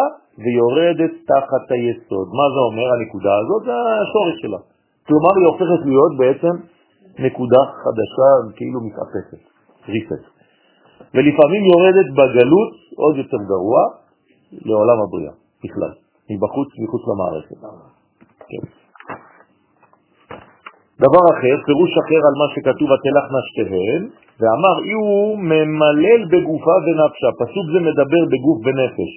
ויורדת 0.42 1.14
תחת 1.32 1.66
היסוד. 1.74 2.28
מה 2.40 2.46
זה 2.54 2.60
אומר 2.70 2.88
הנקודה 2.96 3.34
הזאת? 3.42 3.62
זה 3.66 3.74
השורש 4.04 4.36
שלה. 4.42 4.62
כלומר 5.08 5.34
היא 5.40 5.48
הופכת 5.52 5.82
להיות 5.90 6.14
בעצם 6.22 6.54
נקודה 7.26 7.62
חדשה, 7.82 8.30
כאילו 8.58 8.80
מתאפסת, 8.88 9.42
ריסט. 9.94 10.24
ולפעמים 11.14 11.64
יורדת 11.72 12.08
בגלות 12.18 12.72
עוד 13.04 13.16
יותר 13.22 13.38
גרוע 13.52 13.82
לעולם 14.52 14.98
הבריאה, 15.04 15.34
בכלל, 15.64 15.94
מבחוץ, 16.30 16.70
מחוץ 16.84 17.04
למערכת. 17.10 17.60
כן. 18.50 18.64
דבר 21.06 21.24
אחר, 21.34 21.56
פירוש 21.66 21.92
אחר 22.04 22.22
על 22.28 22.36
מה 22.42 22.48
שכתוב 22.54 22.88
ותלכנה 22.92 23.42
שתיהן, 23.48 24.02
ואמר 24.40 24.76
אי 24.84 24.92
הוא 24.92 25.40
ממלל 25.40 26.22
בגופה 26.32 26.76
ונפשה, 26.86 27.30
פסוק 27.40 27.66
זה 27.74 27.80
מדבר 27.90 28.24
בגוף 28.32 28.58
ונפש, 28.66 29.12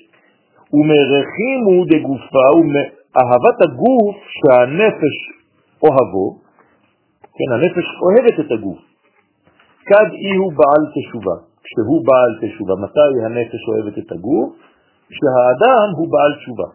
ומרחימו 0.77 1.85
דגופה, 1.90 2.48
ואהבת 2.73 3.59
הגוף 3.62 4.16
שהנפש 4.39 5.16
אוהבו, 5.82 6.27
כן, 7.36 7.52
הנפש 7.55 7.86
אוהבת 8.02 8.40
את 8.40 8.52
הגוף, 8.52 8.78
כד 9.86 10.09
אי 10.12 10.35
הוא 10.36 10.52
בעל 10.52 10.85
תשובה, 10.94 11.36
כשהוא 11.65 12.01
בעל 12.07 12.32
תשובה, 12.40 12.74
מתי 12.85 13.12
הנפש 13.24 13.62
אוהבת 13.69 13.98
את 13.98 14.12
הגוף? 14.12 14.52
כשהאדם 15.11 15.86
הוא 15.98 16.09
בעל 16.12 16.32
תשובה. 16.40 16.69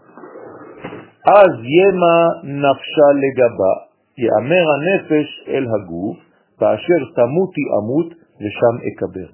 אז 1.42 1.52
ימה 1.78 2.18
נפשה 2.44 3.08
לגבה, 3.24 3.74
יאמר 4.18 4.66
הנפש 4.76 5.28
אל 5.48 5.66
הגוף, 5.74 6.18
כאשר 6.60 7.00
תמותי 7.16 7.66
אמות 7.78 8.10
ושם 8.42 8.76
אקבר. 8.88 9.30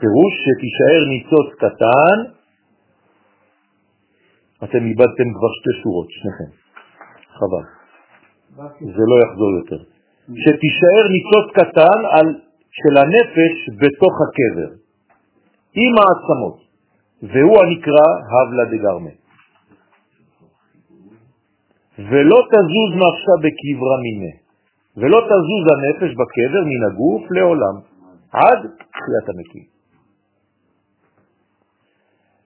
פירוש 0.00 0.34
שתישאר 0.44 1.00
ניצוץ 1.08 1.48
קטן, 1.62 2.16
אתם 4.64 4.82
איבדתם 4.86 5.28
כבר 5.36 5.50
שתי 5.58 5.82
שורות, 5.82 6.08
שניכם. 6.10 6.50
חבל. 7.38 7.64
זה 8.80 9.04
לא 9.10 9.16
יחזור 9.24 9.50
יותר. 9.60 9.80
שתישאר 10.42 11.04
ניצוץ 11.14 11.46
קטן 11.58 11.98
על, 12.10 12.26
של 12.70 12.94
הנפש 13.02 13.54
בתוך 13.80 14.14
הקבר, 14.24 14.70
עם 15.82 15.94
העצמות, 15.98 16.58
והוא 17.22 17.56
הנקרא 17.62 18.08
הבלה 18.30 18.64
דגרמה. 18.64 19.27
ולא 21.98 22.38
תזוז 22.52 22.90
נפשה 23.02 23.34
בקברה 23.44 23.96
מיני, 24.06 24.34
ולא 24.96 25.20
תזוז 25.30 25.64
הנפש 25.72 26.10
בקבר 26.20 26.62
מן 26.70 26.82
הגוף 26.90 27.30
לעולם, 27.30 27.76
עד 28.32 28.58
תחיית 28.92 29.26
המתים. 29.32 29.66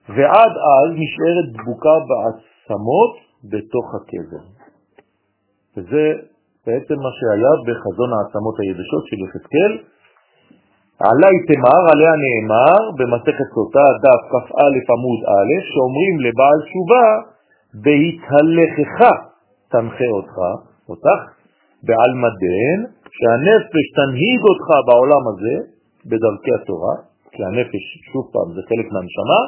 ועד 0.09 0.53
אז 0.75 0.89
נשארת 1.01 1.47
דבוקה 1.57 1.95
בעצמות 2.09 3.13
בתוך 3.51 3.87
הקבר. 3.95 4.43
וזה 5.77 6.03
בעצם 6.65 6.95
מה 7.05 7.11
שהיה 7.17 7.53
בחזון 7.65 8.09
העצמות 8.13 8.55
היבשות 8.59 9.03
של 9.09 9.17
יחזקאל. 9.25 9.73
עלי 11.07 11.37
תמר, 11.47 11.81
עליה 11.91 12.13
נאמר 12.23 12.81
במסכת 12.97 13.47
סוטה, 13.55 13.87
דף 14.03 14.23
כ"א 14.31 14.75
עמוד 14.93 15.21
א', 15.33 15.51
שאומרים 15.69 16.13
לבעל 16.25 16.59
תשובה, 16.67 17.07
בהתהלכך 17.83 19.32
תנחה 19.73 20.09
אותך, 20.17 20.35
אותך, 20.89 21.21
בעל 21.87 22.11
מדן, 22.25 22.79
שהנפש 23.17 23.85
תנהיג 23.97 24.41
אותך 24.49 24.67
בעולם 24.87 25.23
הזה, 25.31 25.55
בדרכי 26.09 26.51
התורה, 26.57 26.95
כי 27.33 27.41
הנפש, 27.49 27.83
שוב 28.11 28.23
פעם, 28.33 28.47
זה 28.55 28.61
חלק 28.69 28.87
מהנשמה, 28.93 29.41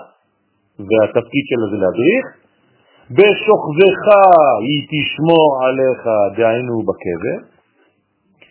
והתפקיד 0.87 1.43
שלה 1.49 1.65
זה 1.71 1.77
להדריך, 1.83 2.25
בשוכבך 3.17 4.03
היא 4.67 4.81
תשמור 4.93 5.47
עליך, 5.65 6.01
דהיינו 6.37 6.75
בקבר, 6.89 7.37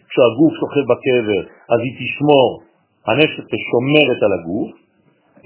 כשהגוף 0.08 0.52
שוכב 0.60 0.84
בקבר, 0.92 1.42
אז 1.72 1.78
היא 1.84 1.94
תשמור, 2.00 2.48
הנפש 3.08 3.60
שומרת 3.70 4.20
על 4.26 4.32
הגוף, 4.38 4.70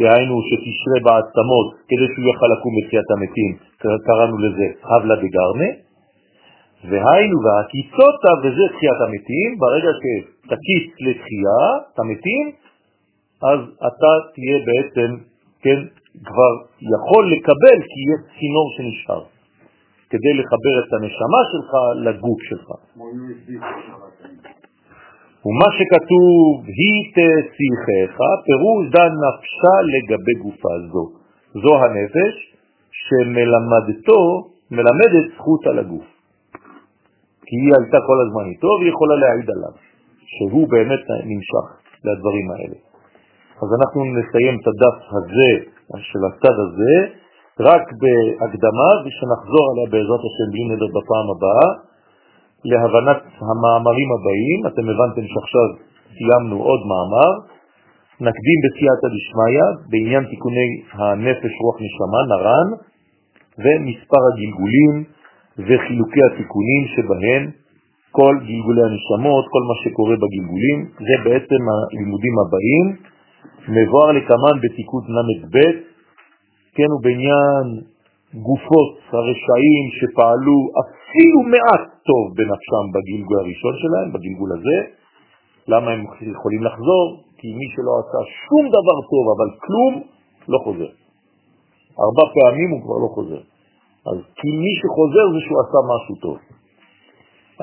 דהיינו 0.01 0.35
שתשרה 0.49 0.99
בעצמות 1.07 1.67
כדי 1.89 2.07
שהוא 2.11 2.25
יוכל 2.31 2.49
לקום 2.55 2.73
בתחיית 2.79 3.09
המתים, 3.15 3.51
קראנו 4.07 4.37
לזה 4.45 4.67
הבלה 4.91 5.17
דגרנה, 5.23 5.71
והיינו 6.85 7.37
והקיצותה, 7.45 8.31
וזה 8.43 8.65
תחיית 8.75 9.01
המתים, 9.07 9.49
ברגע 9.59 9.91
שתקיץ 9.99 10.87
לתחיית 11.07 11.99
המתים, 11.99 12.45
אז 13.51 13.61
אתה 13.89 14.11
תהיה 14.35 14.59
בעצם, 14.69 15.11
כן, 15.63 15.81
כבר 16.25 16.53
יכול 16.95 17.33
לקבל 17.33 17.79
כי 17.91 18.01
יש 18.11 18.21
צינור 18.37 18.69
שנשאר, 18.77 19.23
כדי 20.11 20.33
לחבר 20.41 20.75
את 20.83 20.93
הנשמה 20.93 21.41
שלך 21.51 21.71
לגוף 22.07 22.41
שלך. 22.49 22.69
ומה 25.47 25.69
שכתוב, 25.77 26.53
היא 26.79 26.99
תשיחך, 27.17 28.17
פירוש 28.47 28.83
דן 28.95 29.13
נפשה 29.25 29.77
לגבי 29.95 30.35
גופה 30.43 30.75
זו. 30.93 31.05
זו 31.63 31.85
הנפש 31.85 32.35
שמלמדתו, 32.91 34.51
מלמדת 34.71 35.35
זכות 35.35 35.67
על 35.67 35.79
הגוף. 35.79 36.18
כי 37.49 37.57
היא 37.63 37.73
הייתה 37.79 37.99
כל 38.09 38.19
הזמן 38.25 38.45
איתו 38.53 38.71
והיא 38.79 38.93
יכולה 38.95 39.15
להעיד 39.23 39.49
עליו, 39.55 39.75
שהוא 40.33 40.65
באמת 40.73 41.05
נמשך 41.31 41.67
לדברים 42.07 42.47
האלה. 42.55 42.79
אז 43.63 43.69
אנחנו 43.79 44.01
נסיים 44.19 44.55
את 44.61 44.67
הדף 44.71 44.97
הזה, 45.17 45.51
של 46.11 46.23
הצד 46.29 46.57
הזה, 46.65 46.95
רק 47.71 47.85
בהקדמה, 48.01 48.91
ושנחזור 49.05 49.65
עליה 49.71 49.87
בעזרת 49.93 50.23
השם 50.29 50.49
בלי 50.53 50.65
נדר 50.71 50.91
בפעם 50.97 51.27
הבאה, 51.35 51.69
להבנת 52.71 53.21
המאמרים 53.49 54.11
הבאים. 54.17 54.59
אתם 54.69 54.85
הבנתם 54.91 55.25
שעכשיו 55.33 55.69
סיימנו 56.17 56.57
עוד 56.69 56.81
מאמר. 56.91 57.33
נקדים 58.27 58.59
בסייעתא 58.65 59.09
דשמיא 59.15 59.67
בעניין 59.91 60.25
תיקוני 60.31 60.69
הנפש, 60.99 61.53
רוח, 61.63 61.77
נשמה, 61.85 62.21
נרן, 62.33 62.69
ומספר 63.63 64.23
הגלגולים 64.29 64.95
וחילוקי 65.59 66.23
התיקונים 66.27 66.83
שבהם 66.95 67.51
כל 68.11 68.35
גלגולי 68.49 68.83
הנשמות, 68.89 69.45
כל 69.53 69.63
מה 69.69 69.75
שקורה 69.83 70.17
בגלגולים, 70.23 70.79
זה 71.07 71.15
בעצם 71.25 71.61
הלימודים 71.73 72.35
הבאים. 72.43 72.87
מבואר 73.69 74.13
לקמן 74.13 74.57
בתיקות 74.63 75.05
ל"ב, 75.09 75.57
כן, 76.75 76.91
ובעניין 76.93 77.65
גופות 78.35 78.93
הרשעים 79.13 79.85
שפעלו 79.99 80.57
אפילו 80.83 81.39
מעט 81.55 81.85
טוב 82.09 82.25
בנפשם 82.37 82.85
בגלגול 82.95 83.39
הראשון 83.39 83.75
שלהם, 83.83 84.09
בגלגול 84.13 84.51
הזה. 84.57 84.79
למה 85.69 85.91
הם 85.91 86.01
יכולים 86.33 86.63
לחזור? 86.63 87.07
כי 87.39 87.49
מי 87.59 87.67
שלא 87.75 87.93
עשה 88.01 88.21
שום 88.45 88.65
דבר 88.77 88.99
טוב 89.11 89.25
אבל 89.35 89.49
כלום, 89.65 89.93
לא 90.49 90.59
חוזר. 90.65 90.91
ארבע 92.05 92.25
פעמים 92.35 92.71
הוא 92.71 92.81
כבר 92.85 92.99
לא 93.05 93.09
חוזר. 93.15 93.58
אז 94.09 94.19
כי 94.39 94.49
מי 94.63 94.73
שחוזר 94.81 95.27
זה 95.35 95.41
שהוא 95.45 95.59
עשה 95.65 95.81
משהו 95.93 96.15
טוב. 96.25 96.39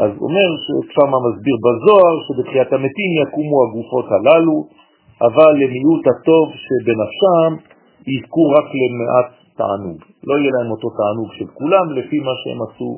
אז 0.03 0.11
אומר 0.25 0.47
ששם 0.63 1.11
מסביר 1.27 1.57
בזוהר 1.65 2.15
שבתחיית 2.25 2.69
המתים 2.73 3.11
יקומו 3.21 3.57
הגופות 3.63 4.07
הללו, 4.15 4.57
אבל 5.27 5.51
למיעוט 5.61 6.03
הטוב 6.11 6.45
שבנפשם 6.65 7.51
יזכו 8.13 8.43
רק 8.57 8.67
למעט 8.81 9.29
תענוג. 9.59 9.99
לא 10.27 10.33
יהיה 10.37 10.51
להם 10.55 10.69
אותו 10.71 10.87
תענוג 10.99 11.29
של 11.37 11.47
כולם 11.59 11.85
לפי 11.97 12.17
מה 12.19 12.33
שהם 12.41 12.59
עשו 12.65 12.89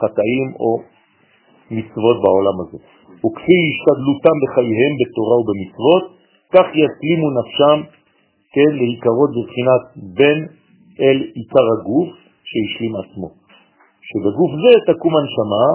חטאים 0.00 0.46
או 0.60 0.70
מצוות 1.76 2.16
בעולם 2.22 2.56
הזה. 2.62 2.78
וכפי 3.24 3.58
השתדלותם 3.70 4.36
בחייהם 4.42 4.92
בתורה 5.00 5.36
ובמצוות, 5.40 6.04
כך 6.54 6.66
יסלימו 6.82 7.28
נפשם, 7.38 7.78
כן, 8.54 8.70
להיקרות 8.80 9.30
בבחינת 9.36 9.82
בין 10.18 10.38
אל 11.00 11.18
עיקר 11.34 11.66
הגוף 11.74 12.27
שהשלים 12.48 12.92
עצמו. 13.02 13.28
שבגוף 14.08 14.52
זה 14.62 14.72
תקום 14.88 15.12
הנשמה, 15.18 15.66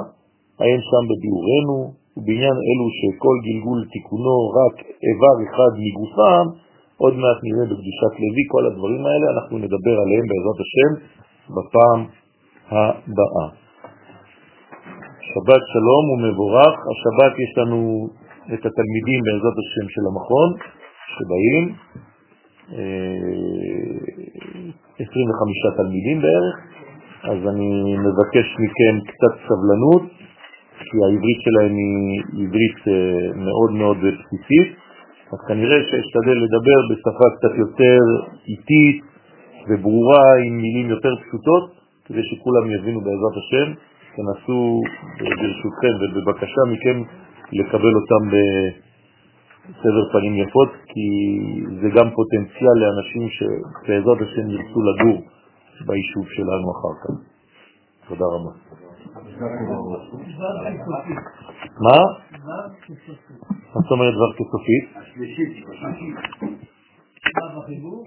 האם 0.62 0.80
שם 0.90 1.04
בביאורנו, 1.10 1.78
ובעניין 2.18 2.58
אלו 2.68 2.86
שכל 3.00 3.36
גלגול 3.48 3.80
תיקונו 3.94 4.38
רק 4.60 4.76
איבר 5.08 5.36
אחד 5.46 5.72
מגופם, 5.84 6.46
עוד 7.04 7.14
מעט 7.22 7.40
נראה 7.46 7.66
בקדושת 7.72 8.14
לוי, 8.22 8.44
כל 8.54 8.64
הדברים 8.68 9.04
האלה, 9.08 9.26
אנחנו 9.36 9.56
נדבר 9.64 9.96
עליהם 10.04 10.26
בעזרת 10.30 10.60
השם 10.66 10.92
בפעם 11.56 12.00
הבאה. 12.74 13.48
שבת 15.30 15.64
שלום 15.74 16.04
ומבורך. 16.12 16.76
השבת 16.92 17.34
יש 17.44 17.58
לנו 17.58 18.08
את 18.54 18.62
התלמידים 18.68 19.20
בעזרת 19.26 19.58
השם 19.64 19.86
של 19.94 20.04
המכון 20.10 20.50
שבאים, 21.14 21.64
25 25.00 25.66
אה, 25.66 25.78
תלמידים 25.78 26.22
בערך, 26.22 26.56
אז 27.24 27.40
אני 27.52 27.98
מבקש 27.98 28.48
מכם 28.64 28.96
קצת 29.10 29.34
סבלנות, 29.48 30.04
כי 30.80 30.98
העברית 31.06 31.40
שלהם 31.46 31.74
היא 31.78 32.48
עברית 32.48 32.80
אה, 32.88 32.94
מאוד 33.46 33.72
מאוד 33.72 33.98
בסיסית, 33.98 34.70
אז 35.34 35.40
כנראה 35.48 35.78
שאשתדל 35.90 36.38
לדבר 36.46 36.80
בשפה 36.90 37.28
קצת 37.36 37.54
יותר 37.58 38.00
איטית 38.48 39.00
וברורה, 39.70 40.26
עם 40.46 40.58
מילים 40.58 40.90
יותר 40.90 41.14
פשוטות, 41.16 41.66
כדי 42.06 42.24
שכולם 42.24 42.72
יבינו 42.72 43.00
בעזרת 43.02 43.36
השם. 43.42 43.68
תנסו 44.16 44.82
ברשותכם 45.20 45.94
ובבקשה 46.02 46.62
מכם 46.72 46.98
לקבל 47.52 47.94
אותם 48.00 48.24
בסבר 49.70 50.12
פנים 50.12 50.36
יפות, 50.44 50.70
כי 50.86 51.06
זה 51.82 51.90
גם 51.96 52.08
פוטנציאל 52.16 52.76
לאנשים 52.82 53.24
שבעזרת 53.30 54.18
השם 54.22 54.50
ירצו 54.50 54.80
לגור 54.90 55.22
ביישוב 55.88 56.26
שלנו 56.36 56.68
אחר 56.72 56.94
כך. 57.02 57.16
תודה 58.08 58.26
רבה. 58.26 58.52
מה? 61.86 61.98
מה 63.74 63.82
זאת 63.82 63.92
אומרת 63.92 64.14
דבר 64.14 64.32
כסופית? 64.34 64.86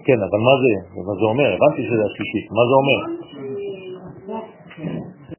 כן, 0.05 0.19
אבל 0.27 0.39
מה 0.47 0.55
זה? 0.61 0.73
מה 1.07 1.13
זה 1.19 1.25
אומר? 1.31 1.49
הבנתי 1.55 1.81
שזה 1.87 2.03
השלישית. 2.09 2.45
מה 2.51 2.63
זה 2.69 2.73
אומר? 2.81 2.99